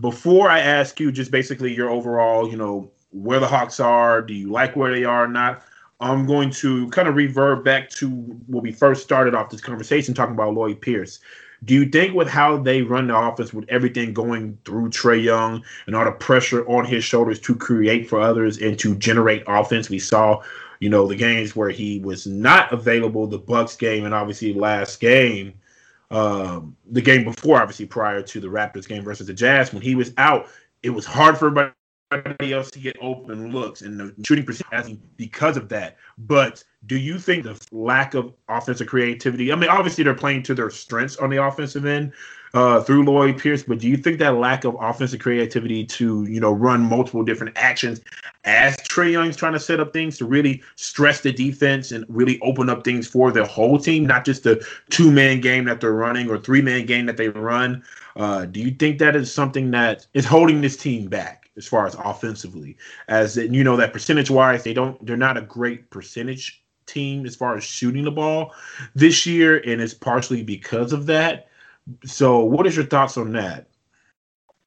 before 0.00 0.48
I 0.48 0.60
ask 0.60 0.98
you, 1.00 1.12
just 1.12 1.30
basically 1.30 1.74
your 1.74 1.90
overall, 1.90 2.50
you 2.50 2.56
know, 2.56 2.90
where 3.10 3.40
the 3.40 3.46
Hawks 3.46 3.80
are, 3.80 4.22
do 4.22 4.34
you 4.34 4.50
like 4.50 4.74
where 4.74 4.92
they 4.92 5.04
are 5.04 5.24
or 5.24 5.28
not? 5.28 5.62
I'm 6.00 6.26
going 6.26 6.50
to 6.50 6.88
kind 6.90 7.06
of 7.06 7.14
revert 7.14 7.64
back 7.64 7.88
to 7.90 8.08
when 8.10 8.62
we 8.64 8.72
first 8.72 9.04
started 9.04 9.34
off 9.34 9.50
this 9.50 9.60
conversation 9.60 10.14
talking 10.14 10.34
about 10.34 10.54
Lloyd 10.54 10.80
Pierce. 10.80 11.20
Do 11.64 11.74
you 11.74 11.88
think 11.88 12.14
with 12.14 12.28
how 12.28 12.56
they 12.56 12.82
run 12.82 13.06
the 13.06 13.16
offense, 13.16 13.54
with 13.54 13.68
everything 13.68 14.12
going 14.12 14.58
through 14.64 14.90
Trae 14.90 15.22
Young 15.22 15.62
and 15.86 15.94
all 15.94 16.04
the 16.04 16.10
pressure 16.10 16.66
on 16.68 16.84
his 16.84 17.04
shoulders 17.04 17.38
to 17.40 17.54
create 17.54 18.08
for 18.08 18.20
others 18.20 18.58
and 18.58 18.76
to 18.80 18.96
generate 18.96 19.44
offense, 19.46 19.88
we 19.88 20.00
saw 20.00 20.42
you 20.82 20.88
know, 20.88 21.06
the 21.06 21.14
games 21.14 21.54
where 21.54 21.70
he 21.70 22.00
was 22.00 22.26
not 22.26 22.72
available, 22.72 23.28
the 23.28 23.38
Bucks 23.38 23.76
game 23.76 24.04
and 24.04 24.12
obviously 24.12 24.52
last 24.52 24.98
game, 24.98 25.54
um, 26.10 26.76
the 26.90 27.00
game 27.00 27.22
before, 27.22 27.62
obviously 27.62 27.86
prior 27.86 28.20
to 28.20 28.40
the 28.40 28.48
Raptors 28.48 28.88
game 28.88 29.04
versus 29.04 29.28
the 29.28 29.32
Jazz, 29.32 29.72
when 29.72 29.80
he 29.80 29.94
was 29.94 30.12
out, 30.18 30.48
it 30.82 30.90
was 30.90 31.06
hard 31.06 31.38
for 31.38 31.72
everybody 32.10 32.52
else 32.52 32.68
to 32.72 32.80
get 32.80 32.96
open 33.00 33.52
looks 33.52 33.82
and 33.82 34.00
the 34.00 34.12
shooting 34.26 34.44
percentage 34.44 34.98
because 35.16 35.56
of 35.56 35.68
that. 35.68 35.98
But 36.18 36.64
do 36.86 36.98
you 36.98 37.16
think 37.20 37.44
the 37.44 37.64
lack 37.70 38.14
of 38.14 38.34
offensive 38.48 38.88
creativity? 38.88 39.52
I 39.52 39.54
mean, 39.54 39.70
obviously 39.70 40.02
they're 40.02 40.14
playing 40.14 40.42
to 40.42 40.54
their 40.54 40.70
strengths 40.70 41.14
on 41.14 41.30
the 41.30 41.44
offensive 41.44 41.86
end, 41.86 42.12
uh, 42.54 42.80
through 42.82 43.04
Lloyd 43.04 43.38
Pierce. 43.38 43.62
But 43.62 43.78
do 43.78 43.88
you 43.88 43.96
think 43.96 44.18
that 44.18 44.36
lack 44.36 44.64
of 44.64 44.76
offensive 44.80 45.20
creativity 45.20 45.84
to 45.86 46.24
you 46.24 46.40
know 46.40 46.52
run 46.52 46.82
multiple 46.82 47.22
different 47.22 47.56
actions 47.56 48.00
as 48.44 48.76
Trae 48.78 49.12
Young's 49.12 49.36
trying 49.36 49.52
to 49.52 49.60
set 49.60 49.80
up 49.80 49.92
things 49.92 50.18
to 50.18 50.24
really 50.24 50.62
stress 50.76 51.20
the 51.20 51.32
defense 51.32 51.92
and 51.92 52.04
really 52.08 52.40
open 52.40 52.68
up 52.68 52.84
things 52.84 53.06
for 53.06 53.30
the 53.30 53.44
whole 53.44 53.78
team, 53.78 54.04
not 54.04 54.24
just 54.24 54.42
the 54.42 54.66
two 54.90 55.10
man 55.10 55.40
game 55.40 55.64
that 55.66 55.80
they're 55.80 55.92
running 55.92 56.28
or 56.28 56.38
three 56.38 56.62
man 56.62 56.86
game 56.86 57.06
that 57.06 57.16
they 57.16 57.28
run? 57.28 57.82
Uh, 58.16 58.44
do 58.44 58.60
you 58.60 58.70
think 58.70 58.98
that 58.98 59.16
is 59.16 59.32
something 59.32 59.70
that 59.70 60.06
is 60.14 60.26
holding 60.26 60.60
this 60.60 60.76
team 60.76 61.08
back 61.08 61.50
as 61.56 61.66
far 61.66 61.86
as 61.86 61.94
offensively? 62.04 62.76
As 63.08 63.36
you 63.36 63.64
know, 63.64 63.76
that 63.76 63.92
percentage 63.92 64.30
wise, 64.30 64.64
they 64.64 64.74
don't 64.74 65.04
they're 65.06 65.16
not 65.16 65.36
a 65.36 65.42
great 65.42 65.88
percentage 65.90 66.62
team 66.86 67.24
as 67.24 67.36
far 67.36 67.56
as 67.56 67.64
shooting 67.64 68.04
the 68.04 68.10
ball 68.10 68.52
this 68.94 69.24
year, 69.24 69.58
and 69.58 69.80
it's 69.80 69.94
partially 69.94 70.42
because 70.42 70.92
of 70.92 71.06
that. 71.06 71.48
So, 72.04 72.44
what 72.44 72.66
is 72.66 72.76
your 72.76 72.86
thoughts 72.86 73.16
on 73.16 73.32
that? 73.32 73.66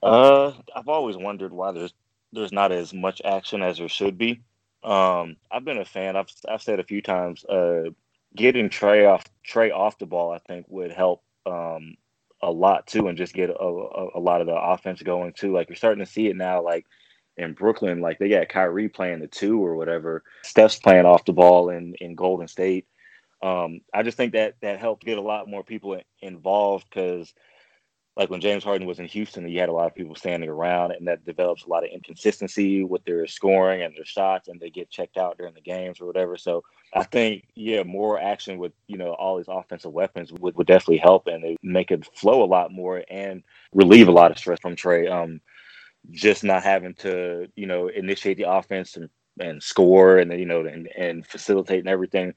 Uh, 0.04 0.52
I've 0.76 0.88
always 0.88 1.18
wondered 1.18 1.52
why 1.52 1.72
there's 1.72 1.94
there's 2.32 2.52
not 2.52 2.72
as 2.72 2.94
much 2.94 3.22
action 3.24 3.64
as 3.64 3.78
there 3.78 3.90
should 3.90 4.18
be. 4.18 4.42
Um, 4.84 5.38
I've 5.50 5.66
been 5.66 5.80
a 5.80 5.86
fan. 5.86 6.16
I've 6.16 6.30
I've 6.48 6.62
said 6.62 6.80
a 6.80 6.84
few 6.84 7.02
times, 7.02 7.44
uh, 7.46 7.90
getting 8.36 8.70
Trae 8.70 9.10
off 9.10 9.24
Trae 9.48 9.74
off 9.74 9.98
the 9.98 10.06
ball, 10.06 10.32
I 10.32 10.40
think 10.40 10.66
would 10.70 10.92
help 10.92 11.24
um, 11.46 11.96
a 12.42 12.52
lot 12.52 12.86
too, 12.88 13.08
and 13.08 13.18
just 13.18 13.34
get 13.34 13.50
a, 13.50 13.54
a, 13.60 14.10
a, 14.16 14.20
lot 14.20 14.42
of 14.42 14.48
the 14.48 14.56
offense 14.56 15.02
going 15.02 15.34
too. 15.34 15.54
Like 15.54 15.70
you're 15.70 15.76
starting 15.76 16.06
to 16.06 16.12
see 16.12 16.28
it 16.28 16.36
now, 16.36 16.62
like 16.62 16.86
in 17.38 17.54
Brooklyn, 17.54 18.02
like 18.02 18.20
they 18.20 18.30
got 18.30 18.50
Kyrie 18.50 18.90
playing 18.90 19.20
the 19.20 19.28
two 19.28 19.64
or 19.64 19.76
whatever. 19.76 20.24
Steph's 20.44 20.80
playing 20.80 21.06
off 21.06 21.26
the 21.26 21.34
ball 21.34 21.70
in 21.70 21.96
in 21.96 22.16
Golden 22.16 22.48
State 22.48 22.86
um, 23.42 23.82
I 23.94 24.04
just 24.04 24.18
think 24.18 24.34
that 24.34 24.56
that 24.62 24.80
helped 24.80 25.06
get 25.06 25.18
a 25.18 25.22
lot 25.22 25.48
more 25.48 25.64
people 25.64 26.00
involved 26.22 26.86
because, 26.90 27.34
like 28.16 28.30
when 28.30 28.40
James 28.40 28.64
Harden 28.64 28.88
was 28.88 29.00
in 29.00 29.08
Houston, 29.08 29.48
you 29.48 29.60
had 29.60 29.68
a 29.68 29.74
lot 29.74 29.88
of 29.88 29.96
people 29.96 30.16
standing 30.16 30.50
around, 30.50 30.92
and 30.92 31.08
that 31.08 31.26
develops 31.26 31.66
a 31.66 31.70
lot 31.70 31.84
of 31.84 31.90
inconsistency 31.92 32.84
with 32.84 33.04
their 33.04 33.28
scoring 33.28 33.82
and 33.82 33.94
their 33.96 34.06
shots, 34.06 34.48
and 34.48 34.60
they 34.60 34.70
get 34.70 34.90
checked 34.90 35.18
out 35.18 35.38
during 35.38 35.54
the 35.54 35.62
games 35.62 36.00
or 36.00 36.06
whatever. 36.06 36.38
So 36.38 36.64
I 36.94 37.04
think, 37.04 37.44
yeah, 37.56 37.84
more 37.84 38.20
action 38.20 38.58
with 38.58 38.72
you 38.88 38.98
know 38.98 39.14
all 39.14 39.38
these 39.38 39.50
offensive 39.50 39.92
weapons 39.92 40.32
would, 40.32 40.56
would 40.56 40.68
definitely 40.68 40.98
help, 40.98 41.28
and 41.28 41.44
it 41.44 41.58
make 41.62 41.92
it 41.92 42.08
flow 42.16 42.42
a 42.42 42.46
lot 42.46 42.72
more 42.72 43.04
and 43.10 43.44
relieve 43.74 44.08
a 44.08 44.14
lot 44.14 44.32
of 44.32 44.38
stress 44.38 44.60
from 44.62 44.76
Trae. 44.76 45.12
Um, 45.12 45.42
just 46.12 46.44
not 46.44 46.64
having 46.64 46.94
to 46.96 47.48
you 47.56 47.68
know 47.68 47.90
initiate 47.90 48.38
the 48.38 48.50
offense 48.50 48.96
and, 48.96 49.10
and 49.40 49.62
score, 49.62 50.20
and 50.20 50.32
then 50.32 50.40
you 50.40 50.46
know 50.46 50.66
and, 50.66 50.88
and 50.98 51.28
facilitate 51.28 51.80
and 51.80 51.90
everything 51.90 52.34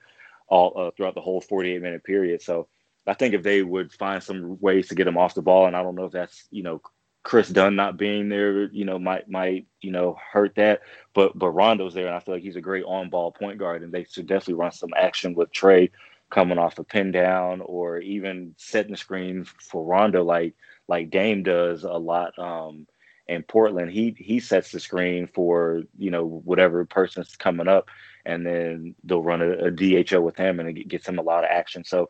all 0.48 0.72
uh, 0.76 0.90
throughout 0.96 1.14
the 1.14 1.20
whole 1.20 1.40
48 1.40 1.82
minute 1.82 2.04
period. 2.04 2.42
So 2.42 2.68
I 3.06 3.14
think 3.14 3.34
if 3.34 3.42
they 3.42 3.62
would 3.62 3.92
find 3.92 4.22
some 4.22 4.58
ways 4.60 4.88
to 4.88 4.94
get 4.94 5.06
him 5.06 5.18
off 5.18 5.34
the 5.34 5.42
ball, 5.42 5.66
and 5.66 5.76
I 5.76 5.82
don't 5.82 5.94
know 5.94 6.04
if 6.04 6.12
that's 6.12 6.44
you 6.50 6.62
know 6.62 6.80
Kris 7.22 7.48
Dunn 7.48 7.76
not 7.76 7.96
being 7.96 8.28
there, 8.28 8.64
you 8.70 8.84
know, 8.84 8.98
might 8.98 9.28
might 9.28 9.66
you 9.80 9.90
know 9.90 10.18
hurt 10.32 10.54
that. 10.56 10.80
But 11.14 11.38
but 11.38 11.50
Rondo's 11.50 11.94
there, 11.94 12.06
and 12.06 12.14
I 12.14 12.20
feel 12.20 12.34
like 12.34 12.42
he's 12.42 12.56
a 12.56 12.60
great 12.60 12.84
on 12.84 13.10
ball 13.10 13.32
point 13.32 13.58
guard, 13.58 13.82
and 13.82 13.92
they 13.92 14.04
should 14.04 14.26
definitely 14.26 14.54
run 14.54 14.72
some 14.72 14.92
action 14.96 15.34
with 15.34 15.52
Trae 15.52 15.90
coming 16.30 16.58
off 16.58 16.78
a 16.78 16.84
pin 16.84 17.10
down 17.10 17.62
or 17.62 17.98
even 17.98 18.54
setting 18.58 18.90
the 18.90 18.96
screen 18.96 19.44
for 19.44 19.84
Rondo 19.84 20.22
like 20.22 20.54
like 20.86 21.10
Dame 21.10 21.42
does 21.42 21.84
a 21.84 21.92
lot. 21.92 22.38
Um, 22.38 22.86
in 23.26 23.42
Portland, 23.42 23.90
he 23.90 24.14
he 24.18 24.40
sets 24.40 24.70
the 24.70 24.80
screen 24.80 25.26
for 25.26 25.82
you 25.98 26.10
know 26.10 26.24
whatever 26.24 26.84
person's 26.84 27.36
coming 27.36 27.68
up, 27.68 27.88
and 28.28 28.44
then 28.44 28.94
they'll 29.04 29.22
run 29.22 29.42
a, 29.42 29.66
a 29.66 29.70
DHO 29.70 30.20
with 30.20 30.36
him, 30.36 30.60
and 30.60 30.68
it 30.68 30.86
gets 30.86 31.08
him 31.08 31.18
a 31.18 31.22
lot 31.22 31.44
of 31.44 31.50
action. 31.50 31.82
So 31.82 32.08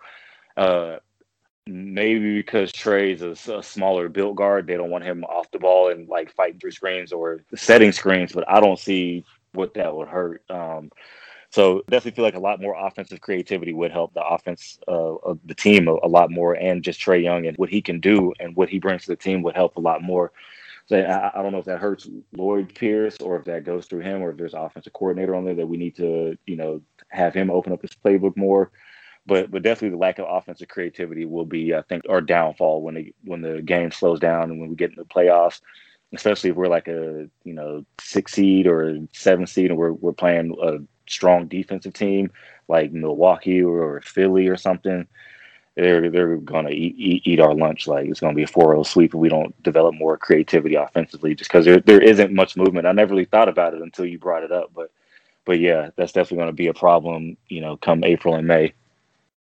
uh, 0.57 0.97
maybe 1.67 2.37
because 2.37 2.73
Trae's 2.73 3.23
a, 3.23 3.31
a, 3.53 3.63
smaller 3.63 4.09
built 4.09 4.35
guard, 4.35 4.67
they 4.67 4.77
don't 4.77 4.91
want 4.91 5.05
him 5.05 5.23
off 5.25 5.51
the 5.53 5.61
ball 5.61 5.91
and 5.91 6.09
like 6.09 6.35
fighting 6.35 6.59
through 6.59 6.73
screens 6.73 7.13
or 7.13 7.45
setting 7.55 7.93
screens. 7.93 8.33
But 8.33 8.49
I 8.49 8.61
don't 8.61 8.79
see 8.79 9.25
what 9.53 9.75
that 9.75 9.95
would 9.95 10.09
hurt. 10.09 10.43
Um, 10.51 10.91
so 11.51 11.83
definitely 11.89 12.17
feel 12.17 12.25
like 12.25 12.35
a 12.35 12.41
lot 12.41 12.61
more 12.61 12.77
offensive 12.77 13.21
creativity 13.21 13.73
would 13.73 13.93
help 13.93 14.13
the 14.13 14.27
offense 14.27 14.79
uh, 14.89 15.15
of 15.17 15.39
the 15.47 15.55
team 15.55 15.89
a, 15.89 15.95
a, 16.03 16.09
lot 16.09 16.31
more, 16.31 16.55
and 16.55 16.83
just 16.83 17.01
Trae 17.01 17.23
Young 17.23 17.47
and 17.47 17.57
what 17.57 17.71
he 17.71 17.81
can 17.81 18.01
do 18.01 18.35
and 18.41 18.57
what 18.57 18.69
he 18.69 18.81
brings 18.81 19.03
to 19.03 19.09
the 19.09 19.17
team 19.17 19.43
would 19.43 19.55
help 19.55 19.77
a 19.77 19.81
lot 19.81 20.03
more. 20.03 20.33
I, 20.93 21.31
I 21.35 21.43
don't 21.43 21.53
know 21.53 21.59
if 21.59 21.67
that 21.67 21.81
hurts 21.81 22.09
Lloyd 22.33 22.75
Pierce 22.75 23.17
or 23.21 23.37
if 23.37 23.45
that 23.45 23.65
goes 23.65 23.87
through 23.87 24.01
him 24.01 24.23
or 24.23 24.31
if 24.31 24.37
there's 24.37 24.55
offensive 24.55 24.93
coordinator 24.93 25.35
on 25.35 25.45
there 25.45 25.55
that 25.55 25.67
we 25.67 25.77
need 25.77 25.97
to 25.97 26.37
you 26.47 26.57
know 26.57 26.81
have 27.09 27.35
him 27.35 27.51
open 27.51 27.73
up 27.73 27.83
his 27.83 27.93
playbook 27.93 28.37
more 28.37 28.71
but 29.29 29.51
but 29.51 29.63
definitely 29.63 29.91
the 29.91 30.01
lack 30.01 30.19
of 30.19 30.27
offensive 30.29 30.69
creativity 30.69 31.27
will 31.27 31.45
be, 31.45 31.75
I 31.75 31.83
think, 31.83 32.05
our 32.09 32.23
downfall 32.23 32.83
when 32.83 32.95
the 32.95 33.15
when 33.25 33.43
the 33.43 33.61
game 33.61 33.93
slows 33.93 34.19
down 34.19 34.51
and 34.51 34.59
when 34.59 34.71
we 34.71 34.75
get 34.75 34.91
into 34.91 35.03
the 35.03 35.09
playoffs, 35.09 35.61
especially 36.15 36.51
if 36.51 36.57
we're 36.57 36.67
like 36.67 36.89
a 36.89 37.29
you 37.45 37.53
know 37.53 37.85
six 38.01 38.33
seed 38.33 38.67
or 38.67 38.99
seven 39.13 39.47
seed 39.47 39.71
and 39.71 39.79
we're 39.79 39.93
we're 39.93 40.13
playing 40.13 40.57
a 40.63 40.79
strong 41.11 41.47
defensive 41.47 41.93
team 41.93 42.31
like 42.69 42.91
Milwaukee 42.93 43.63
or, 43.63 43.97
or 43.97 44.01
Philly 44.01 44.49
or 44.49 44.57
something. 44.57 45.07
They're 45.79 46.11
they're 46.11 46.37
gonna 46.39 46.71
eat, 46.71 46.97
eat, 46.99 47.23
eat 47.25 47.39
our 47.39 47.55
lunch 47.55 47.87
like 47.87 48.09
it's 48.09 48.19
gonna 48.19 48.35
be 48.35 48.43
a 48.43 48.49
4-0 48.49 48.85
sweep 48.85 49.15
if 49.15 49.19
we 49.19 49.29
don't 49.29 49.61
develop 49.63 49.95
more 49.95 50.19
creativity 50.19 50.75
offensively 50.75 51.37
just 51.37 51.51
because 51.51 51.65
there 51.65 51.79
there 51.79 52.03
isn't 52.03 52.33
much 52.35 52.57
movement. 52.57 52.89
I 52.89 52.93
never 52.93 53.13
really 53.15 53.27
thought 53.27 53.49
about 53.49 53.75
it 53.75 53.81
until 53.81 54.05
you 54.05 54.19
brought 54.19 54.43
it 54.43 54.51
up, 54.51 54.73
but 54.75 54.91
but 55.45 55.61
yeah, 55.61 55.91
that's 55.95 56.11
definitely 56.11 56.47
to 56.47 56.53
be 56.53 56.67
a 56.67 56.75
problem, 56.75 57.37
you 57.49 57.61
know, 57.61 57.77
come 57.77 58.03
April 58.03 58.35
and 58.35 58.49
May. 58.49 58.73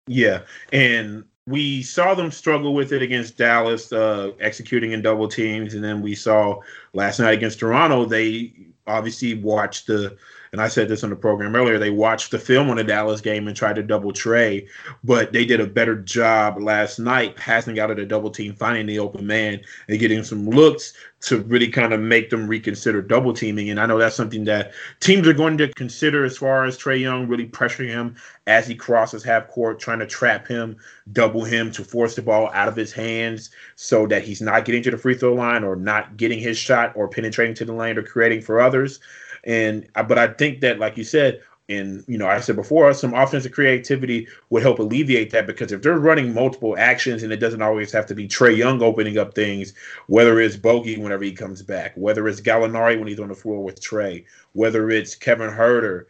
Yeah, 0.09 0.41
and 0.73 1.25
we 1.47 1.83
saw 1.83 2.15
them 2.15 2.33
struggle 2.33 2.75
with 2.75 2.93
it 2.93 3.03
against 3.03 3.39
Dallas, 3.39 3.93
uh, 3.93 4.33
executing 4.41 4.93
in 4.93 5.03
double 5.03 5.29
teams, 5.29 5.75
and 5.75 5.85
then 5.85 6.03
we 6.03 6.17
saw 6.17 6.61
last 6.93 7.21
night 7.21 7.35
against 7.35 7.61
Toronto. 7.61 8.05
They 8.05 8.53
obviously 8.89 9.35
watched 9.35 9.87
the 9.87 10.17
and 10.53 10.61
I 10.61 10.69
said 10.69 10.89
this 10.89 11.05
on 11.05 11.11
the 11.11 11.17
program 11.17 11.55
earlier, 11.55 11.79
they 11.79 11.91
watched 11.91 12.31
the 12.31 12.39
film 12.39 12.71
on 12.71 12.77
the 12.77 12.85
Dallas 12.85 13.21
game 13.21 13.49
and 13.49 13.57
tried 13.57 13.77
to 13.77 13.83
double 13.83 14.13
Trae, 14.13 14.67
but 15.05 15.33
they 15.33 15.45
did 15.45 15.61
a 15.61 15.67
better 15.67 15.97
job 15.97 16.61
last 16.61 16.99
night 16.99 17.37
passing 17.37 17.79
out 17.79 17.91
of 17.91 17.97
the 17.97 18.07
double 18.07 18.31
team, 18.31 18.55
finding 18.55 18.87
the 18.87 18.99
open 18.99 19.27
man, 19.27 19.61
and 19.89 19.99
getting 19.99 20.23
some 20.23 20.49
looks 20.49 20.93
to 21.23 21.41
really 21.43 21.69
kind 21.69 21.93
of 21.93 22.01
make 22.01 22.31
them 22.31 22.47
reconsider 22.47 23.03
double 23.03 23.33
teaming. 23.33 23.71
And 23.71 23.81
I 23.81 23.87
know 23.87 23.99
that's 23.99 24.15
something 24.15 24.45
that 24.45 24.73
teams 25.01 25.27
are 25.27 25.33
going 25.33 25.59
to 25.59 25.73
consider 25.75 26.25
as 26.25 26.37
far 26.37 26.65
as 26.65 26.79
Trae 26.79 27.01
Young 27.01 27.27
really 27.27 27.49
pressuring 27.49 27.89
him 27.89 28.17
as 28.47 28.67
he 28.67 28.75
crosses 28.75 29.25
half 29.25 29.49
court, 29.49 29.81
trying 29.81 29.99
to 29.99 30.07
trap 30.07 30.47
him, 30.47 30.77
double 31.13 31.43
him 31.45 31.73
to 31.73 31.83
force 31.83 32.15
the 32.15 32.23
ball 32.23 32.51
out 32.53 32.69
of 32.69 32.77
his 32.77 32.93
hands 32.93 33.51
so 33.75 34.07
that 34.07 34.23
he's 34.23 34.41
not 34.41 34.65
getting 34.65 34.83
to 34.83 34.91
the 34.91 34.99
free 34.99 35.17
throw 35.17 35.35
line 35.35 35.65
or 35.65 35.75
not 35.75 36.17
getting 36.17 36.39
his 36.39 36.57
shot 36.57 36.93
or 36.95 37.09
penetrating 37.09 37.55
to 37.55 37.65
the 37.65 37.73
lane 37.73 37.99
or 37.99 38.03
creating 38.03 38.43
for 38.43 38.61
others. 38.61 39.01
And 39.47 39.89
but 39.95 40.19
I 40.19 40.29
think 40.29 40.61
that, 40.61 40.79
like 40.79 40.97
you 40.97 41.05
said, 41.05 41.41
and 41.69 42.05
you 42.07 42.19
know, 42.19 42.27
I 42.27 42.41
said 42.41 42.57
before, 42.57 42.93
some 42.95 43.15
offensive 43.15 43.53
creativity 43.53 44.29
would 44.51 44.63
help 44.63 44.79
alleviate 44.79 45.31
that 45.31 45.47
because 45.47 45.73
if 45.73 45.83
they're 45.83 45.99
running 45.99 46.35
multiple 46.35 46.77
actions 46.79 47.23
and 47.23 47.33
it 47.33 47.39
doesn't 47.39 47.63
always 47.63 47.93
have 47.93 48.07
to 48.07 48.15
be 48.15 48.29
Trae 48.29 48.57
Young 48.57 48.83
opening 48.83 49.19
up 49.19 49.35
things, 49.35 49.73
whether 50.09 50.41
it's 50.41 50.57
Bogi 50.57 50.99
whenever 50.99 51.25
he 51.25 51.33
comes 51.33 51.63
back, 51.63 51.93
whether 51.97 52.29
it's 52.29 52.41
Gallinari 52.41 52.99
when 52.99 53.09
he's 53.09 53.21
on 53.21 53.29
the 53.29 53.35
floor 53.35 53.63
with 53.63 53.81
Trae, 53.81 54.25
whether 54.53 54.91
it's 54.91 55.15
Kevin 55.15 55.51
Huerter, 55.51 56.07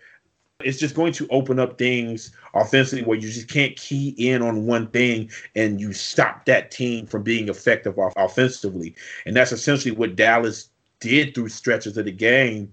it's 0.61 0.78
just 0.78 0.95
going 0.95 1.12
to 1.12 1.28
open 1.28 1.59
up 1.59 1.76
things 1.76 2.32
offensively 2.55 3.05
where 3.05 3.18
you 3.18 3.30
just 3.30 3.49
can't 3.49 3.76
key 3.76 4.14
in 4.18 4.41
on 4.41 4.66
one 4.66 4.89
thing 4.89 5.30
and 5.55 5.80
you 5.80 5.93
stop 5.93 6.47
that 6.47 6.70
team 6.70 7.07
from 7.07 7.22
being 7.22 7.49
effective 7.49 7.99
off- 7.99 8.14
offensively. 8.16 8.95
And 9.26 9.37
that's 9.37 9.53
essentially 9.53 9.95
what 9.95 10.16
Dallas 10.16 10.70
did 11.01 11.34
through 11.34 11.51
stretches 11.51 11.99
of 11.99 12.07
the 12.07 12.12
game 12.12 12.72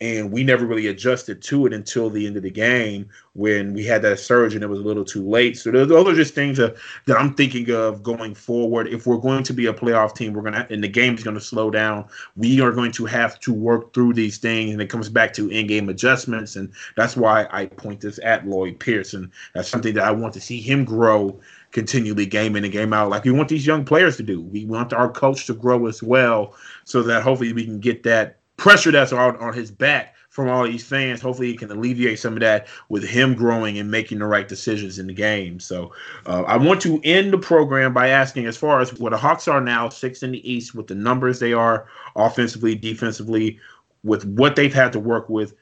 and 0.00 0.32
we 0.32 0.42
never 0.42 0.64
really 0.64 0.86
adjusted 0.86 1.42
to 1.42 1.66
it 1.66 1.74
until 1.74 2.08
the 2.08 2.26
end 2.26 2.36
of 2.36 2.42
the 2.42 2.50
game 2.50 3.08
when 3.34 3.74
we 3.74 3.84
had 3.84 4.00
that 4.00 4.18
surge 4.18 4.54
and 4.54 4.64
it 4.64 4.66
was 4.66 4.80
a 4.80 4.82
little 4.82 5.04
too 5.04 5.28
late. 5.28 5.58
So 5.58 5.70
those, 5.70 5.88
those 5.88 6.08
are 6.08 6.14
just 6.14 6.34
things 6.34 6.56
that, 6.56 6.76
that 7.06 7.18
I'm 7.18 7.34
thinking 7.34 7.70
of 7.70 8.02
going 8.02 8.34
forward. 8.34 8.88
If 8.88 9.06
we're 9.06 9.18
going 9.18 9.42
to 9.44 9.52
be 9.52 9.66
a 9.66 9.74
playoff 9.74 10.14
team, 10.14 10.32
we're 10.32 10.42
gonna 10.42 10.66
and 10.70 10.82
the 10.82 10.88
game's 10.88 11.22
to 11.22 11.40
slow 11.40 11.70
down. 11.70 12.06
We 12.36 12.60
are 12.60 12.72
going 12.72 12.92
to 12.92 13.04
have 13.06 13.38
to 13.40 13.52
work 13.52 13.92
through 13.92 14.14
these 14.14 14.38
things, 14.38 14.72
and 14.72 14.80
it 14.80 14.86
comes 14.86 15.08
back 15.08 15.32
to 15.34 15.48
in-game 15.48 15.88
adjustments, 15.88 16.56
and 16.56 16.72
that's 16.96 17.16
why 17.16 17.46
I 17.50 17.66
point 17.66 18.00
this 18.00 18.18
at 18.24 18.46
Lloyd 18.46 18.80
Pierce. 18.80 19.14
That's 19.54 19.68
something 19.68 19.94
that 19.94 20.04
I 20.04 20.10
want 20.10 20.34
to 20.34 20.40
see 20.40 20.60
him 20.60 20.84
grow 20.84 21.38
continually 21.72 22.26
game 22.26 22.56
in 22.56 22.64
and 22.64 22.72
game 22.72 22.92
out 22.92 23.10
like 23.10 23.24
we 23.24 23.30
want 23.30 23.48
these 23.48 23.66
young 23.66 23.84
players 23.84 24.16
to 24.16 24.22
do. 24.22 24.40
We 24.40 24.64
want 24.64 24.92
our 24.92 25.10
coach 25.10 25.46
to 25.46 25.54
grow 25.54 25.86
as 25.86 26.02
well 26.02 26.54
so 26.84 27.02
that 27.04 27.22
hopefully 27.22 27.52
we 27.52 27.64
can 27.64 27.78
get 27.78 28.02
that 28.04 28.39
pressure 28.60 28.90
that's 28.90 29.10
on, 29.10 29.36
on 29.38 29.54
his 29.54 29.70
back 29.70 30.14
from 30.28 30.50
all 30.50 30.64
these 30.64 30.84
fans. 30.84 31.22
Hopefully, 31.22 31.48
he 31.48 31.56
can 31.56 31.70
alleviate 31.70 32.18
some 32.18 32.34
of 32.34 32.40
that 32.40 32.68
with 32.90 33.02
him 33.02 33.34
growing 33.34 33.78
and 33.78 33.90
making 33.90 34.18
the 34.18 34.26
right 34.26 34.46
decisions 34.46 34.98
in 34.98 35.06
the 35.06 35.14
game. 35.14 35.58
So, 35.58 35.92
uh, 36.26 36.42
I 36.42 36.58
want 36.58 36.82
to 36.82 37.00
end 37.02 37.32
the 37.32 37.38
program 37.38 37.94
by 37.94 38.08
asking, 38.08 38.44
as 38.44 38.58
far 38.58 38.80
as 38.80 38.92
what 38.98 39.10
the 39.10 39.16
Hawks 39.16 39.48
are 39.48 39.62
now, 39.62 39.88
six 39.88 40.22
in 40.22 40.32
the 40.32 40.52
East, 40.52 40.74
with 40.74 40.88
the 40.88 40.94
numbers 40.94 41.38
they 41.38 41.54
are 41.54 41.88
offensively, 42.14 42.74
defensively, 42.74 43.58
with 44.04 44.26
what 44.26 44.56
they've 44.56 44.74
had 44.74 44.92
to 44.92 45.00
work 45.00 45.30
with. 45.30 45.54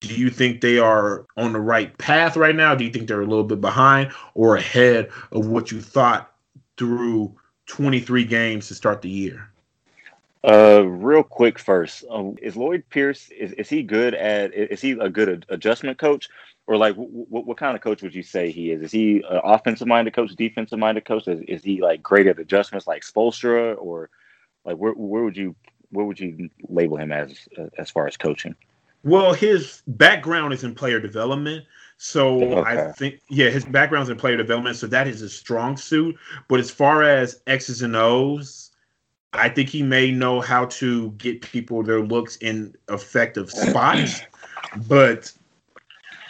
Do 0.00 0.14
you 0.14 0.30
think 0.30 0.60
they 0.60 0.78
are 0.78 1.26
on 1.36 1.52
the 1.52 1.60
right 1.60 1.96
path 1.98 2.36
right 2.36 2.54
now? 2.54 2.76
Do 2.76 2.84
you 2.84 2.90
think 2.90 3.08
they're 3.08 3.20
a 3.20 3.26
little 3.26 3.44
bit 3.44 3.60
behind 3.60 4.12
or 4.34 4.56
ahead 4.56 5.10
of 5.32 5.48
what 5.48 5.72
you 5.72 5.80
thought 5.80 6.32
through 6.78 7.34
23 7.66 8.24
games 8.24 8.68
to 8.68 8.74
start 8.76 9.02
the 9.02 9.10
year? 9.10 9.49
Uh, 10.42 10.82
real 10.86 11.22
quick 11.22 11.58
first, 11.58 12.04
um, 12.10 12.34
is 12.40 12.56
Lloyd 12.56 12.82
Pierce 12.88 13.28
is, 13.30 13.52
is 13.52 13.68
he 13.68 13.82
good 13.82 14.14
at 14.14 14.54
is 14.54 14.80
he 14.80 14.92
a 14.92 15.10
good 15.10 15.44
adjustment 15.50 15.98
coach 15.98 16.30
or 16.66 16.78
like 16.78 16.94
what 16.94 17.46
what 17.46 17.58
kind 17.58 17.76
of 17.76 17.82
coach 17.82 18.00
would 18.00 18.14
you 18.14 18.22
say 18.22 18.50
he 18.50 18.70
is? 18.70 18.80
Is 18.80 18.90
he 18.92 19.16
an 19.28 19.40
offensive 19.44 19.86
minded 19.86 20.14
coach, 20.14 20.30
defensive 20.36 20.78
minded 20.78 21.04
coach? 21.04 21.28
Is, 21.28 21.40
is 21.46 21.62
he 21.62 21.82
like 21.82 22.02
great 22.02 22.26
at 22.26 22.38
adjustments 22.38 22.86
like 22.86 23.02
Spoelstra 23.02 23.76
or 23.78 24.08
like 24.64 24.76
where 24.76 24.92
where 24.92 25.24
would 25.24 25.36
you 25.36 25.54
where 25.90 26.06
would 26.06 26.18
you 26.18 26.48
label 26.68 26.96
him 26.96 27.12
as 27.12 27.46
as 27.76 27.90
far 27.90 28.06
as 28.06 28.16
coaching? 28.16 28.54
Well, 29.02 29.32
his 29.32 29.82
background 29.86 30.52
is 30.52 30.64
in 30.64 30.74
player 30.74 31.00
development. 31.00 31.64
So 31.96 32.58
okay. 32.58 32.88
I 32.88 32.92
think, 32.92 33.20
yeah, 33.28 33.50
his 33.50 33.64
background 33.64 34.04
is 34.04 34.08
in 34.08 34.16
player 34.16 34.36
development. 34.36 34.76
So 34.76 34.86
that 34.86 35.06
is 35.06 35.22
a 35.22 35.28
strong 35.28 35.76
suit. 35.76 36.16
But 36.48 36.60
as 36.60 36.70
far 36.70 37.02
as 37.02 37.42
X's 37.46 37.82
and 37.82 37.96
O's, 37.96 38.69
I 39.32 39.48
think 39.48 39.68
he 39.68 39.82
may 39.82 40.10
know 40.10 40.40
how 40.40 40.66
to 40.66 41.10
get 41.12 41.42
people 41.42 41.82
their 41.82 42.00
looks 42.00 42.36
in 42.36 42.74
effective 42.88 43.50
spots, 43.50 44.22
but 44.88 45.32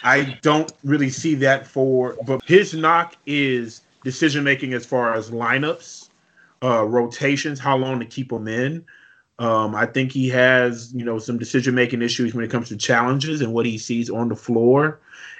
I 0.03 0.37
don't 0.41 0.71
really 0.83 1.09
see 1.09 1.35
that 1.35 1.65
for. 1.65 2.17
But 2.25 2.43
his 2.45 2.73
knock 2.73 3.15
is 3.25 3.81
decision 4.03 4.43
making 4.43 4.73
as 4.73 4.85
far 4.85 5.13
as 5.13 5.31
lineups, 5.31 6.09
uh, 6.63 6.85
rotations, 6.85 7.59
how 7.59 7.77
long 7.77 7.99
to 7.99 8.05
keep 8.05 8.29
them 8.29 8.47
in. 8.47 8.85
Um, 9.39 9.73
I 9.73 9.87
think 9.87 10.11
he 10.11 10.29
has, 10.29 10.93
you 10.93 11.03
know, 11.03 11.17
some 11.17 11.39
decision 11.39 11.73
making 11.73 12.03
issues 12.03 12.35
when 12.35 12.45
it 12.45 12.51
comes 12.51 12.69
to 12.69 12.77
challenges 12.77 13.41
and 13.41 13.53
what 13.53 13.65
he 13.65 13.79
sees 13.79 14.09
on 14.09 14.29
the 14.29 14.35
floor 14.35 14.99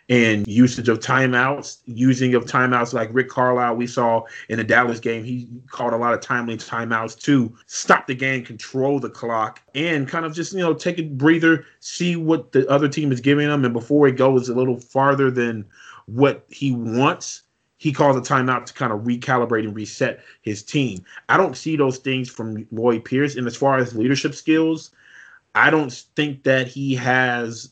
and 0.09 0.47
usage 0.47 0.89
of 0.89 0.99
timeouts, 0.99 1.79
using 1.85 2.35
of 2.35 2.45
timeouts 2.45 2.93
like 2.93 3.09
Rick 3.13 3.29
Carlisle 3.29 3.75
we 3.75 3.87
saw 3.87 4.23
in 4.49 4.57
the 4.57 4.63
Dallas 4.63 4.99
game. 4.99 5.23
He 5.23 5.47
called 5.69 5.93
a 5.93 5.97
lot 5.97 6.13
of 6.13 6.21
timely 6.21 6.57
timeouts 6.57 7.19
to 7.21 7.55
stop 7.67 8.07
the 8.07 8.15
game, 8.15 8.43
control 8.43 8.99
the 8.99 9.09
clock, 9.09 9.61
and 9.73 10.07
kind 10.07 10.25
of 10.25 10.33
just, 10.33 10.53
you 10.53 10.59
know, 10.59 10.73
take 10.73 10.99
a 10.99 11.03
breather, 11.03 11.65
see 11.79 12.15
what 12.15 12.51
the 12.51 12.67
other 12.67 12.87
team 12.87 13.11
is 13.11 13.21
giving 13.21 13.47
them. 13.47 13.63
And 13.63 13.73
before 13.73 14.07
it 14.07 14.17
goes 14.17 14.49
a 14.49 14.55
little 14.55 14.79
farther 14.79 15.31
than 15.31 15.65
what 16.07 16.45
he 16.49 16.71
wants, 16.71 17.43
he 17.77 17.91
calls 17.91 18.15
a 18.15 18.21
timeout 18.21 18.65
to 18.65 18.73
kind 18.73 18.91
of 18.91 18.99
recalibrate 18.99 19.63
and 19.63 19.75
reset 19.75 20.19
his 20.41 20.61
team. 20.61 21.03
I 21.29 21.37
don't 21.37 21.57
see 21.57 21.75
those 21.75 21.97
things 21.97 22.29
from 22.29 22.67
Lloyd 22.71 23.05
Pierce. 23.05 23.35
And 23.35 23.47
as 23.47 23.55
far 23.55 23.77
as 23.77 23.95
leadership 23.95 24.35
skills, 24.35 24.91
I 25.55 25.69
don't 25.69 25.91
think 26.15 26.43
that 26.43 26.67
he 26.67 26.93
has 26.95 27.71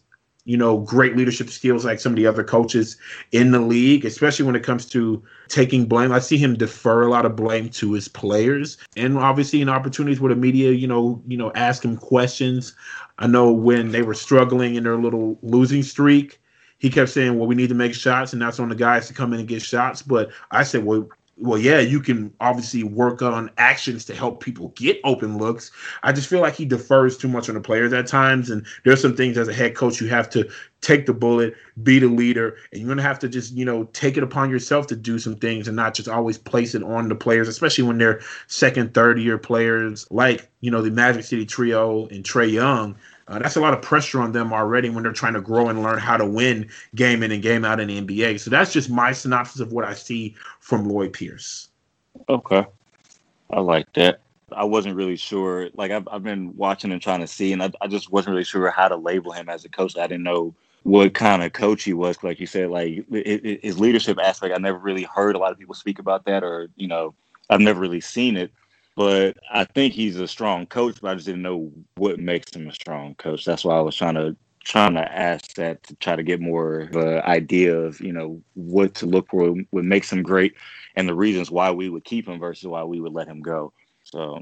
you 0.49 0.57
know, 0.57 0.79
great 0.79 1.15
leadership 1.15 1.47
skills 1.47 1.85
like 1.85 1.99
some 1.99 2.13
of 2.13 2.15
the 2.15 2.25
other 2.25 2.43
coaches 2.43 2.97
in 3.31 3.51
the 3.51 3.59
league, 3.59 4.03
especially 4.03 4.43
when 4.43 4.55
it 4.55 4.63
comes 4.63 4.83
to 4.83 5.21
taking 5.47 5.85
blame. 5.85 6.11
I 6.11 6.17
see 6.17 6.39
him 6.39 6.57
defer 6.57 7.03
a 7.03 7.07
lot 7.07 7.23
of 7.23 7.35
blame 7.35 7.69
to 7.69 7.93
his 7.93 8.07
players, 8.07 8.75
and 8.97 9.15
obviously 9.15 9.61
in 9.61 9.69
opportunities 9.69 10.19
where 10.19 10.33
the 10.33 10.41
media, 10.41 10.71
you 10.71 10.87
know, 10.87 11.21
you 11.27 11.37
know, 11.37 11.51
ask 11.53 11.85
him 11.85 11.97
questions. 11.97 12.73
I 13.19 13.27
know 13.27 13.51
when 13.51 13.91
they 13.91 14.01
were 14.01 14.15
struggling 14.15 14.73
in 14.73 14.85
their 14.85 14.97
little 14.97 15.37
losing 15.43 15.83
streak, 15.83 16.41
he 16.79 16.89
kept 16.89 17.11
saying, 17.11 17.37
"Well, 17.37 17.47
we 17.47 17.53
need 17.53 17.69
to 17.69 17.75
make 17.75 17.93
shots, 17.93 18.33
and 18.33 18.41
that's 18.41 18.59
on 18.59 18.69
the 18.69 18.75
guys 18.75 19.07
to 19.07 19.13
come 19.13 19.33
in 19.33 19.39
and 19.41 19.47
get 19.47 19.61
shots." 19.61 20.01
But 20.01 20.31
I 20.49 20.63
said, 20.63 20.83
"Well, 20.83 21.09
well, 21.41 21.57
yeah, 21.57 21.79
you 21.79 22.01
can 22.01 22.33
obviously 22.41 22.83
work 22.83 23.21
on 23.21 23.49
actions 23.57 24.03
to 24.05 24.15
help 24.15 24.43
people 24.43 24.69
get 24.75 24.99
open 25.03 25.37
looks. 25.37 25.71
I 26.03 26.11
just 26.11 26.27
feel 26.27 26.41
like 26.41 26.55
he 26.55 26.65
defers 26.65 27.17
too 27.17 27.29
much 27.29 27.47
on 27.47 27.55
the 27.55 27.61
players 27.61 27.93
at 27.93 28.07
times. 28.07 28.49
And 28.49 28.65
there's 28.83 29.01
some 29.01 29.15
things 29.15 29.37
as 29.37 29.47
a 29.47 29.53
head 29.53 29.75
coach 29.75 30.01
you 30.01 30.07
have 30.09 30.29
to 30.31 30.49
take 30.81 31.05
the 31.05 31.13
bullet, 31.13 31.55
be 31.83 31.99
the 31.99 32.07
leader, 32.07 32.57
and 32.71 32.81
you're 32.81 32.87
going 32.87 32.97
to 32.97 33.03
have 33.03 33.19
to 33.19 33.29
just, 33.29 33.53
you 33.53 33.65
know, 33.65 33.85
take 33.93 34.17
it 34.17 34.23
upon 34.23 34.49
yourself 34.49 34.87
to 34.87 34.95
do 34.95 35.17
some 35.17 35.35
things 35.35 35.67
and 35.67 35.75
not 35.75 35.93
just 35.93 36.09
always 36.09 36.37
place 36.37 36.75
it 36.75 36.83
on 36.83 37.09
the 37.09 37.15
players, 37.15 37.47
especially 37.47 37.83
when 37.85 37.97
they're 37.97 38.21
second, 38.47 38.93
third 38.93 39.19
year 39.19 39.37
players 39.37 40.07
like, 40.11 40.49
you 40.61 40.71
know, 40.71 40.81
the 40.81 40.91
Magic 40.91 41.23
City 41.23 41.45
Trio 41.45 42.07
and 42.07 42.23
Trae 42.23 42.51
Young. 42.51 42.95
Uh, 43.29 43.37
that's 43.37 43.55
a 43.55 43.61
lot 43.61 43.75
of 43.75 43.81
pressure 43.81 44.19
on 44.19 44.31
them 44.31 44.51
already 44.51 44.89
when 44.89 45.03
they're 45.03 45.13
trying 45.13 45.35
to 45.35 45.41
grow 45.41 45.69
and 45.69 45.83
learn 45.83 45.99
how 45.99 46.17
to 46.17 46.25
win 46.25 46.67
game 46.95 47.21
in 47.21 47.31
and 47.31 47.43
game 47.43 47.63
out 47.63 47.79
in 47.79 47.87
the 47.87 48.01
NBA. 48.01 48.39
So 48.39 48.49
that's 48.49 48.73
just 48.73 48.89
my 48.89 49.11
synopsis 49.11 49.61
of 49.61 49.71
what 49.71 49.85
I 49.85 49.93
see 49.93 50.35
from 50.59 50.89
Lloyd 50.89 51.13
Pierce. 51.13 51.69
Okay. 52.27 52.65
I 53.51 53.59
like 53.59 53.91
that. 53.93 54.21
I 54.51 54.63
wasn't 54.63 54.95
really 54.95 55.15
sure. 55.15 55.69
Like, 55.75 55.91
I've, 55.91 56.07
I've 56.11 56.23
been 56.23 56.57
watching 56.57 56.91
and 56.91 56.99
trying 56.99 57.19
to 57.19 57.27
see, 57.27 57.53
and 57.53 57.61
I, 57.61 57.71
I 57.81 57.87
just 57.87 58.11
wasn't 58.11 58.33
really 58.33 58.43
sure 58.43 58.67
how 58.71 58.87
to 58.87 58.95
label 58.95 59.31
him 59.31 59.47
as 59.47 59.63
a 59.63 59.69
coach. 59.69 59.95
I 59.95 60.07
didn't 60.07 60.23
know 60.23 60.55
what 60.81 61.13
kind 61.13 61.43
of 61.43 61.53
coach 61.53 61.83
he 61.83 61.93
was. 61.93 62.23
Like 62.23 62.39
you 62.39 62.47
said, 62.47 62.71
like 62.71 63.05
it, 63.11 63.45
it, 63.45 63.63
his 63.63 63.79
leadership 63.79 64.17
aspect, 64.17 64.55
I 64.55 64.57
never 64.57 64.79
really 64.79 65.03
heard 65.03 65.35
a 65.35 65.39
lot 65.39 65.51
of 65.51 65.59
people 65.59 65.75
speak 65.75 65.99
about 65.99 66.25
that, 66.25 66.43
or, 66.43 66.69
you 66.77 66.87
know, 66.87 67.13
I've 67.51 67.61
never 67.61 67.79
really 67.79 68.01
seen 68.01 68.37
it 68.37 68.51
but 68.95 69.37
I 69.51 69.63
think 69.63 69.93
he's 69.93 70.19
a 70.19 70.27
strong 70.27 70.65
coach. 70.65 70.97
But 71.01 71.11
I 71.11 71.15
just 71.15 71.25
didn't 71.25 71.41
know 71.41 71.71
what 71.95 72.19
makes 72.19 72.53
him 72.53 72.67
a 72.67 72.73
strong 72.73 73.15
coach. 73.15 73.45
That's 73.45 73.63
why 73.63 73.77
I 73.77 73.81
was 73.81 73.95
trying 73.95 74.15
to 74.15 74.35
trying 74.63 74.93
to 74.93 75.11
ask 75.11 75.55
that 75.55 75.81
to 75.83 75.95
try 75.95 76.15
to 76.15 76.23
get 76.23 76.41
more 76.41 76.81
of 76.81 76.95
an 76.95 77.21
idea 77.21 77.75
of 77.75 77.99
you 78.01 78.11
know 78.11 78.41
what 78.55 78.93
to 78.95 79.05
look 79.05 79.29
for, 79.29 79.55
what 79.71 79.85
makes 79.85 80.11
him 80.11 80.21
great, 80.21 80.53
and 80.95 81.07
the 81.07 81.15
reasons 81.15 81.49
why 81.49 81.71
we 81.71 81.89
would 81.89 82.03
keep 82.03 82.27
him 82.27 82.39
versus 82.39 82.67
why 82.67 82.83
we 82.83 82.99
would 82.99 83.13
let 83.13 83.27
him 83.27 83.41
go. 83.41 83.73
So, 84.03 84.41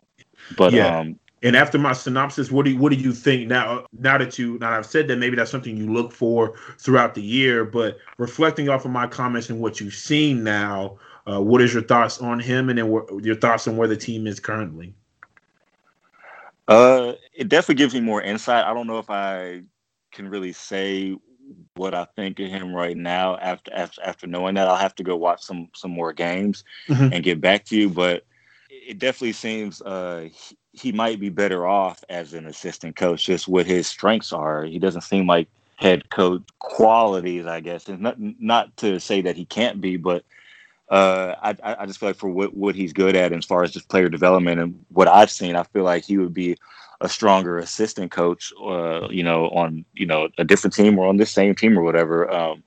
but 0.57 0.73
yeah. 0.73 0.99
um. 0.99 1.19
And 1.43 1.55
after 1.55 1.77
my 1.77 1.93
synopsis, 1.93 2.51
what 2.51 2.65
do 2.65 2.71
you, 2.71 2.79
what 2.79 2.91
do 2.91 2.97
you 2.97 3.13
think 3.13 3.47
now? 3.47 3.85
Now 3.99 4.17
that 4.17 4.39
you 4.39 4.57
now 4.57 4.71
I've 4.71 4.87
said 4.87 5.07
that, 5.07 5.17
maybe 5.17 5.35
that's 5.35 5.51
something 5.51 5.77
you 5.77 5.93
look 5.93 6.11
for 6.11 6.55
throughout 6.79 7.13
the 7.13 7.21
year. 7.21 7.63
But 7.63 7.99
reflecting 8.17 8.69
off 8.69 8.85
of 8.85 8.91
my 8.91 9.05
comments 9.05 9.47
and 9.51 9.59
what 9.59 9.79
you've 9.79 9.93
seen 9.93 10.43
now, 10.43 10.97
uh, 11.29 11.41
what 11.41 11.61
is 11.61 11.73
your 11.73 11.83
thoughts 11.83 12.21
on 12.21 12.39
him, 12.39 12.69
and 12.69 12.79
then 12.79 12.91
wh- 12.91 13.25
your 13.25 13.35
thoughts 13.35 13.67
on 13.67 13.77
where 13.77 13.87
the 13.87 13.97
team 13.97 14.27
is 14.27 14.39
currently? 14.39 14.93
Uh, 16.67 17.13
it 17.33 17.49
definitely 17.49 17.75
gives 17.75 17.93
me 17.93 18.01
more 18.01 18.21
insight. 18.21 18.65
I 18.65 18.73
don't 18.73 18.87
know 18.87 18.99
if 18.99 19.09
I 19.09 19.63
can 20.11 20.29
really 20.29 20.53
say 20.53 21.15
what 21.75 21.93
I 21.93 22.05
think 22.15 22.39
of 22.39 22.47
him 22.47 22.73
right 22.73 22.97
now. 22.97 23.37
After 23.37 23.71
after, 23.73 24.01
after 24.03 24.27
knowing 24.27 24.55
that, 24.55 24.67
I'll 24.67 24.75
have 24.75 24.95
to 24.95 25.03
go 25.03 25.15
watch 25.15 25.43
some 25.43 25.69
some 25.75 25.91
more 25.91 26.13
games 26.13 26.63
mm-hmm. 26.87 27.13
and 27.13 27.23
get 27.23 27.41
back 27.41 27.65
to 27.65 27.77
you. 27.77 27.89
But 27.89 28.25
it 28.69 28.99
definitely 28.99 29.33
seems 29.33 29.81
uh, 29.81 30.29
he, 30.31 30.57
he 30.73 30.91
might 30.91 31.19
be 31.19 31.29
better 31.29 31.65
off 31.67 32.03
as 32.09 32.33
an 32.33 32.45
assistant 32.47 32.95
coach, 32.95 33.25
just 33.25 33.47
what 33.47 33.65
his 33.65 33.87
strengths 33.87 34.33
are. 34.33 34.63
He 34.63 34.79
doesn't 34.79 35.01
seem 35.01 35.27
like 35.27 35.47
head 35.77 36.09
coach 36.09 36.43
qualities, 36.59 37.45
I 37.45 37.59
guess. 37.59 37.87
And 37.87 38.01
not 38.01 38.15
not 38.19 38.75
to 38.77 38.99
say 38.99 39.21
that 39.21 39.35
he 39.37 39.45
can't 39.45 39.79
be, 39.79 39.97
but 39.97 40.25
uh, 40.89 41.35
I, 41.41 41.75
I 41.79 41.85
just 41.85 41.99
feel 41.99 42.09
like 42.09 42.15
for 42.15 42.29
what, 42.29 42.53
what 42.53 42.75
he's 42.75 42.93
good 42.93 43.15
at 43.15 43.33
as 43.33 43.45
far 43.45 43.63
as 43.63 43.71
just 43.71 43.89
player 43.89 44.07
development 44.07 44.59
and 44.59 44.85
what 44.89 45.07
I've 45.07 45.31
seen, 45.31 45.55
I 45.55 45.63
feel 45.63 45.83
like 45.83 46.05
he 46.05 46.17
would 46.17 46.33
be 46.33 46.57
a 47.01 47.09
stronger 47.09 47.59
assistant 47.59 48.11
coach, 48.11 48.53
uh, 48.61 49.07
you 49.09 49.23
know, 49.23 49.49
on 49.49 49.85
you 49.93 50.05
know 50.05 50.29
a 50.37 50.43
different 50.43 50.73
team 50.73 50.97
or 50.97 51.07
on 51.07 51.17
this 51.17 51.31
same 51.31 51.55
team 51.55 51.77
or 51.77 51.83
whatever. 51.83 52.31
Um, 52.31 52.63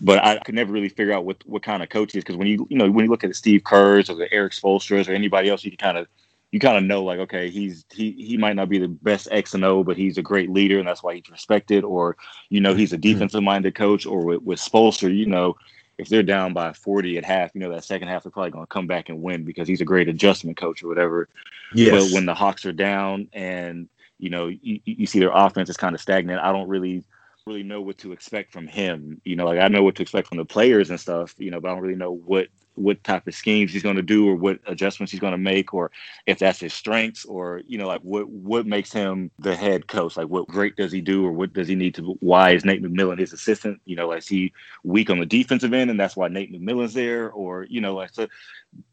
but 0.00 0.24
I 0.24 0.38
could 0.38 0.54
never 0.54 0.72
really 0.72 0.88
figure 0.88 1.12
out 1.12 1.24
what 1.24 1.38
what 1.44 1.62
kind 1.62 1.82
of 1.82 1.88
coach 1.88 2.12
he 2.12 2.18
is 2.18 2.24
because 2.24 2.36
when 2.36 2.46
you 2.46 2.66
you 2.70 2.78
know 2.78 2.90
when 2.90 3.04
you 3.04 3.10
look 3.10 3.24
at 3.24 3.34
Steve 3.36 3.64
Kerrs 3.64 4.08
or 4.08 4.14
the 4.14 4.32
Eric 4.32 4.52
Spoelstras 4.52 5.08
or 5.08 5.12
anybody 5.12 5.50
else, 5.50 5.64
you 5.64 5.70
can 5.72 5.78
kind 5.78 5.98
of 5.98 6.06
you 6.52 6.60
kind 6.60 6.78
of 6.78 6.84
know 6.84 7.02
like 7.02 7.18
okay 7.18 7.50
he's 7.50 7.84
he 7.92 8.12
he 8.12 8.36
might 8.36 8.56
not 8.56 8.68
be 8.68 8.78
the 8.78 8.88
best 8.88 9.28
X 9.30 9.54
and 9.54 9.64
O, 9.64 9.84
but 9.84 9.96
he's 9.96 10.18
a 10.18 10.22
great 10.22 10.50
leader 10.50 10.78
and 10.78 10.88
that's 10.88 11.02
why 11.02 11.16
he's 11.16 11.28
respected. 11.28 11.84
Or 11.84 12.16
you 12.48 12.60
know 12.60 12.74
he's 12.74 12.92
a 12.92 12.96
mm-hmm. 12.96 13.12
defensive 13.12 13.42
minded 13.42 13.74
coach. 13.74 14.06
Or 14.06 14.24
with 14.24 14.42
with 14.42 14.60
Spoelstra, 14.60 15.14
you 15.14 15.26
know 15.26 15.56
if 16.00 16.08
they're 16.08 16.22
down 16.22 16.52
by 16.52 16.72
40 16.72 17.18
at 17.18 17.24
half, 17.24 17.54
you 17.54 17.60
know, 17.60 17.70
that 17.70 17.84
second 17.84 18.08
half, 18.08 18.22
they're 18.22 18.32
probably 18.32 18.50
going 18.50 18.64
to 18.64 18.72
come 18.72 18.86
back 18.86 19.08
and 19.08 19.22
win 19.22 19.44
because 19.44 19.68
he's 19.68 19.80
a 19.80 19.84
great 19.84 20.08
adjustment 20.08 20.56
coach 20.56 20.82
or 20.82 20.88
whatever. 20.88 21.28
Yes. 21.74 21.90
But 21.90 22.14
when 22.14 22.26
the 22.26 22.34
Hawks 22.34 22.64
are 22.64 22.72
down 22.72 23.28
and, 23.32 23.88
you 24.18 24.30
know, 24.30 24.48
you, 24.48 24.80
you 24.84 25.06
see 25.06 25.18
their 25.18 25.30
offense 25.32 25.68
is 25.68 25.76
kind 25.76 25.94
of 25.94 26.00
stagnant, 26.00 26.42
I 26.42 26.52
don't 26.52 26.68
really 26.68 27.04
really 27.46 27.62
know 27.62 27.80
what 27.80 27.98
to 27.98 28.12
expect 28.12 28.52
from 28.52 28.66
him. 28.66 29.20
You 29.24 29.36
know, 29.36 29.44
like 29.44 29.58
I 29.58 29.68
know 29.68 29.82
what 29.82 29.96
to 29.96 30.02
expect 30.02 30.28
from 30.28 30.38
the 30.38 30.44
players 30.44 30.90
and 30.90 31.00
stuff, 31.00 31.34
you 31.38 31.50
know, 31.50 31.60
but 31.60 31.68
I 31.68 31.74
don't 31.74 31.82
really 31.82 31.96
know 31.96 32.12
what 32.12 32.48
what 32.74 33.02
type 33.04 33.26
of 33.26 33.34
schemes 33.34 33.72
he's 33.72 33.82
going 33.82 33.96
to 33.96 34.02
do 34.02 34.28
or 34.28 34.34
what 34.34 34.58
adjustments 34.66 35.10
he's 35.10 35.20
going 35.20 35.32
to 35.32 35.38
make 35.38 35.74
or 35.74 35.90
if 36.26 36.38
that's 36.38 36.60
his 36.60 36.72
strengths 36.72 37.24
or 37.24 37.62
you 37.66 37.76
know 37.76 37.86
like 37.86 38.00
what 38.02 38.28
what 38.28 38.66
makes 38.66 38.92
him 38.92 39.30
the 39.38 39.54
head 39.54 39.86
coach? 39.86 40.16
Like 40.16 40.28
what 40.28 40.48
great 40.48 40.76
does 40.76 40.92
he 40.92 41.00
do 41.00 41.24
or 41.24 41.32
what 41.32 41.52
does 41.52 41.68
he 41.68 41.74
need 41.74 41.94
to 41.96 42.16
why 42.20 42.50
is 42.50 42.64
Nate 42.64 42.82
McMillan 42.82 43.18
his 43.18 43.32
assistant? 43.32 43.80
You 43.84 43.96
know 43.96 44.12
is 44.12 44.28
he 44.28 44.52
weak 44.84 45.10
on 45.10 45.18
the 45.18 45.26
defensive 45.26 45.72
end 45.72 45.90
and 45.90 46.00
that's 46.00 46.16
why 46.16 46.28
Nate 46.28 46.52
McMillan's 46.52 46.94
there 46.94 47.30
or 47.30 47.64
you 47.64 47.80
know 47.80 47.94
like 47.94 48.10
so 48.12 48.26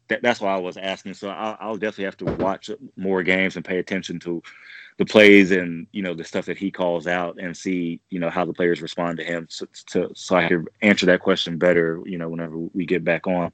that, 0.08 0.22
that's 0.22 0.40
why 0.40 0.54
I 0.54 0.58
was 0.58 0.76
asking. 0.76 1.14
So 1.14 1.28
I'll, 1.28 1.56
I'll 1.60 1.76
definitely 1.76 2.04
have 2.04 2.16
to 2.18 2.24
watch 2.24 2.70
more 2.96 3.22
games 3.22 3.56
and 3.56 3.64
pay 3.64 3.78
attention 3.78 4.18
to 4.20 4.42
the 4.98 5.06
plays 5.06 5.52
and 5.52 5.86
you 5.92 6.02
know 6.02 6.12
the 6.12 6.24
stuff 6.24 6.46
that 6.46 6.58
he 6.58 6.70
calls 6.72 7.06
out 7.06 7.38
and 7.40 7.56
see 7.56 8.00
you 8.10 8.18
know 8.18 8.30
how 8.30 8.44
the 8.44 8.52
players 8.52 8.82
respond 8.82 9.18
to 9.18 9.24
him. 9.24 9.46
So, 9.48 9.66
to, 9.90 10.10
so 10.14 10.36
I 10.36 10.48
can 10.48 10.66
answer 10.82 11.06
that 11.06 11.20
question 11.20 11.56
better 11.56 12.00
you 12.04 12.18
know 12.18 12.28
whenever 12.28 12.58
we 12.58 12.84
get 12.84 13.04
back 13.04 13.26
on. 13.26 13.52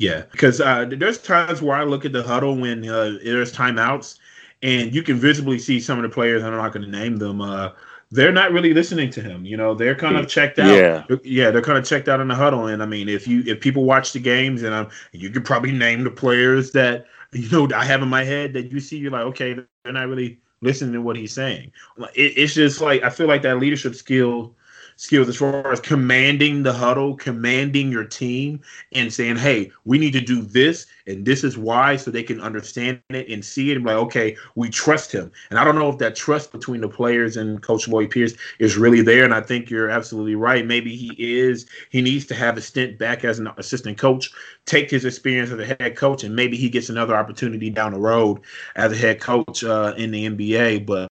Yeah, 0.00 0.22
because 0.32 0.62
uh, 0.62 0.86
there's 0.88 1.18
times 1.18 1.60
where 1.60 1.76
I 1.76 1.84
look 1.84 2.06
at 2.06 2.12
the 2.12 2.22
huddle 2.22 2.56
when 2.56 2.88
uh, 2.88 3.18
there's 3.22 3.52
timeouts, 3.52 4.18
and 4.62 4.94
you 4.94 5.02
can 5.02 5.18
visibly 5.18 5.58
see 5.58 5.78
some 5.78 5.98
of 5.98 6.02
the 6.04 6.08
players. 6.08 6.42
I'm 6.42 6.56
not 6.56 6.72
going 6.72 6.86
to 6.86 6.90
name 6.90 7.18
them. 7.18 7.42
Uh, 7.42 7.72
they're 8.10 8.32
not 8.32 8.50
really 8.50 8.72
listening 8.72 9.10
to 9.10 9.20
him. 9.20 9.44
You 9.44 9.58
know, 9.58 9.74
they're 9.74 9.94
kind 9.94 10.16
of 10.16 10.26
checked 10.26 10.58
out. 10.58 10.74
Yeah, 10.74 11.04
yeah, 11.22 11.50
they're 11.50 11.60
kind 11.60 11.76
of 11.76 11.84
checked 11.84 12.08
out 12.08 12.18
in 12.18 12.28
the 12.28 12.34
huddle. 12.34 12.68
And 12.68 12.82
I 12.82 12.86
mean, 12.86 13.10
if 13.10 13.28
you 13.28 13.42
if 13.46 13.60
people 13.60 13.84
watch 13.84 14.14
the 14.14 14.20
games, 14.20 14.62
and 14.62 14.74
um, 14.74 14.88
you 15.12 15.28
could 15.28 15.44
probably 15.44 15.70
name 15.70 16.02
the 16.02 16.10
players 16.10 16.72
that 16.72 17.04
you 17.32 17.50
know 17.50 17.68
I 17.76 17.84
have 17.84 18.00
in 18.00 18.08
my 18.08 18.24
head 18.24 18.54
that 18.54 18.72
you 18.72 18.80
see. 18.80 18.96
You're 18.96 19.10
like, 19.10 19.26
okay, 19.26 19.52
they're 19.84 19.92
not 19.92 20.08
really 20.08 20.40
listening 20.62 20.94
to 20.94 21.02
what 21.02 21.16
he's 21.16 21.34
saying. 21.34 21.72
It, 22.14 22.38
it's 22.38 22.54
just 22.54 22.80
like 22.80 23.02
I 23.02 23.10
feel 23.10 23.26
like 23.26 23.42
that 23.42 23.58
leadership 23.58 23.94
skill 23.94 24.54
skills 25.00 25.30
as 25.30 25.36
far 25.36 25.72
as 25.72 25.80
commanding 25.80 26.62
the 26.62 26.74
huddle, 26.74 27.16
commanding 27.16 27.90
your 27.90 28.04
team, 28.04 28.60
and 28.92 29.10
saying, 29.10 29.36
"Hey, 29.36 29.72
we 29.86 29.98
need 29.98 30.12
to 30.12 30.20
do 30.20 30.42
this, 30.42 30.86
and 31.06 31.24
this 31.24 31.42
is 31.42 31.56
why," 31.56 31.96
so 31.96 32.10
they 32.10 32.22
can 32.22 32.38
understand 32.38 33.00
it 33.08 33.26
and 33.30 33.42
see 33.42 33.70
it 33.70 33.78
and 33.78 33.86
like, 33.86 33.96
"Okay, 33.96 34.36
we 34.56 34.68
trust 34.68 35.10
him." 35.10 35.32
And 35.48 35.58
I 35.58 35.64
don't 35.64 35.76
know 35.76 35.88
if 35.88 35.96
that 35.98 36.16
trust 36.16 36.52
between 36.52 36.82
the 36.82 36.88
players 36.88 37.38
and 37.38 37.62
Coach 37.62 37.88
Lloyd 37.88 38.10
Pierce 38.10 38.34
is 38.58 38.76
really 38.76 39.00
there. 39.00 39.24
And 39.24 39.32
I 39.32 39.40
think 39.40 39.70
you're 39.70 39.88
absolutely 39.88 40.34
right. 40.34 40.66
Maybe 40.66 40.94
he 40.94 41.16
is. 41.18 41.64
He 41.88 42.02
needs 42.02 42.26
to 42.26 42.34
have 42.34 42.58
a 42.58 42.60
stint 42.60 42.98
back 42.98 43.24
as 43.24 43.38
an 43.38 43.48
assistant 43.56 43.96
coach, 43.96 44.30
take 44.66 44.90
his 44.90 45.06
experience 45.06 45.50
as 45.50 45.60
a 45.60 45.64
head 45.64 45.96
coach, 45.96 46.24
and 46.24 46.36
maybe 46.36 46.58
he 46.58 46.68
gets 46.68 46.90
another 46.90 47.16
opportunity 47.16 47.70
down 47.70 47.94
the 47.94 47.98
road 47.98 48.40
as 48.76 48.92
a 48.92 48.96
head 48.96 49.18
coach 49.18 49.64
uh, 49.64 49.94
in 49.96 50.10
the 50.10 50.28
NBA. 50.28 50.84
But 50.84 51.08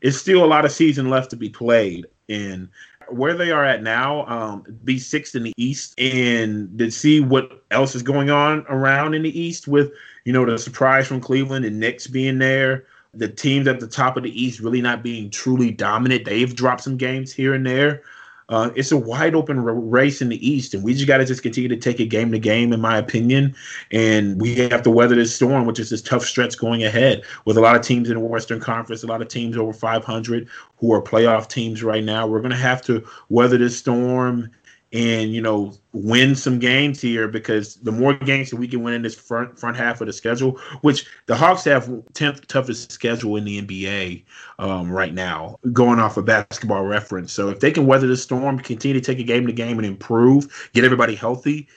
it's 0.00 0.16
still 0.16 0.42
a 0.42 0.46
lot 0.46 0.64
of 0.64 0.72
season 0.72 1.10
left 1.10 1.28
to 1.30 1.36
be 1.36 1.50
played. 1.50 2.06
And 2.28 2.68
where 3.08 3.34
they 3.34 3.50
are 3.50 3.64
at 3.64 3.82
now, 3.82 4.26
um, 4.26 4.64
be 4.84 4.98
sixth 4.98 5.34
in 5.34 5.42
the 5.44 5.52
East, 5.56 5.94
and 5.98 6.78
to 6.78 6.90
see 6.90 7.20
what 7.20 7.64
else 7.70 7.94
is 7.94 8.02
going 8.02 8.30
on 8.30 8.64
around 8.68 9.14
in 9.14 9.22
the 9.22 9.38
East 9.38 9.68
with 9.68 9.92
you 10.24 10.32
know 10.32 10.44
the 10.44 10.58
surprise 10.58 11.06
from 11.06 11.20
Cleveland 11.20 11.64
and 11.64 11.78
Knicks 11.80 12.06
being 12.06 12.38
there, 12.38 12.84
the 13.14 13.28
teams 13.28 13.66
at 13.66 13.80
the 13.80 13.86
top 13.86 14.16
of 14.16 14.22
the 14.22 14.42
East 14.42 14.60
really 14.60 14.80
not 14.80 15.02
being 15.02 15.30
truly 15.30 15.70
dominant. 15.70 16.24
They've 16.24 16.54
dropped 16.54 16.82
some 16.82 16.96
games 16.96 17.32
here 17.32 17.54
and 17.54 17.66
there. 17.66 18.02
Uh, 18.48 18.70
it's 18.76 18.92
a 18.92 18.96
wide 18.96 19.34
open 19.34 19.58
r- 19.58 19.74
race 19.74 20.22
in 20.22 20.28
the 20.28 20.48
East, 20.48 20.72
and 20.72 20.84
we 20.84 20.94
just 20.94 21.06
got 21.06 21.16
to 21.16 21.24
just 21.24 21.42
continue 21.42 21.68
to 21.68 21.76
take 21.76 21.98
it 21.98 22.06
game 22.06 22.30
to 22.30 22.38
game, 22.38 22.72
in 22.72 22.80
my 22.80 22.96
opinion. 22.96 23.54
And 23.90 24.40
we 24.40 24.54
have 24.56 24.82
to 24.82 24.90
weather 24.90 25.16
this 25.16 25.34
storm, 25.34 25.66
which 25.66 25.80
is 25.80 25.90
this 25.90 26.02
tough 26.02 26.24
stretch 26.24 26.56
going 26.56 26.84
ahead 26.84 27.22
with 27.44 27.56
a 27.56 27.60
lot 27.60 27.74
of 27.74 27.82
teams 27.82 28.08
in 28.08 28.14
the 28.14 28.20
Western 28.20 28.60
Conference, 28.60 29.02
a 29.02 29.08
lot 29.08 29.20
of 29.20 29.28
teams 29.28 29.56
over 29.56 29.72
500 29.72 30.48
who 30.76 30.92
are 30.92 31.02
playoff 31.02 31.48
teams 31.48 31.82
right 31.82 32.04
now. 32.04 32.26
We're 32.26 32.40
going 32.40 32.50
to 32.50 32.56
have 32.56 32.82
to 32.82 33.04
weather 33.30 33.58
this 33.58 33.76
storm 33.76 34.50
and 34.92 35.32
you 35.32 35.40
know 35.40 35.72
win 35.92 36.34
some 36.34 36.58
games 36.58 37.00
here 37.00 37.26
because 37.26 37.74
the 37.76 37.90
more 37.90 38.14
games 38.14 38.50
that 38.50 38.56
we 38.56 38.68
can 38.68 38.82
win 38.82 38.94
in 38.94 39.02
this 39.02 39.14
front 39.14 39.58
front 39.58 39.76
half 39.76 40.00
of 40.00 40.06
the 40.06 40.12
schedule, 40.12 40.58
which 40.82 41.06
the 41.26 41.36
Hawks 41.36 41.64
have 41.64 41.90
tenth 42.12 42.46
toughest 42.46 42.92
schedule 42.92 43.36
in 43.36 43.44
the 43.44 43.62
NBA 43.62 44.24
um, 44.58 44.90
right 44.90 45.12
now, 45.12 45.58
going 45.72 45.98
off 45.98 46.16
a 46.16 46.20
of 46.20 46.26
basketball 46.26 46.84
reference. 46.84 47.32
So 47.32 47.48
if 47.48 47.60
they 47.60 47.70
can 47.70 47.86
weather 47.86 48.06
the 48.06 48.16
storm, 48.16 48.58
continue 48.58 48.98
to 48.98 49.04
take 49.04 49.18
a 49.18 49.24
game 49.24 49.46
to 49.46 49.52
game 49.52 49.78
and 49.78 49.86
improve, 49.86 50.70
get 50.72 50.84
everybody 50.84 51.14
healthy. 51.14 51.68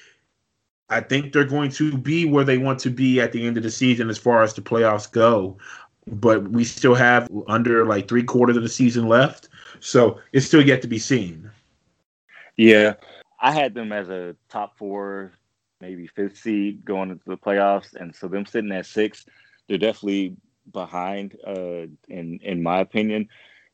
I 0.92 1.02
think 1.02 1.34
they're 1.34 1.44
going 1.44 1.70
to 1.72 1.98
be 1.98 2.26
where 2.26 2.44
they 2.44 2.58
want 2.58 2.80
to 2.80 2.90
be 2.90 3.22
at 3.22 3.32
the 3.32 3.46
end 3.46 3.58
of 3.58 3.64
the 3.64 3.70
season 3.70 4.10
as 4.10 4.18
far 4.18 4.42
as 4.42 4.54
the 4.54 4.62
playoffs 4.62 5.12
go. 5.12 5.58
But 6.08 6.50
we 6.50 6.64
still 6.64 6.96
have 6.96 7.30
under 7.48 7.86
like 7.86 8.08
three 8.08 8.24
quarters 8.24 8.58
of 8.58 8.64
the 8.64 8.70
season 8.70 9.08
left. 9.08 9.50
So 9.80 10.20
it's 10.34 10.48
still 10.48 10.66
yet 10.66 10.82
to 10.82 10.88
be 10.88 10.98
seen. 10.98 11.52
Yeah, 12.60 12.96
I 13.40 13.54
had 13.54 13.74
them 13.74 13.94
as 13.94 14.10
a 14.10 14.36
top 14.50 14.78
four, 14.78 15.32
maybe 15.80 16.08
fifth 16.08 16.38
seed 16.38 16.84
going 16.84 17.10
into 17.10 17.24
the 17.26 17.38
playoffs, 17.38 17.96
and 17.96 18.14
so 18.14 18.28
them 18.28 18.46
sitting 18.46 18.74
at 18.74 18.86
six, 18.86 19.26
they're 19.70 19.78
definitely 19.78 20.36
behind. 20.74 21.38
Uh, 21.48 21.88
in 22.10 22.40
in 22.44 22.62
my 22.62 22.80
opinion, 22.80 23.30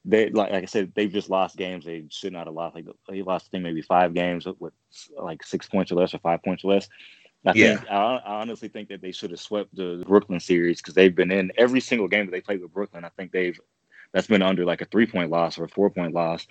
they 0.05 0.29
like, 0.29 0.51
like 0.51 0.61
I 0.61 0.67
said, 0.67 0.91
they've 0.95 1.11
just 1.11 1.31
lost 1.31 1.57
games 1.57 1.83
they 1.83 2.05
should 2.09 2.31
not 2.31 2.45
have 2.45 2.53
lost. 2.53 2.75
Like 2.75 2.85
they 3.09 3.23
lost, 3.23 3.47
I 3.47 3.49
think 3.49 3.63
maybe 3.63 3.81
five 3.81 4.13
games 4.13 4.45
with 4.59 4.73
like 5.17 5.43
six 5.43 5.67
points 5.67 5.91
or 5.91 5.95
less 5.95 6.13
or 6.13 6.19
five 6.19 6.43
points 6.43 6.63
or 6.63 6.71
less. 6.71 6.87
I 7.43 7.53
yeah. 7.55 7.77
think 7.77 7.89
I, 7.89 7.95
I, 7.95 8.41
honestly 8.41 8.67
think 8.67 8.89
that 8.89 9.01
they 9.01 9.11
should 9.11 9.31
have 9.31 9.39
swept 9.39 9.75
the 9.75 10.03
Brooklyn 10.07 10.39
series 10.39 10.79
because 10.79 10.93
they've 10.93 11.15
been 11.15 11.31
in 11.31 11.51
every 11.57 11.79
single 11.79 12.07
game 12.07 12.27
that 12.27 12.31
they 12.31 12.41
played 12.41 12.61
with 12.61 12.73
Brooklyn. 12.73 13.03
I 13.03 13.09
think 13.09 13.31
they've 13.31 13.59
that's 14.13 14.27
been 14.27 14.43
under 14.43 14.63
like 14.63 14.81
a 14.81 14.85
three 14.85 15.07
point 15.07 15.31
loss 15.31 15.57
or 15.57 15.63
a 15.63 15.69
four 15.69 15.89
point 15.89 16.13
loss. 16.13 16.47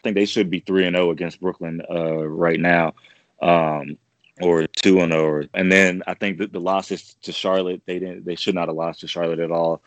I 0.00 0.02
think 0.02 0.14
they 0.16 0.24
should 0.24 0.48
be 0.48 0.60
three 0.60 0.86
and 0.86 0.96
zero 0.96 1.08
oh 1.08 1.10
against 1.10 1.40
Brooklyn 1.40 1.82
uh, 1.90 2.26
right 2.26 2.58
now, 2.58 2.94
um, 3.42 3.98
or 4.40 4.66
two 4.66 5.00
and 5.00 5.12
zero. 5.12 5.42
Oh. 5.44 5.48
And 5.52 5.70
then 5.70 6.02
I 6.06 6.14
think 6.14 6.38
that 6.38 6.52
the 6.52 6.60
losses 6.60 7.16
to 7.22 7.32
Charlotte, 7.32 7.82
they 7.84 7.98
didn't, 7.98 8.24
they 8.24 8.34
should 8.34 8.54
not 8.54 8.68
have 8.68 8.76
lost 8.76 9.00
to 9.00 9.08
Charlotte 9.08 9.40
at 9.40 9.50
all. 9.50 9.82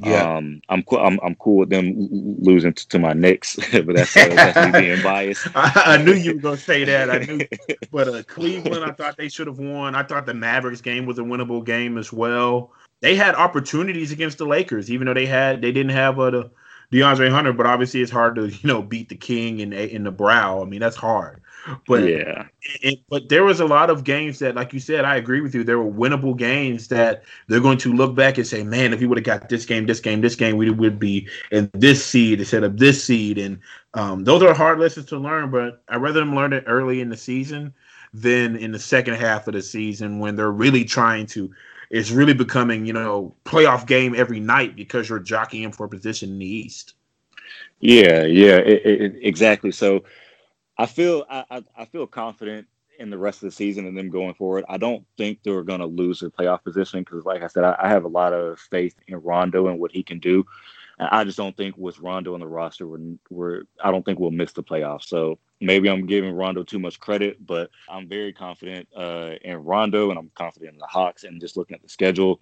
Yeah, 0.00 0.38
um, 0.38 0.60
I'm 0.68 0.82
cool. 0.82 0.98
I'm, 0.98 1.20
I'm 1.22 1.36
cool 1.36 1.58
with 1.58 1.70
them 1.70 1.94
losing 2.40 2.72
to, 2.72 2.88
to 2.88 2.98
my 2.98 3.12
Knicks, 3.12 3.54
but 3.72 3.94
that's, 3.94 4.16
uh, 4.16 4.28
that's 4.30 4.74
me 4.74 4.80
being 4.80 5.02
biased. 5.04 5.46
I, 5.54 5.82
I, 5.86 6.02
knew 6.02 6.14
you 6.14 6.34
were 6.34 6.40
gonna 6.40 6.56
say 6.56 6.82
that. 6.82 7.10
I 7.10 7.18
knew, 7.18 7.46
but 7.92 8.08
uh, 8.08 8.24
Cleveland, 8.24 8.84
I 8.84 8.90
thought 8.90 9.16
they 9.16 9.28
should 9.28 9.46
have 9.46 9.60
won. 9.60 9.94
I 9.94 10.02
thought 10.02 10.26
the 10.26 10.34
Mavericks 10.34 10.80
game 10.80 11.06
was 11.06 11.20
a 11.20 11.22
winnable 11.22 11.64
game 11.64 11.96
as 11.96 12.12
well. 12.12 12.72
They 13.02 13.14
had 13.14 13.36
opportunities 13.36 14.10
against 14.10 14.38
the 14.38 14.46
Lakers, 14.46 14.90
even 14.90 15.06
though 15.06 15.14
they 15.14 15.26
had 15.26 15.62
they 15.62 15.70
didn't 15.70 15.92
have 15.92 16.18
uh, 16.18 16.30
the 16.30 16.50
DeAndre 16.94 17.28
Hunter, 17.28 17.52
but 17.52 17.66
obviously 17.66 18.00
it's 18.00 18.10
hard 18.10 18.36
to 18.36 18.48
you 18.50 18.68
know 18.68 18.82
beat 18.82 19.08
the 19.08 19.16
king 19.16 19.60
in 19.60 19.72
in 19.72 20.04
the 20.04 20.12
brow. 20.12 20.62
I 20.62 20.64
mean 20.64 20.80
that's 20.80 20.96
hard. 20.96 21.40
But 21.86 22.06
yeah, 22.06 22.46
it, 22.82 23.00
but 23.08 23.30
there 23.30 23.42
was 23.42 23.58
a 23.58 23.64
lot 23.64 23.88
of 23.88 24.04
games 24.04 24.38
that, 24.40 24.54
like 24.54 24.74
you 24.74 24.80
said, 24.80 25.06
I 25.06 25.16
agree 25.16 25.40
with 25.40 25.54
you. 25.54 25.64
There 25.64 25.78
were 25.78 25.90
winnable 25.90 26.36
games 26.36 26.88
that 26.88 27.24
they're 27.48 27.60
going 27.60 27.78
to 27.78 27.92
look 27.94 28.14
back 28.14 28.36
and 28.36 28.46
say, 28.46 28.62
"Man, 28.62 28.92
if 28.92 29.00
we 29.00 29.06
would 29.06 29.16
have 29.16 29.24
got 29.24 29.48
this 29.48 29.64
game, 29.64 29.86
this 29.86 30.00
game, 30.00 30.20
this 30.20 30.36
game, 30.36 30.58
we 30.58 30.68
would 30.70 30.98
be 30.98 31.26
in 31.50 31.70
this 31.72 32.04
seed 32.04 32.40
instead 32.40 32.64
of 32.64 32.78
this 32.78 33.02
seed." 33.02 33.38
And 33.38 33.60
um, 33.94 34.24
those 34.24 34.42
are 34.42 34.52
hard 34.52 34.78
lessons 34.78 35.06
to 35.06 35.16
learn. 35.16 35.50
But 35.50 35.82
I'd 35.88 36.02
rather 36.02 36.20
them 36.20 36.34
learn 36.34 36.52
it 36.52 36.64
early 36.66 37.00
in 37.00 37.08
the 37.08 37.16
season 37.16 37.72
than 38.12 38.56
in 38.56 38.72
the 38.72 38.78
second 38.78 39.14
half 39.14 39.48
of 39.48 39.54
the 39.54 39.62
season 39.62 40.18
when 40.18 40.36
they're 40.36 40.52
really 40.52 40.84
trying 40.84 41.26
to 41.26 41.50
it's 41.90 42.10
really 42.10 42.34
becoming, 42.34 42.86
you 42.86 42.92
know, 42.92 43.34
playoff 43.44 43.86
game 43.86 44.14
every 44.14 44.40
night 44.40 44.76
because 44.76 45.08
you're 45.08 45.18
jockeying 45.18 45.72
for 45.72 45.88
position 45.88 46.30
in 46.30 46.38
the 46.38 46.46
East. 46.46 46.94
Yeah, 47.80 48.24
yeah, 48.24 48.56
it, 48.56 48.86
it, 48.86 49.14
exactly. 49.22 49.70
So 49.70 50.04
I 50.78 50.86
feel 50.86 51.24
I, 51.28 51.62
I 51.76 51.84
feel 51.84 52.06
confident 52.06 52.66
in 52.98 53.10
the 53.10 53.18
rest 53.18 53.42
of 53.42 53.48
the 53.48 53.54
season 53.54 53.86
and 53.86 53.96
them 53.96 54.10
going 54.10 54.34
forward. 54.34 54.64
I 54.68 54.78
don't 54.78 55.04
think 55.16 55.40
they're 55.42 55.62
going 55.62 55.80
to 55.80 55.86
lose 55.86 56.20
their 56.20 56.30
playoff 56.30 56.62
position 56.62 57.00
because, 57.00 57.24
like 57.24 57.42
I 57.42 57.48
said, 57.48 57.64
I, 57.64 57.76
I, 57.78 57.88
have 57.88 58.04
a 58.04 58.08
lot 58.08 58.32
of 58.32 58.58
faith 58.58 58.94
in 59.08 59.16
Rondo 59.16 59.68
and 59.68 59.78
what 59.78 59.90
he 59.90 60.02
can 60.02 60.18
do. 60.18 60.46
And 60.98 61.08
I 61.10 61.24
just 61.24 61.36
don't 61.36 61.56
think 61.56 61.76
with 61.76 61.98
Rondo 61.98 62.34
on 62.34 62.40
the 62.40 62.46
roster, 62.46 62.86
we're, 62.86 63.16
we're 63.30 63.62
I 63.82 63.90
don't 63.90 64.04
think 64.04 64.18
we'll 64.18 64.30
miss 64.30 64.52
the 64.52 64.62
playoffs. 64.62 65.04
So 65.04 65.38
maybe 65.64 65.88
I'm 65.88 66.06
giving 66.06 66.32
Rondo 66.32 66.62
too 66.62 66.78
much 66.78 67.00
credit, 67.00 67.44
but 67.44 67.70
I'm 67.88 68.08
very 68.08 68.32
confident 68.32 68.88
uh, 68.96 69.32
in 69.42 69.56
Rondo 69.56 70.10
and 70.10 70.18
I'm 70.18 70.30
confident 70.34 70.72
in 70.72 70.78
the 70.78 70.86
Hawks. 70.86 71.24
And 71.24 71.40
just 71.40 71.56
looking 71.56 71.74
at 71.74 71.82
the 71.82 71.88
schedule, 71.88 72.40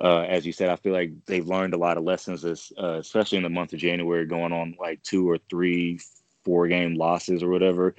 uh, 0.00 0.22
as 0.22 0.44
you 0.44 0.52
said, 0.52 0.68
I 0.68 0.76
feel 0.76 0.92
like 0.92 1.12
they've 1.26 1.46
learned 1.46 1.74
a 1.74 1.78
lot 1.78 1.96
of 1.96 2.04
lessons, 2.04 2.44
uh, 2.44 2.98
especially 2.98 3.38
in 3.38 3.44
the 3.44 3.50
month 3.50 3.72
of 3.72 3.78
January, 3.78 4.26
going 4.26 4.52
on 4.52 4.76
like 4.78 5.02
two 5.02 5.28
or 5.28 5.38
three, 5.48 6.00
four 6.44 6.68
game 6.68 6.94
losses 6.94 7.42
or 7.42 7.48
whatever. 7.48 7.94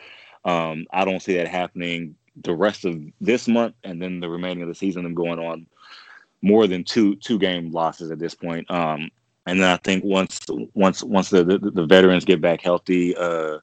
Um, 0.46 0.86
I 0.92 1.06
don't 1.06 1.22
see 1.22 1.36
that 1.38 1.48
happening 1.48 2.16
the 2.44 2.54
rest 2.54 2.86
of 2.86 3.02
this 3.20 3.48
month 3.48 3.76
and 3.84 4.02
then 4.02 4.20
the 4.20 4.30
remaining 4.30 4.62
of 4.62 4.70
the 4.70 4.76
season, 4.76 5.04
them 5.04 5.16
going 5.16 5.40
on 5.40 5.68
more 6.42 6.68
than 6.68 6.84
two 6.84 7.16
two 7.16 7.40
game 7.40 7.72
losses 7.72 8.12
at 8.12 8.20
this 8.20 8.36
point. 8.36 8.70
Um, 8.70 9.10
and 9.46 9.60
then 9.60 9.70
I 9.70 9.78
think 9.78 10.04
once 10.04 10.40
once 10.74 11.04
once 11.04 11.30
the 11.30 11.44
the, 11.44 11.58
the 11.58 11.86
veterans 11.86 12.26
get 12.26 12.42
back 12.42 12.62
healthy, 12.62 13.16
uh, 13.16 13.58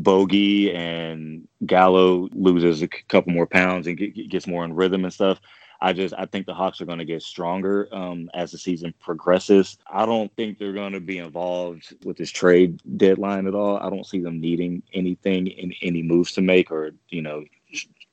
Bogi 0.00 0.74
and 0.74 1.48
Gallo 1.66 2.28
loses 2.32 2.82
a 2.82 2.88
couple 2.88 3.32
more 3.32 3.46
pounds 3.46 3.86
and 3.86 3.96
gets 4.30 4.46
more 4.46 4.64
in 4.64 4.74
rhythm 4.74 5.04
and 5.04 5.12
stuff. 5.12 5.40
I 5.80 5.92
just 5.92 6.14
I 6.18 6.26
think 6.26 6.46
the 6.46 6.54
Hawks 6.54 6.80
are 6.80 6.86
going 6.86 6.98
to 6.98 7.04
get 7.04 7.22
stronger 7.22 7.88
um, 7.92 8.28
as 8.34 8.50
the 8.50 8.58
season 8.58 8.92
progresses. 8.98 9.78
I 9.90 10.06
don't 10.06 10.34
think 10.36 10.58
they're 10.58 10.72
going 10.72 10.92
to 10.92 11.00
be 11.00 11.18
involved 11.18 11.94
with 12.04 12.16
this 12.16 12.30
trade 12.30 12.80
deadline 12.96 13.46
at 13.46 13.54
all. 13.54 13.76
I 13.76 13.88
don't 13.88 14.06
see 14.06 14.20
them 14.20 14.40
needing 14.40 14.82
anything 14.92 15.46
in 15.46 15.72
any 15.82 16.02
moves 16.02 16.32
to 16.32 16.42
make 16.42 16.70
or 16.70 16.90
you 17.10 17.22
know 17.22 17.44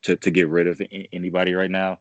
to 0.03 0.15
to 0.15 0.31
get 0.31 0.49
rid 0.49 0.67
of 0.67 0.81
anybody 1.11 1.53
right 1.53 1.71
now. 1.71 1.99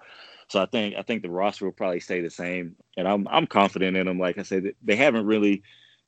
So 0.48 0.61
I 0.61 0.66
think 0.66 0.97
I 0.97 1.02
think 1.02 1.23
the 1.23 1.31
roster 1.31 1.65
will 1.65 1.73
probably 1.73 2.01
stay 2.01 2.20
the 2.20 2.31
same, 2.31 2.77
and 2.97 3.09
I'm 3.09 3.27
I'm 3.28 3.47
confident 3.47 3.97
in 3.97 4.06
them. 4.06 4.19
Like 4.19 4.39
I 4.39 4.43
said, 4.43 4.74
they 4.82 4.97
haven't 4.97 5.24
really 5.24 5.62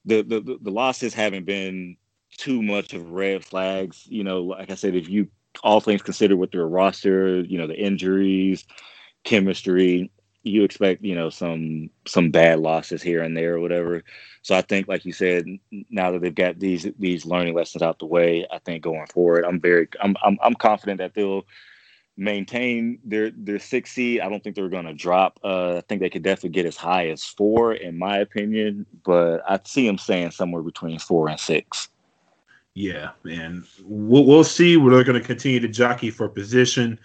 the 0.04 0.22
the 0.22 0.58
the 0.60 0.70
losses 0.70 1.14
haven't 1.14 1.46
been 1.46 1.96
too 2.36 2.62
much 2.62 2.94
of 2.94 3.10
red 3.12 3.44
flags. 3.44 4.06
You 4.06 4.24
know, 4.24 4.42
like 4.42 4.70
I 4.70 4.74
said, 4.74 4.94
if 4.94 5.08
you 5.08 5.28
all 5.62 5.80
things 5.80 6.02
considered 6.02 6.36
with 6.36 6.52
their 6.52 6.68
roster, 6.68 7.40
you 7.40 7.58
know, 7.58 7.66
the 7.66 7.78
injuries, 7.78 8.64
chemistry, 9.24 10.10
you 10.42 10.62
expect 10.62 11.02
you 11.02 11.14
know 11.14 11.28
some 11.30 11.90
some 12.06 12.30
bad 12.30 12.60
losses 12.60 13.02
here 13.02 13.22
and 13.22 13.36
there 13.36 13.56
or 13.56 13.60
whatever. 13.60 14.02
So 14.42 14.54
I 14.54 14.62
think, 14.62 14.88
like 14.88 15.04
you 15.04 15.12
said, 15.12 15.44
now 15.90 16.12
that 16.12 16.22
they've 16.22 16.34
got 16.34 16.60
these 16.60 16.86
these 16.98 17.26
learning 17.26 17.54
lessons 17.54 17.82
out 17.82 17.98
the 17.98 18.06
way, 18.06 18.46
I 18.50 18.58
think 18.60 18.82
going 18.84 19.06
forward, 19.08 19.44
I'm 19.44 19.60
very 19.60 19.88
I'm 20.00 20.16
I'm, 20.24 20.38
I'm 20.42 20.54
confident 20.54 20.98
that 20.98 21.14
they'll 21.14 21.44
maintain 22.16 22.98
their 23.04 23.30
their 23.32 23.58
six 23.58 23.92
seed. 23.92 24.20
I 24.20 24.28
don't 24.28 24.42
think 24.42 24.56
they're 24.56 24.68
going 24.68 24.86
to 24.86 24.94
drop. 24.94 25.40
Uh, 25.44 25.78
I 25.78 25.80
think 25.82 26.00
they 26.00 26.10
could 26.10 26.22
definitely 26.22 26.50
get 26.50 26.66
as 26.66 26.76
high 26.76 27.08
as 27.08 27.24
four, 27.24 27.74
in 27.74 27.98
my 27.98 28.18
opinion. 28.18 28.86
But 29.04 29.42
I 29.48 29.60
see 29.64 29.86
them 29.86 29.98
staying 29.98 30.30
somewhere 30.30 30.62
between 30.62 30.98
four 31.00 31.28
and 31.28 31.40
six. 31.40 31.88
Yeah, 32.76 33.12
and 33.24 33.64
we'll, 33.84 34.26
we'll 34.26 34.44
see. 34.44 34.76
We're 34.76 35.02
going 35.02 35.18
to 35.18 35.26
continue 35.26 35.60
to 35.60 35.68
jockey 35.68 36.10
for 36.10 36.28
position 36.28 37.00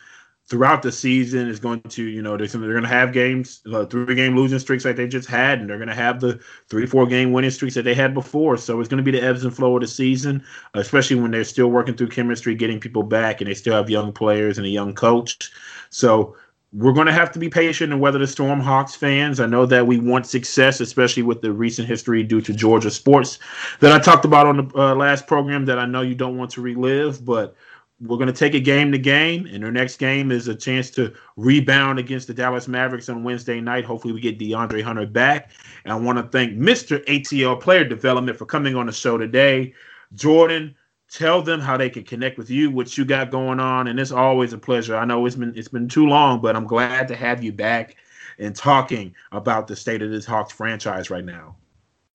throughout 0.46 0.82
the 0.82 0.92
season 0.92 1.48
is 1.48 1.62
going 1.62 1.80
to, 1.84 2.04
you 2.04 2.22
know, 2.22 2.36
they're, 2.36 2.46
they're 2.46 2.72
going 2.72 2.84
to 2.84 2.90
have 2.90 3.14
games, 3.14 3.62
uh, 3.72 3.86
three 3.86 4.14
game 4.14 4.36
losing 4.36 4.60
streaks 4.60 4.84
like 4.84 4.98
they 4.98 5.08
just 5.08 5.30
had, 5.30 5.62
and 5.62 5.70
they're 5.70 5.78
going 5.78 5.88
to 5.88 5.96
have 5.96 6.20
the 6.20 6.42
three, 6.68 6.86
four 6.86 7.08
game 7.08 7.32
winning 7.32 7.52
streaks 7.52 7.74
that 7.76 7.84
they 7.84 7.94
had 7.94 8.14
before. 8.14 8.58
So 8.58 8.82
it's 8.82 8.90
going 8.90 8.98
to 8.98 9.12
be 9.12 9.18
the 9.18 9.26
ebbs 9.26 9.46
and 9.46 9.56
flow 9.56 9.78
of 9.78 9.82
the 9.82 9.88
season, 9.88 10.44
especially 10.74 11.22
when 11.22 11.32
they're 11.32 11.46
still 11.46 11.72
working 11.72 11.96
through 11.96 12.10
chemistry, 12.10 12.54
getting 12.54 12.82
people 12.82 13.04
back, 13.04 13.40
and 13.40 13.50
they 13.50 13.54
still 13.54 13.74
have 13.74 13.90
young 13.90 14.12
players 14.12 14.58
and 14.58 14.68
a 14.68 14.70
young 14.70 14.94
coach. 14.94 15.54
So 15.90 16.36
we're 16.74 16.94
going 16.94 17.08
to 17.08 17.14
have 17.14 17.32
to 17.34 17.40
be 17.40 17.50
patient 17.50 17.92
and 17.92 18.02
weather 18.02 18.20
the 18.20 18.28
storm, 18.28 18.60
Hawks 18.60 18.96
fans. 18.96 19.40
I 19.40 19.46
know 19.46 19.66
that 19.66 19.86
we 19.86 20.00
want 20.00 20.26
success, 20.26 20.80
especially 20.80 21.24
with 21.24 21.42
the 21.42 21.52
recent 21.52 21.88
history 21.88 22.24
due 22.24 22.42
to 22.42 22.54
Georgia 22.54 22.90
sports 22.90 23.40
that 23.82 23.92
I 23.92 24.00
talked 24.00 24.24
about 24.24 24.48
on 24.48 24.58
the 24.58 24.78
uh, 24.78 24.96
last 24.96 25.28
program 25.28 25.66
that 25.66 25.80
I 25.80 25.86
know 25.86 26.02
you 26.02 26.16
don't 26.16 26.38
want 26.38 26.52
to 26.52 26.62
relive, 26.62 27.26
but 27.26 27.56
we're 28.00 28.18
going 28.18 28.28
to 28.28 28.34
take 28.34 28.56
it 28.56 28.62
game 28.62 28.92
to 28.94 28.98
game, 28.98 29.46
and 29.46 29.64
our 29.64 29.72
next 29.72 29.98
game 29.98 30.32
is 30.32 30.48
a 30.48 30.56
chance 30.56 30.90
to 30.92 31.14
rebound 31.38 32.00
against 32.00 32.28
the 32.28 32.34
Dallas 32.34 32.68
Mavericks 32.68 33.10
on 33.10 33.24
Wednesday 33.24 33.62
night. 33.62 33.86
Hopefully, 33.86 34.14
we 34.14 34.20
get 34.20 34.40
DeAndre 34.40 34.82
Hunter 34.82 35.06
back. 35.06 35.52
And 35.84 35.94
I 35.94 35.96
want 35.98 36.18
to 36.18 36.24
thank 36.24 36.58
Mr. 36.58 37.04
ATL 37.06 37.62
Player 37.62 37.84
Development 37.84 38.36
for 38.36 38.46
coming 38.46 38.76
on 38.76 38.88
the 38.88 38.92
show 38.92 39.18
today. 39.18 39.74
Jordan, 40.16 40.76
tell 41.12 41.42
them 41.42 41.60
how 41.60 41.78
they 41.78 41.90
can 41.90 42.04
connect 42.04 42.38
with 42.38 42.50
you, 42.50 42.72
what 42.72 42.98
you 42.98 43.06
got 43.06 43.30
going 43.30 43.60
on, 43.60 43.88
and 43.88 44.00
it's 44.00 44.12
always 44.12 44.54
a 44.54 44.58
pleasure. 44.58 44.96
I 44.96 45.06
know 45.06 45.26
it's 45.26 45.36
been 45.36 45.54
it's 45.56 45.68
been 45.68 45.88
too 45.88 46.08
long, 46.08 46.42
but 46.42 46.56
I'm 46.56 46.66
glad 46.66 47.08
to 47.10 47.16
have 47.16 47.44
you 47.44 47.52
back 47.52 47.98
and 48.40 48.56
talking 48.56 49.14
about 49.32 49.68
the 49.68 49.76
state 49.76 50.02
of 50.02 50.10
this 50.10 50.26
Hawks 50.26 50.54
franchise 50.54 51.10
right 51.10 51.26
now. 51.26 51.56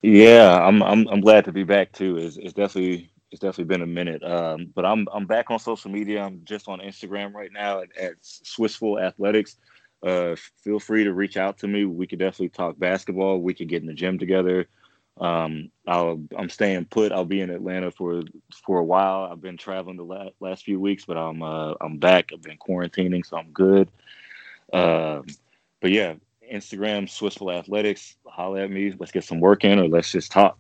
Yeah, 0.02 0.59
I'm 0.60 0.82
I'm 0.82 1.06
I'm 1.09 1.20
glad 1.20 1.44
to 1.44 1.52
be 1.52 1.64
back 1.64 1.93
too. 1.93 2.16
It's, 2.16 2.36
it's 2.39 2.55
definitely 2.55 3.10
it's 3.31 3.40
definitely 3.40 3.64
been 3.64 3.82
a 3.82 3.86
minute. 3.86 4.23
Um, 4.23 4.73
but 4.74 4.86
I'm 4.86 5.06
I'm 5.12 5.27
back 5.27 5.51
on 5.51 5.59
social 5.59 5.90
media. 5.90 6.23
I'm 6.23 6.40
just 6.44 6.68
on 6.68 6.81
Instagram 6.81 7.35
right 7.35 7.52
now 7.52 7.81
at, 7.81 7.97
at 7.97 8.23
Swissful 8.23 9.02
Athletics. 9.02 9.56
Uh, 10.02 10.36
feel 10.62 10.78
free 10.78 11.05
to 11.05 11.12
reach 11.12 11.36
out 11.36 11.59
to 11.59 11.68
me. 11.68 11.85
We 11.85 12.06
could 12.06 12.18
definitely 12.18 12.51
talk 12.51 12.78
basketball. 12.78 13.40
We 13.40 13.55
could 13.55 13.68
get 13.68 13.82
in 13.82 13.89
the 13.89 13.94
gym 13.94 14.18
together. 14.18 14.68
Um, 15.18 15.70
I'll, 15.86 16.20
I'm 16.36 16.51
staying 16.51 16.86
put. 16.86 17.12
I'll 17.12 17.24
be 17.24 17.40
in 17.40 17.51
Atlanta 17.51 17.90
for 17.90 18.22
for 18.64 18.78
a 18.78 18.84
while. 18.84 19.28
I've 19.30 19.40
been 19.40 19.56
traveling 19.56 19.97
the 19.97 20.05
last, 20.05 20.34
last 20.40 20.64
few 20.64 20.78
weeks, 20.78 21.05
but 21.06 21.16
I'm 21.16 21.43
uh, 21.43 21.74
I'm 21.80 21.98
back. 21.98 22.30
I've 22.32 22.43
been 22.43 22.59
quarantining, 22.59 23.24
so 23.24 23.36
I'm 23.36 23.51
good. 23.52 23.90
Um, 24.72 25.24
but 25.80 25.90
yeah, 25.90 26.14
Instagram, 26.52 27.09
Swissful 27.09 27.55
Athletics. 27.55 28.16
Holler 28.26 28.62
at 28.62 28.70
me. 28.70 28.94
Let's 28.98 29.12
get 29.12 29.24
some 29.24 29.40
work 29.40 29.64
in, 29.64 29.78
or 29.78 29.88
let's 29.88 30.12
just 30.12 30.30
talk. 30.30 30.59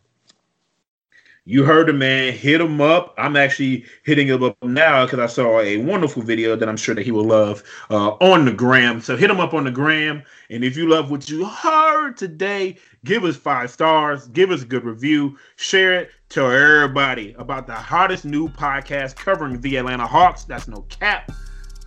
You 1.48 1.62
heard 1.62 1.86
the 1.86 1.92
man. 1.92 2.32
Hit 2.32 2.60
him 2.60 2.80
up. 2.80 3.14
I'm 3.16 3.36
actually 3.36 3.84
hitting 4.02 4.26
him 4.26 4.42
up 4.42 4.60
now 4.64 5.04
because 5.04 5.20
I 5.20 5.26
saw 5.26 5.60
a 5.60 5.76
wonderful 5.76 6.22
video 6.22 6.56
that 6.56 6.68
I'm 6.68 6.76
sure 6.76 6.92
that 6.96 7.04
he 7.04 7.12
will 7.12 7.24
love 7.24 7.62
uh, 7.88 8.10
on 8.14 8.46
the 8.46 8.52
gram. 8.52 9.00
So 9.00 9.16
hit 9.16 9.30
him 9.30 9.38
up 9.38 9.54
on 9.54 9.62
the 9.62 9.70
gram. 9.70 10.24
And 10.50 10.64
if 10.64 10.76
you 10.76 10.88
love 10.88 11.08
what 11.08 11.30
you 11.30 11.44
heard 11.44 12.16
today, 12.16 12.78
give 13.04 13.22
us 13.22 13.36
five 13.36 13.70
stars, 13.70 14.26
give 14.28 14.50
us 14.50 14.62
a 14.62 14.66
good 14.66 14.82
review, 14.82 15.38
share 15.54 16.00
it, 16.00 16.10
tell 16.30 16.50
everybody 16.50 17.32
about 17.38 17.68
the 17.68 17.74
hottest 17.74 18.24
new 18.24 18.48
podcast 18.48 19.14
covering 19.14 19.60
the 19.60 19.76
Atlanta 19.76 20.06
Hawks. 20.06 20.42
That's 20.42 20.66
no 20.66 20.82
cap. 20.88 21.30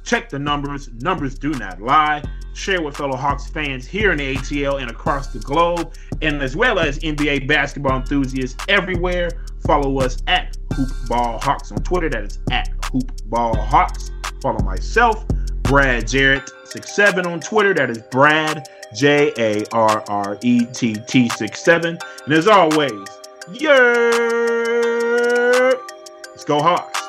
Check 0.06 0.30
the 0.30 0.40
numbers. 0.40 0.90
Numbers 1.02 1.38
do 1.38 1.54
not 1.56 1.82
lie. 1.82 2.24
Share 2.54 2.82
with 2.82 2.98
fellow 2.98 3.18
Hawks 3.18 3.48
fans 3.48 3.86
here 3.86 4.12
in 4.12 4.18
the 4.18 4.36
ATL 4.36 4.82
and 4.82 4.90
across 4.90 5.28
the 5.28 5.40
globe, 5.40 5.94
and 6.22 6.42
as 6.42 6.56
well 6.56 6.80
as 6.80 6.98
NBA 7.00 7.48
basketball 7.48 7.98
enthusiasts 7.98 8.64
everywhere. 8.68 9.30
Follow 9.66 10.00
us 10.00 10.18
at 10.28 10.58
Hoopball 10.70 11.42
Hawks 11.44 11.72
on 11.72 11.80
Twitter. 11.84 12.10
That 12.10 12.24
is 12.24 12.40
at 12.52 12.70
Hoopball 12.82 13.58
Hawks. 13.58 14.12
Follow 14.42 14.64
myself, 14.64 15.28
Brad 15.64 16.08
Jarrett 16.08 16.50
67 16.66 17.26
on 17.26 17.40
Twitter. 17.40 17.74
That 17.74 17.90
is 17.90 18.00
Brad 18.12 18.68
J 18.96 19.34
A 19.38 19.64
R 19.72 20.04
R 20.08 20.38
E 20.42 20.66
T 20.66 20.96
T 21.08 21.30
67. 21.30 21.98
And 22.26 22.34
as 22.34 22.48
always, 22.48 23.08
yeah, 23.52 23.72
let's 26.30 26.44
go 26.46 26.62
Hawks. 26.62 27.09